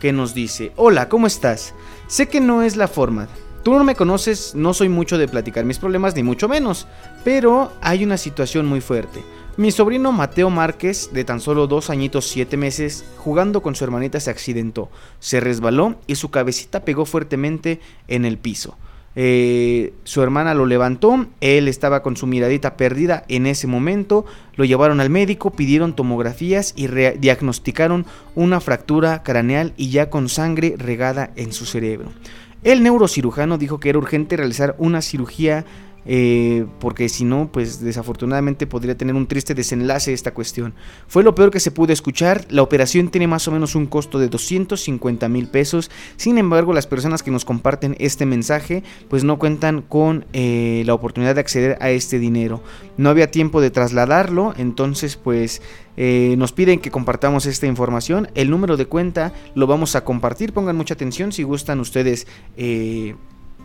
que 0.01 0.15
nos 0.15 0.33
dice: 0.33 0.73
Hola, 0.77 1.11
¿cómo 1.11 1.27
estás? 1.27 1.75
Sé 2.07 2.29
que 2.29 2.41
no 2.41 2.63
es 2.63 2.77
la 2.77 2.89
forma. 2.89 3.29
Tú 3.63 3.75
no 3.75 3.85
me 3.85 3.95
conoces, 3.95 4.57
no 4.57 4.75
soy 4.75 4.89
mucho 4.89 5.19
de 5.19 5.29
platicar 5.29 5.65
mis 5.65 5.79
problemas, 5.79 6.17
ni 6.17 6.25
mucho 6.25 6.49
menos, 6.49 6.89
pero 7.23 7.73
hay 7.81 8.03
una 8.03 8.17
situación 8.17 8.67
muy 8.67 8.81
fuerte. 8.81 9.23
Mi 9.57 9.71
sobrino 9.71 10.11
Mateo 10.11 10.51
Márquez, 10.51 11.11
de 11.13 11.23
tan 11.23 11.39
solo 11.39 11.69
dos 11.69 11.89
añitos 11.89 12.27
siete 12.27 12.57
meses, 12.57 13.05
jugando 13.19 13.63
con 13.63 13.77
su 13.77 13.85
hermanita 13.85 14.19
se 14.19 14.31
accidentó, 14.31 14.91
se 15.21 15.39
resbaló 15.39 15.95
y 16.09 16.17
su 16.17 16.31
cabecita 16.31 16.85
pegó 16.85 17.05
fuertemente 17.05 17.81
en 18.09 18.25
el 18.25 18.37
piso. 18.37 18.77
Eh, 19.15 19.93
su 20.05 20.23
hermana 20.23 20.55
lo 20.55 20.65
levantó, 20.65 21.27
él 21.41 21.69
estaba 21.69 22.03
con 22.03 22.17
su 22.17 22.27
miradita 22.27 22.77
perdida 22.79 23.25
en 23.29 23.47
ese 23.47 23.67
momento, 23.67 24.25
lo 24.57 24.65
llevaron 24.65 25.01
al 25.01 25.11
médico, 25.11 25.51
pidieron 25.51 25.95
tomografías 25.95 26.73
y 26.75 26.89
diagnosticaron 26.89 28.07
una 28.35 28.59
fractura 28.61 29.23
craneal 29.23 29.75
y 29.77 29.91
ya 29.91 30.09
con 30.09 30.31
sangre 30.31 30.75
regada 30.79 31.31
en 31.37 31.53
su 31.53 31.67
cerebro. 31.67 32.11
El 32.63 32.83
neurocirujano 32.83 33.59
dijo 33.59 33.81
que 33.81 33.89
era 33.89 33.99
urgente 33.99 34.37
realizar 34.37 34.77
una 34.79 35.03
cirugía 35.03 35.65
eh, 36.05 36.67
porque 36.81 37.09
si 37.09 37.25
no, 37.25 37.51
pues 37.53 37.81
desafortunadamente 37.81 38.67
podría 38.67 38.97
tener 38.97 39.15
un 39.15 39.27
triste 39.27 39.55
desenlace 39.55 40.13
esta 40.13 40.35
cuestión. 40.35 40.75
Fue 41.07 41.23
lo 41.23 41.35
peor 41.35 41.51
que 41.51 41.61
se 41.61 41.71
pudo 41.71 41.93
escuchar, 41.93 42.47
la 42.51 42.63
operación 42.63 43.09
tiene 43.09 43.29
más 43.29 43.47
o 43.47 43.53
menos 43.53 43.75
un 43.75 43.87
costo 43.87 44.19
de 44.19 44.29
250 44.29 45.29
mil 45.29 45.47
pesos, 45.47 45.91
sin 46.17 46.39
embargo 46.39 46.73
las 46.73 46.87
personas 46.87 47.23
que 47.23 47.31
nos 47.31 47.45
comparten 47.45 47.97
este 47.99 48.27
mensaje 48.27 48.83
pues 49.09 49.25
no 49.25 49.39
cuentan 49.39 49.83
con 49.83 50.27
eh, 50.33 50.83
la 50.87 50.95
oportunidad 50.95 51.35
de 51.35 51.41
acceder 51.41 51.79
a 51.81 51.91
este 51.91 52.19
dinero. 52.19 52.63
No 52.97 53.09
había 53.09 53.31
tiempo 53.31 53.61
de 53.61 53.71
trasladarlo, 53.71 54.55
entonces 54.57 55.17
pues 55.17 55.63
eh, 55.97 56.35
nos 56.39 56.53
piden 56.53 56.81
que 56.81 56.91
compartamos 56.91 57.47
esta 57.47 57.67
información. 57.67 58.29
El 58.35 58.51
número 58.51 58.77
de 58.77 58.87
cuenta 58.87 59.33
lo 59.55 59.67
vamos 59.67 59.95
a 59.95 60.05
compartir. 60.05 60.53
Pongan 60.53 60.77
mucha 60.77 60.95
atención 60.95 61.33
si 61.33 61.43
gustan 61.43 61.81
ustedes 61.81 62.27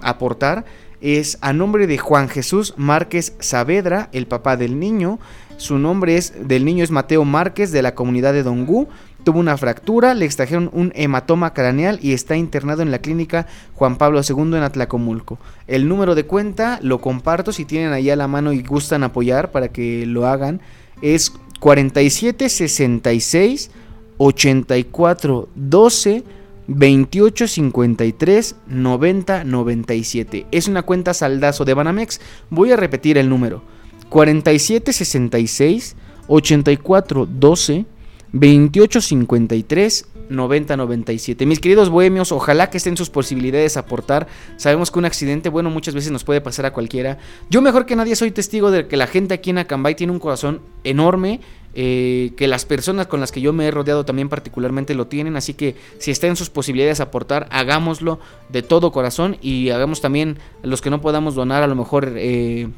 aportar. 0.02 0.66
Es 1.00 1.38
a 1.42 1.54
nombre 1.54 1.86
de 1.86 2.00
Juan 2.00 2.28
Jesús 2.28 2.74
Márquez 2.76 3.34
Saavedra, 3.40 4.10
el 4.14 4.26
papá 4.26 4.58
del 4.58 4.80
niño. 4.80 5.20
Su 5.58 5.78
nombre 5.78 6.18
es 6.18 6.34
del 6.48 6.66
niño 6.66 6.84
es 6.84 6.90
Mateo 6.90 7.24
Márquez 7.24 7.72
de 7.72 7.84
la 7.84 7.94
comunidad 7.94 8.34
de 8.34 8.42
Dongú. 8.44 8.88
Tuvo 9.24 9.40
una 9.40 9.58
fractura, 9.58 10.16
le 10.16 10.26
extrajeron 10.26 10.72
un 10.74 10.92
hematoma 10.96 11.54
craneal 11.54 12.00
y 12.02 12.14
está 12.14 12.36
internado 12.36 12.82
en 12.82 12.90
la 12.90 12.98
clínica 13.00 13.46
Juan 13.76 13.98
Pablo 13.98 14.22
II 14.28 14.56
en 14.56 14.64
Atlacomulco. 14.64 15.38
El 15.68 15.88
número 15.88 16.16
de 16.16 16.26
cuenta 16.26 16.80
lo 16.82 17.00
comparto 17.00 17.52
si 17.52 17.66
tienen 17.66 17.94
ahí 17.94 18.10
a 18.10 18.16
la 18.16 18.28
mano 18.28 18.54
y 18.54 18.64
gustan 18.64 19.04
apoyar 19.04 19.52
para 19.52 19.68
que 19.68 20.08
lo 20.08 20.26
hagan. 20.26 20.62
Es 21.02 21.32
4766 21.60 23.70
84 24.18 25.50
12 25.54 26.24
28 26.68 27.48
53 27.48 28.56
90 28.68 29.44
97. 29.44 30.46
Es 30.52 30.68
una 30.68 30.84
cuenta 30.84 31.14
saldazo 31.14 31.66
de 31.66 31.74
Banamex. 31.74 32.20
Voy 32.50 32.72
a 32.72 32.76
repetir 32.76 33.18
el 33.18 33.30
número: 33.30 33.64
47 34.10 34.94
66 34.94 35.96
84 36.28 37.26
12 37.26 37.86
28 38.34 39.02
53 39.02 40.06
90 40.30 40.78
97. 40.78 41.46
Mis 41.46 41.60
queridos 41.60 41.90
bohemios, 41.90 42.32
ojalá 42.32 42.70
que 42.70 42.78
estén 42.78 42.98
sus 42.98 43.10
posibilidades 43.10 43.78
aportar. 43.78 44.28
Sabemos 44.58 44.92
que 44.92 45.00
un 45.00 45.06
accidente, 45.06 45.50
bueno, 45.50 45.70
muchas 45.70 45.96
veces 45.96 46.12
nos 46.12 46.24
puede 46.24 46.42
pasar 46.42 46.66
a 46.66 46.74
cualquiera. 46.74 47.18
Yo 47.50 47.62
mejor 47.62 47.86
que 47.86 47.96
nadie 47.96 48.16
soy 48.16 48.32
testigo 48.32 48.72
de 48.72 48.88
que 48.88 48.98
la 48.98 49.08
gente 49.08 49.34
aquí 49.34 49.52
en 49.52 49.60
Acambay 49.60 49.96
tiene 49.96 50.14
un 50.14 50.20
corazón 50.20 50.62
enorme. 50.84 51.40
Eh, 51.74 52.32
que 52.38 52.48
las 52.48 52.66
personas 52.66 53.08
con 53.08 53.20
las 53.20 53.32
que 53.32 53.42
yo 53.42 53.54
me 53.54 53.68
he 53.68 53.72
rodeado 53.72 54.06
también 54.06 54.30
particularmente 54.30 54.96
lo 54.96 55.08
tienen, 55.08 55.36
así 55.36 55.54
que 55.54 55.76
si 56.00 56.12
está 56.12 56.28
en 56.28 56.36
sus 56.36 56.50
posibilidades 56.50 57.00
aportar, 57.00 57.48
hagámoslo 57.52 58.20
de 58.50 58.64
todo 58.64 58.92
corazón 58.92 59.38
y 59.42 59.70
hagamos 59.70 60.02
también 60.02 60.40
los 60.64 60.82
que 60.82 60.90
no 60.90 61.02
podamos 61.02 61.36
donar 61.36 61.64
a 61.64 61.68
lo 61.68 61.76
mejor 61.76 62.14
eh, 62.16 62.70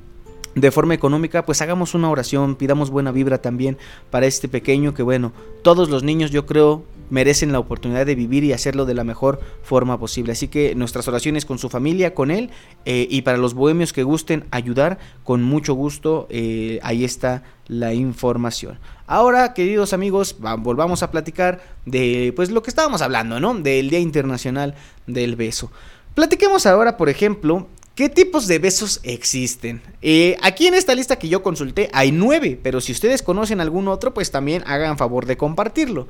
de 0.55 0.71
forma 0.71 0.93
económica, 0.93 1.45
pues 1.45 1.61
hagamos 1.61 1.93
una 1.93 2.09
oración, 2.09 2.55
pidamos 2.55 2.89
buena 2.89 3.11
vibra 3.11 3.41
también 3.41 3.77
para 4.09 4.25
este 4.25 4.47
pequeño 4.47 4.93
que 4.93 5.03
bueno, 5.03 5.31
todos 5.61 5.89
los 5.89 6.03
niños 6.03 6.31
yo 6.31 6.45
creo 6.45 6.83
merecen 7.09 7.51
la 7.51 7.59
oportunidad 7.59 8.05
de 8.05 8.15
vivir 8.15 8.43
y 8.43 8.53
hacerlo 8.53 8.85
de 8.85 8.93
la 8.93 9.03
mejor 9.03 9.39
forma 9.63 9.99
posible. 9.99 10.31
Así 10.31 10.47
que 10.47 10.75
nuestras 10.75 11.07
oraciones 11.07 11.45
con 11.45 11.59
su 11.59 11.69
familia, 11.69 12.13
con 12.13 12.31
él 12.31 12.49
eh, 12.85 13.07
y 13.09 13.21
para 13.21 13.37
los 13.37 13.53
bohemios 13.53 13.93
que 13.93 14.03
gusten 14.03 14.45
ayudar, 14.51 14.99
con 15.23 15.43
mucho 15.43 15.73
gusto, 15.73 16.27
eh, 16.29 16.79
ahí 16.83 17.03
está 17.03 17.43
la 17.67 17.93
información. 17.93 18.79
Ahora, 19.07 19.53
queridos 19.53 19.93
amigos, 19.93 20.37
volvamos 20.59 21.03
a 21.03 21.11
platicar 21.11 21.61
de 21.85 22.33
pues 22.35 22.51
lo 22.51 22.63
que 22.63 22.69
estábamos 22.69 23.01
hablando, 23.01 23.39
¿no? 23.39 23.53
Del 23.55 23.89
Día 23.89 23.99
Internacional 23.99 24.75
del 25.07 25.35
Beso. 25.35 25.71
Platiquemos 26.15 26.65
ahora, 26.65 26.97
por 26.97 27.09
ejemplo, 27.09 27.67
¿Qué 27.99 28.07
tipos 28.07 28.47
de 28.47 28.59
besos 28.59 29.01
existen? 29.03 29.81
Eh, 30.01 30.37
aquí 30.41 30.67
en 30.67 30.73
esta 30.73 30.95
lista 30.95 31.19
que 31.19 31.27
yo 31.27 31.43
consulté 31.43 31.89
hay 31.91 32.13
nueve, 32.13 32.57
pero 32.63 32.79
si 32.79 32.93
ustedes 32.93 33.21
conocen 33.21 33.59
algún 33.59 33.89
otro, 33.89 34.13
pues 34.13 34.31
también 34.31 34.63
hagan 34.65 34.97
favor 34.97 35.25
de 35.25 35.35
compartirlo. 35.35 36.07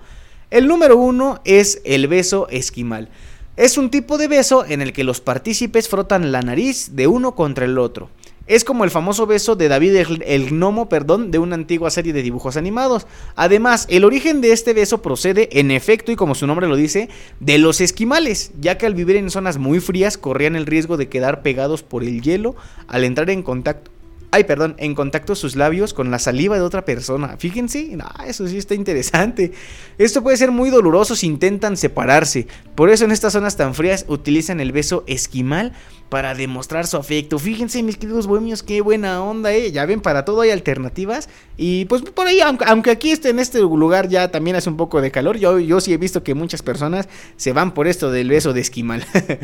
El 0.52 0.68
número 0.68 0.98
uno 0.98 1.42
es 1.46 1.80
el 1.84 2.08
beso 2.08 2.48
esquimal. 2.50 3.10
Es 3.56 3.78
un 3.78 3.92
tipo 3.92 4.18
de 4.18 4.28
beso 4.28 4.66
en 4.66 4.82
el 4.82 4.94
que 4.94 5.04
los 5.04 5.22
partícipes 5.22 5.88
frotan 5.88 6.32
la 6.32 6.42
nariz 6.42 6.96
de 6.96 7.06
uno 7.06 7.36
contra 7.36 7.66
el 7.66 7.78
otro. 7.78 8.10
Es 8.48 8.64
como 8.64 8.84
el 8.84 8.90
famoso 8.90 9.28
beso 9.28 9.56
de 9.56 9.68
David 9.68 9.96
el, 10.26 10.50
gnomo, 10.50 10.90
perdón, 10.90 11.30
de 11.30 11.38
una 11.38 11.54
antigua 11.54 11.92
serie 11.92 12.14
de 12.14 12.24
dibujos 12.24 12.58
animados. 12.58 13.06
Además, 13.36 13.86
el 13.92 14.04
origen 14.06 14.42
de 14.42 14.52
este 14.52 14.74
beso 14.74 15.04
procede, 15.04 15.60
en 15.60 15.70
efecto, 15.70 16.12
y 16.12 16.16
como 16.16 16.34
su 16.34 16.48
nombre 16.48 16.68
lo 16.68 16.76
dice, 16.76 17.10
de 17.40 17.60
los 17.60 17.80
esquimales, 17.80 18.52
ya 18.60 18.80
que 18.80 18.88
al 18.88 18.96
vivir 18.96 19.18
en 19.18 19.30
zonas 19.30 19.60
muy 19.60 19.80
frías 19.80 20.18
corrían 20.18 20.56
el 20.56 20.66
riesgo 20.66 20.98
de 20.98 21.10
quedar 21.10 21.44
pegados 21.44 21.84
por 21.84 22.02
el 22.02 22.24
hielo 22.24 22.56
al 22.88 23.04
entrar 23.04 23.30
en 23.30 23.44
contacto 23.44 23.92
ay, 24.32 24.44
perdón, 24.44 24.76
en 24.78 24.96
contacto 24.96 25.36
sus 25.36 25.56
labios 25.56 25.94
con 25.94 26.12
la 26.12 26.20
saliva 26.20 26.56
de 26.56 26.62
otra 26.62 26.86
persona. 26.86 27.38
Fíjense, 27.38 27.98
eso 28.28 28.48
sí 28.48 28.58
está 28.58 28.76
interesante. 28.76 29.52
Esto 29.98 30.22
puede 30.22 30.38
ser 30.38 30.52
muy 30.52 30.70
doloroso 30.70 31.16
si 31.16 31.28
intentan 31.28 31.78
separarse. 31.78 32.48
Por 32.76 32.90
eso 32.90 33.06
en 33.06 33.12
estas 33.12 33.34
zonas 33.34 33.58
tan 33.58 33.74
frías 33.74 34.06
utilizan 34.08 34.60
el 34.60 34.72
beso 34.72 35.04
esquimal 35.08 35.74
para 36.10 36.34
demostrar 36.34 36.88
su 36.88 36.98
afecto. 36.98 37.40
Fíjense, 37.40 37.84
mis 37.84 37.98
queridos 37.98 38.28
bohemios, 38.28 38.64
qué 38.64 38.82
buena 38.82 39.24
onda, 39.24 39.54
¿eh? 39.54 39.72
Ya 39.72 39.86
ven, 39.86 40.02
para 40.02 40.26
todo 40.26 40.42
hay 40.42 40.50
alternativas. 40.50 41.30
Y 41.56 41.86
pues 41.86 42.02
por 42.02 42.28
ahí, 42.28 42.40
aunque, 42.42 42.92
aquí 42.92 43.12
esté 43.12 43.30
en 43.30 43.40
este 43.40 43.60
lugar 43.60 44.10
ya 44.10 44.32
también 44.32 44.56
hace 44.56 44.70
un 44.70 44.78
poco 44.78 45.02
de 45.02 45.12
calor, 45.12 45.38
yo, 45.38 45.60
yo 45.60 45.80
sí 45.80 45.94
he 45.94 45.98
visto 45.98 46.24
que 46.24 46.34
muchas 46.34 46.62
personas 46.62 47.08
se 47.38 47.54
van 47.54 47.74
por 47.74 47.88
esto 47.88 48.12
del 48.12 48.30
beso 48.30 48.54
de 48.54 48.62
esquimal. 48.62 49.06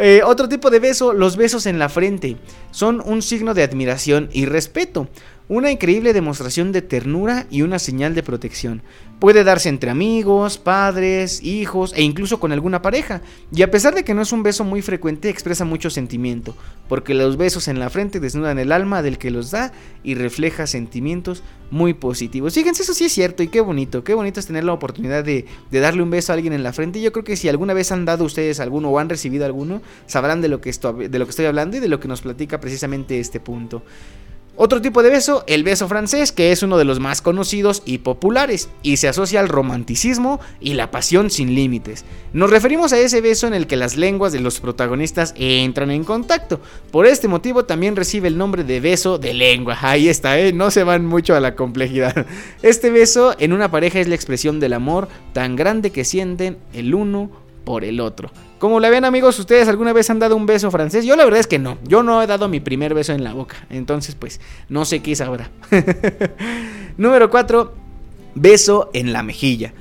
Eh, 0.00 0.20
otro 0.24 0.48
tipo 0.48 0.70
de 0.70 0.78
beso, 0.78 1.12
los 1.12 1.36
besos 1.36 1.66
en 1.66 1.80
la 1.80 1.88
frente, 1.88 2.36
son 2.70 3.02
un 3.04 3.20
signo 3.20 3.52
de 3.54 3.64
admiración 3.64 4.28
y 4.32 4.46
respeto 4.46 5.08
una 5.48 5.70
increíble 5.70 6.12
demostración 6.12 6.72
de 6.72 6.82
ternura 6.82 7.46
y 7.50 7.62
una 7.62 7.78
señal 7.78 8.14
de 8.14 8.22
protección. 8.22 8.82
Puede 9.18 9.44
darse 9.44 9.68
entre 9.68 9.90
amigos, 9.90 10.58
padres, 10.58 11.42
hijos 11.42 11.92
e 11.96 12.02
incluso 12.02 12.38
con 12.38 12.52
alguna 12.52 12.82
pareja. 12.82 13.22
Y 13.52 13.62
a 13.62 13.70
pesar 13.70 13.94
de 13.94 14.04
que 14.04 14.14
no 14.14 14.22
es 14.22 14.30
un 14.30 14.42
beso 14.42 14.62
muy 14.62 14.82
frecuente, 14.82 15.28
expresa 15.28 15.64
mucho 15.64 15.90
sentimiento, 15.90 16.54
porque 16.88 17.14
los 17.14 17.36
besos 17.36 17.66
en 17.66 17.80
la 17.80 17.90
frente 17.90 18.20
desnudan 18.20 18.58
el 18.58 18.70
alma 18.70 19.02
del 19.02 19.18
que 19.18 19.30
los 19.30 19.50
da 19.50 19.72
y 20.04 20.14
refleja 20.14 20.66
sentimientos 20.66 21.42
muy 21.70 21.94
positivos. 21.94 22.54
Fíjense, 22.54 22.82
eso 22.82 22.94
sí 22.94 23.06
es 23.06 23.12
cierto 23.12 23.42
y 23.42 23.48
qué 23.48 23.60
bonito, 23.60 24.04
qué 24.04 24.14
bonito 24.14 24.40
es 24.40 24.46
tener 24.46 24.64
la 24.64 24.72
oportunidad 24.74 25.24
de, 25.24 25.46
darle 25.72 26.02
un 26.02 26.10
beso 26.10 26.32
a 26.32 26.36
alguien 26.36 26.52
en 26.52 26.62
la 26.62 26.72
frente. 26.72 27.00
Yo 27.00 27.10
creo 27.10 27.24
que 27.24 27.36
si 27.36 27.48
alguna 27.48 27.74
vez 27.74 27.90
han 27.90 28.04
dado 28.04 28.24
ustedes 28.24 28.60
alguno 28.60 28.90
o 28.90 28.98
han 28.98 29.08
recibido 29.08 29.46
alguno, 29.46 29.80
sabrán 30.06 30.42
de 30.42 30.48
lo 30.48 30.60
que 30.60 30.70
estoy 30.70 31.46
hablando 31.46 31.78
y 31.78 31.80
de 31.80 31.88
lo 31.88 31.98
que 32.00 32.08
nos 32.08 32.20
platica 32.20 32.60
precisamente 32.60 33.18
este 33.18 33.40
punto. 33.40 33.82
Otro 34.60 34.82
tipo 34.82 35.04
de 35.04 35.10
beso, 35.10 35.44
el 35.46 35.62
beso 35.62 35.86
francés, 35.86 36.32
que 36.32 36.50
es 36.50 36.64
uno 36.64 36.78
de 36.78 36.84
los 36.84 36.98
más 36.98 37.22
conocidos 37.22 37.80
y 37.84 37.98
populares, 37.98 38.68
y 38.82 38.96
se 38.96 39.06
asocia 39.06 39.38
al 39.38 39.48
romanticismo 39.48 40.40
y 40.58 40.74
la 40.74 40.90
pasión 40.90 41.30
sin 41.30 41.54
límites. 41.54 42.04
Nos 42.32 42.50
referimos 42.50 42.92
a 42.92 42.98
ese 42.98 43.20
beso 43.20 43.46
en 43.46 43.54
el 43.54 43.68
que 43.68 43.76
las 43.76 43.96
lenguas 43.96 44.32
de 44.32 44.40
los 44.40 44.58
protagonistas 44.58 45.32
entran 45.36 45.92
en 45.92 46.02
contacto. 46.02 46.60
Por 46.90 47.06
este 47.06 47.28
motivo 47.28 47.66
también 47.66 47.94
recibe 47.94 48.26
el 48.26 48.36
nombre 48.36 48.64
de 48.64 48.80
beso 48.80 49.16
de 49.16 49.32
lengua. 49.32 49.78
Ahí 49.80 50.08
está, 50.08 50.40
¿eh? 50.40 50.52
no 50.52 50.72
se 50.72 50.82
van 50.82 51.06
mucho 51.06 51.36
a 51.36 51.40
la 51.40 51.54
complejidad. 51.54 52.26
Este 52.62 52.90
beso 52.90 53.36
en 53.38 53.52
una 53.52 53.70
pareja 53.70 54.00
es 54.00 54.08
la 54.08 54.16
expresión 54.16 54.58
del 54.58 54.72
amor 54.72 55.06
tan 55.34 55.54
grande 55.54 55.92
que 55.92 56.04
sienten 56.04 56.58
el 56.72 56.96
uno 56.96 57.30
por 57.64 57.84
el 57.84 58.00
otro. 58.00 58.32
Como 58.58 58.80
la 58.80 58.90
ven 58.90 59.04
amigos, 59.04 59.38
¿ustedes 59.38 59.68
alguna 59.68 59.92
vez 59.92 60.10
han 60.10 60.18
dado 60.18 60.34
un 60.34 60.44
beso 60.44 60.70
francés? 60.70 61.04
Yo 61.04 61.14
la 61.14 61.24
verdad 61.24 61.40
es 61.40 61.46
que 61.46 61.60
no. 61.60 61.78
Yo 61.84 62.02
no 62.02 62.20
he 62.22 62.26
dado 62.26 62.48
mi 62.48 62.58
primer 62.58 62.92
beso 62.92 63.12
en 63.12 63.22
la 63.22 63.32
boca. 63.32 63.66
Entonces 63.70 64.16
pues 64.16 64.40
no 64.68 64.84
sé 64.84 65.00
qué 65.00 65.12
es 65.12 65.20
ahora. 65.20 65.50
Número 66.96 67.30
4. 67.30 67.72
Beso 68.34 68.90
en 68.94 69.12
la 69.12 69.22
mejilla. 69.22 69.72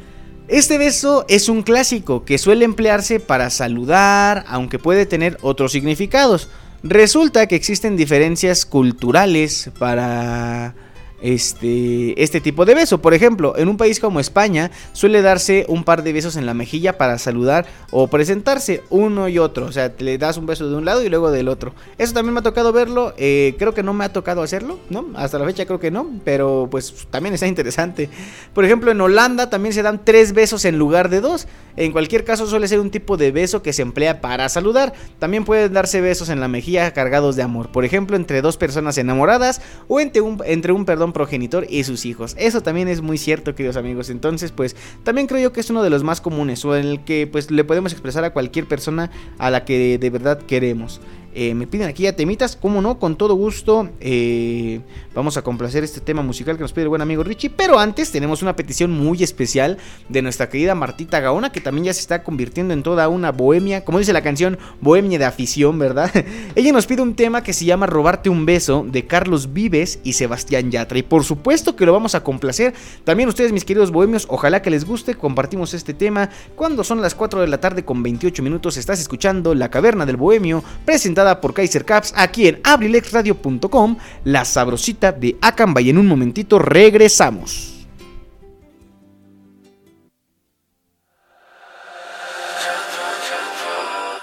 Este 0.47 0.77
beso 0.77 1.25
es 1.27 1.49
un 1.49 1.63
clásico 1.63 2.23
que 2.23 2.37
suele 2.37 2.65
emplearse 2.65 3.19
para 3.19 3.49
saludar, 3.49 4.45
aunque 4.47 4.79
puede 4.79 5.05
tener 5.05 5.37
otros 5.41 5.71
significados. 5.71 6.49
Resulta 6.83 7.47
que 7.47 7.55
existen 7.55 7.97
diferencias 7.97 8.65
culturales 8.65 9.71
para 9.77 10.73
este, 11.21 12.21
este 12.21 12.41
tipo 12.41 12.65
de 12.65 12.75
beso. 12.75 12.99
Por 13.01 13.13
ejemplo, 13.13 13.57
en 13.57 13.67
un 13.67 13.77
país 13.77 13.99
como 13.99 14.19
España 14.19 14.71
suele 14.93 15.21
darse 15.21 15.65
un 15.67 15.83
par 15.83 16.03
de 16.03 16.13
besos 16.13 16.35
en 16.35 16.45
la 16.45 16.53
mejilla 16.53 16.97
para 16.97 17.17
saludar 17.17 17.65
o 17.91 18.07
presentarse 18.07 18.83
uno 18.89 19.27
y 19.29 19.39
otro. 19.39 19.65
O 19.65 19.71
sea, 19.71 19.91
le 19.99 20.17
das 20.17 20.37
un 20.37 20.45
beso 20.45 20.69
de 20.69 20.75
un 20.75 20.85
lado 20.85 21.03
y 21.03 21.09
luego 21.09 21.31
del 21.31 21.47
otro. 21.47 21.73
Eso 21.97 22.13
también 22.13 22.33
me 22.33 22.39
ha 22.39 22.43
tocado 22.43 22.71
verlo. 22.71 23.13
Eh, 23.17 23.55
creo 23.57 23.73
que 23.73 23.83
no 23.83 23.93
me 23.93 24.05
ha 24.05 24.13
tocado 24.13 24.41
hacerlo, 24.43 24.79
¿no? 24.89 25.07
Hasta 25.15 25.39
la 25.39 25.45
fecha 25.45 25.65
creo 25.65 25.79
que 25.79 25.91
no. 25.91 26.07
Pero 26.23 26.67
pues 26.69 27.07
también 27.09 27.33
está 27.33 27.47
interesante. 27.57 28.09
Por 28.53 28.65
ejemplo, 28.65 28.91
en 28.91 29.01
Holanda 29.01 29.49
también 29.49 29.73
se 29.73 29.81
dan 29.81 30.01
tres 30.03 30.33
besos 30.33 30.65
en 30.65 30.77
lugar 30.77 31.09
de 31.09 31.21
dos. 31.21 31.47
En 31.75 31.91
cualquier 31.91 32.23
caso 32.23 32.47
suele 32.47 32.67
ser 32.67 32.79
un 32.79 32.89
tipo 32.89 33.17
de 33.17 33.31
beso 33.31 33.61
que 33.61 33.73
se 33.73 33.81
emplea 33.81 34.21
para 34.21 34.49
saludar. 34.49 34.93
También 35.19 35.45
pueden 35.45 35.73
darse 35.73 36.01
besos 36.01 36.29
en 36.29 36.39
la 36.39 36.47
mejilla 36.47 36.91
cargados 36.91 37.35
de 37.35 37.43
amor. 37.43 37.71
Por 37.71 37.85
ejemplo, 37.85 38.15
entre 38.15 38.41
dos 38.41 38.57
personas 38.57 38.97
enamoradas 38.97 39.61
o 39.87 39.99
entre 39.99 40.21
un, 40.21 40.41
entre 40.45 40.71
un 40.71 40.85
perdón 40.85 41.06
progenitor 41.13 41.65
y 41.69 41.83
sus 41.83 42.05
hijos. 42.05 42.35
Eso 42.37 42.61
también 42.61 42.87
es 42.87 43.01
muy 43.01 43.17
cierto, 43.17 43.55
queridos 43.55 43.77
amigos. 43.77 44.09
Entonces, 44.09 44.51
pues 44.51 44.75
también 45.03 45.27
creo 45.27 45.41
yo 45.41 45.53
que 45.53 45.59
es 45.59 45.69
uno 45.69 45.83
de 45.83 45.89
los 45.89 46.03
más 46.03 46.21
comunes 46.21 46.63
o 46.65 46.75
en 46.75 46.85
el 46.85 47.03
que 47.03 47.27
pues 47.27 47.51
le 47.51 47.63
podemos 47.63 47.91
expresar 47.91 48.23
a 48.23 48.33
cualquier 48.33 48.65
persona 48.65 49.11
a 49.37 49.49
la 49.49 49.65
que 49.65 49.97
de 49.97 50.09
verdad 50.09 50.39
queremos. 50.39 51.01
Eh, 51.39 51.53
me 51.53 51.67
piden 51.67 51.87
aquí 51.87 52.01
ya 52.01 52.15
temitas, 52.15 52.55
como 52.55 52.81
no, 52.81 52.97
con 52.97 53.15
todo 53.15 53.35
gusto. 53.35 53.91
Eh, 53.99 54.81
vamos 55.13 55.37
a 55.37 55.43
complacer 55.43 55.83
este 55.83 56.01
tema 56.01 56.23
musical 56.23 56.55
que 56.55 56.63
nos 56.63 56.73
pide 56.73 56.85
el 56.85 56.89
buen 56.89 57.03
amigo 57.03 57.21
Richie. 57.21 57.51
Pero 57.51 57.77
antes 57.77 58.09
tenemos 58.11 58.41
una 58.41 58.55
petición 58.55 58.89
muy 58.89 59.21
especial 59.21 59.77
de 60.09 60.23
nuestra 60.23 60.49
querida 60.49 60.73
Martita 60.73 61.19
Gaona, 61.19 61.51
que 61.51 61.61
también 61.61 61.85
ya 61.85 61.93
se 61.93 61.99
está 61.99 62.23
convirtiendo 62.23 62.73
en 62.73 62.81
toda 62.81 63.07
una 63.07 63.31
bohemia, 63.31 63.85
como 63.85 63.99
dice 63.99 64.13
la 64.13 64.23
canción, 64.23 64.57
bohemia 64.81 65.19
de 65.19 65.25
afición, 65.25 65.77
¿verdad? 65.77 66.11
Ella 66.55 66.71
nos 66.71 66.87
pide 66.87 67.03
un 67.03 67.13
tema 67.13 67.43
que 67.43 67.53
se 67.53 67.65
llama 67.65 67.85
Robarte 67.85 68.31
un 68.31 68.47
beso 68.47 68.83
de 68.91 69.05
Carlos 69.05 69.53
Vives 69.53 69.99
y 70.03 70.13
Sebastián 70.13 70.71
Yatra. 70.71 70.97
Y 70.97 71.03
por 71.03 71.23
supuesto 71.23 71.75
que 71.75 71.85
lo 71.85 71.93
vamos 71.93 72.15
a 72.15 72.23
complacer. 72.23 72.73
También 73.03 73.29
ustedes, 73.29 73.51
mis 73.51 73.63
queridos 73.63 73.91
bohemios, 73.91 74.25
ojalá 74.27 74.63
que 74.63 74.71
les 74.71 74.85
guste. 74.85 75.13
Compartimos 75.13 75.75
este 75.75 75.93
tema 75.93 76.31
cuando 76.55 76.83
son 76.83 76.99
las 76.99 77.13
4 77.13 77.41
de 77.41 77.47
la 77.47 77.59
tarde 77.59 77.85
con 77.85 78.01
28 78.01 78.41
minutos. 78.41 78.75
Estás 78.75 78.99
escuchando 78.99 79.53
La 79.53 79.69
Caverna 79.69 80.07
del 80.07 80.17
Bohemio, 80.17 80.63
presentada 80.83 81.26
por 81.35 81.53
Kaiser 81.53 81.85
Caps 81.85 82.13
aquí 82.15 82.47
en 82.47 82.59
abrilexradio.com, 82.63 83.97
la 84.23 84.45
sabrosita 84.45 85.11
de 85.11 85.37
Acamba 85.41 85.81
y 85.81 85.89
en 85.89 85.97
un 85.97 86.07
momentito 86.07 86.59
regresamos. 86.59 87.73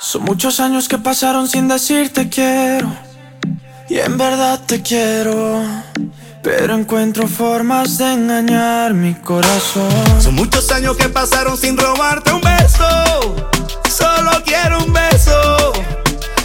Son 0.01 0.23
muchos 0.23 0.61
años 0.61 0.89
que 0.89 0.99
pasaron 0.99 1.49
sin 1.49 1.67
decirte 1.67 2.29
quiero 2.29 2.93
y 3.89 3.99
en 3.99 4.17
verdad 4.17 4.61
te 4.67 4.83
quiero. 4.83 5.63
Pero 6.43 6.75
encuentro 6.75 7.27
formas 7.27 7.97
de 7.97 8.13
engañar 8.13 8.93
mi 8.93 9.15
corazón. 9.15 9.91
Son 10.21 10.35
muchos 10.35 10.71
años 10.73 10.97
que 10.97 11.09
pasaron 11.09 11.57
sin 11.57 11.77
robarte 11.77 12.33
un 12.33 12.43
beso. 12.43 13.37
Solo 13.89 14.43
quiero 14.45 14.85
un 14.85 14.93
beso 14.93 15.64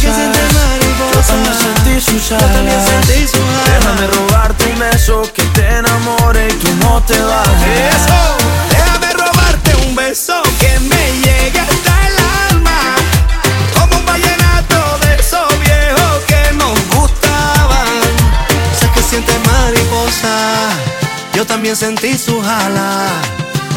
que 0.00 0.14
sientes 0.14 0.52
mariposas, 0.54 2.30
yo 2.30 2.36
también 2.38 2.80
sentí 2.80 3.26
sus 3.26 3.52
alas. 3.52 3.80
Déjame 3.80 4.06
robarte 4.06 4.64
un 4.72 4.78
beso 4.78 5.22
que 5.34 5.42
te 5.42 5.68
enamore 5.78 6.48
y 6.48 6.52
tú 6.54 6.68
no 6.82 7.02
te 7.02 7.18
vayas. 7.20 7.96
Eso, 7.96 8.20
déjame 8.70 9.12
robarte 9.12 9.76
un 9.86 9.94
beso 9.94 10.42
que 10.58 10.78
me 10.80 11.12
llegue 11.24 11.60
hasta 11.60 12.06
el 12.08 12.16
alma. 12.50 12.80
Como 13.78 13.98
un 13.98 14.06
vallenato 14.06 14.98
de 15.02 15.14
esos 15.16 15.48
viejos 15.60 16.24
que 16.26 16.54
nos 16.54 16.76
gustaban. 16.94 17.88
Sé 18.78 18.90
que 18.94 19.02
sientes 19.02 19.36
mariposa, 19.46 20.70
yo 21.34 21.44
también 21.46 21.76
sentí 21.76 22.16
su 22.16 22.40
jala. 22.40 23.08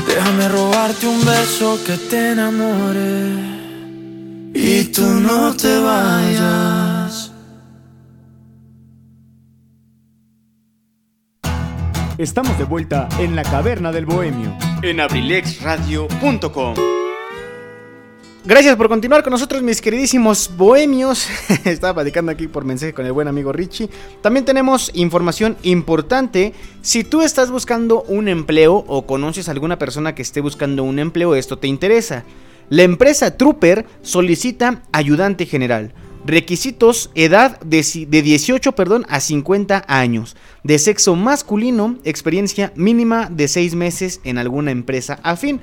Déjame 0.07 0.49
robarte 0.49 1.07
un 1.07 1.23
beso 1.25 1.79
que 1.85 1.97
te 1.97 2.31
enamore 2.31 3.60
y 4.63 4.83
tú 4.85 5.01
no 5.01 5.55
te 5.55 5.79
vayas. 5.79 7.31
Estamos 12.17 12.55
de 12.59 12.65
vuelta 12.65 13.09
en 13.17 13.35
la 13.35 13.41
caverna 13.41 13.91
del 13.91 14.05
bohemio. 14.05 14.55
En 14.83 14.99
abrilexradio.com. 14.99 16.75
Gracias 18.43 18.75
por 18.75 18.89
continuar 18.89 19.23
con 19.23 19.31
nosotros, 19.31 19.63
mis 19.63 19.81
queridísimos 19.81 20.51
bohemios. 20.55 21.27
Estaba 21.65 21.95
platicando 21.95 22.31
aquí 22.31 22.47
por 22.47 22.63
mensaje 22.63 22.93
con 22.93 23.07
el 23.07 23.11
buen 23.13 23.27
amigo 23.27 23.51
Richie. 23.51 23.89
También 24.21 24.45
tenemos 24.45 24.91
información 24.93 25.57
importante. 25.63 26.53
Si 26.83 27.03
tú 27.03 27.23
estás 27.23 27.49
buscando 27.49 28.03
un 28.03 28.27
empleo 28.27 28.83
o 28.87 29.07
conoces 29.07 29.47
a 29.47 29.51
alguna 29.51 29.79
persona 29.79 30.13
que 30.13 30.21
esté 30.21 30.41
buscando 30.41 30.83
un 30.83 30.99
empleo, 30.99 31.33
esto 31.33 31.57
te 31.57 31.67
interesa. 31.67 32.25
La 32.71 32.83
empresa 32.83 33.35
Trooper 33.35 33.85
solicita 34.01 34.81
ayudante 34.93 35.45
general. 35.45 35.93
Requisitos, 36.25 37.11
edad 37.15 37.59
de, 37.59 37.83
si- 37.83 38.05
de 38.05 38.21
18 38.21 38.71
perdón, 38.71 39.05
a 39.09 39.19
50 39.19 39.83
años. 39.89 40.37
De 40.63 40.79
sexo 40.79 41.17
masculino, 41.17 41.97
experiencia 42.05 42.71
mínima 42.77 43.27
de 43.29 43.49
6 43.49 43.75
meses 43.75 44.21
en 44.23 44.37
alguna 44.37 44.71
empresa 44.71 45.19
afín. 45.21 45.59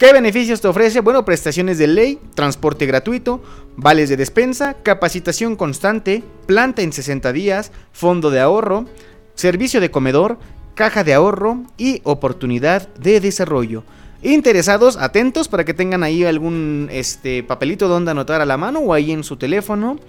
¿Qué 0.00 0.12
beneficios 0.12 0.60
te 0.60 0.66
ofrece? 0.66 0.98
Bueno, 0.98 1.24
prestaciones 1.24 1.78
de 1.78 1.86
ley, 1.86 2.18
transporte 2.34 2.84
gratuito, 2.84 3.40
vales 3.76 4.08
de 4.08 4.16
despensa, 4.16 4.74
capacitación 4.82 5.54
constante, 5.54 6.24
planta 6.46 6.82
en 6.82 6.92
60 6.92 7.32
días, 7.32 7.70
fondo 7.92 8.30
de 8.30 8.40
ahorro, 8.40 8.86
servicio 9.36 9.80
de 9.80 9.92
comedor, 9.92 10.40
caja 10.74 11.04
de 11.04 11.14
ahorro 11.14 11.62
y 11.76 12.00
oportunidad 12.02 12.88
de 12.94 13.20
desarrollo. 13.20 13.84
Interesados, 14.22 14.96
atentos 14.96 15.46
para 15.46 15.64
que 15.64 15.74
tengan 15.74 16.02
ahí 16.02 16.24
algún 16.24 16.88
este, 16.90 17.44
papelito 17.44 17.86
donde 17.86 18.10
anotar 18.10 18.40
a 18.40 18.46
la 18.46 18.56
mano 18.56 18.80
o 18.80 18.92
ahí 18.92 19.12
en 19.12 19.22
su 19.22 19.36
teléfono. 19.36 20.00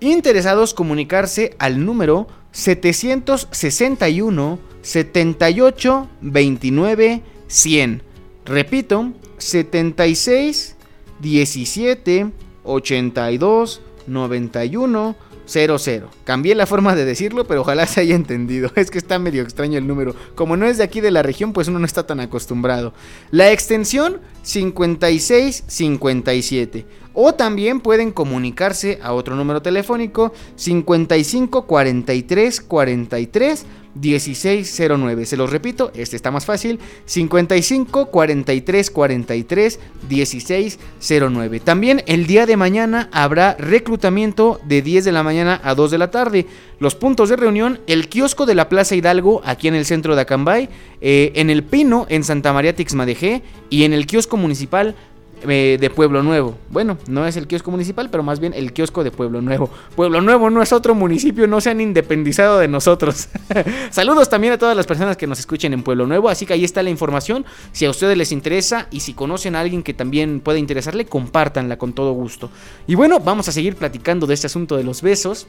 Interesados, 0.00 0.74
comunicarse 0.74 1.56
al 1.58 1.82
número 1.84 2.26
761 2.52 4.58
78 4.82 6.08
29 6.20 7.22
100. 7.46 8.02
Repito, 8.44 9.12
76 9.38 10.76
17 11.20 12.30
82 12.62 13.80
91 14.06 15.16
00. 15.46 16.10
Cambié 16.24 16.54
la 16.54 16.66
forma 16.66 16.94
de 16.94 17.04
decirlo, 17.04 17.46
pero 17.46 17.60
ojalá 17.62 17.86
se 17.86 18.00
haya 18.00 18.14
entendido. 18.14 18.70
Es 18.76 18.90
que 18.90 18.98
está 18.98 19.18
medio 19.18 19.42
extraño 19.42 19.78
el 19.78 19.86
número. 19.86 20.14
Como 20.34 20.56
no 20.56 20.66
es 20.66 20.78
de 20.78 20.84
aquí 20.84 21.00
de 21.00 21.10
la 21.10 21.22
región, 21.22 21.52
pues 21.52 21.68
uno 21.68 21.78
no 21.78 21.86
está 21.86 22.06
tan 22.06 22.20
acostumbrado. 22.20 22.94
La 23.30 23.52
extensión 23.52 24.20
5657. 24.42 26.86
O 27.18 27.32
también 27.32 27.80
pueden 27.80 28.12
comunicarse 28.12 28.98
a 29.02 29.14
otro 29.14 29.34
número 29.36 29.62
telefónico 29.62 30.34
55 30.56 31.66
43 31.66 32.60
43 32.60 33.66
1609. 33.94 35.24
Se 35.24 35.38
los 35.38 35.50
repito, 35.50 35.90
este 35.94 36.14
está 36.14 36.30
más 36.30 36.44
fácil. 36.44 36.78
55 37.06 38.10
43 38.10 38.90
43 38.90 39.80
1609. 40.10 41.60
También 41.60 42.02
el 42.06 42.26
día 42.26 42.44
de 42.44 42.58
mañana 42.58 43.08
habrá 43.12 43.54
reclutamiento 43.54 44.60
de 44.66 44.82
10 44.82 45.06
de 45.06 45.12
la 45.12 45.22
mañana 45.22 45.58
a 45.64 45.74
2 45.74 45.90
de 45.90 45.98
la 45.98 46.10
tarde. 46.10 46.46
Los 46.78 46.96
puntos 46.96 47.30
de 47.30 47.36
reunión, 47.36 47.80
el 47.86 48.10
kiosco 48.10 48.44
de 48.44 48.54
la 48.54 48.68
Plaza 48.68 48.94
Hidalgo, 48.94 49.40
aquí 49.46 49.68
en 49.68 49.74
el 49.74 49.86
centro 49.86 50.14
de 50.14 50.20
Acambay, 50.20 50.68
eh, 51.00 51.32
en 51.36 51.48
el 51.48 51.64
Pino, 51.64 52.04
en 52.10 52.24
Santa 52.24 52.52
María 52.52 52.76
Tixmadejé, 52.76 53.42
y 53.70 53.84
en 53.84 53.94
el 53.94 54.06
kiosco 54.06 54.36
municipal 54.36 54.94
eh, 55.42 55.76
de 55.78 55.90
Pueblo 55.90 56.22
Nuevo. 56.22 56.56
Bueno, 56.70 56.96
no 57.08 57.26
es 57.26 57.36
el 57.36 57.46
kiosco 57.46 57.70
municipal, 57.70 58.08
pero 58.10 58.22
más 58.22 58.40
bien 58.40 58.54
el 58.54 58.72
kiosco 58.72 59.04
de 59.04 59.10
Pueblo 59.10 59.42
Nuevo. 59.42 59.70
Pueblo 59.94 60.20
Nuevo 60.20 60.48
no 60.48 60.62
es 60.62 60.72
otro 60.72 60.94
municipio, 60.94 61.46
no 61.46 61.60
se 61.60 61.70
han 61.70 61.80
independizado 61.80 62.58
de 62.58 62.68
nosotros. 62.68 63.28
Saludos 63.90 64.30
también 64.30 64.54
a 64.54 64.58
todas 64.58 64.76
las 64.76 64.86
personas 64.86 65.16
que 65.16 65.26
nos 65.26 65.38
escuchen 65.38 65.72
en 65.74 65.82
Pueblo 65.82 66.06
Nuevo, 66.06 66.28
así 66.30 66.46
que 66.46 66.54
ahí 66.54 66.64
está 66.64 66.82
la 66.82 66.90
información. 66.90 67.44
Si 67.72 67.84
a 67.84 67.90
ustedes 67.90 68.16
les 68.16 68.32
interesa 68.32 68.88
y 68.90 69.00
si 69.00 69.12
conocen 69.12 69.56
a 69.56 69.60
alguien 69.60 69.82
que 69.82 69.94
también 69.94 70.40
pueda 70.40 70.58
interesarle, 70.58 71.04
compártanla 71.04 71.76
con 71.76 71.92
todo 71.92 72.12
gusto. 72.12 72.50
Y 72.86 72.94
bueno, 72.94 73.20
vamos 73.20 73.48
a 73.48 73.52
seguir 73.52 73.76
platicando 73.76 74.26
de 74.26 74.34
este 74.34 74.46
asunto 74.46 74.76
de 74.76 74.84
los 74.84 75.02
besos. 75.02 75.46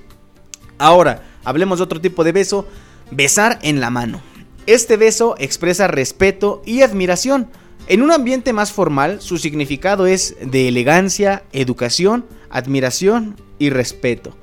Ahora, 0.79 1.23
hablemos 1.43 1.79
de 1.79 1.85
otro 1.85 2.01
tipo 2.01 2.23
de 2.23 2.33
beso, 2.33 2.67
besar 3.11 3.57
en 3.61 3.79
la 3.79 3.89
mano. 3.89 4.21
Este 4.67 4.97
beso 4.97 5.35
expresa 5.39 5.87
respeto 5.87 6.61
y 6.65 6.81
admiración. 6.81 7.47
En 7.89 8.01
un 8.01 8.11
ambiente 8.11 8.51
más 8.51 8.73
formal, 8.73 9.21
su 9.21 9.37
significado 9.37 10.07
es 10.07 10.35
de 10.41 10.67
elegancia, 10.67 11.43
educación, 11.53 12.25
admiración 12.49 13.37
y 13.59 13.69
respeto. 13.69 14.35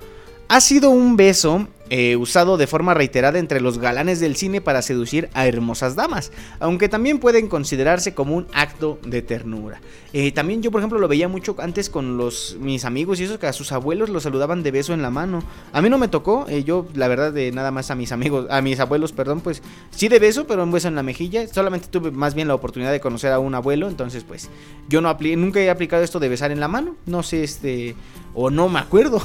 Ha 0.49 0.63
sido 0.63 0.89
un 0.89 1.17
beso 1.17 1.69
eh, 1.91 2.17
usado 2.17 2.57
de 2.57 2.67
forma 2.67 2.95
reiterada 2.95 3.39
entre 3.39 3.61
los 3.61 3.79
galanes 3.79 4.21
del 4.21 4.37
cine 4.37 4.61
para 4.61 4.83
seducir 4.83 5.29
a 5.35 5.47
hermosas 5.47 5.97
damas, 5.97 6.33
aunque 6.61 6.89
también 6.89 7.19
pueden 7.19 7.49
considerarse 7.49 8.15
como 8.15 8.37
un 8.37 8.47
acto 8.53 8.99
de 9.07 9.23
ternura. 9.23 9.81
Eh, 10.13 10.33
también 10.33 10.63
yo, 10.63 10.71
por 10.71 10.81
ejemplo, 10.81 10.99
lo 10.99 11.09
veía 11.09 11.29
mucho 11.29 11.57
antes 11.59 11.91
con 11.91 12.17
los 12.17 12.57
mis 12.61 12.85
amigos 12.85 13.21
y 13.21 13.25
eso 13.25 13.39
que 13.39 13.49
a 13.49 13.53
sus 13.53 13.73
abuelos 13.73 14.11
los 14.11 14.23
saludaban 14.23 14.63
de 14.63 14.71
beso 14.71 14.95
en 14.95 15.03
la 15.03 15.11
mano. 15.11 15.43
A 15.73 15.83
mí 15.83 15.91
no 15.91 15.99
me 15.99 16.09
tocó, 16.09 16.47
eh, 16.49 16.63
yo 16.63 16.87
la 16.95 17.09
verdad 17.09 17.33
de 17.33 17.51
nada 17.51 17.71
más 17.71 17.91
a 17.91 17.97
mis 17.97 18.13
amigos, 18.13 18.47
a 18.49 18.63
mis 18.63 18.79
abuelos, 18.79 19.13
perdón, 19.13 19.41
pues 19.41 19.61
sí 19.91 20.09
de 20.09 20.21
beso, 20.21 20.47
pero 20.47 20.63
un 20.63 20.71
beso 20.71 20.89
en 20.89 20.95
la 20.95 21.03
mejilla. 21.03 21.47
Solamente 21.49 21.89
tuve 21.89 22.11
más 22.13 22.35
bien 22.35 22.49
la 22.49 22.55
oportunidad 22.55 22.93
de 22.93 23.01
conocer 23.01 23.33
a 23.33 23.41
un 23.41 23.55
abuelo, 23.55 23.89
entonces 23.89 24.25
pues 24.25 24.49
yo 24.89 25.01
no 25.01 25.15
nunca 25.37 25.61
he 25.61 25.69
aplicado 25.69 26.05
esto 26.05 26.21
de 26.21 26.29
besar 26.29 26.51
en 26.51 26.61
la 26.61 26.69
mano. 26.69 26.97
No 27.07 27.23
sé, 27.23 27.43
este, 27.43 27.97
o 28.35 28.51
no 28.51 28.69
me 28.69 28.79
acuerdo. 28.79 29.23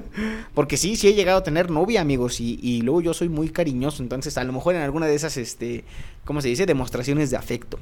Porque 0.54 0.76
sí, 0.76 0.96
sí 0.96 1.08
he 1.08 1.14
llegado 1.14 1.38
a 1.38 1.42
tener 1.42 1.70
novia, 1.70 2.00
amigos, 2.00 2.40
y, 2.40 2.58
y, 2.62 2.82
luego 2.82 3.00
yo 3.00 3.14
soy 3.14 3.28
muy 3.28 3.48
cariñoso, 3.48 4.02
entonces 4.02 4.36
a 4.36 4.44
lo 4.44 4.52
mejor 4.52 4.74
en 4.74 4.82
alguna 4.82 5.06
de 5.06 5.14
esas, 5.14 5.36
este, 5.36 5.84
¿cómo 6.24 6.42
se 6.42 6.48
dice? 6.48 6.66
Demostraciones 6.66 7.30
de 7.30 7.36
afecto. 7.36 7.78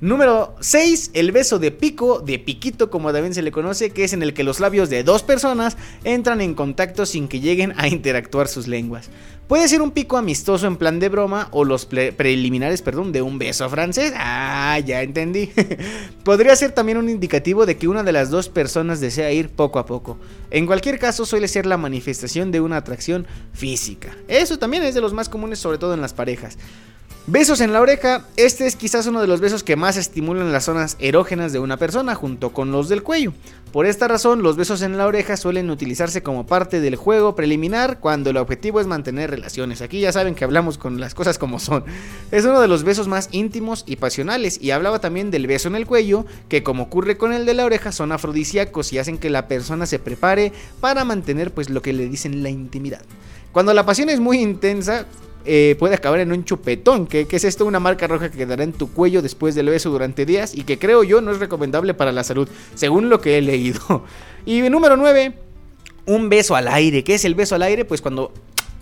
Número 0.00 0.54
6, 0.60 1.10
el 1.14 1.32
beso 1.32 1.58
de 1.58 1.72
pico, 1.72 2.20
de 2.20 2.38
piquito 2.38 2.88
como 2.88 3.12
también 3.12 3.34
se 3.34 3.42
le 3.42 3.50
conoce, 3.50 3.90
que 3.90 4.04
es 4.04 4.12
en 4.12 4.22
el 4.22 4.32
que 4.32 4.44
los 4.44 4.60
labios 4.60 4.90
de 4.90 5.02
dos 5.02 5.24
personas 5.24 5.76
entran 6.04 6.40
en 6.40 6.54
contacto 6.54 7.04
sin 7.04 7.26
que 7.26 7.40
lleguen 7.40 7.74
a 7.76 7.88
interactuar 7.88 8.46
sus 8.46 8.68
lenguas. 8.68 9.10
Puede 9.48 9.66
ser 9.66 9.82
un 9.82 9.90
pico 9.90 10.16
amistoso 10.16 10.68
en 10.68 10.76
plan 10.76 11.00
de 11.00 11.08
broma 11.08 11.48
o 11.50 11.64
los 11.64 11.86
preliminares, 11.86 12.82
perdón, 12.82 13.10
de 13.10 13.22
un 13.22 13.38
beso 13.38 13.68
francés. 13.68 14.12
Ah, 14.14 14.78
ya 14.78 15.02
entendí. 15.02 15.50
Podría 16.22 16.54
ser 16.54 16.72
también 16.72 16.98
un 16.98 17.08
indicativo 17.08 17.66
de 17.66 17.76
que 17.76 17.88
una 17.88 18.04
de 18.04 18.12
las 18.12 18.30
dos 18.30 18.48
personas 18.48 19.00
desea 19.00 19.32
ir 19.32 19.48
poco 19.48 19.80
a 19.80 19.86
poco. 19.86 20.18
En 20.50 20.66
cualquier 20.66 20.98
caso, 20.98 21.24
suele 21.24 21.48
ser 21.48 21.64
la 21.66 21.78
manifestación 21.78 22.52
de 22.52 22.60
una 22.60 22.76
atracción 22.76 23.26
física. 23.54 24.14
Eso 24.28 24.58
también 24.58 24.82
es 24.82 24.94
de 24.94 25.00
los 25.00 25.14
más 25.14 25.30
comunes, 25.30 25.58
sobre 25.58 25.78
todo 25.78 25.94
en 25.94 26.02
las 26.02 26.12
parejas. 26.12 26.58
Besos 27.30 27.60
en 27.60 27.74
la 27.74 27.82
oreja, 27.82 28.24
este 28.38 28.66
es 28.66 28.74
quizás 28.74 29.06
uno 29.06 29.20
de 29.20 29.26
los 29.26 29.42
besos 29.42 29.62
que 29.62 29.76
más 29.76 29.98
estimulan 29.98 30.50
las 30.50 30.64
zonas 30.64 30.96
erógenas 30.98 31.52
de 31.52 31.58
una 31.58 31.76
persona 31.76 32.14
junto 32.14 32.54
con 32.54 32.72
los 32.72 32.88
del 32.88 33.02
cuello. 33.02 33.34
Por 33.70 33.84
esta 33.84 34.08
razón, 34.08 34.42
los 34.42 34.56
besos 34.56 34.80
en 34.80 34.96
la 34.96 35.06
oreja 35.06 35.36
suelen 35.36 35.68
utilizarse 35.68 36.22
como 36.22 36.46
parte 36.46 36.80
del 36.80 36.96
juego 36.96 37.36
preliminar 37.36 38.00
cuando 38.00 38.30
el 38.30 38.38
objetivo 38.38 38.80
es 38.80 38.86
mantener 38.86 39.28
relaciones. 39.28 39.82
Aquí 39.82 40.00
ya 40.00 40.10
saben 40.10 40.34
que 40.34 40.44
hablamos 40.44 40.78
con 40.78 41.00
las 41.00 41.14
cosas 41.14 41.36
como 41.36 41.58
son. 41.58 41.84
Es 42.30 42.46
uno 42.46 42.62
de 42.62 42.68
los 42.68 42.82
besos 42.82 43.08
más 43.08 43.28
íntimos 43.30 43.84
y 43.86 43.96
pasionales 43.96 44.58
y 44.62 44.70
hablaba 44.70 44.98
también 44.98 45.30
del 45.30 45.46
beso 45.46 45.68
en 45.68 45.74
el 45.76 45.84
cuello, 45.84 46.24
que 46.48 46.62
como 46.62 46.84
ocurre 46.84 47.18
con 47.18 47.34
el 47.34 47.44
de 47.44 47.52
la 47.52 47.66
oreja 47.66 47.92
son 47.92 48.10
afrodisíacos 48.10 48.94
y 48.94 49.00
hacen 49.00 49.18
que 49.18 49.28
la 49.28 49.48
persona 49.48 49.84
se 49.84 49.98
prepare 49.98 50.54
para 50.80 51.04
mantener 51.04 51.52
pues 51.52 51.68
lo 51.68 51.82
que 51.82 51.92
le 51.92 52.08
dicen 52.08 52.42
la 52.42 52.48
intimidad. 52.48 53.02
Cuando 53.52 53.74
la 53.74 53.84
pasión 53.84 54.08
es 54.08 54.18
muy 54.18 54.38
intensa, 54.38 55.04
eh, 55.50 55.76
puede 55.78 55.94
acabar 55.94 56.20
en 56.20 56.30
un 56.30 56.44
chupetón, 56.44 57.06
que, 57.06 57.26
es 57.30 57.44
esto 57.44 57.64
una 57.64 57.80
marca 57.80 58.06
roja 58.06 58.30
que 58.30 58.36
quedará 58.36 58.62
en 58.64 58.74
tu 58.74 58.92
cuello 58.92 59.22
después 59.22 59.54
del 59.54 59.70
beso 59.70 59.88
durante 59.88 60.26
días 60.26 60.54
y 60.54 60.64
que 60.64 60.78
creo 60.78 61.04
yo 61.04 61.22
no 61.22 61.30
es 61.30 61.38
recomendable 61.38 61.94
para 61.94 62.12
la 62.12 62.22
salud, 62.22 62.46
según 62.74 63.08
lo 63.08 63.22
que 63.22 63.38
he 63.38 63.40
leído. 63.40 64.04
Y 64.46 64.60
número 64.70 64.96
9, 64.96 65.34
un 66.06 66.28
beso 66.28 66.54
al 66.54 66.68
aire. 66.68 67.04
¿Qué 67.04 67.14
es 67.14 67.24
el 67.24 67.34
beso 67.34 67.54
al 67.54 67.62
aire? 67.62 67.84
Pues 67.84 68.00
cuando 68.00 68.32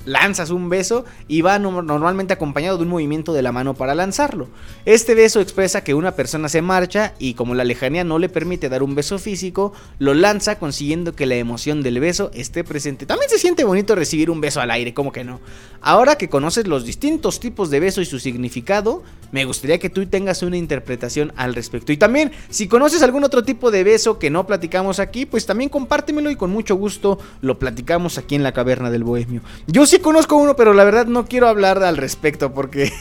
lanzas 0.07 0.51
un 0.51 0.70
beso 0.70 1.05
y 1.28 1.43
va 1.43 1.59
normalmente 1.59 2.33
acompañado 2.33 2.78
de 2.78 2.85
un 2.85 2.89
movimiento 2.89 3.35
de 3.35 3.43
la 3.43 3.53
mano 3.53 3.74
para 3.74 3.95
lanzarlo. 3.95 4.49
Este 4.87 5.15
beso 5.15 5.41
expresa 5.41 5.85
que 5.85 5.93
una 5.93 6.12
persona 6.12 6.49
se 6.49 6.62
marcha 6.62 7.15
y 7.19 7.35
como 7.35 7.55
la 7.55 7.65
lejanía 7.65 8.05
no 8.05 8.19
le 8.19 8.31
permite 8.31 8.70
dar 8.70 8.83
un 8.83 8.95
beso 8.95 9.19
físico, 9.19 9.74
lo 9.99 10.15
lanza 10.15 10.59
consiguiendo 10.59 11.15
que 11.15 11.27
la 11.27 11.35
emoción 11.35 11.83
del 11.83 12.01
beso 12.01 12.31
esté 12.33 12.65
presente. 12.65 13.05
También 13.05 13.28
se 13.28 13.39
siente 13.39 13.65
bonito 13.65 13.95
recibir 13.95 14.31
un 14.31 14.41
beso 14.41 14.61
al 14.61 14.70
aire, 14.70 14.95
como 14.95 15.12
que 15.12 15.24
no. 15.24 15.41
Ahora 15.81 16.16
que 16.16 16.28
conoces 16.28 16.66
los 16.66 16.85
distintos 16.85 17.41
tipos 17.41 17.69
de 17.70 17.81
beso 17.81 18.01
y 18.01 18.07
su 18.07 18.19
significado, 18.19 19.03
me 19.32 19.44
gustaría 19.44 19.78
que 19.78 19.90
tú 19.90 20.07
tengas 20.07 20.43
una 20.43 20.57
interpretación 20.57 21.32
al 21.36 21.55
respecto. 21.55 21.93
Y 21.93 21.97
también, 21.97 22.32
si 22.51 22.69
conoces 22.69 23.03
algún 23.03 23.24
otro 23.24 23.44
tipo 23.44 23.70
de 23.70 23.85
beso 23.85 24.19
que 24.19 24.31
no 24.31 24.47
platicamos 24.47 24.98
aquí, 24.98 25.27
pues 25.27 25.47
también 25.47 25.70
compártemelo 25.70 26.31
y 26.31 26.36
con 26.36 26.51
mucho 26.51 26.77
gusto 26.77 27.19
lo 27.40 27.59
platicamos 27.59 28.19
aquí 28.19 28.35
en 28.35 28.43
la 28.43 28.53
caverna 28.53 28.90
del 28.90 29.05
bohemio. 29.05 29.43
Yo 29.66 29.86
sí 29.86 29.98
conozco 29.98 30.36
uno, 30.36 30.57
pero 30.57 30.74
la 30.74 30.85
verdad 30.85 31.07
no 31.07 31.27
quiero 31.27 31.48
hablar 31.48 31.82
al 31.82 31.97
respecto 31.97 32.53
porque, 32.53 32.93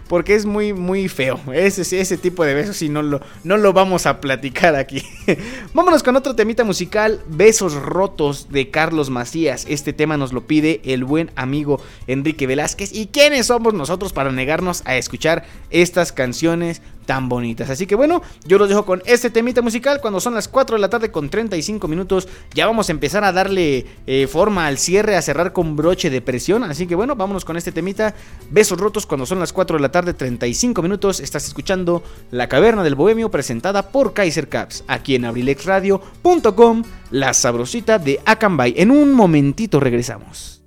porque 0.08 0.34
es 0.34 0.46
muy, 0.46 0.72
muy 0.72 1.08
feo. 1.08 1.40
Ese, 1.52 2.00
ese 2.00 2.16
tipo 2.16 2.44
de 2.44 2.54
besos 2.54 2.82
y 2.82 2.88
no 2.88 3.02
lo, 3.02 3.20
no 3.44 3.56
lo 3.56 3.72
vamos 3.72 4.06
a 4.06 4.20
platicar 4.20 4.74
aquí. 4.74 5.02
Vámonos 5.74 6.02
con 6.02 6.16
otro 6.16 6.34
temita 6.34 6.64
musical, 6.64 7.20
Besos 7.28 7.74
Rotos 7.74 8.48
de 8.50 8.70
Carlos 8.70 9.10
Macías. 9.10 9.66
Este 9.68 9.92
tema 9.92 10.16
nos 10.16 10.32
lo 10.32 10.46
pide 10.46 10.80
el 10.84 11.04
buen 11.04 11.30
amigo 11.36 11.80
Enrique 12.06 12.46
Velázquez. 12.46 12.92
¿Y 12.92 13.06
quiénes 13.06 13.46
somos 13.46 13.74
nosotros 13.74 14.12
para 14.12 14.32
negarnos 14.32 14.82
a 14.84 14.96
escuchar 14.96 15.44
estas 15.70 16.12
canciones 16.12 16.82
tan 17.10 17.28
bonitas. 17.28 17.68
Así 17.70 17.88
que 17.88 17.96
bueno, 17.96 18.22
yo 18.44 18.56
los 18.56 18.68
dejo 18.68 18.86
con 18.86 19.02
este 19.04 19.30
temita 19.30 19.62
musical 19.62 20.00
cuando 20.00 20.20
son 20.20 20.32
las 20.32 20.46
4 20.46 20.76
de 20.76 20.80
la 20.80 20.90
tarde 20.90 21.10
con 21.10 21.28
35 21.28 21.88
minutos. 21.88 22.28
Ya 22.54 22.66
vamos 22.66 22.88
a 22.88 22.92
empezar 22.92 23.24
a 23.24 23.32
darle 23.32 23.84
eh, 24.06 24.28
forma 24.28 24.68
al 24.68 24.78
cierre, 24.78 25.16
a 25.16 25.22
cerrar 25.22 25.52
con 25.52 25.74
broche 25.74 26.08
de 26.08 26.20
presión. 26.20 26.62
Así 26.62 26.86
que 26.86 26.94
bueno, 26.94 27.16
vámonos 27.16 27.44
con 27.44 27.56
este 27.56 27.72
temita. 27.72 28.14
Besos 28.50 28.78
rotos 28.78 29.06
cuando 29.06 29.26
son 29.26 29.40
las 29.40 29.52
4 29.52 29.76
de 29.76 29.82
la 29.82 29.90
tarde 29.90 30.14
35 30.14 30.82
minutos. 30.82 31.18
Estás 31.18 31.48
escuchando 31.48 32.04
La 32.30 32.48
Caverna 32.48 32.84
del 32.84 32.94
Bohemio 32.94 33.28
presentada 33.28 33.90
por 33.90 34.12
Kaiser 34.12 34.48
Caps 34.48 34.84
aquí 34.86 35.16
en 35.16 35.24
abrilexradio.com. 35.24 36.84
La 37.10 37.34
sabrosita 37.34 37.98
de 37.98 38.20
Acambay. 38.24 38.74
En 38.76 38.92
un 38.92 39.14
momentito 39.14 39.80
regresamos. 39.80 40.59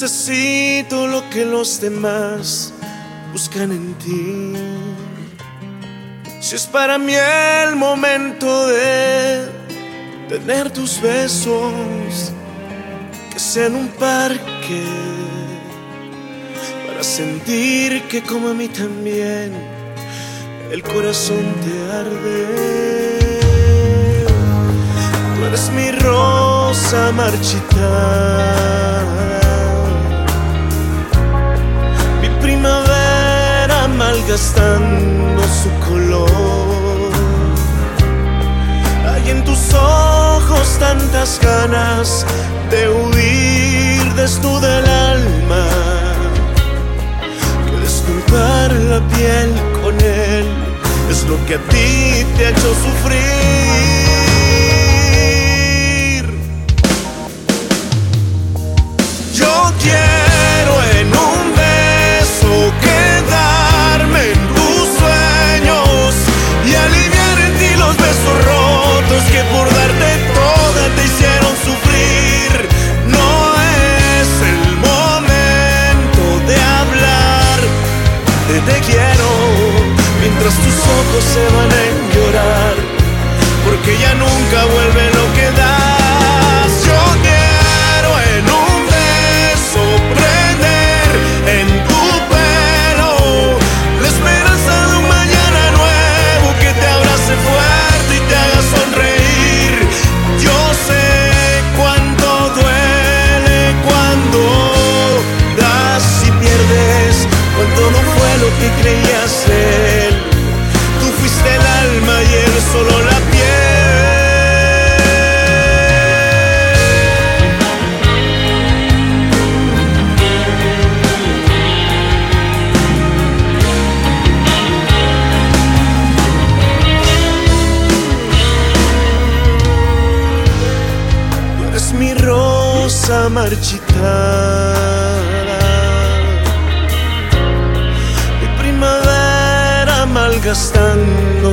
Necesito 0.00 1.06
lo 1.06 1.28
que 1.28 1.44
los 1.44 1.78
demás 1.78 2.72
buscan 3.34 3.70
en 3.70 3.92
ti. 3.94 4.54
Si 6.40 6.56
es 6.56 6.66
para 6.66 6.96
mí 6.96 7.12
el 7.14 7.76
momento 7.76 8.68
de 8.68 9.46
tener 10.26 10.70
tus 10.70 11.02
besos, 11.02 12.32
que 13.30 13.38
sea 13.38 13.68
un 13.68 13.88
parque, 13.88 14.84
para 16.86 17.02
sentir 17.02 18.02
que 18.04 18.22
como 18.22 18.48
a 18.48 18.54
mí 18.54 18.68
también 18.68 19.52
el 20.72 20.82
corazón 20.82 21.44
te 21.62 21.92
arde. 21.92 22.46
Tú 25.36 25.44
eres 25.44 25.70
mi 25.72 25.90
rosa 25.90 27.12
marchita 27.12 28.60
malgastando 34.00 35.42
su 35.62 35.70
color. 35.88 37.10
Hay 39.10 39.24
en 39.30 39.44
tus 39.44 39.74
ojos 39.74 40.66
tantas 40.78 41.38
ganas 41.42 42.24
de 42.70 42.88
huir 42.88 44.02
desnudo 44.14 44.60
del 44.60 44.86
alma 45.12 45.66
que 47.66 47.76
desnudar 47.84 48.72
la 48.92 49.00
piel 49.14 49.50
con 49.82 49.94
él 50.00 50.46
es 51.10 51.20
lo 51.30 51.36
que 51.46 51.54
a 51.56 51.62
ti 51.72 52.24
te 52.36 52.46
ha 52.46 52.50
hecho 52.50 52.70
sufrir. 52.84 53.20
Yo 59.40 59.54
quiero 59.84 60.74
en 60.98 61.08
un 61.28 61.49
que 69.32 69.42
por 69.52 69.66
darte 69.72 70.10
toda 70.34 70.82
te 70.96 71.04
hicieron 71.04 71.54
sufrir. 71.64 72.50
No 73.06 73.30
es 73.78 74.28
el 74.52 74.62
momento 74.88 76.22
de 76.46 76.56
hablar 76.78 77.58
de 78.48 78.60
te 78.60 78.80
quiero 78.80 79.30
mientras 80.20 80.54
tus 80.54 80.78
ojos 80.98 81.24
se 81.34 81.44
van 81.56 81.70
a 81.70 81.84
llorar, 82.14 82.74
porque 83.64 83.98
ya 83.98 84.14
nunca 84.14 84.64
vuelve 84.64 85.04
lo 85.18 85.34
que 85.34 85.60
da. 85.60 85.69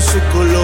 Su 0.08 0.20
color. 0.32 0.57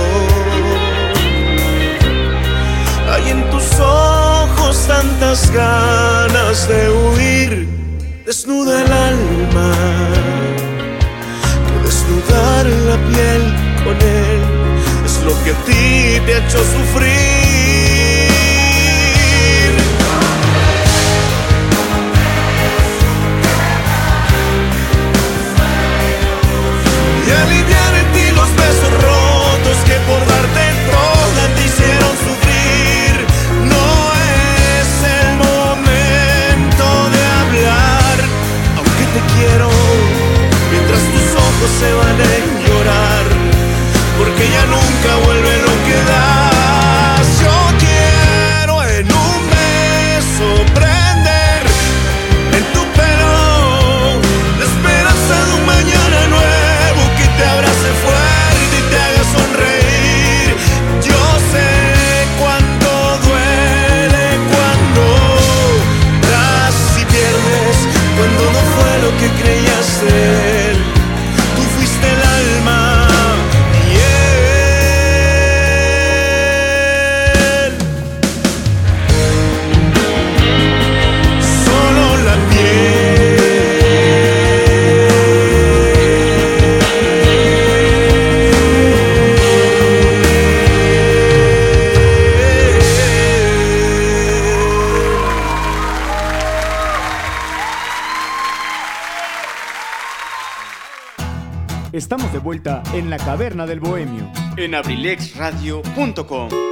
Caverna 103.43 103.65
del 103.65 103.81
bohemio. 103.81 104.31
En 104.55 104.73
abrilexradio.com. 104.73 106.62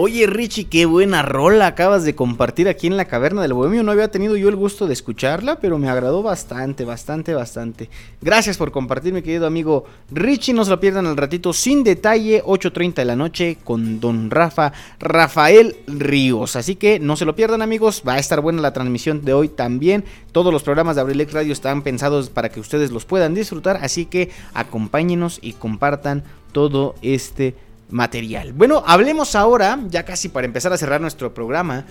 Oye 0.00 0.28
Richie, 0.28 0.66
qué 0.66 0.86
buena 0.86 1.22
rola 1.22 1.66
acabas 1.66 2.04
de 2.04 2.14
compartir 2.14 2.68
aquí 2.68 2.86
en 2.86 2.96
la 2.96 3.06
caverna 3.06 3.42
del 3.42 3.52
bohemio. 3.52 3.82
No 3.82 3.90
había 3.90 4.12
tenido 4.12 4.36
yo 4.36 4.48
el 4.48 4.54
gusto 4.54 4.86
de 4.86 4.92
escucharla, 4.92 5.58
pero 5.58 5.76
me 5.76 5.88
agradó 5.88 6.22
bastante, 6.22 6.84
bastante, 6.84 7.34
bastante. 7.34 7.90
Gracias 8.22 8.56
por 8.56 8.70
compartir, 8.70 9.12
mi 9.12 9.22
querido 9.22 9.44
amigo 9.44 9.86
Richie. 10.12 10.54
No 10.54 10.64
se 10.64 10.70
lo 10.70 10.78
pierdan 10.78 11.08
al 11.08 11.16
ratito 11.16 11.52
sin 11.52 11.82
detalle, 11.82 12.44
8.30 12.44 12.94
de 12.94 13.04
la 13.06 13.16
noche 13.16 13.58
con 13.64 13.98
don 13.98 14.30
Rafa, 14.30 14.72
Rafael 15.00 15.74
Ríos. 15.88 16.54
Así 16.54 16.76
que 16.76 17.00
no 17.00 17.16
se 17.16 17.24
lo 17.24 17.34
pierdan 17.34 17.60
amigos, 17.60 18.04
va 18.06 18.12
a 18.12 18.18
estar 18.20 18.40
buena 18.40 18.62
la 18.62 18.72
transmisión 18.72 19.24
de 19.24 19.32
hoy 19.32 19.48
también. 19.48 20.04
Todos 20.30 20.52
los 20.52 20.62
programas 20.62 20.94
de 20.94 21.02
Abrilex 21.02 21.32
Radio 21.32 21.52
están 21.52 21.82
pensados 21.82 22.30
para 22.30 22.50
que 22.50 22.60
ustedes 22.60 22.92
los 22.92 23.04
puedan 23.04 23.34
disfrutar, 23.34 23.80
así 23.82 24.06
que 24.06 24.30
acompáñenos 24.54 25.40
y 25.42 25.54
compartan 25.54 26.22
todo 26.52 26.94
este 27.02 27.56
material. 27.90 28.52
Bueno, 28.52 28.82
hablemos 28.86 29.34
ahora, 29.34 29.78
ya 29.88 30.04
casi 30.04 30.28
para 30.28 30.46
empezar 30.46 30.72
a 30.72 30.78
cerrar 30.78 31.00
nuestro 31.00 31.34
programa, 31.34 31.86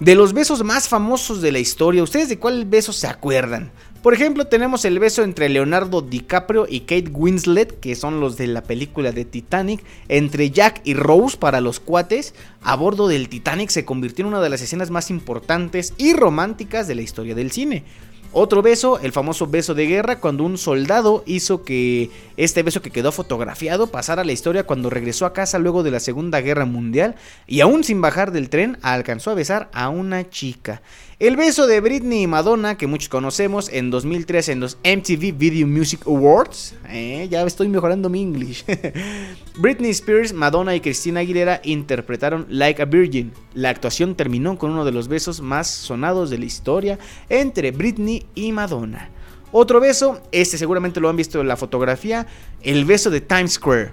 de 0.00 0.14
los 0.14 0.32
besos 0.32 0.64
más 0.64 0.88
famosos 0.88 1.42
de 1.42 1.52
la 1.52 1.58
historia. 1.58 2.02
¿Ustedes 2.02 2.28
de 2.28 2.38
cuál 2.38 2.64
beso 2.64 2.92
se 2.92 3.06
acuerdan? 3.06 3.70
Por 4.02 4.14
ejemplo, 4.14 4.46
tenemos 4.46 4.86
el 4.86 4.98
beso 4.98 5.22
entre 5.22 5.50
Leonardo 5.50 6.00
DiCaprio 6.00 6.66
y 6.66 6.80
Kate 6.80 7.10
Winslet, 7.12 7.80
que 7.80 7.94
son 7.94 8.18
los 8.18 8.38
de 8.38 8.46
la 8.46 8.62
película 8.62 9.12
de 9.12 9.26
Titanic, 9.26 9.84
entre 10.08 10.50
Jack 10.50 10.80
y 10.84 10.94
Rose 10.94 11.36
para 11.36 11.60
los 11.60 11.80
cuates. 11.80 12.34
A 12.62 12.76
bordo 12.76 13.08
del 13.08 13.28
Titanic 13.28 13.68
se 13.68 13.84
convirtió 13.84 14.22
en 14.22 14.28
una 14.28 14.40
de 14.40 14.48
las 14.48 14.62
escenas 14.62 14.90
más 14.90 15.10
importantes 15.10 15.92
y 15.98 16.14
románticas 16.14 16.88
de 16.88 16.94
la 16.94 17.02
historia 17.02 17.34
del 17.34 17.50
cine. 17.50 17.84
Otro 18.32 18.62
beso, 18.62 19.00
el 19.00 19.10
famoso 19.10 19.48
beso 19.48 19.74
de 19.74 19.86
guerra, 19.86 20.20
cuando 20.20 20.44
un 20.44 20.56
soldado 20.56 21.24
hizo 21.26 21.64
que 21.64 22.12
este 22.36 22.62
beso 22.62 22.80
que 22.80 22.92
quedó 22.92 23.10
fotografiado 23.10 23.88
pasara 23.88 24.22
a 24.22 24.24
la 24.24 24.30
historia 24.30 24.66
cuando 24.66 24.88
regresó 24.88 25.26
a 25.26 25.32
casa 25.32 25.58
luego 25.58 25.82
de 25.82 25.90
la 25.90 25.98
Segunda 25.98 26.40
Guerra 26.40 26.64
Mundial 26.64 27.16
y 27.48 27.60
aún 27.60 27.82
sin 27.82 28.00
bajar 28.00 28.30
del 28.30 28.48
tren 28.48 28.78
alcanzó 28.82 29.32
a 29.32 29.34
besar 29.34 29.68
a 29.72 29.88
una 29.88 30.30
chica. 30.30 30.80
El 31.20 31.36
beso 31.36 31.66
de 31.66 31.82
Britney 31.82 32.22
y 32.22 32.26
Madonna, 32.26 32.78
que 32.78 32.86
muchos 32.86 33.10
conocemos, 33.10 33.68
en 33.68 33.90
2003 33.90 34.48
en 34.48 34.60
los 34.60 34.78
MTV 34.82 35.36
Video 35.36 35.66
Music 35.66 36.00
Awards. 36.06 36.74
Eh, 36.88 37.28
ya 37.30 37.42
estoy 37.42 37.68
mejorando 37.68 38.08
mi 38.08 38.22
English. 38.22 38.64
Britney 39.58 39.90
Spears, 39.90 40.32
Madonna 40.32 40.74
y 40.74 40.80
Christina 40.80 41.20
Aguilera 41.20 41.60
interpretaron 41.62 42.46
Like 42.48 42.80
a 42.80 42.86
Virgin. 42.86 43.34
La 43.52 43.68
actuación 43.68 44.14
terminó 44.14 44.56
con 44.56 44.70
uno 44.70 44.86
de 44.86 44.92
los 44.92 45.08
besos 45.08 45.42
más 45.42 45.68
sonados 45.68 46.30
de 46.30 46.38
la 46.38 46.46
historia 46.46 46.98
entre 47.28 47.70
Britney 47.70 48.24
y 48.34 48.52
Madonna. 48.52 49.10
Otro 49.52 49.78
beso, 49.78 50.22
este 50.32 50.56
seguramente 50.56 51.00
lo 51.00 51.10
han 51.10 51.16
visto 51.16 51.38
en 51.38 51.48
la 51.48 51.58
fotografía, 51.58 52.26
el 52.62 52.86
beso 52.86 53.10
de 53.10 53.20
Times 53.20 53.52
Square. 53.52 53.90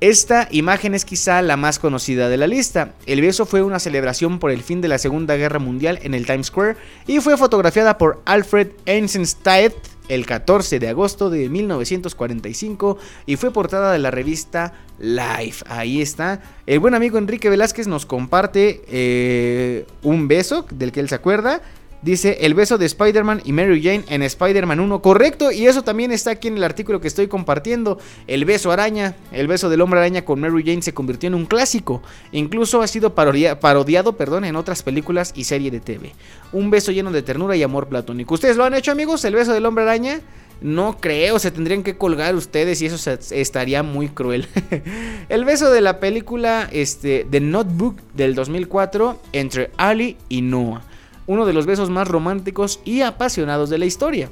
Esta 0.00 0.46
imagen 0.52 0.94
es 0.94 1.04
quizá 1.04 1.42
la 1.42 1.56
más 1.56 1.80
conocida 1.80 2.28
de 2.28 2.36
la 2.36 2.46
lista. 2.46 2.94
El 3.06 3.20
beso 3.20 3.46
fue 3.46 3.62
una 3.62 3.80
celebración 3.80 4.38
por 4.38 4.52
el 4.52 4.62
fin 4.62 4.80
de 4.80 4.86
la 4.86 4.98
Segunda 4.98 5.34
Guerra 5.34 5.58
Mundial 5.58 5.98
en 6.02 6.14
el 6.14 6.24
Times 6.24 6.46
Square 6.46 6.76
y 7.08 7.18
fue 7.18 7.36
fotografiada 7.36 7.98
por 7.98 8.22
Alfred 8.24 8.68
Eisenstadt 8.86 9.74
el 10.08 10.24
14 10.24 10.78
de 10.78 10.88
agosto 10.88 11.30
de 11.30 11.48
1945 11.48 12.96
y 13.26 13.34
fue 13.34 13.50
portada 13.50 13.92
de 13.92 13.98
la 13.98 14.12
revista 14.12 14.72
Life. 15.00 15.64
Ahí 15.68 16.00
está. 16.00 16.42
El 16.66 16.78
buen 16.78 16.94
amigo 16.94 17.18
Enrique 17.18 17.50
Velázquez 17.50 17.88
nos 17.88 18.06
comparte 18.06 18.82
eh, 18.86 19.84
un 20.04 20.28
beso 20.28 20.64
del 20.70 20.92
que 20.92 21.00
él 21.00 21.08
se 21.08 21.16
acuerda. 21.16 21.60
Dice 22.00 22.38
el 22.42 22.54
beso 22.54 22.78
de 22.78 22.86
Spider-Man 22.86 23.42
y 23.44 23.52
Mary 23.52 23.82
Jane 23.82 24.04
en 24.08 24.22
Spider-Man 24.22 24.78
1. 24.78 25.02
Correcto, 25.02 25.50
y 25.50 25.66
eso 25.66 25.82
también 25.82 26.12
está 26.12 26.30
aquí 26.30 26.46
en 26.46 26.56
el 26.56 26.62
artículo 26.62 27.00
que 27.00 27.08
estoy 27.08 27.26
compartiendo. 27.26 27.98
El 28.28 28.44
beso 28.44 28.70
araña, 28.70 29.16
el 29.32 29.48
beso 29.48 29.68
del 29.68 29.80
hombre 29.80 29.98
araña 29.98 30.24
con 30.24 30.40
Mary 30.40 30.62
Jane 30.64 30.82
se 30.82 30.94
convirtió 30.94 31.26
en 31.26 31.34
un 31.34 31.46
clásico. 31.46 32.00
Incluso 32.30 32.82
ha 32.82 32.86
sido 32.86 33.14
parodia, 33.14 33.58
parodiado 33.58 34.16
perdón, 34.16 34.44
en 34.44 34.54
otras 34.54 34.84
películas 34.84 35.32
y 35.34 35.44
serie 35.44 35.72
de 35.72 35.80
TV. 35.80 36.12
Un 36.52 36.70
beso 36.70 36.92
lleno 36.92 37.10
de 37.10 37.22
ternura 37.22 37.56
y 37.56 37.64
amor 37.64 37.88
platónico. 37.88 38.34
¿Ustedes 38.34 38.56
lo 38.56 38.64
han 38.64 38.74
hecho, 38.74 38.92
amigos? 38.92 39.24
El 39.24 39.34
beso 39.34 39.52
del 39.52 39.66
hombre 39.66 39.82
araña. 39.82 40.20
No 40.60 40.96
creo, 41.00 41.38
se 41.38 41.52
tendrían 41.52 41.84
que 41.84 41.96
colgar 41.96 42.34
ustedes 42.34 42.82
y 42.82 42.86
eso 42.86 42.98
se, 42.98 43.18
estaría 43.40 43.84
muy 43.84 44.08
cruel. 44.08 44.48
el 45.28 45.44
beso 45.44 45.70
de 45.70 45.80
la 45.80 46.00
película 46.00 46.68
este, 46.72 47.26
The 47.30 47.40
Notebook 47.40 47.96
del 48.14 48.34
2004 48.34 49.20
entre 49.32 49.70
Ali 49.76 50.16
y 50.28 50.42
Noah 50.42 50.82
uno 51.28 51.46
de 51.46 51.52
los 51.52 51.66
besos 51.66 51.90
más 51.90 52.08
románticos 52.08 52.80
y 52.84 53.02
apasionados 53.02 53.70
de 53.70 53.78
la 53.78 53.86
historia. 53.86 54.30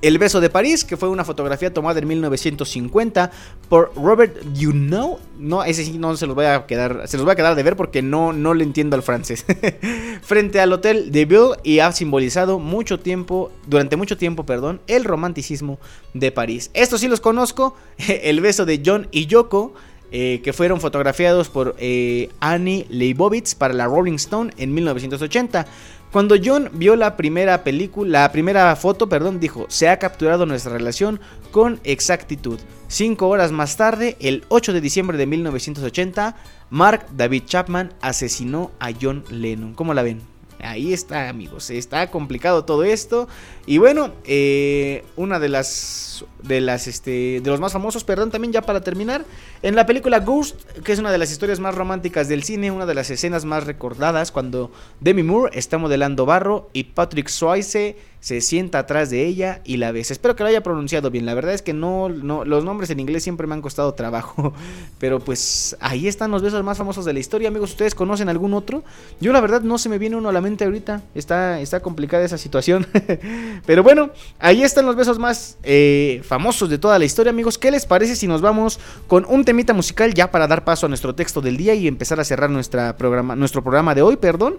El 0.00 0.18
beso 0.18 0.40
de 0.40 0.48
París, 0.48 0.84
que 0.84 0.96
fue 0.96 1.08
una 1.08 1.24
fotografía 1.24 1.74
tomada 1.74 1.98
en 1.98 2.06
1950 2.06 3.32
por 3.68 3.90
Robert 3.96 4.36
Juneau. 4.56 5.18
No, 5.40 5.64
ese 5.64 5.84
sí 5.84 5.98
no 5.98 6.16
se 6.16 6.26
los 6.26 6.36
voy 6.36 6.44
a 6.44 6.66
quedar, 6.66 7.08
se 7.08 7.16
los 7.16 7.24
voy 7.24 7.32
a 7.32 7.36
quedar 7.36 7.56
de 7.56 7.64
ver 7.64 7.74
porque 7.74 8.00
no, 8.00 8.32
no 8.32 8.54
le 8.54 8.62
entiendo 8.62 8.94
al 8.94 9.02
francés. 9.02 9.44
Frente 10.22 10.60
al 10.60 10.72
Hotel 10.72 11.10
de 11.10 11.24
Ville 11.24 11.56
y 11.64 11.80
ha 11.80 11.90
simbolizado 11.90 12.60
mucho 12.60 13.00
tiempo, 13.00 13.50
durante 13.66 13.96
mucho 13.96 14.16
tiempo, 14.16 14.46
perdón, 14.46 14.80
el 14.86 15.02
romanticismo 15.02 15.80
de 16.14 16.30
París. 16.30 16.70
Estos 16.74 17.00
sí 17.00 17.08
los 17.08 17.20
conozco. 17.20 17.74
El 18.06 18.40
beso 18.40 18.66
de 18.66 18.80
John 18.84 19.08
y 19.10 19.26
Yoko 19.26 19.72
eh, 20.10 20.40
que 20.42 20.54
fueron 20.54 20.80
fotografiados 20.80 21.50
por 21.50 21.76
eh, 21.78 22.30
Annie 22.40 22.86
Leibovitz 22.88 23.54
para 23.54 23.74
la 23.74 23.84
Rolling 23.84 24.14
Stone 24.14 24.52
en 24.56 24.72
1980. 24.72 25.66
Cuando 26.12 26.36
John 26.42 26.70
vio 26.72 26.96
la 26.96 27.16
primera 27.16 27.62
película, 27.64 28.22
la 28.22 28.32
primera 28.32 28.74
foto, 28.76 29.10
perdón, 29.10 29.40
dijo, 29.40 29.66
se 29.68 29.90
ha 29.90 29.98
capturado 29.98 30.46
nuestra 30.46 30.72
relación 30.72 31.20
con 31.50 31.80
exactitud. 31.84 32.58
Cinco 32.86 33.28
horas 33.28 33.52
más 33.52 33.76
tarde, 33.76 34.16
el 34.20 34.44
8 34.48 34.72
de 34.72 34.80
diciembre 34.80 35.18
de 35.18 35.26
1980, 35.26 36.34
Mark 36.70 37.06
David 37.14 37.42
Chapman 37.44 37.92
asesinó 38.00 38.70
a 38.80 38.90
John 38.98 39.22
Lennon. 39.28 39.74
¿Cómo 39.74 39.92
la 39.92 40.02
ven? 40.02 40.22
Ahí 40.60 40.94
está, 40.94 41.28
amigos. 41.28 41.68
Está 41.68 42.10
complicado 42.10 42.64
todo 42.64 42.84
esto. 42.84 43.28
Y 43.68 43.76
bueno, 43.76 44.12
eh, 44.24 45.04
una 45.16 45.38
de 45.38 45.50
las. 45.50 46.24
De 46.42 46.62
las. 46.62 46.86
Este. 46.86 47.42
De 47.42 47.50
los 47.50 47.60
más 47.60 47.74
famosos, 47.74 48.02
perdón, 48.02 48.30
también 48.30 48.50
ya 48.50 48.62
para 48.62 48.80
terminar. 48.80 49.26
En 49.60 49.76
la 49.76 49.84
película 49.84 50.20
Ghost, 50.20 50.58
que 50.84 50.92
es 50.92 50.98
una 50.98 51.12
de 51.12 51.18
las 51.18 51.30
historias 51.30 51.60
más 51.60 51.74
románticas 51.74 52.28
del 52.28 52.44
cine, 52.44 52.70
una 52.70 52.86
de 52.86 52.94
las 52.94 53.10
escenas 53.10 53.44
más 53.44 53.66
recordadas, 53.66 54.32
cuando 54.32 54.72
Demi 55.00 55.22
Moore 55.22 55.50
está 55.52 55.76
modelando 55.76 56.24
barro 56.24 56.70
y 56.72 56.84
Patrick 56.84 57.28
Swayze 57.28 57.96
se 58.20 58.40
sienta 58.40 58.80
atrás 58.80 59.10
de 59.10 59.24
ella 59.26 59.60
y 59.64 59.76
la 59.76 59.92
besa. 59.92 60.12
Espero 60.12 60.34
que 60.34 60.42
lo 60.42 60.48
haya 60.48 60.62
pronunciado 60.62 61.10
bien. 61.10 61.24
La 61.24 61.34
verdad 61.34 61.54
es 61.54 61.62
que 61.62 61.72
no, 61.72 62.08
no, 62.08 62.44
los 62.44 62.64
nombres 62.64 62.90
en 62.90 63.00
inglés 63.00 63.22
siempre 63.22 63.46
me 63.46 63.54
han 63.54 63.62
costado 63.62 63.94
trabajo. 63.94 64.52
Pero 64.98 65.20
pues 65.20 65.76
ahí 65.80 66.08
están 66.08 66.30
los 66.30 66.42
besos 66.42 66.62
más 66.64 66.78
famosos 66.78 67.04
de 67.04 67.12
la 67.12 67.20
historia. 67.20 67.48
Amigos, 67.48 67.70
¿ustedes 67.70 67.94
conocen 67.94 68.28
algún 68.28 68.54
otro? 68.54 68.82
Yo 69.20 69.32
la 69.32 69.40
verdad 69.40 69.62
no 69.62 69.78
se 69.78 69.88
me 69.88 69.98
viene 69.98 70.16
uno 70.16 70.28
a 70.28 70.32
la 70.32 70.40
mente 70.40 70.64
ahorita. 70.64 71.02
Está, 71.14 71.60
está 71.60 71.80
complicada 71.80 72.24
esa 72.24 72.38
situación. 72.38 72.86
Pero 73.66 73.82
bueno, 73.82 74.10
ahí 74.38 74.62
están 74.62 74.86
los 74.86 74.96
besos 74.96 75.18
más 75.18 75.58
eh, 75.62 76.22
famosos 76.24 76.70
de 76.70 76.78
toda 76.78 76.98
la 76.98 77.04
historia, 77.04 77.30
amigos. 77.30 77.58
¿Qué 77.58 77.70
les 77.70 77.86
parece 77.86 78.16
si 78.16 78.26
nos 78.26 78.40
vamos 78.40 78.80
con 79.06 79.24
un 79.28 79.44
temita 79.44 79.72
musical 79.72 80.14
ya 80.14 80.30
para 80.30 80.46
dar 80.46 80.64
paso 80.64 80.86
a 80.86 80.88
nuestro 80.88 81.14
texto 81.14 81.40
del 81.40 81.56
día 81.56 81.74
y 81.74 81.86
empezar 81.86 82.20
a 82.20 82.24
cerrar 82.24 82.50
nuestra 82.50 82.96
programa, 82.96 83.36
nuestro 83.36 83.62
programa 83.62 83.94
de 83.94 84.02
hoy, 84.02 84.16
perdón? 84.16 84.58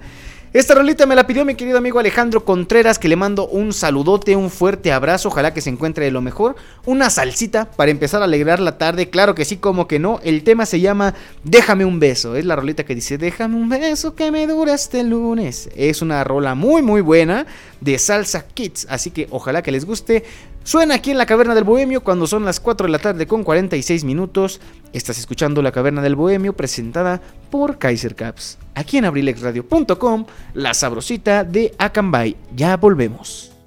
Esta 0.51 0.73
rolita 0.73 1.05
me 1.05 1.15
la 1.15 1.27
pidió 1.27 1.45
mi 1.45 1.53
querido 1.53 1.77
amigo 1.77 1.99
Alejandro 1.99 2.43
Contreras, 2.43 2.97
que 2.97 3.07
le 3.07 3.15
mando 3.15 3.47
un 3.47 3.71
saludote, 3.71 4.35
un 4.35 4.49
fuerte 4.49 4.91
abrazo, 4.91 5.27
ojalá 5.27 5.53
que 5.53 5.61
se 5.61 5.69
encuentre 5.69 6.05
de 6.05 6.09
lo 6.09 6.21
mejor. 6.21 6.55
Una 6.87 7.11
salsita 7.11 7.69
para 7.69 7.91
empezar 7.91 8.23
a 8.23 8.25
alegrar 8.25 8.59
la 8.59 8.79
tarde, 8.79 9.11
claro 9.11 9.35
que 9.35 9.45
sí, 9.45 9.57
como 9.57 9.87
que 9.87 9.99
no. 9.99 10.19
El 10.23 10.43
tema 10.43 10.65
se 10.65 10.79
llama 10.79 11.13
Déjame 11.43 11.85
un 11.85 11.99
beso, 11.99 12.35
es 12.35 12.45
la 12.45 12.55
rolita 12.55 12.83
que 12.83 12.95
dice 12.95 13.19
Déjame 13.19 13.57
un 13.57 13.69
beso 13.69 14.15
que 14.15 14.31
me 14.31 14.47
dura 14.47 14.73
este 14.73 15.03
lunes. 15.03 15.69
Es 15.75 16.01
una 16.01 16.23
rola 16.23 16.55
muy 16.55 16.81
muy 16.81 17.01
buena 17.01 17.45
de 17.79 17.99
Salsa 17.99 18.47
Kids, 18.47 18.87
así 18.89 19.11
que 19.11 19.27
ojalá 19.29 19.61
que 19.61 19.71
les 19.71 19.85
guste. 19.85 20.23
Suena 20.63 20.95
aquí 20.95 21.11
en 21.11 21.17
la 21.17 21.25
Caverna 21.25 21.55
del 21.55 21.63
Bohemio 21.63 22.01
cuando 22.03 22.27
son 22.27 22.45
las 22.45 22.59
4 22.59 22.85
de 22.85 22.91
la 22.91 22.99
tarde 22.99 23.27
con 23.27 23.43
46 23.43 24.03
minutos. 24.03 24.59
Estás 24.93 25.17
escuchando 25.17 25.61
la 25.61 25.71
Caverna 25.71 26.01
del 26.01 26.15
Bohemio 26.15 26.53
presentada 26.53 27.21
por 27.49 27.77
Kaiser 27.77 28.15
Caps. 28.15 28.57
Aquí 28.75 28.97
en 28.97 29.05
abrilexradio.com, 29.05 30.25
la 30.53 30.73
sabrosita 30.73 31.43
de 31.43 31.73
Acambay. 31.77 32.35
Ya 32.55 32.77
volvemos. 32.77 33.58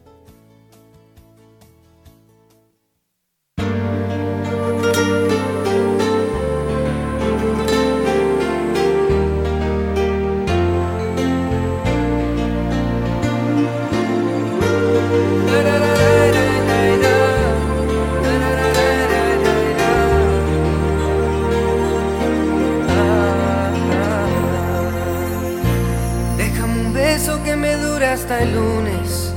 El 28.42 28.54
lunes. 28.54 29.32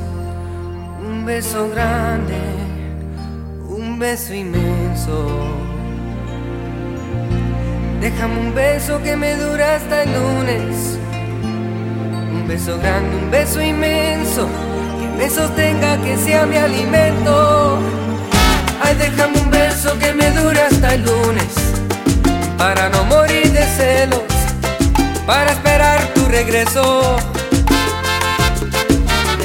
Un 1.08 1.26
beso 1.26 1.70
grande, 1.70 2.40
un 3.68 4.00
beso 4.00 4.34
inmenso. 4.34 5.18
Déjame 8.02 8.40
un 8.40 8.54
beso 8.54 9.02
que 9.02 9.16
me 9.16 9.36
dure 9.36 9.64
hasta 9.64 10.04
el 10.04 10.10
lunes. 10.14 11.00
Un 12.34 12.48
beso 12.48 12.78
grande, 12.80 13.16
un 13.24 13.32
beso 13.32 13.62
inmenso. 13.62 14.48
Que 15.00 15.08
me 15.18 15.30
sostenga, 15.30 15.98
que 16.04 16.18
sea 16.18 16.46
mi 16.46 16.58
alimento. 16.58 17.80
Ay, 18.84 18.96
déjame 18.96 19.40
un 19.40 19.52
beso 19.52 19.98
que 20.00 20.14
me 20.14 20.30
dure 20.32 20.62
hasta 20.62 20.94
el 20.96 21.06
lunes. 21.06 21.54
Para 22.58 22.90
no 22.90 23.04
morir 23.06 23.52
de 23.52 23.66
celos 23.78 24.36
para 25.26 25.52
esperar 25.52 26.00
tu 26.14 26.26
regreso. 26.26 27.18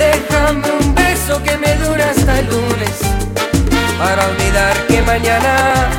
Déjame 0.00 0.66
un 0.80 0.94
beso 0.94 1.42
que 1.42 1.58
me 1.58 1.74
dura 1.74 2.08
hasta 2.08 2.38
el 2.38 2.46
lunes, 2.46 2.96
para 3.98 4.28
olvidar 4.28 4.74
que 4.86 5.02
mañana 5.02 5.90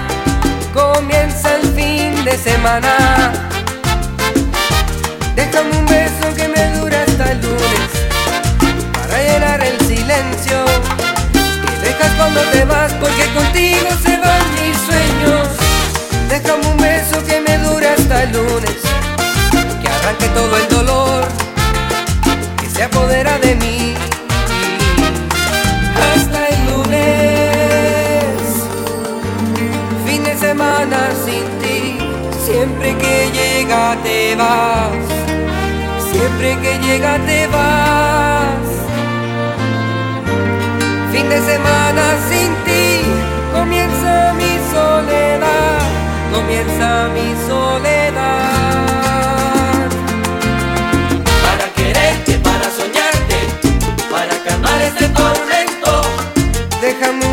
comienza 0.73 1.55
el 1.57 1.67
fin 1.75 2.25
de 2.25 2.35
semana. 2.35 3.31
Déjame 5.35 5.77
un 5.77 5.85
beso 5.85 6.33
que 6.35 6.47
me 6.47 6.63
dura 6.79 7.03
hasta 7.07 7.31
el 7.33 7.41
lunes, 7.41 7.89
para 8.91 9.17
llenar 9.21 9.63
el 9.63 9.77
silencio. 9.85 10.65
Que 11.81 11.87
dejas 11.89 12.11
cuando 12.17 12.41
te 12.53 12.65
vas, 12.65 12.91
porque 12.93 13.25
contigo 13.35 13.89
se 14.03 14.17
van 14.17 14.43
mis 14.55 14.77
sueños. 14.89 15.47
Déjame 16.27 16.65
un 16.65 16.77
beso 16.77 17.23
que 17.23 17.39
me 17.39 17.55
dura 17.59 17.93
hasta 17.95 18.23
el 18.23 18.31
lunes. 18.31 18.77
Que 19.79 19.87
arranque 19.87 20.27
todo 20.29 20.57
el 20.57 20.67
dolor 20.69 21.40
se 22.73 22.83
apodera 22.83 23.37
de 23.39 23.55
mí 23.55 23.93
hasta 26.09 26.47
el 26.47 26.65
lunes. 26.69 28.35
Fin 30.05 30.23
de 30.23 30.37
semana 30.37 30.99
sin 31.25 31.43
ti, 31.61 31.97
siempre 32.45 32.95
que 32.97 33.29
llega 33.37 33.97
te 34.03 34.35
vas, 34.35 35.05
siempre 36.11 36.57
que 36.61 36.79
llega 36.85 37.17
te 37.25 37.47
vas. 37.47 38.67
Fin 41.11 41.27
de 41.29 41.39
semana 41.51 42.03
sin 42.29 42.49
ti, 42.65 42.85
comienza 43.53 44.33
mi 44.33 44.53
soledad, 44.73 45.79
comienza 46.33 47.09
mi 47.15 47.47
soledad. 47.47 48.00
Déjame 56.91 57.30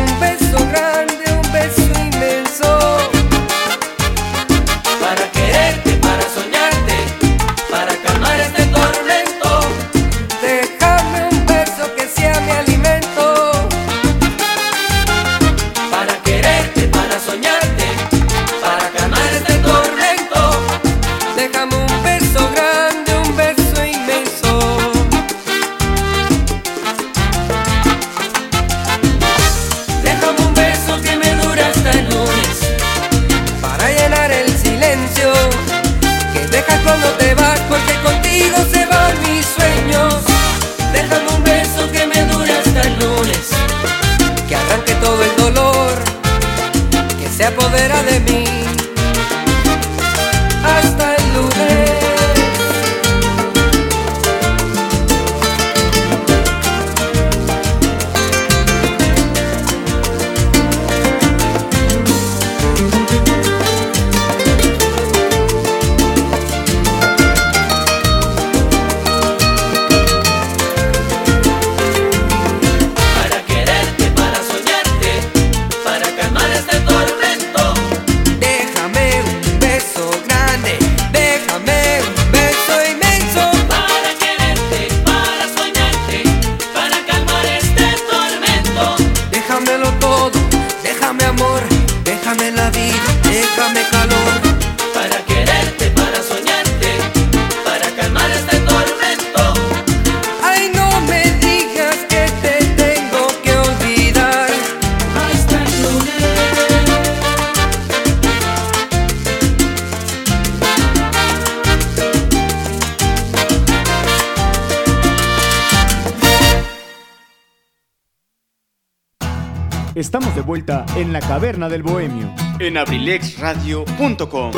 del 121.39 121.83
bohemio. 121.83 122.33
En 122.59 122.75
abrilexradio.com. 122.75 124.51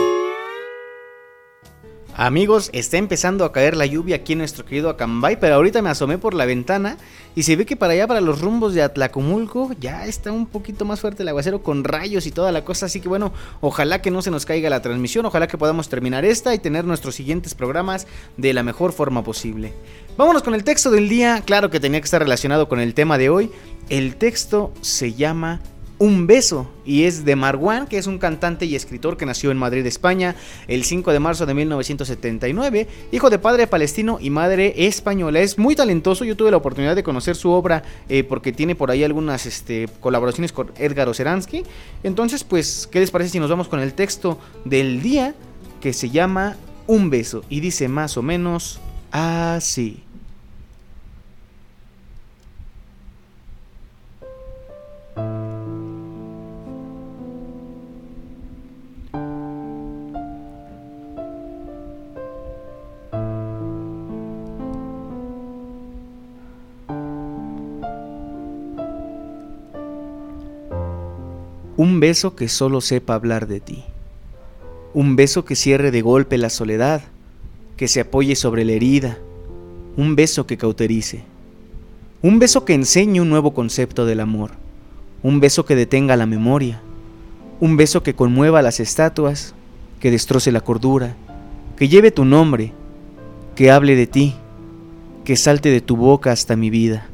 Amigos, 2.16 2.72
está 2.74 2.98
empezando 2.98 3.46
a 3.46 3.52
caer 3.52 3.78
la 3.78 3.86
lluvia 3.86 4.16
aquí 4.16 4.34
en 4.34 4.40
nuestro 4.40 4.66
querido 4.66 4.90
Acambay, 4.90 5.40
pero 5.40 5.56
ahorita 5.56 5.84
me 5.84 5.92
asomé 5.92 6.18
por 6.18 6.34
la 6.34 6.46
ventana 6.46 6.98
y 7.36 7.44
se 7.44 7.56
ve 7.56 7.68
que 7.68 7.76
para 7.76 7.94
allá, 7.94 8.08
para 8.08 8.20
los 8.20 8.42
rumbos 8.42 8.74
de 8.74 8.82
Atlacomulco, 8.82 9.72
ya 9.80 10.08
está 10.08 10.32
un 10.32 10.48
poquito 10.48 10.84
más 10.84 11.00
fuerte 11.00 11.22
el 11.22 11.30
aguacero 11.30 11.62
con 11.62 11.84
rayos 11.84 12.26
y 12.26 12.32
toda 12.32 12.52
la 12.52 12.66
cosa. 12.66 12.88
Así 12.88 13.00
que 13.00 13.08
bueno, 13.08 13.32
ojalá 13.62 14.02
que 14.02 14.10
no 14.10 14.24
se 14.24 14.32
nos 14.32 14.48
caiga 14.48 14.72
la 14.72 14.82
transmisión, 14.82 15.28
ojalá 15.28 15.48
que 15.48 15.60
podamos 15.60 15.88
terminar 15.88 16.26
esta 16.26 16.56
y 16.56 16.60
tener 16.60 16.84
nuestros 16.84 17.14
siguientes 17.14 17.54
programas 17.54 18.08
de 18.38 18.56
la 18.56 18.64
mejor 18.64 18.92
forma 18.92 19.24
posible. 19.24 19.72
Vámonos 20.18 20.42
con 20.42 20.56
el 20.56 20.64
texto 20.64 20.90
del 20.90 21.10
día, 21.10 21.44
claro 21.46 21.70
que 21.70 21.80
tenía 21.80 22.02
que 22.02 22.06
estar 22.06 22.24
relacionado 22.24 22.68
con 22.68 22.80
el 22.80 22.96
tema 22.96 23.20
de 23.20 23.30
hoy. 23.30 23.52
El 23.88 24.16
texto 24.16 24.74
se 24.82 25.14
llama 25.14 25.62
un 26.02 26.26
beso 26.26 26.68
y 26.84 27.04
es 27.04 27.26
de 27.26 27.36
Marwan, 27.36 27.86
que 27.86 28.00
es 28.00 28.08
un 28.08 28.18
cantante 28.18 28.66
y 28.66 28.76
escritor 28.76 29.18
que 29.18 29.28
nació 29.28 29.52
en 29.52 29.58
Madrid, 29.58 29.86
España, 29.86 30.36
el 30.68 30.84
5 30.84 31.14
de 31.14 31.20
marzo 31.20 31.46
de 31.46 31.54
1979, 31.54 32.88
hijo 33.12 33.30
de 33.30 33.38
padre 33.38 33.68
palestino 33.68 34.18
y 34.20 34.32
madre 34.32 34.74
española. 34.88 35.42
Es 35.42 35.60
muy 35.60 35.76
talentoso, 35.76 36.26
yo 36.26 36.36
tuve 36.36 36.50
la 36.50 36.58
oportunidad 36.58 36.96
de 36.96 37.04
conocer 37.04 37.36
su 37.36 37.52
obra 37.52 37.84
eh, 38.10 38.24
porque 38.24 38.52
tiene 38.52 38.74
por 38.74 38.90
ahí 38.90 39.04
algunas 39.04 39.46
este, 39.46 39.88
colaboraciones 40.00 40.52
con 40.52 40.72
Edgar 40.76 41.08
Oceransky. 41.08 41.62
Entonces, 42.02 42.44
pues, 42.44 42.90
¿qué 42.92 43.00
les 43.00 43.12
parece 43.12 43.30
si 43.30 43.40
nos 43.40 43.52
vamos 43.52 43.68
con 43.68 43.80
el 43.80 43.94
texto 43.94 44.40
del 44.66 45.04
día 45.04 45.36
que 45.82 45.94
se 45.94 46.10
llama 46.10 46.58
Un 46.88 47.12
beso 47.12 47.44
y 47.48 47.60
dice 47.60 47.88
más 47.88 48.18
o 48.18 48.24
menos 48.24 48.80
así? 49.12 50.02
Un 71.82 72.00
beso 72.00 72.36
que 72.36 72.48
solo 72.48 72.80
sepa 72.80 73.16
hablar 73.16 73.48
de 73.48 73.60
ti. 73.60 73.84
Un 74.94 75.16
beso 75.16 75.46
que 75.46 75.56
cierre 75.56 75.90
de 75.90 76.04
golpe 76.04 76.38
la 76.38 76.52
soledad, 76.52 77.02
que 77.76 77.88
se 77.88 78.02
apoye 78.02 78.36
sobre 78.36 78.64
la 78.66 78.74
herida. 78.74 79.18
Un 79.98 80.16
beso 80.16 80.46
que 80.46 80.58
cauterice. 80.58 81.24
Un 82.22 82.38
beso 82.38 82.66
que 82.66 82.76
enseñe 82.76 83.20
un 83.20 83.30
nuevo 83.30 83.56
concepto 83.56 84.06
del 84.06 84.20
amor. 84.20 84.52
Un 85.24 85.40
beso 85.40 85.66
que 85.66 85.76
detenga 85.76 86.16
la 86.18 86.28
memoria. 86.28 86.84
Un 87.60 87.78
beso 87.78 88.04
que 88.04 88.14
conmueva 88.14 88.62
las 88.62 88.80
estatuas, 88.80 89.56
que 90.00 90.12
destroce 90.12 90.52
la 90.52 90.62
cordura, 90.62 91.16
que 91.78 91.88
lleve 91.88 92.12
tu 92.12 92.26
nombre, 92.26 92.74
que 93.56 93.72
hable 93.72 93.96
de 93.96 94.06
ti, 94.06 94.36
que 95.26 95.36
salte 95.36 95.70
de 95.70 95.82
tu 95.82 95.98
boca 95.98 96.32
hasta 96.32 96.56
mi 96.56 96.70
vida. 96.70 97.08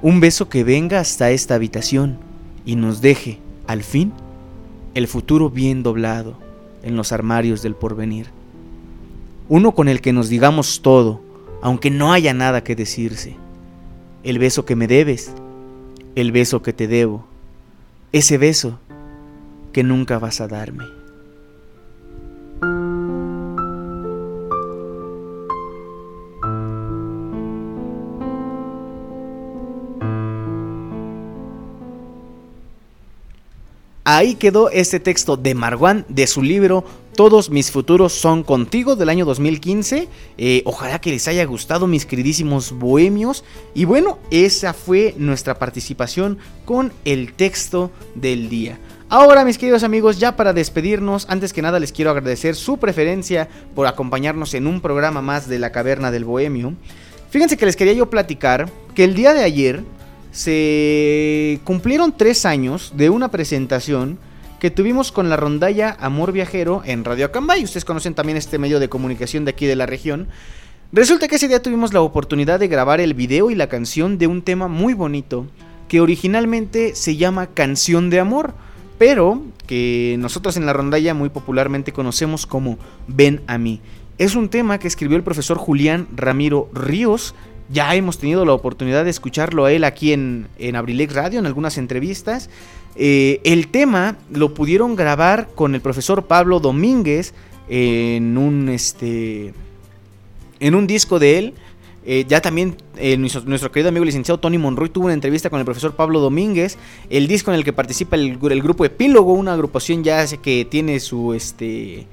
Un 0.00 0.20
beso 0.20 0.48
que 0.48 0.64
venga 0.64 0.98
hasta 0.98 1.30
esta 1.30 1.56
habitación 1.56 2.16
y 2.64 2.76
nos 2.76 3.02
deje 3.02 3.38
al 3.66 3.82
fin, 3.82 4.12
el 4.94 5.08
futuro 5.08 5.50
bien 5.50 5.82
doblado 5.82 6.38
en 6.82 6.96
los 6.96 7.12
armarios 7.12 7.62
del 7.62 7.74
porvenir. 7.74 8.28
Uno 9.48 9.72
con 9.72 9.88
el 9.88 10.00
que 10.00 10.12
nos 10.12 10.28
digamos 10.28 10.82
todo, 10.82 11.20
aunque 11.62 11.90
no 11.90 12.12
haya 12.12 12.32
nada 12.32 12.64
que 12.64 12.76
decirse. 12.76 13.36
El 14.22 14.38
beso 14.38 14.64
que 14.64 14.76
me 14.76 14.86
debes, 14.86 15.32
el 16.14 16.32
beso 16.32 16.62
que 16.62 16.72
te 16.72 16.88
debo, 16.88 17.26
ese 18.12 18.38
beso 18.38 18.78
que 19.72 19.82
nunca 19.82 20.18
vas 20.18 20.40
a 20.40 20.48
darme. 20.48 20.84
Ahí 34.08 34.36
quedó 34.36 34.70
este 34.70 35.00
texto 35.00 35.36
de 35.36 35.56
Marwan 35.56 36.04
de 36.08 36.28
su 36.28 36.40
libro 36.40 36.84
Todos 37.16 37.50
mis 37.50 37.72
futuros 37.72 38.12
son 38.12 38.44
contigo 38.44 38.94
del 38.94 39.08
año 39.08 39.24
2015. 39.24 40.06
Eh, 40.38 40.62
ojalá 40.64 41.00
que 41.00 41.10
les 41.10 41.26
haya 41.26 41.44
gustado 41.44 41.88
mis 41.88 42.06
queridísimos 42.06 42.70
bohemios. 42.70 43.42
Y 43.74 43.84
bueno, 43.84 44.20
esa 44.30 44.74
fue 44.74 45.16
nuestra 45.18 45.58
participación 45.58 46.38
con 46.64 46.92
el 47.04 47.32
texto 47.32 47.90
del 48.14 48.48
día. 48.48 48.78
Ahora, 49.08 49.44
mis 49.44 49.58
queridos 49.58 49.82
amigos, 49.82 50.20
ya 50.20 50.36
para 50.36 50.52
despedirnos, 50.52 51.26
antes 51.28 51.52
que 51.52 51.62
nada 51.62 51.80
les 51.80 51.90
quiero 51.90 52.12
agradecer 52.12 52.54
su 52.54 52.78
preferencia 52.78 53.48
por 53.74 53.88
acompañarnos 53.88 54.54
en 54.54 54.68
un 54.68 54.80
programa 54.80 55.20
más 55.20 55.48
de 55.48 55.58
la 55.58 55.72
Caverna 55.72 56.12
del 56.12 56.24
Bohemio. 56.24 56.74
Fíjense 57.30 57.56
que 57.56 57.66
les 57.66 57.74
quería 57.74 57.94
yo 57.94 58.08
platicar 58.08 58.70
que 58.94 59.02
el 59.02 59.14
día 59.16 59.34
de 59.34 59.42
ayer 59.42 59.82
se 60.36 61.60
cumplieron 61.64 62.14
tres 62.14 62.44
años 62.44 62.92
de 62.94 63.08
una 63.08 63.30
presentación 63.30 64.18
que 64.60 64.70
tuvimos 64.70 65.10
con 65.10 65.30
la 65.30 65.36
rondalla 65.38 65.96
Amor 65.98 66.30
Viajero 66.32 66.82
en 66.84 67.04
Radio 67.04 67.24
Acambay. 67.24 67.64
Ustedes 67.64 67.86
conocen 67.86 68.12
también 68.14 68.36
este 68.36 68.58
medio 68.58 68.78
de 68.78 68.90
comunicación 68.90 69.46
de 69.46 69.52
aquí 69.52 69.64
de 69.64 69.76
la 69.76 69.86
región. 69.86 70.28
Resulta 70.92 71.26
que 71.26 71.36
ese 71.36 71.48
día 71.48 71.62
tuvimos 71.62 71.94
la 71.94 72.02
oportunidad 72.02 72.60
de 72.60 72.68
grabar 72.68 73.00
el 73.00 73.14
video 73.14 73.50
y 73.50 73.54
la 73.54 73.70
canción 73.70 74.18
de 74.18 74.26
un 74.26 74.42
tema 74.42 74.68
muy 74.68 74.92
bonito 74.92 75.46
que 75.88 76.02
originalmente 76.02 76.94
se 76.94 77.16
llama 77.16 77.46
Canción 77.46 78.10
de 78.10 78.20
Amor, 78.20 78.52
pero 78.98 79.42
que 79.66 80.16
nosotros 80.18 80.58
en 80.58 80.66
la 80.66 80.74
rondalla 80.74 81.14
muy 81.14 81.30
popularmente 81.30 81.92
conocemos 81.92 82.44
como 82.44 82.76
Ven 83.08 83.40
a 83.46 83.56
mí. 83.56 83.80
Es 84.18 84.34
un 84.34 84.50
tema 84.50 84.78
que 84.78 84.88
escribió 84.88 85.16
el 85.16 85.24
profesor 85.24 85.56
Julián 85.56 86.08
Ramiro 86.14 86.68
Ríos 86.74 87.34
ya 87.68 87.94
hemos 87.94 88.18
tenido 88.18 88.44
la 88.44 88.52
oportunidad 88.52 89.04
de 89.04 89.10
escucharlo 89.10 89.64
a 89.64 89.72
él 89.72 89.84
aquí 89.84 90.12
en, 90.12 90.48
en 90.58 90.76
Abrilex 90.76 91.14
Radio, 91.14 91.38
en 91.38 91.46
algunas 91.46 91.78
entrevistas. 91.78 92.48
Eh, 92.96 93.40
el 93.44 93.68
tema 93.68 94.16
lo 94.30 94.54
pudieron 94.54 94.96
grabar 94.96 95.48
con 95.54 95.74
el 95.74 95.80
profesor 95.80 96.24
Pablo 96.26 96.60
Domínguez 96.60 97.34
en 97.68 98.38
un, 98.38 98.68
este, 98.68 99.52
en 100.60 100.74
un 100.74 100.86
disco 100.86 101.18
de 101.18 101.38
él. 101.38 101.54
Eh, 102.08 102.24
ya 102.28 102.40
también 102.40 102.76
eh, 102.96 103.16
nuestro, 103.16 103.72
querido 103.72 103.88
amigo 103.88 104.04
licenciado 104.04 104.38
Tony 104.38 104.58
Monroy 104.58 104.90
tuvo 104.90 105.06
una 105.06 105.14
entrevista 105.14 105.50
con 105.50 105.58
el 105.58 105.64
profesor 105.64 105.94
Pablo 105.94 106.20
Domínguez. 106.20 106.78
El 107.10 107.26
disco 107.26 107.50
en 107.50 107.56
el 107.56 107.64
que 107.64 107.72
participa 107.72 108.16
el, 108.16 108.38
el 108.40 108.62
grupo 108.62 108.84
Epílogo, 108.84 109.32
una 109.32 109.52
agrupación 109.52 110.04
ya 110.04 110.24
que 110.38 110.64
tiene 110.64 111.00
su 111.00 111.34
este 111.34 112.06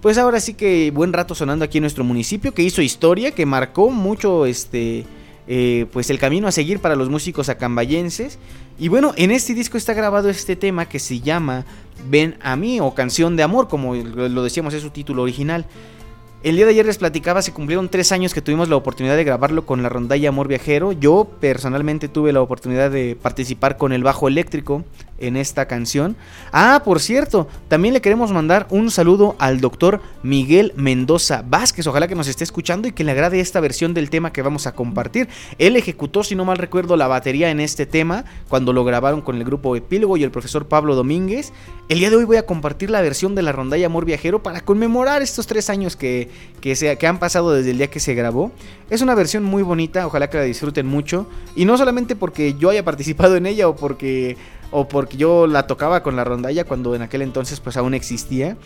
pues 0.00 0.18
ahora 0.18 0.40
sí 0.40 0.54
que 0.54 0.90
buen 0.90 1.12
rato 1.12 1.34
sonando 1.34 1.64
aquí 1.64 1.78
en 1.78 1.82
nuestro 1.82 2.04
municipio, 2.04 2.54
que 2.54 2.62
hizo 2.62 2.82
historia, 2.82 3.32
que 3.32 3.46
marcó 3.46 3.90
mucho 3.90 4.46
este, 4.46 5.04
eh, 5.46 5.86
pues 5.92 6.10
el 6.10 6.18
camino 6.18 6.46
a 6.46 6.52
seguir 6.52 6.80
para 6.80 6.94
los 6.94 7.08
músicos 7.08 7.48
acambayenses. 7.48 8.38
Y 8.78 8.88
bueno, 8.88 9.12
en 9.16 9.30
este 9.30 9.54
disco 9.54 9.76
está 9.76 9.94
grabado 9.94 10.28
este 10.28 10.54
tema 10.54 10.88
que 10.88 10.98
se 10.98 11.20
llama 11.20 11.64
Ven 12.08 12.36
a 12.40 12.54
mí 12.54 12.80
o 12.80 12.94
Canción 12.94 13.34
de 13.34 13.42
Amor, 13.42 13.66
como 13.68 13.94
lo 13.94 14.44
decíamos 14.44 14.74
es 14.74 14.82
su 14.82 14.90
título 14.90 15.22
original. 15.22 15.66
El 16.44 16.54
día 16.54 16.66
de 16.66 16.70
ayer 16.70 16.86
les 16.86 16.98
platicaba, 16.98 17.42
se 17.42 17.52
cumplieron 17.52 17.88
tres 17.88 18.12
años 18.12 18.32
que 18.32 18.40
tuvimos 18.40 18.68
la 18.68 18.76
oportunidad 18.76 19.16
de 19.16 19.24
grabarlo 19.24 19.66
con 19.66 19.82
la 19.82 19.88
rondalla 19.88 20.28
Amor 20.28 20.46
Viajero. 20.46 20.92
Yo 20.92 21.26
personalmente 21.40 22.06
tuve 22.06 22.32
la 22.32 22.40
oportunidad 22.40 22.92
de 22.92 23.18
participar 23.20 23.76
con 23.76 23.92
el 23.92 24.04
bajo 24.04 24.28
eléctrico 24.28 24.84
en 25.18 25.36
esta 25.36 25.66
canción. 25.66 26.14
Ah, 26.52 26.82
por 26.84 27.00
cierto, 27.00 27.48
también 27.66 27.92
le 27.92 28.00
queremos 28.00 28.30
mandar 28.30 28.68
un 28.70 28.92
saludo 28.92 29.34
al 29.40 29.60
doctor 29.60 30.00
Miguel 30.22 30.72
Mendoza 30.76 31.42
Vázquez. 31.44 31.88
Ojalá 31.88 32.06
que 32.06 32.14
nos 32.14 32.28
esté 32.28 32.44
escuchando 32.44 32.86
y 32.86 32.92
que 32.92 33.02
le 33.02 33.10
agrade 33.10 33.40
esta 33.40 33.58
versión 33.58 33.92
del 33.92 34.08
tema 34.08 34.32
que 34.32 34.42
vamos 34.42 34.68
a 34.68 34.76
compartir. 34.76 35.28
Él 35.58 35.74
ejecutó, 35.74 36.22
si 36.22 36.36
no 36.36 36.44
mal 36.44 36.58
recuerdo, 36.58 36.96
la 36.96 37.08
batería 37.08 37.50
en 37.50 37.58
este 37.58 37.84
tema 37.84 38.24
cuando 38.48 38.72
lo 38.72 38.84
grabaron 38.84 39.22
con 39.22 39.34
el 39.34 39.44
grupo 39.44 39.74
Epílogo 39.74 40.16
y 40.16 40.22
el 40.22 40.30
profesor 40.30 40.68
Pablo 40.68 40.94
Domínguez. 40.94 41.52
El 41.88 42.00
día 42.00 42.10
de 42.10 42.16
hoy 42.16 42.24
voy 42.24 42.36
a 42.36 42.44
compartir 42.44 42.90
la 42.90 43.00
versión 43.00 43.34
de 43.34 43.40
la 43.40 43.50
rondalla 43.50 43.86
Amor 43.86 44.04
Viajero 44.04 44.42
para 44.42 44.60
conmemorar 44.60 45.22
estos 45.22 45.46
tres 45.46 45.70
años 45.70 45.96
que, 45.96 46.28
que, 46.60 46.74
que 46.98 47.06
han 47.06 47.18
pasado 47.18 47.54
desde 47.54 47.70
el 47.70 47.78
día 47.78 47.88
que 47.88 47.98
se 47.98 48.14
grabó. 48.14 48.52
Es 48.90 49.00
una 49.00 49.14
versión 49.14 49.42
muy 49.42 49.62
bonita, 49.62 50.06
ojalá 50.06 50.28
que 50.28 50.36
la 50.36 50.42
disfruten 50.42 50.86
mucho. 50.86 51.26
Y 51.56 51.64
no 51.64 51.78
solamente 51.78 52.14
porque 52.14 52.52
yo 52.58 52.68
haya 52.68 52.84
participado 52.84 53.36
en 53.36 53.46
ella 53.46 53.68
o 53.68 53.74
porque 53.74 54.36
o 54.70 54.86
porque 54.86 55.16
yo 55.16 55.46
la 55.46 55.66
tocaba 55.66 56.02
con 56.02 56.14
la 56.14 56.24
rondalla 56.24 56.64
cuando 56.64 56.94
en 56.94 57.00
aquel 57.00 57.22
entonces 57.22 57.58
pues 57.58 57.78
aún 57.78 57.94
existía, 57.94 58.58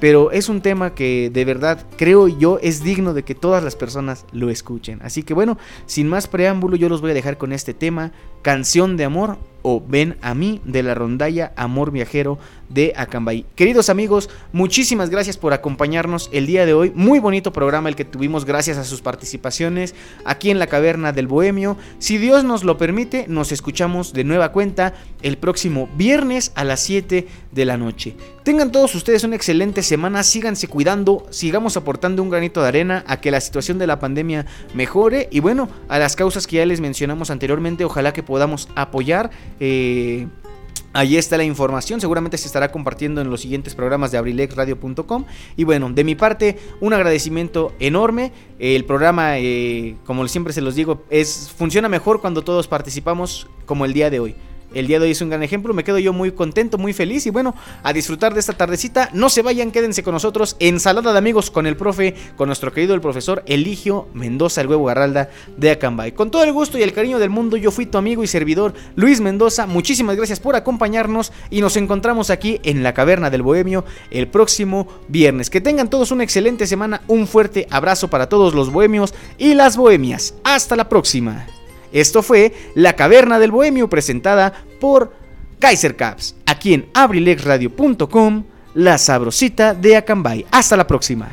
pero 0.00 0.30
es 0.30 0.48
un 0.48 0.62
tema 0.62 0.94
que 0.94 1.28
de 1.30 1.44
verdad 1.44 1.84
creo 1.98 2.28
yo 2.28 2.58
es 2.62 2.82
digno 2.82 3.12
de 3.12 3.24
que 3.24 3.34
todas 3.34 3.62
las 3.62 3.76
personas 3.76 4.24
lo 4.32 4.48
escuchen. 4.48 5.00
Así 5.02 5.22
que 5.22 5.34
bueno, 5.34 5.58
sin 5.84 6.08
más 6.08 6.28
preámbulo 6.28 6.76
yo 6.76 6.88
los 6.88 7.02
voy 7.02 7.10
a 7.10 7.14
dejar 7.14 7.36
con 7.36 7.52
este 7.52 7.74
tema, 7.74 8.12
Canción 8.40 8.96
de 8.96 9.04
Amor 9.04 9.36
o 9.62 9.82
Ven 9.86 10.16
a 10.22 10.34
mí 10.34 10.60
de 10.64 10.82
la 10.82 10.94
rondalla 10.94 11.52
Amor 11.56 11.90
Viajero 11.90 12.38
de 12.68 12.92
Acambay. 12.96 13.44
Queridos 13.56 13.90
amigos, 13.90 14.30
muchísimas 14.52 15.10
gracias 15.10 15.36
por 15.36 15.52
acompañarnos 15.52 16.30
el 16.32 16.46
día 16.46 16.64
de 16.66 16.72
hoy. 16.72 16.92
Muy 16.94 17.18
bonito 17.18 17.52
programa 17.52 17.88
el 17.88 17.96
que 17.96 18.04
tuvimos 18.04 18.44
gracias 18.44 18.78
a 18.78 18.84
sus 18.84 19.02
participaciones 19.02 19.94
aquí 20.24 20.50
en 20.50 20.58
la 20.58 20.68
caverna 20.68 21.12
del 21.12 21.26
Bohemio. 21.26 21.76
Si 21.98 22.16
Dios 22.16 22.44
nos 22.44 22.64
lo 22.64 22.78
permite, 22.78 23.26
nos 23.28 23.52
escuchamos 23.52 24.12
de 24.12 24.24
nueva 24.24 24.52
cuenta 24.52 24.94
el 25.22 25.36
próximo 25.36 25.88
viernes 25.96 26.52
a 26.54 26.64
las 26.64 26.80
7 26.80 27.26
de 27.52 27.64
la 27.64 27.76
noche. 27.76 28.16
Tengan 28.42 28.72
todos 28.72 28.94
ustedes 28.94 29.24
una 29.24 29.36
excelente 29.36 29.82
semana, 29.82 30.22
síganse 30.22 30.68
cuidando, 30.68 31.26
sigamos 31.30 31.76
aportando 31.76 32.22
un 32.22 32.30
granito 32.30 32.62
de 32.62 32.68
arena 32.68 33.04
a 33.06 33.20
que 33.20 33.30
la 33.30 33.40
situación 33.40 33.78
de 33.78 33.86
la 33.86 33.98
pandemia 33.98 34.46
mejore 34.74 35.28
y 35.30 35.40
bueno, 35.40 35.68
a 35.88 35.98
las 35.98 36.16
causas 36.16 36.46
que 36.46 36.56
ya 36.56 36.66
les 36.66 36.80
mencionamos 36.80 37.30
anteriormente, 37.30 37.84
ojalá 37.84 38.12
que 38.12 38.22
podamos 38.22 38.68
apoyar. 38.74 39.30
Eh, 39.58 40.26
Ahí 40.92 41.16
está 41.16 41.36
la 41.36 41.44
información, 41.44 42.00
seguramente 42.00 42.36
se 42.36 42.48
estará 42.48 42.72
compartiendo 42.72 43.20
en 43.20 43.30
los 43.30 43.42
siguientes 43.42 43.76
programas 43.76 44.10
de 44.10 44.18
abrilexradio.com. 44.18 45.24
Y 45.56 45.62
bueno, 45.62 45.88
de 45.88 46.02
mi 46.02 46.16
parte, 46.16 46.58
un 46.80 46.92
agradecimiento 46.92 47.72
enorme. 47.78 48.32
El 48.58 48.84
programa, 48.84 49.38
eh, 49.38 49.94
como 50.04 50.26
siempre 50.26 50.52
se 50.52 50.60
los 50.60 50.74
digo, 50.74 51.04
es, 51.08 51.52
funciona 51.56 51.88
mejor 51.88 52.20
cuando 52.20 52.42
todos 52.42 52.66
participamos 52.66 53.46
como 53.66 53.84
el 53.84 53.92
día 53.92 54.10
de 54.10 54.18
hoy. 54.18 54.34
El 54.74 54.86
día 54.86 54.98
de 54.98 55.06
hoy 55.06 55.10
es 55.12 55.20
un 55.20 55.30
gran 55.30 55.42
ejemplo, 55.42 55.74
me 55.74 55.84
quedo 55.84 55.98
yo 55.98 56.12
muy 56.12 56.32
contento, 56.32 56.78
muy 56.78 56.92
feliz 56.92 57.26
y 57.26 57.30
bueno, 57.30 57.54
a 57.82 57.92
disfrutar 57.92 58.34
de 58.34 58.40
esta 58.40 58.52
tardecita. 58.52 59.10
No 59.12 59.28
se 59.28 59.42
vayan, 59.42 59.72
quédense 59.72 60.02
con 60.02 60.14
nosotros. 60.14 60.56
Ensalada 60.60 61.12
de 61.12 61.18
amigos 61.18 61.50
con 61.50 61.66
el 61.66 61.76
profe, 61.76 62.14
con 62.36 62.48
nuestro 62.48 62.72
querido 62.72 62.94
el 62.94 63.00
profesor 63.00 63.42
Eligio 63.46 64.08
Mendoza, 64.14 64.60
el 64.60 64.68
huevo 64.68 64.84
Garralda 64.84 65.30
de 65.56 65.72
Acambay. 65.72 66.12
Con 66.12 66.30
todo 66.30 66.44
el 66.44 66.52
gusto 66.52 66.78
y 66.78 66.82
el 66.82 66.92
cariño 66.92 67.18
del 67.18 67.30
mundo, 67.30 67.56
yo 67.56 67.70
fui 67.70 67.86
tu 67.86 67.98
amigo 67.98 68.22
y 68.22 68.26
servidor 68.26 68.74
Luis 68.94 69.20
Mendoza. 69.20 69.66
Muchísimas 69.66 70.16
gracias 70.16 70.40
por 70.40 70.54
acompañarnos 70.54 71.32
y 71.50 71.60
nos 71.60 71.76
encontramos 71.76 72.30
aquí 72.30 72.60
en 72.62 72.82
la 72.82 72.94
Caverna 72.94 73.30
del 73.30 73.42
Bohemio 73.42 73.84
el 74.10 74.28
próximo 74.28 74.86
viernes. 75.08 75.50
Que 75.50 75.60
tengan 75.60 75.90
todos 75.90 76.10
una 76.10 76.24
excelente 76.24 76.66
semana, 76.66 77.02
un 77.08 77.26
fuerte 77.26 77.66
abrazo 77.70 78.08
para 78.08 78.28
todos 78.28 78.54
los 78.54 78.70
bohemios 78.70 79.14
y 79.38 79.54
las 79.54 79.76
bohemias. 79.76 80.34
Hasta 80.44 80.76
la 80.76 80.88
próxima. 80.88 81.46
Esto 81.92 82.22
fue 82.22 82.54
La 82.74 82.94
Caverna 82.94 83.38
del 83.38 83.50
Bohemio 83.50 83.88
presentada 83.88 84.52
por 84.80 85.12
Kaiser 85.58 85.96
Caps, 85.96 86.36
aquí 86.46 86.74
en 86.74 86.88
abrilexradio.com, 86.94 88.44
la 88.74 88.98
sabrosita 88.98 89.74
de 89.74 89.96
Acambay. 89.96 90.46
Hasta 90.50 90.76
la 90.76 90.86
próxima. 90.86 91.28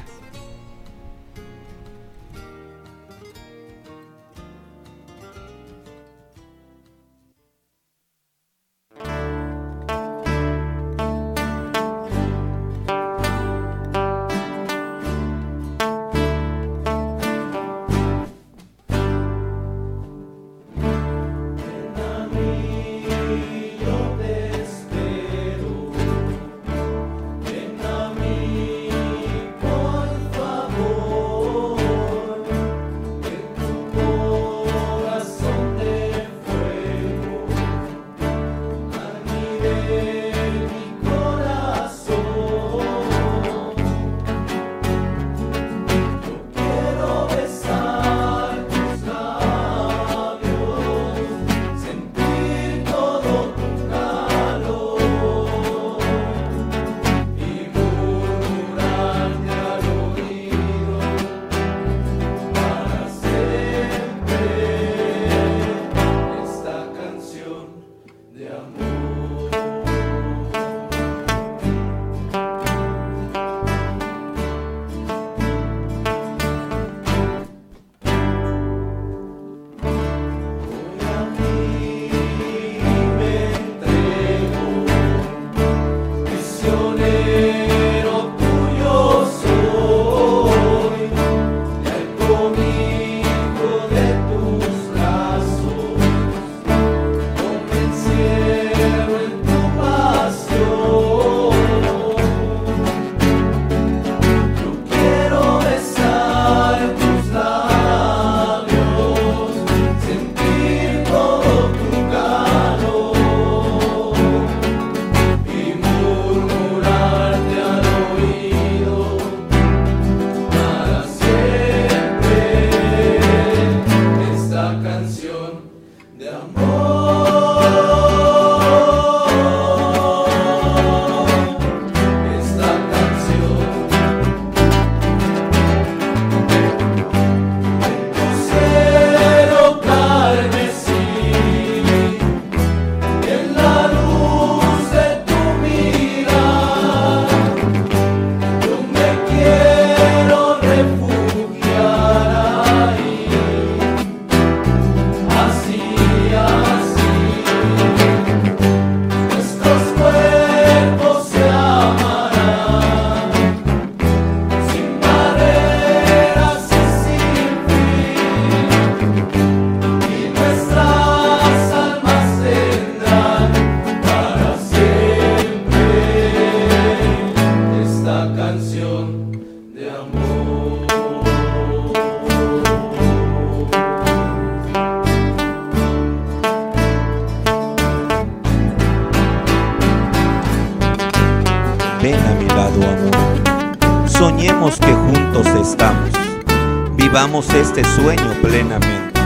Este 197.36 197.84
sueño 197.84 198.34
plenamente. 198.42 199.20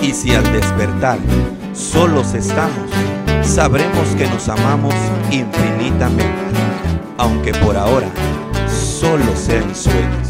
Y 0.00 0.12
si 0.12 0.32
al 0.32 0.44
despertar 0.52 1.18
solos 1.74 2.34
estamos, 2.34 2.88
sabremos 3.42 4.08
que 4.16 4.26
nos 4.28 4.48
amamos 4.48 4.94
infinitamente, 5.30 6.24
aunque 7.18 7.52
por 7.54 7.76
ahora 7.76 8.08
solo 8.68 9.36
sean 9.36 9.74
sueños. 9.74 10.21